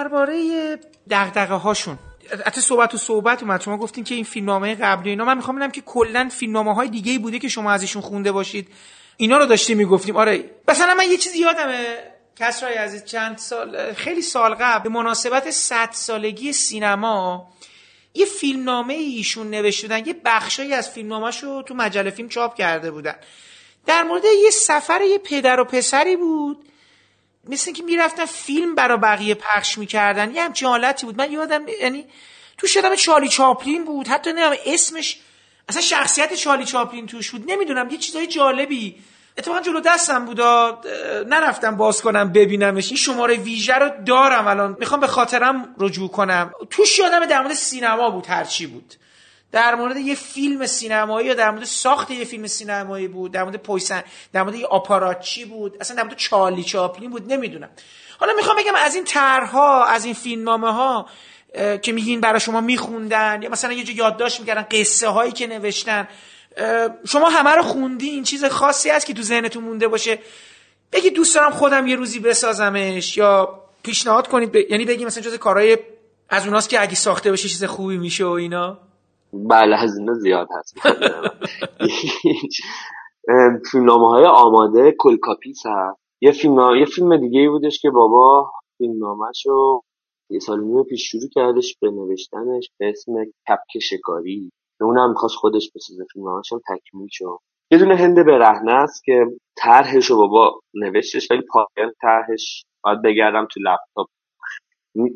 درباره 0.00 0.78
دغدغه 1.10 1.54
هاشون. 1.54 1.98
حتی 2.46 2.60
صحبت 2.60 2.94
و 2.94 2.98
صحبت 2.98 3.42
اومد. 3.42 3.60
شما 3.60 3.76
گفتین 3.76 4.04
که 4.04 4.14
این 4.14 4.24
فیلمنامه 4.24 4.74
قبلی 4.74 5.10
اینا. 5.10 5.24
من 5.24 5.36
می‌خوام 5.36 5.56
ببینم 5.56 5.70
که 5.70 5.80
کلا 5.80 6.28
فیلمنامه 6.32 6.74
های 6.74 6.88
دیگه 6.88 7.18
بوده 7.18 7.38
که 7.38 7.48
شما 7.48 7.72
ازشون 7.72 8.02
خونده 8.02 8.32
باشید. 8.32 8.68
اینا 9.16 9.38
رو 9.38 9.46
داشتیم 9.46 9.76
می‌گفتیم. 9.76 10.16
آره. 10.16 10.50
مثلا 10.68 10.94
من 10.94 11.10
یه 11.10 11.16
چیزی 11.16 11.38
یادمه. 11.38 11.98
کسرای 12.36 12.74
عزیز 12.74 13.04
چند 13.04 13.38
سال 13.38 13.92
خیلی 13.92 14.22
سال 14.22 14.54
قبل 14.54 14.82
به 14.82 14.88
مناسبت 14.88 15.50
100 15.50 15.88
سالگی 15.92 16.52
سینما 16.52 17.50
یه 18.14 18.26
فیلمنامه 18.26 18.94
ایشون 18.94 19.50
نوشته 19.50 19.86
بودن. 19.86 20.06
یه 20.06 20.16
بخشایی 20.24 20.74
از 20.74 20.90
فیلمنامه‌شو 20.90 21.62
تو 21.62 21.74
مجله 21.74 22.10
فیلم 22.10 22.28
چاپ 22.28 22.54
کرده 22.54 22.90
بودن. 22.90 23.14
در 23.86 24.02
مورد 24.02 24.24
یه 24.24 24.50
سفر 24.50 25.00
یه 25.00 25.18
پدر 25.18 25.60
و 25.60 25.64
پسری 25.64 26.16
بود. 26.16 26.64
مثل 27.48 27.64
اینکه 27.66 27.82
می‌رفتن 27.82 28.24
فیلم 28.24 28.74
برا 28.74 28.96
بقیه 28.96 29.34
پخش 29.34 29.78
می‌کردن. 29.78 30.34
یه 30.34 30.42
همچین 30.42 30.68
حالتی 30.68 31.06
بود. 31.06 31.18
من 31.18 31.32
یادم 31.32 31.62
یعنی 31.82 32.04
تو 32.58 32.66
شدم 32.66 32.94
چالی 32.94 33.28
چاپلین 33.28 33.84
بود. 33.84 34.08
حتی 34.08 34.30
نمی‌دونم 34.30 34.56
اسمش 34.66 35.18
اصلا 35.68 35.82
شخصیت 35.82 36.34
چالی 36.34 36.64
چاپلین 36.64 37.06
توش 37.06 37.30
بود. 37.30 37.50
نمی‌دونم 37.50 37.90
یه 37.90 37.98
چیزای 37.98 38.26
جالبی. 38.26 38.96
اتفاقا 39.38 39.60
جلو 39.60 39.80
دستم 39.80 40.24
بودا 40.24 40.80
نرفتم 41.26 41.76
باز 41.76 42.02
کنم 42.02 42.32
ببینمش. 42.32 42.88
این 42.88 42.96
شماره 42.96 43.36
ویژه 43.36 43.74
رو 43.74 43.90
دارم 44.06 44.46
الان. 44.46 44.76
می‌خوام 44.80 45.00
به 45.00 45.06
خاطرم 45.06 45.74
رجوع 45.78 46.08
کنم. 46.08 46.52
توش 46.70 46.98
یادم 46.98 47.26
در 47.26 47.40
مورد 47.40 47.54
سینما 47.54 48.10
بود 48.10 48.26
هرچی 48.26 48.66
بود. 48.66 48.94
در 49.52 49.74
مورد 49.74 49.96
یه 49.96 50.14
فیلم 50.14 50.66
سینمایی 50.66 51.26
یا 51.26 51.34
در 51.34 51.50
مورد 51.50 51.64
ساخت 51.64 52.10
یه 52.10 52.24
فیلم 52.24 52.46
سینمایی 52.46 53.08
بود 53.08 53.32
در 53.32 53.44
مورد 53.44 53.56
پویسن 53.56 54.02
در 54.32 54.42
مورد 54.42 54.54
یه 54.54 54.66
آپاراتچی 54.66 55.44
بود 55.44 55.76
اصلا 55.80 55.96
در 55.96 56.02
مورد 56.02 56.16
چارلی 56.16 56.64
چاپلین 56.64 57.10
بود 57.10 57.32
نمی‌دونم. 57.32 57.70
حالا 58.18 58.32
می‌خوام 58.36 58.56
بگم 58.56 58.74
از 58.76 58.94
این 58.94 59.04
طرحها 59.04 59.84
از 59.84 60.04
این 60.04 60.14
فیلمنامه 60.14 60.72
ها 60.72 61.06
که 61.82 61.92
میگین 61.92 62.20
برای 62.20 62.40
شما 62.40 62.60
میخوندن 62.60 63.42
یا 63.42 63.50
مثلا 63.50 63.72
یه 63.72 63.84
جا 63.84 63.92
یادداشت 63.92 64.40
می‌کردن 64.40 64.66
قصه 64.70 65.08
هایی 65.08 65.32
که 65.32 65.46
نوشتن 65.46 66.08
شما 67.06 67.28
همه 67.28 67.50
رو 67.50 67.62
خوندی؟ 67.62 68.08
این 68.08 68.24
چیز 68.24 68.44
خاصی 68.44 68.90
هست 68.90 69.06
که 69.06 69.14
تو 69.14 69.22
ذهنتون 69.22 69.64
مونده 69.64 69.88
باشه؟ 69.88 70.18
بگید 70.92 71.14
دوست 71.14 71.34
دارم 71.34 71.50
خودم 71.50 71.86
یه 71.86 71.96
روزی 71.96 72.18
بسازمش 72.18 73.16
یا 73.16 73.60
پیشنهاد 73.82 74.28
کنید 74.28 74.52
ب... 74.52 74.56
یعنی 74.56 74.84
بگی 74.84 75.04
مثلا 75.04 75.22
جز 75.22 75.34
کارهای 75.34 75.78
از 76.28 76.46
اوناست 76.46 76.68
که 76.68 76.82
اگه 76.82 76.94
ساخته 76.94 77.32
بشه 77.32 77.48
چیز 77.48 77.64
خوبی 77.64 77.98
میشه 77.98 78.24
و 78.24 78.28
اینا. 78.28 78.89
بله 79.32 79.76
از 79.82 79.98
اینا 79.98 80.14
زیاد 80.14 80.48
هست 80.58 80.78
فیلمنامه 83.70 84.08
های 84.08 84.24
آماده 84.24 84.94
کلکاپیس 84.98 85.62
هست 85.66 86.00
یه 86.20 86.32
فیلم 86.32 86.76
یه 86.78 86.84
فیلم 86.84 87.16
دیگه 87.16 87.40
ای 87.40 87.48
بودش 87.48 87.80
که 87.80 87.90
بابا 87.90 88.50
فیلمنامه‌ش 88.78 89.46
رو 89.46 89.82
یه 90.30 90.38
سال 90.38 90.60
نیم 90.60 90.82
پیش 90.84 91.10
شروع 91.10 91.28
کردش 91.34 91.76
به 91.80 91.90
نوشتنش 91.90 92.70
به 92.78 92.88
اسم 92.88 93.12
کپک 93.48 93.78
شکاری. 93.82 94.50
اونم 94.80 95.08
می‌خواست 95.08 95.34
خودش 95.34 95.70
بسازه 95.74 96.04
فیلمنامه‌ش 96.12 96.52
هم 96.52 96.60
تکمیل 96.68 97.08
شد. 97.10 97.38
یه 97.70 97.78
دونه 97.78 97.96
هند 97.96 98.26
برهنه 98.26 98.72
است 98.72 99.04
که 99.04 99.26
طرحش 99.56 100.06
رو 100.06 100.16
بابا 100.16 100.60
نوشتش 100.74 101.30
ولی 101.30 101.42
پایان 101.52 101.92
طرحش 102.00 102.64
باید 102.84 103.02
بگردم 103.02 103.46
تو 103.50 103.60
لپتاپ. 103.60 104.06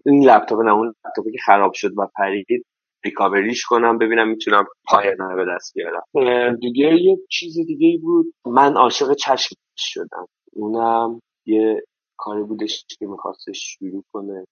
این 0.06 0.24
لپتاپ 0.30 0.60
نه 0.60 0.72
اون 0.72 0.86
لپتاپی 0.88 1.32
که 1.32 1.38
خراب 1.46 1.72
شد 1.72 1.90
و 1.98 2.08
پرید. 2.16 2.66
ریکاوریش 3.04 3.64
کنم 3.64 3.98
ببینم 3.98 4.28
می‌تونم 4.28 4.64
پایان 4.84 5.18
رو 5.18 5.36
به 5.36 5.52
دست 5.54 5.74
بیارم. 5.74 6.56
دیگه 6.56 7.02
یه 7.02 7.18
چیز 7.30 7.54
دیگه 7.66 7.86
ای 7.86 7.98
بود. 7.98 8.26
من 8.46 8.76
عاشق 8.76 9.14
چشم 9.14 9.56
شدم. 9.76 10.26
اونم 10.52 11.20
یه 11.46 11.82
کاری 12.16 12.42
بودش 12.42 12.84
که 12.98 13.06
میخواستش 13.06 13.76
شروع 13.78 14.04
کنه. 14.12 14.46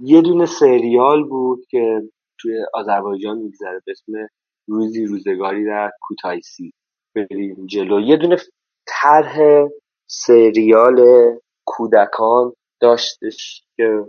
یه 0.00 0.22
دونه 0.22 0.46
سریال 0.46 1.24
بود 1.24 1.64
که 1.70 2.02
توی 2.40 2.52
آذربایجان 2.74 3.38
میگذره 3.38 3.80
به 3.86 3.92
اسم 3.92 4.12
روزی 4.68 5.04
روزگاری 5.04 5.64
در 5.64 5.90
کوتایسی 6.00 6.72
بریم 7.14 7.66
جلو. 7.66 8.00
یه 8.00 8.16
دونه 8.16 8.36
طرح 8.86 9.38
سریال 10.06 11.04
کودکان 11.66 12.52
داشتش 12.80 13.62
که 13.76 14.04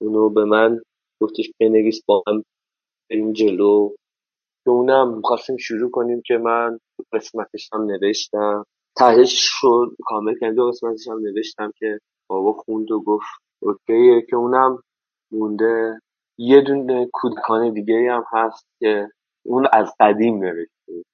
اونو 0.00 0.30
به 0.30 0.44
من 0.44 0.80
گفتش 1.20 1.50
بنویس 1.60 2.00
با 2.06 2.22
هم 2.26 2.44
بریم 3.10 3.32
جلو. 3.32 3.88
که 4.64 4.70
اونم 4.70 5.16
می‌خواستیم 5.16 5.56
شروع 5.56 5.90
کنیم 5.90 6.22
که 6.26 6.38
من 6.38 6.78
قسمتش 7.12 7.70
هم 7.72 7.82
نوشتم. 7.82 8.64
تهش 8.96 9.34
شد 9.38 9.96
کامل 10.06 10.34
کردم. 10.40 10.54
دو 10.54 10.68
قسمتش 10.68 11.08
هم 11.08 11.18
نوشتم 11.18 11.70
که 11.78 11.98
بابا 12.30 12.52
خوند 12.52 12.90
و 12.90 13.00
گفت 13.00 13.26
اوکیه. 13.62 14.22
که 14.30 14.36
اونم 14.36 14.82
مونده. 15.32 16.00
یه 16.38 16.60
دونه 16.60 17.08
کودکان 17.12 17.72
دیگه 17.72 18.12
هم 18.12 18.24
هست 18.32 18.66
که 18.80 19.08
اون 19.46 19.66
از 19.72 19.94
قدیم 20.00 20.44
نوشته. 20.44 21.04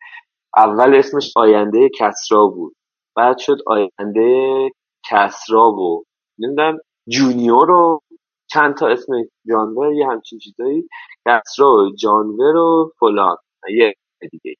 اول 0.57 0.95
اسمش 0.95 1.33
آینده 1.37 1.89
کسرا 1.99 2.47
بود. 2.47 2.75
بعد 3.17 3.39
شد 3.39 3.59
آینده 3.67 4.71
کسرا 5.11 5.71
و 5.73 6.05
نمی‌دونم 6.39 6.79
جونیور 7.09 7.71
و 7.71 8.01
چند 8.53 8.75
تا 8.77 8.89
اسم 8.89 9.13
جانور 9.51 9.93
یه 9.95 10.07
همچین 10.09 10.39
چیزایی. 10.39 10.89
کسرا 11.29 11.69
و 11.73 11.91
جانور 11.97 12.57
و 12.57 12.93
فلان. 13.01 13.37
یه 13.71 13.95
دیگه. 14.31 14.55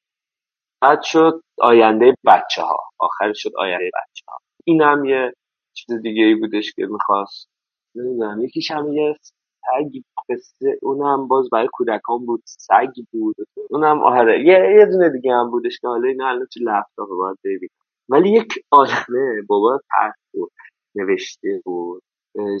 بعد 0.81 1.01
شد 1.03 1.41
آینده 1.59 2.15
بچه 2.25 2.61
ها 2.61 2.77
آخر 2.99 3.33
شد 3.33 3.51
آینده 3.57 3.85
بچه 3.85 4.25
ها 4.27 4.37
این 4.65 4.81
هم 4.81 5.05
یه 5.05 5.33
چیز 5.73 5.95
دیگه 6.03 6.23
ای 6.23 6.35
بودش 6.35 6.73
که 6.73 6.85
می‌خواست. 6.85 7.49
نمی‌دونم 7.95 8.41
یکیش 8.41 8.71
هم 8.71 8.93
یه 8.93 9.15
سگ 9.61 10.01
قصه. 10.29 10.79
اونم 10.81 11.27
باز 11.27 11.49
برای 11.51 11.69
کودکان 11.73 12.25
بود. 12.25 12.41
سگ 12.45 12.93
بود. 13.11 13.35
اونم 13.69 14.01
آره. 14.03 14.39
یه 14.45 14.75
یه 14.79 14.85
دونه 14.85 15.09
دیگه 15.09 15.33
هم 15.33 15.51
بودش 15.51 15.79
که 15.81 15.87
حالا 15.87 16.07
اینا 16.09 16.29
الان 16.29 16.47
تو 16.53 16.59
لپتاپ 16.63 17.09
باید 17.19 17.37
ببینم. 17.43 17.71
ولی 18.09 18.29
یک 18.31 18.53
عالمه 18.71 19.41
بابا 19.49 19.79
طرح 19.89 20.13
بود. 20.33 20.51
نوشته 20.95 21.61
بود. 21.65 22.03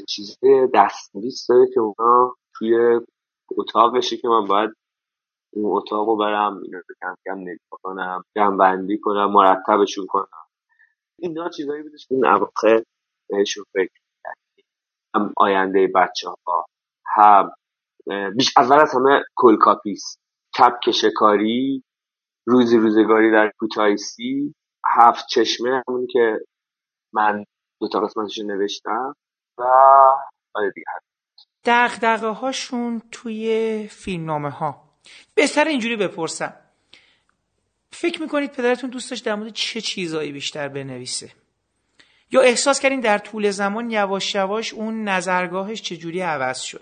چیز 0.09 0.39
دستنویس 0.75 1.47
داره 1.49 1.67
که 1.73 1.79
اونا 1.79 2.35
توی 2.55 2.99
اتاقشه 3.57 4.17
که 4.17 4.27
من 4.27 4.47
باید 4.47 4.71
اون 5.53 5.77
اتاق 5.77 6.07
رو 6.09 6.17
برم 6.17 6.61
اینا 6.63 6.77
رو 6.77 6.95
کم 7.01 7.15
کم 7.25 7.39
نگاه 7.39 7.79
کنم 7.83 8.23
جمعبندی 8.35 8.99
کنم 8.99 9.31
مرتبشون 9.31 10.05
کنم. 10.07 10.27
اینا 11.19 11.49
چیزایی 11.49 11.83
بودش 11.83 12.07
که 12.07 12.15
اون 12.15 12.25
اواخر 12.27 12.83
بهشون 13.29 13.65
فکر 13.73 13.91
کردیم 14.23 14.45
هم 15.15 15.33
آینده 15.37 15.87
بچه 15.95 16.29
ها 16.47 16.65
هم 17.07 17.51
بیش 18.37 18.53
اول 18.57 18.79
از 18.79 18.95
همه 18.95 19.23
کلکاپیس 19.35 20.17
کپ 20.59 20.91
شکاری 20.91 21.83
روزی 22.47 22.77
روزگاری 22.77 23.31
در 23.31 23.51
کوتایسی 23.59 24.55
هفت 24.85 25.25
چشمه 25.29 25.83
همون 25.87 26.07
که 26.07 26.39
من 27.13 27.45
دو 27.81 27.87
تا 27.87 27.99
قسمتش 27.99 28.39
نوشتم. 28.39 29.15
و 29.57 29.63
آره 30.53 30.71
دیگه. 30.75 30.85
دقدقه 31.65 32.27
هاشون 32.27 33.01
توی 33.11 33.87
فیلمنامه 33.91 34.49
ها 34.49 34.83
بهتر 35.35 35.65
اینجوری 35.65 35.95
بپرسم. 35.95 36.53
فکر 37.91 38.21
می‌کنید 38.21 38.51
پدرتون 38.51 38.89
دوست 38.89 39.09
داشت 39.09 39.25
در 39.25 39.35
مورد 39.35 39.53
چه 39.53 39.81
چیزایی 39.81 40.31
بیشتر 40.31 40.67
بنویسه؟ 40.67 41.31
یا 42.31 42.41
احساس 42.41 42.79
کردین 42.79 42.99
در 42.99 43.17
طول 43.17 43.51
زمان 43.51 43.91
یواش 43.91 44.35
یواش 44.35 44.73
اون 44.73 45.03
نظرگاهش 45.03 45.81
چجوری 45.81 46.21
عوض 46.21 46.61
شد؟ 46.61 46.81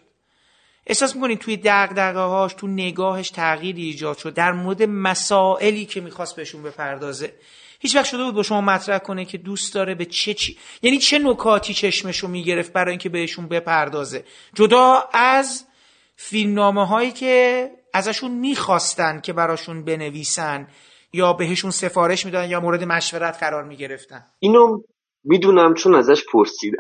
احساس 0.88 1.16
می‌کنید 1.16 1.40
توی 1.40 1.58
دقدقه 1.58 2.20
هاش 2.20 2.54
تو 2.54 2.68
نگاهش 2.68 3.30
تغییری 3.30 3.84
ایجاد 3.84 4.18
شد 4.18 4.34
در 4.34 4.52
مورد 4.52 4.84
مسائلی 4.84 5.86
که 5.86 6.02
می‌خواست 6.02 6.36
بهشون 6.36 6.64
بپردازه. 6.64 7.34
هیچ 7.80 7.96
وقت 7.96 8.06
شده 8.06 8.24
بود 8.24 8.36
با 8.36 8.44
شما 8.44 8.62
مطرح 8.62 8.98
کنه 8.98 9.26
که 9.26 9.38
دوست 9.38 9.74
داره 9.74 9.96
به 9.96 10.06
چه 10.06 10.34
چی 10.34 10.58
یعنی 10.82 10.98
چه 10.98 11.20
نکاتی 11.20 11.74
چشمشو 11.74 12.28
می‌گرفت 12.28 12.74
برای 12.74 12.90
اینکه 12.90 13.10
بهشون 13.10 13.48
بپردازه. 13.48 14.26
جدا 14.54 15.10
از 15.14 15.68
فیلمنامه 16.16 16.88
هایی 16.88 17.12
که 17.12 17.70
ازشون 17.94 18.32
می‌خواستن 18.32 19.22
که 19.22 19.34
براشون 19.34 19.86
بنویسن 19.86 20.68
یا 21.14 21.34
بهشون 21.34 21.72
سفارش 21.72 22.26
می‌دادن 22.26 22.50
یا 22.50 22.60
مورد 22.60 22.84
مشورت 22.84 23.38
قرار 23.40 23.64
می‌گرفتن. 23.64 24.26
اینو 24.40 24.82
می‌دونم 25.24 25.74
چون 25.74 25.96
ازش 25.96 26.24
پرسیدم 26.34 26.78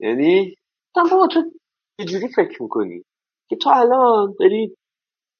یعنی 0.00 0.54
تا 0.94 1.02
بابا 1.10 1.26
تو 1.26 1.42
چجوری 2.00 2.28
فکر 2.28 2.62
می‌کنی؟ 2.62 3.02
که 3.48 3.56
تو 3.56 3.70
الان 3.70 4.34
داری 4.40 4.76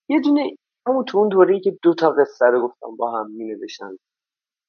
یه 0.08 0.20
دونه 0.20 0.56
همون 0.86 1.04
تو 1.04 1.18
اون 1.18 1.28
دوره 1.28 1.60
که 1.60 1.78
دو 1.82 1.94
تا 1.94 2.10
قصه 2.10 2.46
رو 2.46 2.68
گفتم 2.68 2.96
با 2.96 3.10
هم 3.10 3.30
می 3.30 3.44
نوشتن 3.44 3.96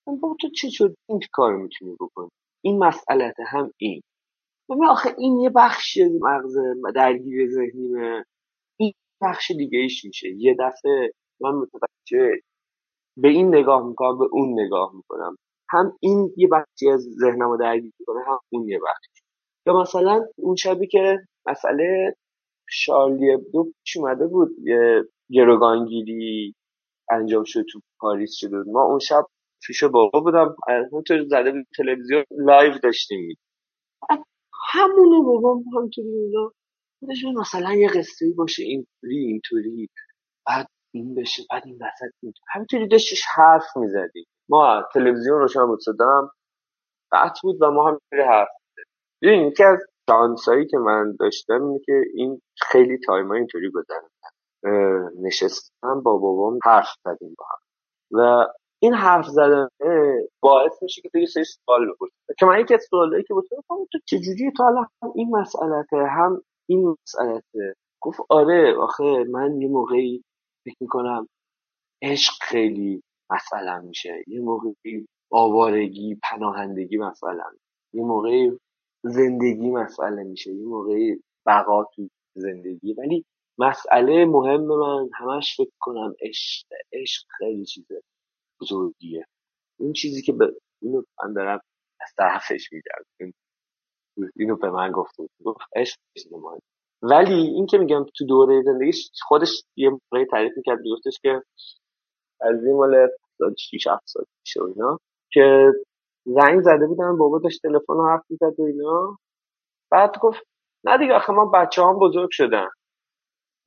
بابا 0.07 0.35
تو 0.41 0.49
چه 0.49 0.69
شد؟ 0.69 0.95
این 1.09 1.19
کار 1.31 1.55
می‌تونی 1.55 1.95
بکنی؟ 1.99 2.29
این 2.63 2.79
مسئله 2.83 3.33
هم 3.47 3.71
این. 3.77 4.01
ببین 4.69 4.85
آخه 4.85 5.15
این 5.17 5.39
یه 5.39 5.49
بخش 5.49 5.97
مغز 6.21 6.57
درگیر 6.95 7.51
ذهنیمه. 7.51 8.25
این 8.79 8.93
بخش 9.21 9.51
دیگه 9.51 9.79
ایش 9.79 10.05
میشه. 10.05 10.29
یه 10.37 10.55
دفعه 10.59 11.11
من 11.41 11.51
متوجه 11.51 12.41
به 13.17 13.27
این 13.27 13.55
نگاه 13.55 13.87
می‌کنم 13.87 14.17
به 14.17 14.25
اون 14.31 14.59
نگاه 14.59 14.95
می‌کنم. 14.95 15.35
هم 15.69 15.97
این 15.99 16.33
یه 16.37 16.47
بخشی 16.47 16.89
از 16.89 17.01
ذهنم 17.01 17.49
رو 17.49 17.57
درگیر 17.57 17.93
می‌کنه 17.99 18.23
هم 18.27 18.39
اون 18.51 18.69
یه 18.69 18.79
بخشی 18.79 19.23
یا 19.67 19.81
مثلا 19.81 20.25
اون 20.37 20.55
شبی 20.55 20.87
که 20.87 21.17
مسئله 21.47 22.15
شارلی 22.69 23.37
ابدو 23.53 23.63
پیش 23.63 23.97
اومده 23.97 24.27
بود 24.27 24.49
یه 24.63 25.03
گروگانگیری 25.33 26.55
انجام 27.11 27.43
شد 27.43 27.63
تو 27.71 27.79
پاریس 27.99 28.31
شده 28.33 28.57
ما 28.67 28.83
اون 28.83 28.99
شب 28.99 29.25
پیش 29.67 29.83
بابا 29.83 30.19
بودم 30.19 30.55
همونطور 30.67 31.23
زده 31.23 31.51
بود 31.51 31.65
تلویزیون 31.77 32.23
live 32.31 32.73
داشتیم. 32.83 33.37
همونه 34.73 35.23
بابا 35.25 35.59
همونطوری 35.73 36.07
اینا 36.07 36.51
مثلا 37.41 37.73
یه 37.73 37.87
قصه 37.87 38.25
باشه 38.37 38.63
اینطوری 38.63 39.17
اینطوری 39.17 39.89
بعد 40.47 40.67
این 40.93 41.15
بشه 41.15 41.43
بعد 41.51 41.63
این 41.65 41.75
وسط 41.75 42.35
همینطوری 42.55 42.87
داشتش 42.87 43.21
حرف 43.35 43.77
می‌زدی. 43.77 44.25
ما 44.49 44.83
تلویزیون 44.93 45.39
روشن 45.39 45.65
بود 45.65 45.79
صدام 45.81 46.29
قطع 47.11 47.39
بود 47.43 47.61
و 47.61 47.71
ما 47.71 47.89
هم 47.89 47.99
حرف 48.29 48.49
ببین 49.21 49.47
یکی 49.47 49.63
از 49.63 49.79
شانسایی 50.09 50.67
که 50.67 50.77
من 50.77 51.15
داشتم 51.19 51.63
اینه 51.63 51.79
که 51.85 51.93
این 52.13 52.41
خیلی 52.61 52.97
تایم 53.05 53.31
اینطوری 53.31 53.71
گذروندن 53.71 54.12
نشستم 55.21 56.01
با 56.03 56.17
بابام 56.17 56.59
حرف 56.63 56.89
زدیم 57.05 57.35
با 57.37 57.45
هم. 57.45 57.59
و 58.11 58.47
این 58.79 58.93
حرف 58.93 59.25
زدن 59.27 59.67
باعث 60.41 60.83
میشه 60.83 61.01
که 61.01 61.09
تو 61.09 61.17
یه 61.17 61.25
سری 61.25 61.43
سوال 61.43 61.91
بپرسی. 61.91 62.13
که 62.39 62.45
من 62.45 62.59
یکی 62.59 62.73
از 62.73 62.87
که 63.27 63.33
بودم 63.33 63.85
تو 63.91 63.99
چجوری 64.05 64.51
تو 64.57 64.63
حالا 64.63 64.81
هم 64.81 65.11
این 65.15 65.37
مسئلته 65.37 65.97
هم 65.97 66.41
این 66.69 66.95
مسئلته. 67.03 67.75
گفت 68.01 68.19
آره 68.29 68.75
آخه 68.79 69.23
من 69.23 69.61
یه 69.61 69.67
موقعی 69.67 70.23
فکر 70.65 70.75
می‌کنم 70.81 71.27
عشق 72.01 72.33
خیلی 72.41 73.03
مثلا 73.31 73.81
میشه. 73.81 74.23
یه 74.27 74.41
موقعی 74.41 75.07
آوارگی 75.31 76.19
پناهندگی 76.31 76.97
مثلا 76.97 77.51
یه 77.93 78.03
موقعی 78.03 78.59
زندگی 79.03 79.71
مسئله 79.71 80.23
میشه. 80.23 80.53
یه 80.53 80.65
موقعی 80.65 81.23
بقا 81.45 81.83
تو 81.83 82.07
زندگی. 82.35 82.93
ولی 82.93 83.25
مسئله 83.57 84.25
مهم 84.25 84.61
من 84.61 85.09
همش 85.13 85.57
فکر 85.57 85.71
کنم 85.79 86.15
عشق 86.21 86.67
عشق 86.93 87.23
خیلی 87.37 87.65
چیز 87.65 87.85
بزرگیه. 88.61 89.25
این 89.79 89.93
چیزی 89.93 90.21
که 90.21 90.33
به 90.33 90.55
اینو 90.81 91.03
من 91.23 91.33
دارم 91.33 91.59
از 92.01 92.13
طرفش 92.17 92.69
میگم. 92.73 93.33
اینو 94.35 94.55
به 94.55 94.69
من 94.71 94.91
بود 94.91 95.29
گفت 95.45 95.59
عشق 95.75 95.97
مهم. 96.31 96.59
ولی 97.01 97.33
این 97.33 97.65
که 97.65 97.77
میگم 97.77 98.05
تو 98.15 98.25
دوره 98.25 98.61
زندگیش 98.65 99.09
خودش 99.21 99.63
یه 99.75 99.89
موقعی 99.89 100.25
تعریف 100.31 100.53
می‌کرد 100.57 100.79
دوستش 100.83 101.19
که 101.21 101.41
از 102.41 102.65
این 102.65 102.75
مال 102.75 103.07
6 103.57 103.87
7 103.87 104.01
سال 104.05 104.25
پیش 104.43 104.57
اینا 104.57 104.99
که 105.31 105.71
زنگ 106.25 106.61
زده 106.61 106.87
بودن 106.87 107.17
بابا 107.17 107.39
داشت 107.39 107.61
تلفن 107.61 107.93
حرف 108.09 108.21
می‌زد 108.29 108.59
و 108.59 108.63
اینا. 108.63 109.17
بعد 109.91 110.19
گفت 110.21 110.43
نه 110.83 110.97
دیگه 110.97 111.13
آخه 111.13 111.33
من 111.33 111.51
بچه 111.51 111.83
هم 111.83 111.99
بزرگ 111.99 112.29
شدن. 112.31 112.69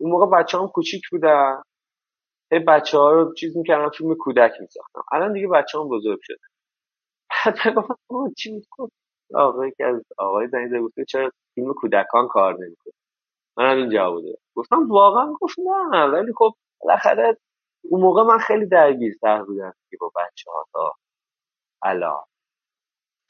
اون 0.01 0.13
موقع 0.13 0.27
بچه 0.41 0.59
هم 0.59 0.69
کوچیک 0.69 1.03
بودن. 1.13 1.63
هی 2.53 2.59
بچه 2.59 2.99
ها 2.99 3.13
رو 3.13 3.35
چیز 3.35 3.57
می‌کردم 3.57 3.91
فیلم 3.91 4.15
کودک 4.15 4.53
میساختم 4.61 5.03
الان 5.13 5.33
دیگه 5.33 5.49
بچه 5.49 5.79
هم 5.79 5.89
بزرگ 5.89 6.21
شدن 6.23 6.37
بعد 7.47 7.75
گفتم 7.77 8.35
چی 8.39 8.53
می‌گفت 8.53 8.93
آقای 9.35 9.73
که 9.79 9.87
از 9.87 10.03
آقای 10.19 10.49
زنگ 10.49 10.81
گفت 10.83 10.95
چرا 11.09 11.31
فیلم 11.55 11.75
کودکان 11.75 12.29
کار 12.29 12.55
نمی‌کنه. 12.55 12.93
من 13.59 13.73
هم 13.73 13.79
این 13.79 13.91
جواب 13.91 14.23
دادم. 14.25 14.39
گفتم 14.57 14.89
واقعا 14.91 15.35
گفت 15.43 15.57
نه 15.93 16.05
ولی 16.07 16.33
خب 16.37 16.53
بالاخره 16.83 17.39
اون 17.85 18.03
موقع 18.03 18.23
من 18.23 18.39
خیلی 18.39 18.67
درگیرتر 18.67 19.45
بودم 19.45 19.75
که 19.91 19.97
با 20.01 20.13
بچه 20.17 20.53
ها 20.53 20.67
تا 20.73 20.93
الان. 21.83 22.25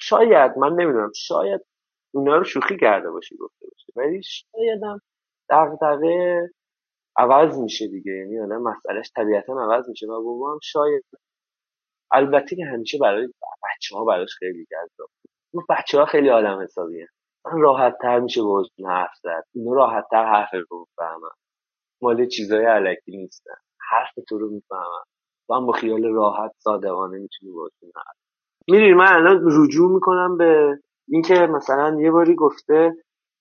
شاید 0.00 0.58
من 0.58 0.72
نمی‌دونم 0.72 1.12
شاید 1.16 1.62
اونا 2.14 2.36
رو 2.36 2.44
شوخی 2.44 2.78
کرده 2.78 3.10
باشی 3.10 3.36
گفته 3.36 3.66
باشه 3.72 3.92
ولی 3.96 4.22
شایدم 4.24 5.00
دغدغه 5.50 6.50
عوض 7.18 7.58
میشه 7.58 7.88
دیگه. 7.88 8.12
یعنی 8.12 8.40
آدم 8.40 8.62
مسئلهش 8.62 9.10
طبیعتا 9.16 9.52
عوض 9.52 9.88
میشه 9.88 10.06
و 10.06 10.24
بابا 10.24 10.52
هم 10.52 10.58
شاید 10.62 11.04
البته 12.12 12.56
که 12.56 12.64
همیشه 12.64 12.98
برای 12.98 13.26
بچه 13.62 13.96
ها 13.96 14.04
براش 14.04 14.30
خیلی 14.38 14.66
جذاب 14.70 15.08
اون 15.54 15.64
بچه 15.68 15.98
ها 15.98 16.04
خیلی 16.04 16.30
آدم 16.30 16.62
حسابیه. 16.62 17.08
من 17.46 17.60
راحت 17.60 17.98
تر 18.02 18.20
میشه 18.20 18.42
باهاشون 18.42 18.86
حرف 18.86 19.14
زد. 19.22 19.44
اینو 19.54 19.74
راحت 19.74 20.04
تر 20.10 20.24
حرف 20.24 20.50
رو 20.70 20.86
بفهمم 20.92 21.30
مال 22.02 22.26
چیزای 22.26 22.64
علکی 22.64 23.16
نیستن. 23.16 23.54
حرف 23.90 24.14
تو 24.28 24.38
رو 24.38 24.50
می‌فهمم 24.50 25.04
و 25.48 25.66
با 25.66 25.72
خیال 25.72 26.04
راحت 26.04 26.52
صادقانه 26.58 27.18
می‌تونی 27.18 27.52
باهاشون 27.52 27.90
حرف 27.96 28.16
می‌دونی 28.68 28.94
من 28.94 29.12
الان 29.12 29.40
رجوع 29.44 29.92
می‌کنم 29.94 30.36
به 30.36 30.78
اینکه 31.08 31.34
مثلا 31.34 32.00
یه 32.00 32.10
باری 32.10 32.34
گفته 32.34 32.92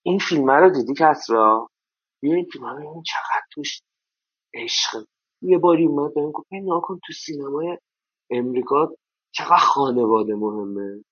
این 0.05 0.19
فیلم 0.19 0.51
رو 0.51 0.69
دیدی 0.69 0.93
کسرا؟ 0.97 1.67
این 2.33 2.45
فیلم 2.53 2.65
رو 2.65 3.03
چقدر 3.05 3.45
توش 3.51 3.81
عشق. 4.53 5.05
یه 5.41 5.57
باری 5.57 5.85
اومد 5.85 6.13
بهم 6.13 6.31
گفت 6.31 6.47
ناکن 6.53 6.99
تو 7.07 7.13
سینمای 7.13 7.77
امریکا 8.29 8.95
چقدر 9.31 9.57
خانواده 9.57 10.35
مهمه. 10.35 11.03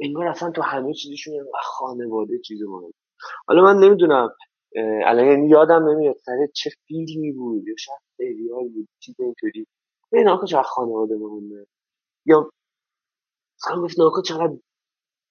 انگار 0.00 0.26
اصلا 0.26 0.50
تو 0.50 0.62
همه 0.62 0.94
چیزشون 0.94 1.34
انقدر 1.34 1.60
خانواده 1.62 2.38
چیز 2.38 2.62
مهمه. 2.62 2.92
حالا 3.48 3.62
من 3.62 3.76
نمی‌دونم 3.76 4.28
الان 5.06 5.26
یعنی 5.26 5.48
یادم 5.48 5.88
نمیاد 5.88 6.16
سر 6.16 6.46
چه 6.54 6.70
فیلمی 6.86 7.32
بود 7.32 7.68
یا 7.68 7.74
شاید 7.78 8.00
سریال 8.16 8.68
بود 8.68 8.88
چیز 8.98 9.14
اینطوری. 9.20 9.66
این 10.12 10.22
ناکن 10.22 10.46
چقدر 10.46 10.62
خانواده 10.62 11.16
مهمه. 11.16 11.66
یا 12.26 12.50
مثلا 13.58 13.82
گفت 13.82 13.98
ناکن 13.98 14.22
چقدر 14.22 14.56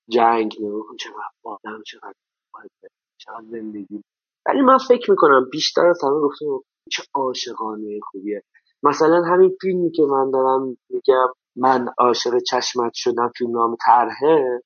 جنگ 0.09 0.55
ناکن 0.61 0.95
چقدر 0.99 1.31
آدم 1.43 1.83
چقدر 1.85 2.13
چقدر 3.17 3.45
زندگی. 3.51 4.03
ولی 4.45 4.61
من 4.61 4.77
فکر 4.77 5.11
می‌کنم 5.11 5.49
بیشتر 5.51 5.85
از 5.87 6.03
همه 6.03 6.19
گفتم 6.19 6.45
چه 6.91 7.03
عاشقانه 7.13 7.99
خوبیه. 8.11 8.43
مثلا 8.83 9.21
همین 9.23 9.57
فیلمی 9.61 9.91
که 9.91 10.03
من 10.03 10.31
دارم 10.31 10.77
میگم 10.89 11.27
من 11.55 11.89
عاشق 11.97 12.39
چشمت 12.39 12.91
شدم 12.93 13.31
فیلم 13.37 13.51
نام 13.51 13.77
طرحه 13.85 14.61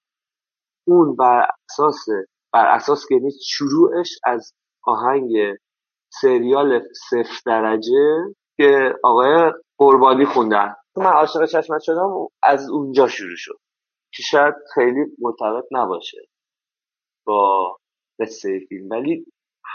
اون 0.87 1.15
بر 1.15 1.47
اساس 1.69 2.05
بر 2.53 2.65
اساس 2.65 3.05
که 3.09 3.15
شروعش 3.47 4.19
از 4.23 4.53
آهنگ 4.83 5.31
سریال 6.21 6.81
صفر 7.09 7.41
درجه 7.45 8.35
که 8.57 8.93
آقای 9.03 9.53
قربانی 9.77 10.25
خوندن. 10.25 10.75
من 10.97 11.05
عاشق 11.05 11.45
چشمت 11.45 11.81
شدم 11.81 12.27
از 12.43 12.69
اونجا 12.69 13.07
شروع 13.07 13.35
شد. 13.35 13.57
که 14.13 14.23
شاید 14.23 14.53
خیلی 14.73 15.05
مرتبط 15.19 15.65
نباشه 15.71 16.17
با 17.27 17.77
قصه 18.19 18.59
فیلم. 18.69 18.89
ولی 18.89 19.25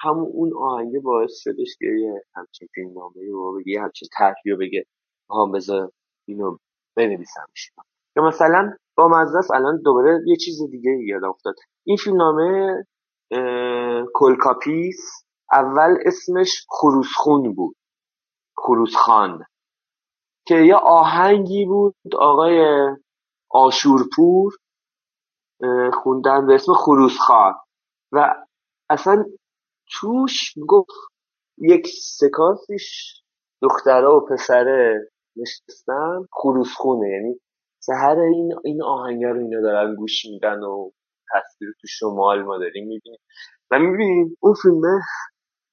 همون 0.05 0.31
اون 0.33 0.52
آهنگه 0.58 1.00
باعث 1.00 1.33
شدش 1.34 1.76
که 1.78 1.86
یه 1.86 2.23
همچین 2.34 2.68
فیلم 2.74 2.92
نامه 2.99 3.31
رو 3.33 3.58
بگه 3.58 3.73
یه 3.73 3.83
همچین 3.83 4.08
رو 4.47 4.57
بگه 4.58 4.84
ها 5.31 5.47
بذار 5.47 5.91
اینو 6.28 6.58
بنویسم 6.97 7.47
یا 8.16 8.23
مثلا 8.23 8.73
با 8.97 9.08
مزدست 9.08 9.50
الان 9.50 9.83
دوباره 9.84 10.20
یه 10.26 10.36
چیز 10.36 10.62
دیگه 10.70 10.91
یادم 10.91 11.28
افتاد. 11.28 11.55
این 11.86 11.97
فیلم 11.97 12.16
نامه 12.16 12.84
کلکاپیس 14.15 15.24
اول 15.52 15.97
اسمش 16.07 16.66
خروسخون 16.68 17.55
بود. 17.55 17.76
خروسخان 18.57 19.44
که 20.47 20.55
یه 20.55 20.74
آهنگی 20.74 21.65
بود 21.65 21.94
آقای 22.18 22.89
آشورپور 23.50 24.57
خوندن 26.02 26.47
به 26.47 26.55
اسم 26.55 26.73
خروسخان 26.73 27.55
و 28.12 28.34
اصلا 28.91 29.24
توش 29.93 30.55
گفت 30.69 30.91
یک 31.59 31.87
سکانسیش 32.03 33.15
دختره 33.63 34.07
و 34.09 34.21
پسره 34.27 35.11
نشستن 35.37 36.21
خروسخونه 36.33 37.09
یعنی 37.11 37.41
سهر 37.81 38.19
این 38.21 38.53
این 38.65 38.83
آهنگ 38.83 39.25
رو 39.25 39.39
اینا 39.41 39.61
دارن 39.61 39.95
گوش 39.95 40.25
میدن 40.25 40.61
و 40.63 40.91
تصویر 41.35 41.73
تو 41.81 41.87
شمال 41.87 42.43
ما 42.43 42.59
داریم 42.59 42.89
می‌بینیم. 42.89 43.21
و 43.71 43.79
می‌بینیم 43.79 44.37
اون 44.41 44.55
فیلمه 44.63 45.01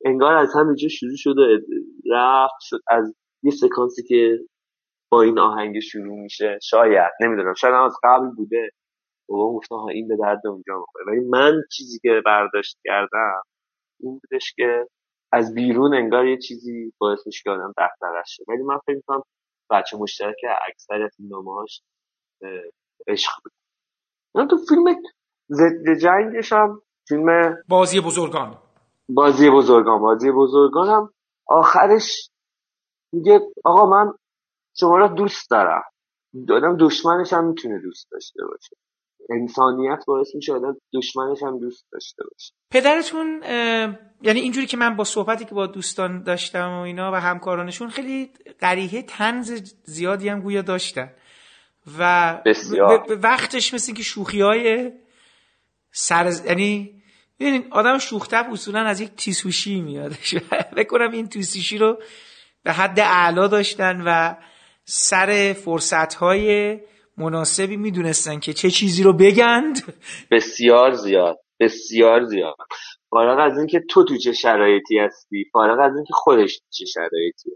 انگار 0.05 0.37
از 0.37 0.49
همینجا 0.55 0.87
شروع 0.89 1.15
شده 1.17 1.41
رفت 2.11 2.53
شد 2.61 2.79
از 2.87 3.15
یه 3.43 3.51
سکانسی 3.51 4.03
که 4.03 4.39
با 5.11 5.21
این 5.21 5.39
آهنگ 5.39 5.79
شروع 5.79 6.19
میشه. 6.19 6.59
شاید 6.63 7.11
نمی‌دونم. 7.21 7.53
شاید 7.53 7.73
از 7.73 7.95
قبل 8.03 8.27
بوده. 8.37 8.69
بابا 9.29 9.53
گفتم 9.53 9.75
این 9.75 10.07
به 10.07 10.17
درد 10.17 10.47
اونجا 10.47 10.73
می‌خوره 10.79 11.05
ولی 11.07 11.29
من 11.29 11.53
چیزی 11.71 11.99
که 11.99 12.21
برداشت 12.25 12.77
کردم 12.85 13.41
این 14.03 14.19
بودش 14.19 14.53
که 14.53 14.87
از 15.33 15.53
بیرون 15.53 15.93
انگار 15.95 16.27
یه 16.27 16.37
چیزی 16.37 16.93
باعث 16.97 17.27
میشه 17.27 17.41
که 17.43 17.49
آدم 17.51 17.73
شه 18.27 18.43
ولی 18.47 18.63
من 18.63 18.77
فکر 18.77 18.95
می‌کنم 18.95 19.23
بچه 19.71 19.97
مشترک 19.97 20.35
اکثر 20.67 21.09
هاش 21.47 21.83
عشق 23.07 23.31
بود. 23.43 23.53
من 24.35 24.47
تو 24.47 24.57
فیلم 24.69 25.01
ضد 25.51 25.93
جنگش 26.01 26.53
هم 26.53 26.81
فیلم 27.07 27.55
بازی 27.69 28.01
بزرگان. 28.01 28.57
بازی 29.09 29.49
بزرگان 29.49 30.01
بازی 30.01 30.31
بزرگان 30.31 30.89
هم 30.89 31.13
آخرش 31.47 32.29
میگه 33.13 33.39
آقا 33.65 33.85
من 33.85 34.13
شما 34.77 34.97
را 34.97 35.07
دوست 35.07 35.51
دارم. 35.51 35.83
آدم 36.51 36.77
دشمنش 36.77 37.33
هم 37.33 37.45
می‌تونه 37.47 37.79
دوست 37.79 38.11
داشته 38.11 38.45
باشه. 38.45 38.75
انسانیت 39.31 40.03
باعث 40.07 40.35
میشه 40.35 40.53
آدم 40.53 40.77
دشمنش 40.93 41.43
هم 41.43 41.59
دوست 41.59 41.85
داشته 41.91 42.23
باشه. 42.31 42.53
پدرتون 42.71 43.41
یعنی 44.21 44.39
اینجوری 44.39 44.65
که 44.65 44.77
من 44.77 44.95
با 44.95 45.03
صحبتی 45.03 45.45
که 45.45 45.55
با 45.55 45.67
دوستان 45.67 46.23
داشتم 46.23 46.69
و 46.69 46.79
اینا 46.79 47.11
و 47.11 47.15
همکارانشون 47.15 47.89
خیلی 47.89 48.29
قریه 48.59 49.01
تنز 49.01 49.73
زیادی 49.83 50.29
هم 50.29 50.39
گویا 50.39 50.61
داشتن. 50.61 51.09
و 51.99 52.41
بسیار. 52.45 53.17
وقتش 53.21 53.73
مثل 53.73 53.93
که 53.93 54.03
شوخی 54.03 54.41
های 54.41 54.91
سر 55.91 56.33
یعنی 56.45 57.01
ببینید 57.39 57.67
آدم 57.71 57.97
شوختب 57.97 58.47
اصولا 58.51 58.79
از 58.79 59.01
یک 59.01 59.15
تیسوشی 59.15 59.81
میادش 59.81 60.35
بکنم 60.77 61.11
این 61.17 61.27
تیسوشی 61.27 61.77
رو 61.77 62.01
به 62.63 62.71
حد 62.71 62.99
اعلا 62.99 63.47
داشتن 63.47 64.01
و 64.05 64.35
سر 64.85 65.53
فرصت 65.53 66.13
های 66.13 66.79
مناسبی 67.21 67.77
می‌دونستن 67.77 68.39
که 68.39 68.53
چه 68.53 68.69
چیزی 68.69 69.03
رو 69.03 69.13
بگند؟ 69.13 69.75
بسیار 70.31 70.91
زیاد 70.91 71.37
بسیار 71.59 72.25
زیاد. 72.25 72.55
فارغ 73.09 73.39
از 73.51 73.57
اینکه 73.57 73.83
تو 73.89 74.03
تو 74.03 74.17
چه 74.17 74.33
شرایطی 74.33 74.99
هستی 74.99 75.45
فارغ 75.53 75.79
از 75.79 75.95
اینکه 75.95 76.13
خودش 76.13 76.61
چه 76.69 76.85
شرایطی. 76.85 77.49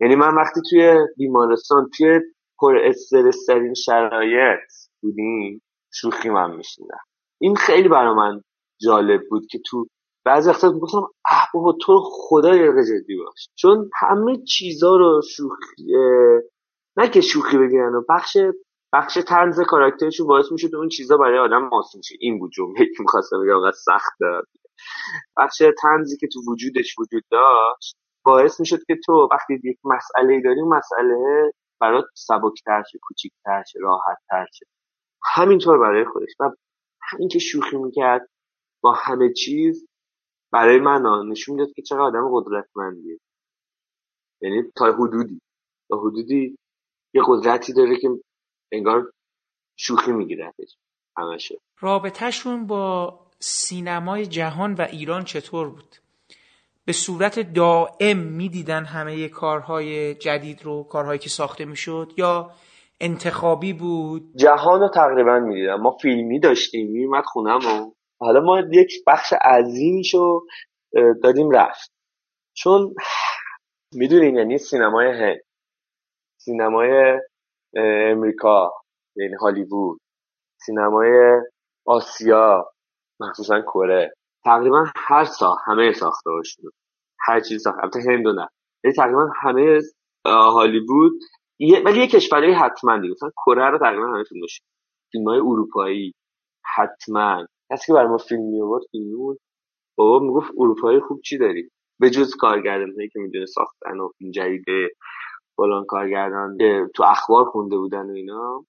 یعنی 0.00 0.16
من 0.16 0.34
وقتی 0.34 0.60
توی 0.70 0.94
بیمارستان 1.16 1.90
توی 1.96 2.20
پر 2.58 2.78
استرس 2.78 3.44
ترین 3.46 3.74
شرایط 3.74 4.72
بودیم 5.02 5.62
شوخی 5.92 6.30
من 6.30 6.56
میشیدم 6.56 6.98
این 7.40 7.56
خیلی 7.56 7.88
برای 7.88 8.14
من 8.14 8.40
جالب 8.80 9.20
بود 9.30 9.46
که 9.50 9.58
تو 9.66 9.86
بعضی 10.24 10.50
وقتا 10.50 10.70
می‌گفتم 10.70 11.02
اه 11.30 11.48
بابا 11.54 11.76
تو 11.80 12.02
خدا 12.12 12.56
یه 12.56 12.72
جدی 12.72 13.16
باش. 13.16 13.48
چون 13.54 13.90
همه 14.00 14.36
چیزا 14.48 14.96
رو 14.96 15.20
شوخی 15.36 15.92
نه 16.96 17.08
که 17.08 17.20
شوخی 17.20 17.58
بگیرن 17.58 17.94
و 17.94 18.02
بخش 18.08 18.36
بخش 18.94 19.18
طنز 19.18 19.60
کاراکترشون 19.60 20.26
باعث 20.26 20.52
می‌شد 20.52 20.74
اون 20.74 20.88
چیزا 20.88 21.16
برای 21.16 21.38
آدم 21.38 21.68
ماسون 21.68 22.02
شه. 22.02 22.14
این 22.20 22.38
بود 22.38 22.50
جمله 22.52 22.84
که 22.84 22.96
می‌خواستم 23.00 23.36
بگم 23.42 23.70
سخت 23.70 24.12
داد. 24.20 24.48
بخش 25.36 25.62
تنزی 25.82 26.16
که 26.16 26.28
تو 26.32 26.40
وجودش 26.48 26.98
وجود 26.98 27.24
داشت 27.30 27.96
باعث 28.24 28.60
می‌شد 28.60 28.84
که 28.86 28.96
تو 29.06 29.28
وقتی 29.30 29.60
یک 29.64 29.78
مسئله 29.84 30.40
داری 30.40 30.62
مسئله 30.62 31.52
برات 31.80 32.04
سبکتر 32.14 32.82
شه 32.92 32.98
کوچیکتر 33.02 33.64
شه 33.72 33.78
راحتتر 33.82 34.46
شه. 34.52 34.66
همینطور 35.22 35.78
برای 35.78 36.04
خودش. 36.04 36.30
و 36.40 36.50
همین 37.02 37.28
که 37.28 37.38
شوخی 37.38 37.76
می‌کرد 37.76 38.28
با 38.82 38.92
همه 38.92 39.32
چیز 39.32 39.86
برای 40.52 40.80
من 40.80 41.28
نشون 41.28 41.54
می‌داد 41.54 41.72
که 41.74 41.82
چقدر 41.82 42.00
آدم 42.00 42.28
قدرتمندیه. 42.32 43.18
یعنی 44.42 44.62
تا 44.76 44.92
حدودی. 44.92 45.40
تا 45.88 45.96
حدودی 45.96 46.56
یه 47.14 47.22
قدرتی 47.26 47.72
داره 47.72 47.96
که 47.96 48.08
انگار 48.74 49.12
شوخی 49.76 50.12
میگیرتش 50.12 50.76
همشه 51.16 51.54
رابطهشون 51.80 52.66
با 52.66 53.20
سینمای 53.38 54.26
جهان 54.26 54.74
و 54.74 54.86
ایران 54.90 55.24
چطور 55.24 55.68
بود؟ 55.68 55.96
به 56.84 56.92
صورت 56.92 57.52
دائم 57.54 58.18
می‌دیدن 58.18 58.84
همه 58.84 59.28
کارهای 59.28 60.14
جدید 60.14 60.62
رو 60.62 60.82
کارهایی 60.82 61.18
که 61.18 61.28
ساخته 61.28 61.64
می‌شد 61.64 62.12
یا 62.16 62.50
انتخابی 63.00 63.72
بود؟ 63.72 64.22
جهان 64.36 64.80
رو 64.80 64.88
تقریبا 64.88 65.38
می‌دیدم. 65.38 65.80
ما 65.80 65.90
فیلمی 66.02 66.40
داشتیم 66.40 66.90
میومد 66.90 67.24
خونم 67.24 67.58
و 67.66 67.92
حالا 68.20 68.40
ما 68.40 68.60
یک 68.72 68.92
بخش 69.06 69.32
عظیمشو 69.32 70.40
دادیم 71.22 71.50
رفت. 71.50 71.92
چون 72.56 72.94
می‌دونین 73.92 74.36
یعنی 74.36 74.58
سینمای 74.58 75.06
هند. 75.06 75.40
سینمای 76.40 77.20
امریکا 77.76 78.72
یعنی 79.16 79.34
هالیوود 79.34 80.00
سینمای 80.60 81.40
آسیا 81.86 82.70
مخصوصا 83.20 83.60
کره. 83.60 84.14
تقریبا 84.44 84.84
هر 84.96 85.24
سا 85.24 85.54
همه 85.66 85.92
ساخته 85.92 86.30
هاشون 86.30 86.70
هر 87.20 87.40
چیز 87.40 87.62
ساخته. 87.62 87.82
البته 87.82 88.00
هندو 88.10 88.32
نه. 88.32 88.48
یعنی 88.84 88.96
تقریبا 88.96 89.28
همه 89.42 89.80
هالیوود. 90.26 91.12
ولی 91.84 92.00
یه 92.00 92.06
کشوری 92.06 92.52
حتما 92.52 92.98
دیگه. 92.98 93.12
مثلا 93.12 93.30
کره 93.46 93.70
رو 93.70 93.78
تقریبا 93.78 94.06
همه 94.06 94.24
فیلم 94.24 94.40
داشت 94.40 94.62
فیلم 95.12 95.24
های 95.28 95.38
اروپایی. 95.38 96.12
حتما. 96.76 97.46
کسی 97.72 97.86
که 97.86 97.92
برای 97.92 98.08
ما 98.08 98.18
فیلم 98.18 98.42
می 98.42 98.62
آورد 98.62 98.82
فیلم 98.90 99.16
بود. 99.16 99.38
بابا 99.98 100.26
می‌گفت 100.26 100.52
اروپایی 100.58 101.00
خوب 101.00 101.20
چی 101.20 101.38
داری 101.38 101.68
به 102.00 102.10
جز 102.10 102.36
کارگردان 102.36 102.92
هایی 102.96 103.08
که 103.08 103.18
می‌دونه 103.18 103.46
ساختن 103.46 104.00
و 104.00 104.08
فیلم 104.18 104.30
جدید. 104.30 104.64
فلان 105.56 105.84
کارگردان 105.84 106.56
که 106.58 106.86
تو 106.94 107.02
اخبار 107.02 107.44
خونده 107.44 107.76
بودن 107.76 108.10
و 108.10 108.12
اینا. 108.12 108.64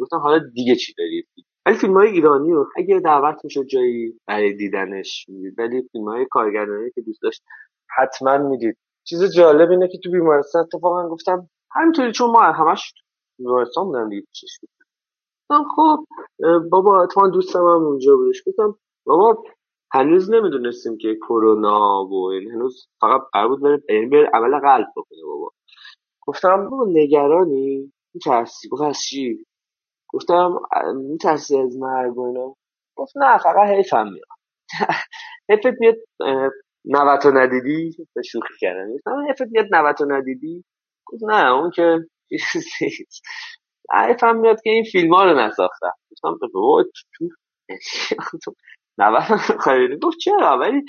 گفتم 0.00 0.18
حالا 0.18 0.40
دیگه 0.54 0.74
چی 0.76 0.94
دارید 0.98 1.28
ولی 1.66 1.76
فیلم 1.76 1.94
های 1.94 2.08
ایرانی 2.08 2.52
رو 2.52 2.66
اگه 2.76 3.00
دعوت 3.00 3.44
می‌شد 3.44 3.64
جایی 3.64 4.20
برای 4.28 4.52
دیدنش 4.54 5.26
می‌دید. 5.28 5.58
ولی 5.58 5.82
فیلم 5.92 6.04
های 6.08 6.26
کارگردانی 6.30 6.90
که 6.94 7.00
دوست 7.00 7.22
داشت 7.22 7.42
حتما 7.98 8.38
می‌دید. 8.38 8.76
چیز 9.04 9.34
جالب 9.36 9.70
اینه 9.70 9.88
که 9.88 9.98
تو 10.04 10.10
بیمارستان 10.10 10.62
اتفاقا 10.62 11.08
گفتم 11.08 11.48
همینطوری 11.72 12.12
چون 12.12 12.30
ما 12.30 12.40
همش 12.42 12.94
بیمارستان 13.38 13.84
بودن 13.84 14.08
دیگه 14.08 14.26
چیش 14.32 14.58
گفتم 15.50 15.64
خب 15.76 16.04
بابا 16.70 17.02
اتفاقا 17.02 17.28
دوستم 17.28 17.58
هم 17.58 17.66
اونجا 17.66 18.16
بودش. 18.16 18.42
گفتم 18.46 18.78
بابا 19.06 19.44
هنوز 19.92 20.30
نمی‌دونستیم 20.30 20.98
که 20.98 21.14
کرونا 21.14 22.04
و 22.04 22.30
هنوز 22.32 22.88
فقط 23.00 23.20
قرار 23.32 23.48
بود 23.48 23.62
بره 23.62 23.82
یعنی 23.88 24.16
عمل 24.34 24.58
قلب 24.60 24.86
بکنه 24.96 25.18
بابا. 25.26 25.50
گفتم 26.26 26.70
بابا 26.70 26.86
نگرانی؟ 26.88 27.92
میترسی 28.14 28.68
گفت 28.68 28.82
از 28.82 29.00
چی؟ 29.02 29.46
گفتم 30.08 30.60
میترسی 30.96 31.58
از 31.58 31.76
مرگ 31.76 32.18
و 32.18 32.26
اینا. 32.26 32.54
گفت 32.96 33.12
نه 33.16 33.38
فقط 33.38 33.68
حیفم 33.68 34.06
میاد. 34.12 34.26
حیفت 35.50 35.80
میاد 35.80 35.96
نوتو 36.84 37.30
ندیدی؟ 37.30 37.96
به 38.14 38.22
شوخی 38.22 38.54
کردن 38.60 38.94
گفتم 38.94 39.26
حیفت 39.28 39.52
میاد 39.52 39.66
نوتو 39.74 40.04
ندیدی؟ 40.08 40.64
گفت 41.06 41.22
نه 41.24 41.52
اون 41.52 41.70
که 41.70 41.98
حیفم 44.08 44.36
میاد 44.36 44.62
که 44.62 44.70
این 44.70 44.84
فیلم 44.92 45.14
ها 45.14 45.24
رو 45.24 45.40
نساختم. 45.40 45.92
گفتم 46.12 46.38
تو 46.42 46.48
نوتو 48.98 49.58
خریدی 49.58 49.98
گفت 50.02 50.18
چرا؟ 50.18 50.58
ولی 50.58 50.82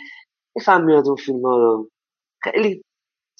حیفم 0.58 0.84
میاد 0.84 1.08
اون 1.08 1.16
فیلم 1.16 1.42
ها 1.46 1.58
رو. 1.58 1.90
خیلی 2.44 2.84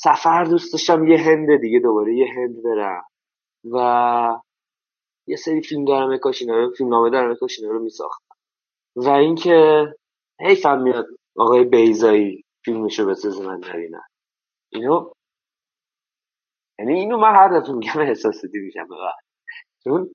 سفر 0.04 0.44
دوست 0.44 0.74
داشتم 0.74 1.08
یه 1.08 1.18
هند 1.18 1.62
دیگه 1.62 1.80
دوباره 1.80 2.16
یه 2.16 2.28
هند 2.36 2.64
برم. 2.64 3.04
و 3.74 4.40
یه 5.28 5.36
سری 5.36 5.62
فیلم 5.62 5.86
دارم 5.86 6.18
کاش 6.18 6.42
اینا 6.42 6.70
فیلم 6.78 6.90
نامه 6.90 7.10
دارم 7.10 7.36
کاش 7.36 7.60
اینا 7.60 7.72
رو 7.72 7.84
میساختم. 7.84 8.36
و 8.96 9.10
اینکه 9.10 9.86
حیفم 10.40 10.82
میاد 10.82 11.06
آقای 11.38 11.64
بیزایی 11.64 12.44
فیلمشو 12.66 13.06
بسازه 13.06 13.48
من 13.48 13.62
نبینم. 13.70 14.08
اینو 14.74 15.12
یعنی 16.80 17.00
اینو 17.00 17.18
من 17.18 17.36
هر 17.36 17.60
دفعه 17.60 17.74
میگم 17.74 18.02
احساساتی 18.02 18.60
میشم 18.60 18.88
چون 19.84 20.14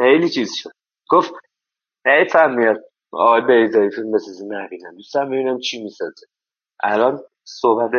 خیلی 0.00 0.28
چیز 0.28 0.52
شد. 0.54 0.70
گفت 1.10 1.32
حیفم 2.06 2.54
میاد 2.54 2.84
آقای 3.12 3.40
بیزایی 3.40 3.90
فیلم 3.90 4.12
بسازه 4.12 4.44
نبینم. 4.44 4.96
دوستم 4.96 5.26
ببینم 5.26 5.58
چی 5.58 5.82
می‌سازه. 5.82 6.26
الان 6.82 7.20
صحبت 7.44 7.90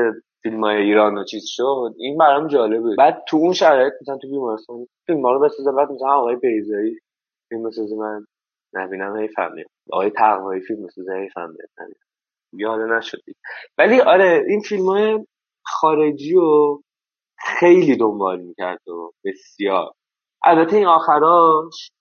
فیلم 0.44 0.64
های 0.64 0.78
ایران 0.78 1.18
و 1.18 1.24
چیز 1.24 1.44
شد. 1.46 1.94
این 1.98 2.18
برام 2.18 2.48
جالب 2.48 2.82
بود. 2.82 2.98
بعد 2.98 3.24
تو 3.28 3.38
اون 3.38 3.54
شرایط 3.54 3.94
مثلا 4.02 4.18
تو 4.18 4.28
بیمارستان 4.28 4.88
فیلم 5.06 5.28
رو 5.28 5.40
بسازه 5.40 5.72
بعد 5.72 5.92
مثلا 5.92 6.14
آقای 6.14 6.36
بیزایی 6.36 7.00
فیلم 7.50 7.64
بسازه 7.64 7.96
من 7.96 8.26
نبینم 8.74 9.18
هی 9.18 9.28
فهمیم 9.28 9.66
آقای 9.92 10.10
تقوایی 10.10 10.62
فیلم 10.62 10.86
بسازه 10.86 11.14
هی 11.14 11.30
فهمیم 11.30 11.58
حالا 12.68 12.98
نشدی 12.98 13.36
ولی 13.78 14.02
آره 14.02 14.44
این 14.48 14.62
فیلم 14.62 14.86
های 14.86 15.26
خارجی 15.66 16.34
رو 16.34 16.82
خیلی 17.38 17.96
دنبال 17.96 18.42
می‌کرد 18.42 18.88
و 18.90 19.12
بسیار. 19.26 19.92
البته 20.46 20.78
این 20.78 20.88
آخراش 20.88 21.92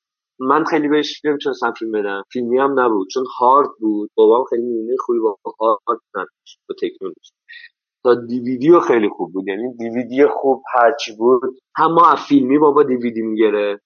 من 0.40 0.64
خیلی 0.64 0.88
بهش 0.88 1.24
نمی‌تونستم 1.24 1.72
فیلم 1.72 1.92
بدم. 1.92 2.22
فیلمی 2.32 2.58
هم 2.58 2.80
نبود. 2.80 3.08
چون 3.14 3.24
هارد 3.38 3.68
بود. 3.80 4.10
بابام 4.16 4.44
خیلی 4.44 4.62
میونه 4.62 4.96
خوبی 5.00 5.18
با 5.18 5.36
هارد 5.60 6.00
نداشت 6.14 6.58
با 6.68 6.74
تکنولوژی. 6.82 7.32
تا 8.04 8.14
دیویدیو 8.14 8.80
خیلی 8.80 9.08
خوب 9.08 9.32
بود. 9.32 9.48
یعنی 9.48 9.74
دیویدی 9.76 10.26
خوب 10.26 10.62
هرچی 10.74 11.16
بود. 11.16 11.42
هم 11.76 11.92
ما 11.92 12.10
از 12.12 12.18
فیلمی 12.18 12.58
بابا 12.58 12.82
دیویدی 12.82 13.22
میگره 13.22 13.80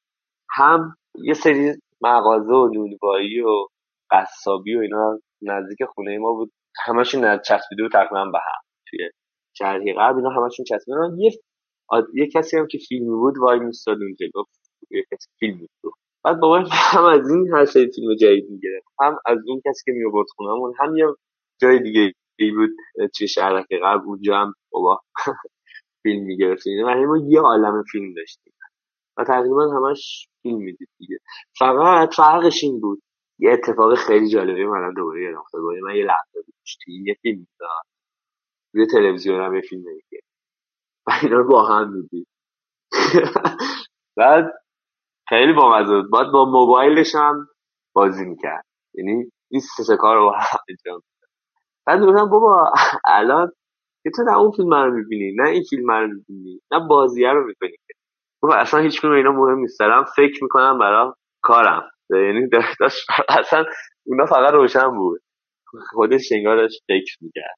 هم 0.51 0.97
یه 1.15 1.35
سری 1.35 1.73
مغازه 2.01 2.53
و 2.53 2.69
نونوایی 2.75 3.41
و 3.41 3.67
قصابی 4.11 4.77
و 4.77 4.81
اینا 4.81 5.19
نزدیک 5.43 5.85
خونه 5.85 6.19
ما 6.19 6.33
بود. 6.33 6.53
همشون 6.87 7.39
چسبیده 7.39 7.83
بود 7.83 7.93
تقریبا 7.93 8.25
به 8.25 8.39
هم. 8.39 8.61
توی 8.91 9.11
شهری 9.59 9.93
قبل 9.93 10.17
اینا 10.17 10.31
همشون 10.31 10.65
چسبیده 10.65 10.99
یه 11.19 11.31
یه 12.15 12.27
کسی 12.27 12.57
هم 12.59 12.67
که 12.67 12.79
فیلمی 12.89 13.17
بود 13.17 13.39
وای 13.39 13.59
میستاد 13.59 13.99
اونجا. 14.03 14.27
گفت 14.35 14.51
یه 14.91 15.05
کسی 15.13 15.29
فیلم 15.39 15.59
بود. 15.83 15.93
بعد 16.25 16.41
بابا 16.41 16.59
هم 16.71 17.05
از 17.05 17.31
این 17.31 17.55
هر 17.55 17.65
سری 17.65 17.91
فیلم 17.95 18.15
جدید 18.15 18.51
می‌گیره 18.51 18.81
هم 19.01 19.19
از 19.27 19.39
این 19.47 19.63
کسی 19.67 19.83
که 19.87 19.93
میابرد 19.93 20.27
خونهمون 20.37 20.75
هم 20.79 20.97
یه 20.97 21.07
جای 21.61 21.83
دیگه 21.83 22.13
ای 22.39 22.51
بود 22.51 22.71
توی 23.17 23.29
شهرک 23.29 23.67
قبل 23.83 24.05
اونجا 24.07 24.37
هم 24.37 24.55
بابا 24.73 25.01
فیلم 26.03 26.25
می‌گرفتیم. 26.25 26.87
و 26.87 27.07
ما 27.07 27.19
یه 27.29 27.41
عالم 27.41 27.83
فیلم 27.93 28.15
داشتیم. 28.15 28.53
و 29.17 29.25
تقریبا 29.25 29.69
همش 29.77 30.29
فیلم 30.43 30.59
می‌دید 30.59 30.89
دیگه. 30.99 31.19
فقط 31.59 32.15
فرقش 32.15 32.65
این 32.65 32.81
بود 32.81 33.03
یه 33.39 33.53
اتفاق 33.53 33.95
خیلی 33.95 34.29
جالبی 34.29 34.65
من 34.65 34.95
دوباره 34.95 35.23
یادم 35.23 35.39
افتاد. 35.39 35.63
من 35.63 35.97
یه 35.97 36.05
لحظه 36.05 36.41
توی 36.85 37.05
یه 37.07 37.15
فیلم 37.23 37.47
داد. 37.61 37.71
روی 38.75 38.87
تلویزیون 38.87 39.41
هم 39.41 39.55
یه 39.55 39.61
فیلم 39.61 39.83
دیگه. 39.83 40.23
و 41.07 41.13
اینا 41.23 41.37
رو 41.37 41.49
با 41.49 41.65
هم 41.69 41.93
می‌دید 41.93 42.29
بعد 44.17 44.53
خیلی 45.29 45.53
بامزه 45.53 46.01
بود. 46.01 46.11
بعد 46.11 46.33
با 46.33 46.45
موبایلش 46.45 47.15
هم 47.15 47.49
بازی 47.95 48.25
می‌کرد. 48.25 48.65
یعنی 48.95 49.31
این 49.51 49.61
سه 49.61 49.97
کار 49.97 50.17
رو 50.17 50.25
با 50.25 50.37
هم 50.39 51.01
بعد 51.87 52.01
گفتم 52.01 52.31
بابا 52.31 52.73
الان 53.07 53.53
که 54.05 54.11
تو 54.17 54.23
نه 54.23 54.39
اون 54.39 54.51
فیلم 54.51 54.75
رو 54.75 54.93
می‌بینی 54.95 55.35
نه 55.37 55.49
این 55.51 55.63
فیلم 55.71 55.91
رو 55.91 56.09
می‌بینی 56.09 56.61
نه 56.73 56.81
بازیه 56.89 57.31
رو 57.33 57.47
می‌کنی 57.47 57.77
بابا 58.43 58.55
اصلا 58.57 58.81
هیچ 58.81 59.05
اینا 59.05 59.33
مهم 59.33 59.59
نیست. 59.59 59.81
دارم 59.81 60.05
فکر 60.17 60.43
می‌کنم 60.45 60.79
برای 60.79 61.13
کارم. 61.43 61.91
یعنی 62.11 62.49
داشت 62.81 63.07
اصلا 63.29 63.65
اونا 64.07 64.27
فقط 64.27 64.55
روشن 64.55 64.91
بود. 64.97 65.21
خودش 65.91 66.33
انگارش 66.33 66.81
فکر 66.89 67.17
می‌کرد. 67.21 67.57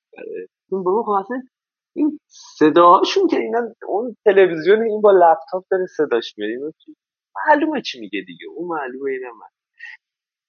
بابا 0.71 1.03
خب 1.03 1.11
اصلا 1.11 1.43
این 1.97 2.21
صداهاشون 2.59 3.29
که 3.29 3.37
اینا 3.39 3.61
اون 3.89 4.17
تلویزیون 4.25 4.83
این 4.83 5.01
با 5.03 5.13
لپتاپ 5.13 5.65
داره 5.71 5.87
صداش 5.87 6.35
میاد 6.39 6.75
معلومه 7.49 7.83
چی 7.83 8.01
میگه 8.01 8.23
دیگه؟ 8.27 8.47
اون 8.57 8.69
معلومه 8.69 9.11
اینا 9.11 9.31
من 9.33 9.49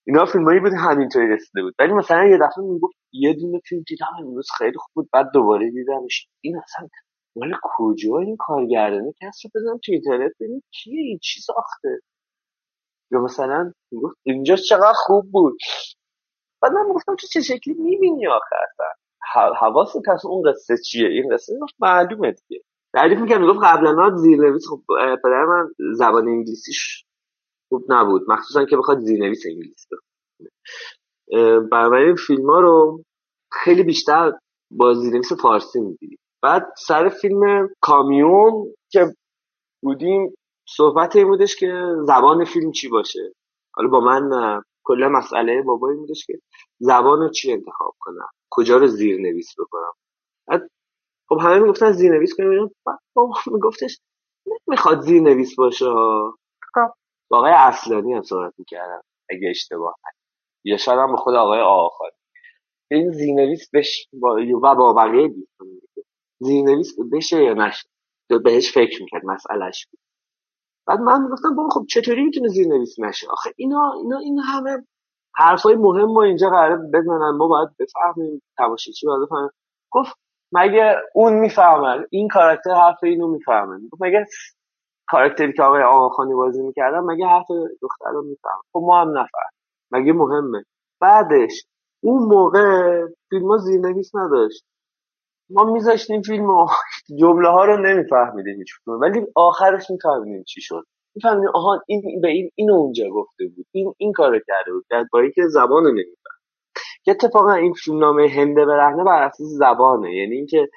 اینا 0.07 0.25
فیلمایی 0.25 0.61
بود 0.61 0.73
همینطوری 0.73 1.27
رسیده 1.27 1.63
بود. 1.63 1.75
ولی 1.79 1.93
مثلا 1.93 2.25
یه 2.25 2.37
دفعه 2.37 2.65
می‌گفت 2.65 2.96
یه 3.11 3.33
دونه 3.33 3.59
فیلم 3.69 3.83
دیدم 3.87 4.07
امروز 4.19 4.47
خیلی 4.57 4.77
خوب 4.77 4.91
بود 4.93 5.09
بعد 5.13 5.31
دوباره 5.33 5.71
دیدمش. 5.71 6.27
این 6.41 6.57
اصلا 6.57 6.87
مال 7.35 7.55
کجا 7.63 8.17
این 8.17 8.37
کارگردانه 8.39 9.13
کس 9.21 9.41
رو 9.43 9.51
بزنم 9.55 9.79
تو 9.85 9.91
اینترنت 9.91 10.31
ببین 10.39 10.63
کیه 10.71 11.01
این 11.01 11.19
چی 11.21 11.41
ساخته؟ 11.41 11.99
یا 13.11 13.19
مثلا 13.19 13.73
می‌گفت 13.91 14.17
اینجا 14.23 14.55
چقدر 14.55 14.93
خوب 14.95 15.31
بود. 15.31 15.57
بعد 16.61 16.71
من 16.71 16.93
گفتم 16.93 17.15
تو 17.15 17.27
چه 17.27 17.41
شکلی 17.41 17.73
می‌بینی 17.73 18.27
آخر 18.27 18.65
حواست 19.59 19.97
پس 20.07 20.25
اون 20.25 20.51
قصه 20.51 20.77
چیه؟ 20.77 21.07
این 21.07 21.33
قصه 21.33 21.53
معلومه 21.79 22.31
دیگه. 22.31 22.63
تعریف 22.93 23.19
می‌کنم 23.19 23.41
می‌گفت 23.41 23.59
قبلا 23.63 24.15
زیرنویس 24.17 24.67
خب 24.69 24.81
پدر 25.23 25.45
من 25.45 25.69
زبان 25.97 26.27
انگلیسیش 26.27 27.05
خوب 27.69 27.83
نبود. 27.89 28.21
مخصوصا 28.31 28.65
که 28.65 28.77
بخواد 28.77 28.99
زیرنویس 28.99 29.43
انگلیسی 29.45 29.89
برای 31.71 32.15
فیلم 32.27 32.49
ها 32.49 32.59
رو 32.59 33.03
خیلی 33.51 33.83
بیشتر 33.83 34.31
با 34.71 34.93
زیرنویس 34.93 35.33
فارسی 35.41 35.79
می‌دیدیم 35.79 36.19
بعد 36.41 36.67
سر 36.77 37.09
فیلم 37.09 37.69
کامیون 37.81 38.73
که 38.91 39.13
بودیم 39.83 40.33
صحبت 40.69 41.15
این 41.15 41.27
بودش 41.27 41.55
که 41.55 41.83
زبان 42.07 42.45
فیلم 42.45 42.71
چی 42.71 42.89
باشه. 42.89 43.33
حالا 43.75 43.89
با 43.89 43.99
من 43.99 44.61
کل 44.83 45.07
مسئله 45.11 45.61
بابا 45.61 45.89
این 45.89 45.99
بودش 45.99 46.25
که 46.25 46.33
زبان 46.79 47.19
رو 47.19 47.29
چی 47.29 47.51
انتخاب 47.51 47.93
کنم؟ 47.99 48.29
کجا 48.51 48.77
رو 48.77 48.87
زیر 48.87 49.21
نویس 49.21 49.53
بکنم؟ 49.59 49.91
بعد 50.47 50.69
خب 51.29 51.37
همه 51.41 51.59
می‌گفتن 51.59 51.91
زیر 51.91 52.11
نویس 52.11 52.35
کنیم 52.37 52.71
بابا 53.15 53.33
میگفتش 53.47 53.99
می‌خواد 54.67 55.01
زیر 55.01 55.21
نویس 55.21 55.55
باشه 55.55 55.85
خب. 56.73 56.93
آقای 57.31 57.51
اصلانی 57.55 58.13
هم 58.13 58.21
صحبت 58.21 58.53
می‌کردم 58.57 59.01
اگه 59.29 59.49
اشتباه 59.49 59.95
یا 60.67 60.77
شاید 60.77 60.99
هم 60.99 61.11
به 61.11 61.17
خود 61.17 61.35
آقای 61.35 61.61
آخر 61.61 62.09
این 62.91 63.11
زیرنویس 63.11 63.69
بش 63.73 64.07
و 64.13 64.75
با 64.75 64.93
بقیه 64.93 65.27
دوستان 65.27 65.67
زیرنویس 66.39 66.95
بشه 67.13 67.43
یا 67.43 67.53
نشه 67.53 67.89
بهش 68.43 68.73
فکر 68.73 69.01
می‌کرد 69.01 69.25
مسئلهش 69.25 69.87
بود. 69.91 69.99
بعد 70.87 70.99
من 70.99 71.23
می‌گفتم 71.23 71.55
بابا 71.55 71.69
خب 71.69 71.85
چطوری 71.89 72.23
می‌تونه 72.23 72.47
زیرنویس 72.47 72.99
نشه؟ 72.99 73.27
آخه 73.29 73.53
اینا 73.57 73.93
اینا 74.03 74.17
این 74.17 74.39
همه 74.39 74.85
حرفای 75.35 75.75
مهم 75.75 76.05
ما 76.05 76.23
اینجا 76.23 76.49
قرار 76.49 76.77
بزنن. 76.77 77.37
ما 77.37 77.47
باید 77.47 77.69
بفهمیم 77.79 78.41
تماشاچی 78.57 79.07
باید 79.07 79.21
بفهمیم 79.25 79.49
گفت 79.91 80.15
مگه 80.51 80.95
اون 81.15 81.33
می‌فهمن 81.33 82.05
این 82.09 82.27
کاراکتر 82.27 82.71
حرف 82.71 83.03
اینو 83.03 83.27
می‌فهمن 83.27 83.87
گفت 83.91 84.01
مگه 84.01 84.25
کاراکتری 85.07 85.53
که 85.53 85.63
آقای 85.63 85.83
آقاخانی 85.83 86.33
بازی 86.33 86.63
می‌کردن 86.63 86.99
مگه 86.99 87.25
حرف 87.25 87.47
دختر 87.81 88.11
رو 88.11 88.21
میفهم 88.23 88.61
خب 88.73 88.79
ما 88.85 89.01
هم 89.01 89.09
نفهم 89.09 89.51
مگه 89.91 90.13
مهمه؟ 90.13 90.63
بعدش 91.01 91.65
اون 92.03 92.23
موقع 92.23 93.01
فیلم 93.29 93.47
ها 93.47 93.57
زیرنویس 93.57 94.15
نداشت. 94.15 94.65
ما 95.49 95.63
میذاشتیم 95.63 96.21
فیلم 96.21 96.65
جمله 97.19 97.49
ها 97.49 97.65
رو 97.65 97.77
نمیفهمیدیم 97.77 98.57
هیچ 98.57 98.73
ولی 98.87 99.21
آخرش 99.35 99.89
میفهمیدیم 99.89 100.43
چی 100.43 100.61
شد. 100.61 100.83
میفهمیدیم 101.15 101.49
آها 101.53 101.81
این 101.87 102.21
به 102.21 102.27
این 102.27 102.49
اینو 102.55 102.73
اونجا 102.73 103.09
گفته 103.09 103.47
بود. 103.55 103.65
این 103.71 103.93
این 103.97 104.11
کارو 104.13 104.39
کرده 104.47 104.71
بود. 104.73 104.85
در 104.89 105.05
با 105.11 105.19
اینکه 105.19 105.41
زبان 105.47 105.83
رو 105.83 105.91
نمیفهم 105.91 106.37
که 107.03 107.11
اتفاقا 107.11 107.53
این 107.53 107.73
نامه 107.87 108.29
هنده 108.29 108.65
برهنه 108.65 109.03
بر 109.03 109.23
اساس 109.23 109.47
زبانه. 109.47 110.15
یعنی 110.15 110.35
اینکه 110.35 110.67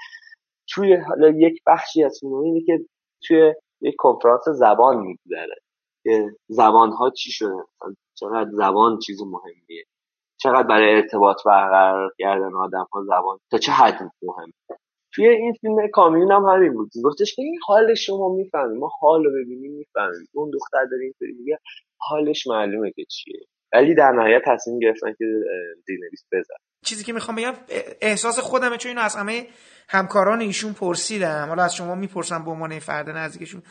توی 0.68 0.96
حالا 0.96 1.28
یک 1.28 1.62
بخشی 1.66 2.04
از 2.04 2.18
فیلم 2.20 2.34
اینه 2.34 2.60
که 2.66 2.78
توی 3.26 3.54
یک 3.80 3.94
کنفرانس 3.98 4.48
زبان 4.48 5.00
میگذره. 5.00 5.56
که 6.02 6.30
زبان 6.48 6.92
ها 6.92 7.10
چی 7.10 7.32
شده؟ 7.32 7.64
چقدر 8.14 8.50
زبان 8.52 8.98
چیز 8.98 9.22
مهمیه؟ 9.22 9.84
چقدر 10.42 10.68
برای 10.68 10.94
ارتباط 10.94 11.36
برقرار 11.46 12.12
کردن 12.18 12.54
آدم 12.54 12.86
ها 12.92 13.02
زبان؟ 13.02 13.38
تا 13.50 13.58
چه 13.58 13.72
حد 13.72 14.00
مهمه؟ 14.22 14.52
توی 15.14 15.28
این 15.28 15.52
فیلم 15.60 15.76
کامیون 15.92 16.32
هم 16.32 16.44
همین 16.44 16.72
بود. 16.72 16.90
گفتش 17.04 17.34
که 17.36 17.42
این 17.42 17.58
حال 17.66 17.94
شما 17.94 18.28
می‌فهمیم 18.28 18.78
ما 18.78 18.90
حال 19.00 19.24
رو 19.24 19.30
ببینیم 19.30 19.72
می‌فهمیم. 19.72 20.28
اون 20.32 20.50
دختر 20.50 20.84
داره 20.90 21.02
اینطوری 21.02 21.32
میگه 21.32 21.58
حالش 21.98 22.46
معلومه 22.46 22.90
که 22.90 23.04
چیه. 23.04 23.40
ولی 23.72 23.94
در 23.94 24.12
نهایت 24.12 24.42
تصمیم 24.46 24.78
گرفتن 24.78 25.12
که 25.18 25.24
زیرنویس 25.86 26.24
بزن 26.32 26.54
چیزی 26.84 27.04
که 27.04 27.12
می‌خوام 27.12 27.36
بگم 27.36 27.52
احساس 28.00 28.38
خودمه 28.38 28.76
چون 28.76 28.88
اینو 28.88 29.00
از 29.00 29.16
همه 29.16 29.46
همکاران 29.88 30.40
ایشون 30.40 30.72
پرسیدم. 30.72 31.46
حالا 31.48 31.62
از 31.62 31.74
شما 31.74 31.94
می‌پرسم 31.94 32.44
به 32.44 32.50
عنوان 32.50 32.78
فرد 32.78 33.08
نزدیکشون. 33.08 33.62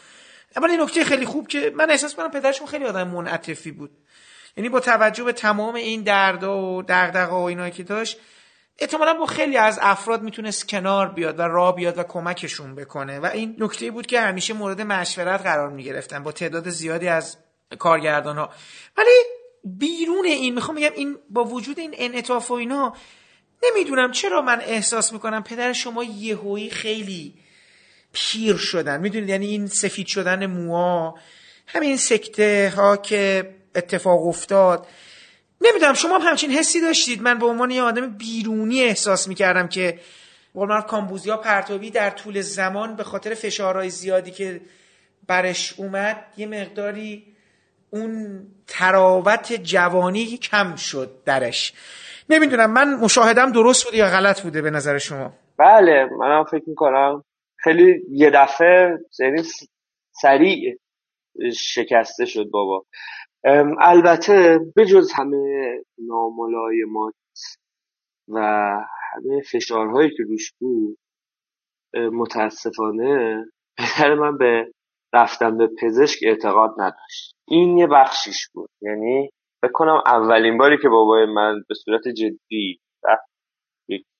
این 0.55 0.81
نکته 0.81 1.03
خیلی 1.03 1.25
خوب 1.25 1.47
که 1.47 1.73
من 1.75 1.89
احساس 1.89 2.15
کنم 2.15 2.31
پدرشون 2.31 2.67
خیلی 2.67 2.85
آدم 2.85 3.07
منعطفی 3.07 3.71
بود. 3.71 3.91
یعنی 4.57 4.69
با 4.69 4.79
توجه 4.79 5.23
به 5.23 5.33
تمام 5.33 5.75
این 5.75 6.03
دردا 6.03 6.61
و 6.61 6.83
دغدغه 6.83 7.33
و 7.33 7.43
اینایی 7.43 7.71
که 7.71 7.83
داشت 7.83 8.19
احتمالا 8.79 9.13
با 9.13 9.25
خیلی 9.25 9.57
از 9.57 9.79
افراد 9.81 10.21
می‌تونست 10.21 10.67
کنار 10.67 11.09
بیاد 11.09 11.39
و 11.39 11.41
راه 11.41 11.75
بیاد 11.75 11.97
و 11.97 12.03
کمکشون 12.03 12.75
بکنه. 12.75 13.19
و 13.19 13.25
این 13.25 13.55
نکته 13.59 13.91
بود 13.91 14.05
که 14.05 14.21
همیشه 14.21 14.53
مورد 14.53 14.81
مشورت 14.81 15.41
قرار 15.41 15.69
می‌گرفتن 15.69 16.23
با 16.23 16.31
تعداد 16.31 16.69
زیادی 16.69 17.07
از 17.07 17.37
کارگردان 17.79 18.37
ها 18.37 18.49
ولی 18.97 19.23
بیرون 19.63 20.25
این 20.25 20.55
می‌خوام 20.55 20.77
بگم 20.77 20.91
این 20.95 21.17
با 21.29 21.43
وجود 21.43 21.79
این 21.79 21.95
انعطاف 21.97 22.51
و 22.51 22.53
اینا 22.53 22.93
نمی‌دونم 23.63 24.11
چرا 24.11 24.41
من 24.41 24.61
احساس 24.61 25.13
می‌کنم 25.13 25.43
پدر 25.43 25.73
شما 25.73 26.03
یهویی 26.03 26.69
خیلی 26.69 27.35
پیر 28.13 28.57
شدن. 28.57 29.01
می‌دونید؟ 29.01 29.29
یعنی 29.29 29.45
این 29.47 29.67
سفید 29.67 30.07
شدن 30.07 30.45
موها 30.45 31.17
همین 31.67 31.97
سکته 31.97 32.73
ها 32.75 32.97
که 32.97 33.49
اتفاق 33.75 34.27
افتاد. 34.27 34.87
نمی‌دونم 35.61 35.93
شما 35.93 36.17
هم 36.17 36.29
همچین 36.29 36.51
حسی 36.51 36.81
داشتید. 36.81 37.21
من 37.21 37.39
به 37.39 37.45
عنوان 37.45 37.71
یه 37.71 37.81
آدم 37.81 38.17
بیرونی 38.17 38.83
احساس 38.83 39.27
می‌کردم 39.27 39.67
که 39.67 39.99
قول 40.53 40.81
کامبوزیا 40.81 41.37
پرتابی 41.37 41.91
در 41.91 42.09
طول 42.09 42.41
زمان 42.41 42.95
به 42.95 43.03
خاطر 43.03 43.33
فشارهای 43.33 43.89
زیادی 43.89 44.31
که 44.31 44.61
برش 45.27 45.73
اومد 45.77 46.25
یه 46.37 46.47
مقداری 46.47 47.25
اون 47.89 48.41
تراوت 48.67 49.53
جوانی 49.53 50.37
کم 50.37 50.75
شد 50.75 51.11
درش. 51.25 51.73
نمی‌دونم 52.29 52.71
من 52.71 52.93
مشاهدم 52.93 53.51
درست 53.51 53.85
بوده 53.85 53.97
یا 53.97 54.09
غلط 54.09 54.41
بوده 54.41 54.61
به 54.61 54.69
نظر 54.69 54.97
شما؟ 54.97 55.33
بله 55.57 56.09
منم 56.19 56.43
فکر 56.43 56.63
می‌کنم. 56.67 57.23
خیلی 57.63 58.01
یه 58.11 58.29
دفعه 58.33 58.97
یعنی 59.19 59.43
سریع 60.21 60.77
شکسته 61.55 62.25
شد 62.25 62.49
بابا. 62.51 62.85
البته 63.81 64.59
به 64.75 64.85
جز 64.85 65.11
همه 65.15 65.73
ناملایمات 65.97 67.13
و 68.27 68.39
همه 69.13 69.41
فشارهایی 69.51 70.09
که 70.09 70.23
روش 70.23 70.51
بود 70.59 70.97
متاسفانه 71.95 73.43
پدر 73.77 74.13
من 74.13 74.37
به 74.37 74.71
رفتن 75.13 75.57
به 75.57 75.69
پزشک 75.81 76.19
اعتقاد 76.23 76.69
نداشت. 76.77 77.35
این 77.47 77.77
یه 77.77 77.87
بخشیش 77.87 78.49
بود. 78.53 78.69
یعنی 78.81 79.29
بکنم 79.63 80.01
اولین 80.05 80.57
باری 80.57 80.77
که 80.81 80.89
بابای 80.89 81.25
من 81.25 81.63
به 81.69 81.75
صورت 81.75 82.07
جدی 82.07 82.79
رفت 83.05 83.29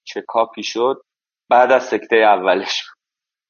چکاپی 0.03 0.63
شد 0.63 1.01
بعد 1.49 1.71
از 1.71 1.83
سکته 1.83 2.15
اولش 2.15 2.83
بود. 2.83 2.98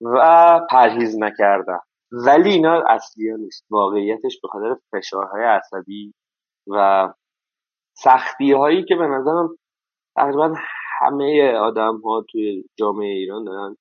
و 0.01 0.59
پرهیز 0.69 1.17
نکردم 1.19 1.79
ولی 2.11 2.49
اینا 2.49 2.83
اصلی 2.87 3.29
ها 3.29 3.37
نیست. 3.37 3.65
واقعیتش 3.69 4.39
به 4.41 4.47
خاطر 4.47 4.75
فشارهای 4.91 5.43
عصبی 5.43 6.13
و 6.67 7.07
سختی 7.97 8.51
هایی 8.51 8.85
که 8.85 8.95
به 8.95 9.07
نظرم 9.07 9.55
تقریبا 10.15 10.53
همه 10.99 11.53
آدم 11.53 12.01
ها 12.01 12.25
توی 12.29 12.63
جامعه 12.79 13.07
ایران 13.07 13.43
دارن 13.43 13.75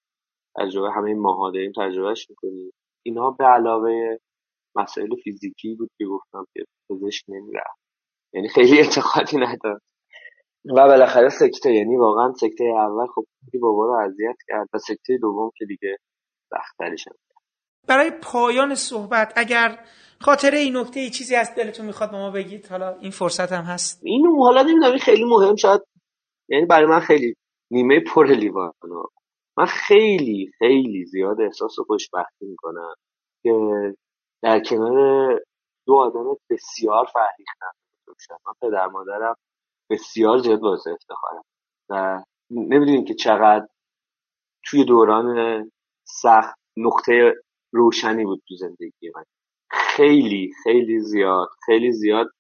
تجربه 0.57 0.91
همه 0.91 1.15
ماها 1.15 1.51
داریم 1.51 1.73
تجربهش 1.77 2.31
می‌کنیم. 2.31 2.71
اینا 3.07 3.31
به 3.31 3.45
علاوه 3.45 4.17
مسائل 4.77 5.15
فیزیکی 5.25 5.75
بود 5.75 5.91
که 5.99 6.05
گفتم 6.05 6.45
که 6.55 6.65
پزشک 6.91 7.25
نمی‌رفت. 7.29 7.79
یعنی 8.35 8.49
خیلی 8.49 8.79
اعتقادی 8.83 9.37
ندارم 9.37 9.81
و 10.65 10.87
بالاخره 10.87 11.29
سکته 11.29 11.73
یعنی 11.75 11.97
واقعا 11.97 12.33
سکته 12.33 12.65
اول 12.65 13.07
خب 13.07 13.25
بابا 13.55 13.87
رو 13.87 13.93
اذیت 13.93 14.37
کرد 14.49 14.69
و 14.75 14.79
سکته 14.79 15.19
دوم 15.21 15.51
که 15.57 15.65
دیگه 15.65 15.97
سختترش 16.51 17.05
برای 17.89 18.11
پایان 18.23 18.75
صحبت 18.75 19.33
اگر 19.37 19.79
خاطره 20.21 20.59
این 20.59 20.77
نکته 20.77 21.01
ای 21.01 21.11
چیزی 21.11 21.37
از 21.37 21.55
دلتون 21.55 21.87
می‌خواد 21.87 22.13
ما 22.13 22.31
بگید 22.31 22.67
حالا 22.67 22.97
این 22.99 23.11
فرصت 23.11 23.53
هم 23.53 23.65
هست. 23.65 24.01
این 24.05 24.27
حالا 24.27 24.63
نمی‌دونم 24.63 24.99
خیلی 24.99 25.25
مهم 25.25 25.57
شاید 25.57 25.81
یعنی 26.49 26.67
برای 26.67 26.87
من 26.87 27.01
خیلی 27.01 27.35
نیمه 27.71 28.01
پر 28.01 28.27
لیوان 28.27 28.73
من 29.59 29.67
خیلی 29.67 30.51
خیلی 30.59 31.05
زیاد 31.05 31.41
احساس 31.41 31.79
و 31.79 31.85
خوشبختی 31.85 32.47
می‌کنم 32.47 32.95
که 33.43 33.53
در 34.43 34.61
کنار 34.61 35.41
دو 35.87 35.95
آدم 35.95 36.37
بسیار 36.51 37.07
فرهیختم 37.13 37.73
من 38.47 38.53
پدر 38.61 38.87
مادرم 38.87 39.35
بسیار 39.91 40.39
زیاد 40.39 40.61
باعث 40.61 40.87
افتخارم 40.87 41.43
و 41.89 42.23
نمی‌دونیم 42.51 43.05
که 43.05 43.15
چقدر 43.15 43.67
توی 44.65 44.85
دوران 44.85 45.71
سخت 46.05 46.59
نقطه 46.77 47.35
روشنی 47.73 48.25
بود 48.25 48.43
تو 48.49 48.55
زندگی 48.55 49.11
من. 49.17 49.25
خیلی 49.71 50.53
خیلی 50.65 51.01
زیاد 51.01 51.49
خیلی 51.67 51.93
زیاد 51.93 52.31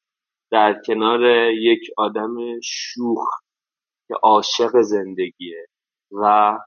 در 0.52 0.82
کنار 0.86 1.50
یک 1.50 1.80
آدم 1.96 2.36
شوخ 2.64 3.28
که 4.08 4.14
عاشق 4.22 4.80
زندگیه 4.80 5.66
و 6.12 6.58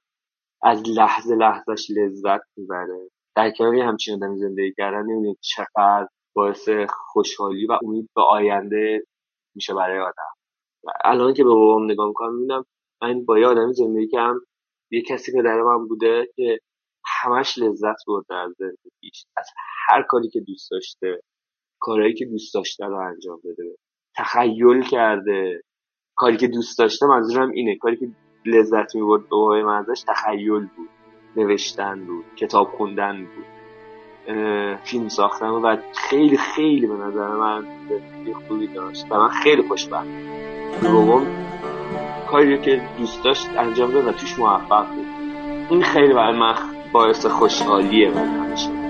از 0.64 0.84
لحظه 0.90 1.36
لحظهش 1.36 1.88
لذت 1.98 2.42
می‌بره. 2.58 3.10
در 3.36 3.52
کنار 3.52 3.76
همچین 3.76 4.16
آدمی 4.16 4.38
زندگی 4.40 4.74
کردن 4.78 5.02
نمی‌دونید 5.02 5.38
چقدر 5.42 6.08
باعث 6.36 6.70
خوشحالی 7.14 7.66
و 7.66 7.80
امید 7.84 8.10
به 8.16 8.22
آینده 8.22 9.04
میشه 9.56 9.74
برای 9.74 10.00
آدم. 10.00 10.34
الان 11.06 11.34
که 11.34 11.44
به 11.44 11.50
بابام 11.50 11.92
نگاه 11.92 12.08
می‌کنم 12.08 12.36
می‌بینم 12.36 12.66
من 13.02 13.26
با 13.26 13.40
یه 13.40 13.48
آدمی 13.48 13.74
زندگی 13.74 14.08
کردم 14.08 14.40
یه 14.92 15.02
کسی 15.02 15.32
که 15.32 15.42
من 15.42 15.88
بوده 15.88 16.28
که 16.36 16.60
همش 17.06 17.58
لذت 17.58 17.98
برده 18.08 18.36
از 18.36 18.52
زندگیش 18.58 19.26
از 19.38 19.46
هر 19.88 20.04
کاری 20.10 20.30
که 20.30 20.40
دوست 20.40 20.72
داشته 20.72 21.22
کارهایی 21.80 22.14
که 22.14 22.26
دوست 22.26 22.54
داشته 22.54 22.86
رو 22.86 22.96
انجام 22.96 23.40
بده 23.46 23.76
تخیل 24.18 24.82
کرده. 24.82 25.62
کاری 26.16 26.38
که 26.38 26.48
دوست 26.48 26.80
داشته 26.80 27.06
منظورم 27.06 27.52
اینه. 27.52 27.78
کاری 27.78 27.98
که 27.98 28.08
لذت 28.46 28.96
می‌برد 28.96 29.30
به 29.30 29.64
من 29.64 29.86
ازش 29.90 30.04
تخیل 30.08 30.68
بود. 30.78 30.90
نوشتن 31.36 32.06
بود 32.06 32.26
کتاب 32.36 32.68
خوندن 32.68 33.26
بود. 33.26 33.46
فیلم 34.84 35.08
ساختن 35.08 35.48
و 35.48 35.78
خیلی 36.10 36.38
خیلی 36.38 36.88
به 36.88 36.94
نظر 36.94 37.28
من 37.28 37.66
خوبی 38.48 38.68
داشت 38.68 39.12
و 39.12 39.16
من 39.16 39.30
خیلی 39.30 39.62
خوشبخت. 39.68 40.08
بابام 40.84 41.28
کاری 42.32 42.58
که 42.58 42.82
دوست 42.98 43.24
داشت 43.24 43.50
انجام 43.58 43.92
داد 43.92 44.08
و 44.08 44.12
توش 44.12 44.40
موفق 44.40 44.88
بود. 44.88 45.06
این 45.70 45.84
خیلی 45.84 46.14
برای 46.14 46.38
من 46.38 46.56
باعث 46.92 47.26
خوشحالیه 47.26 48.10
من 48.10 48.28
همیشه. 48.28 48.81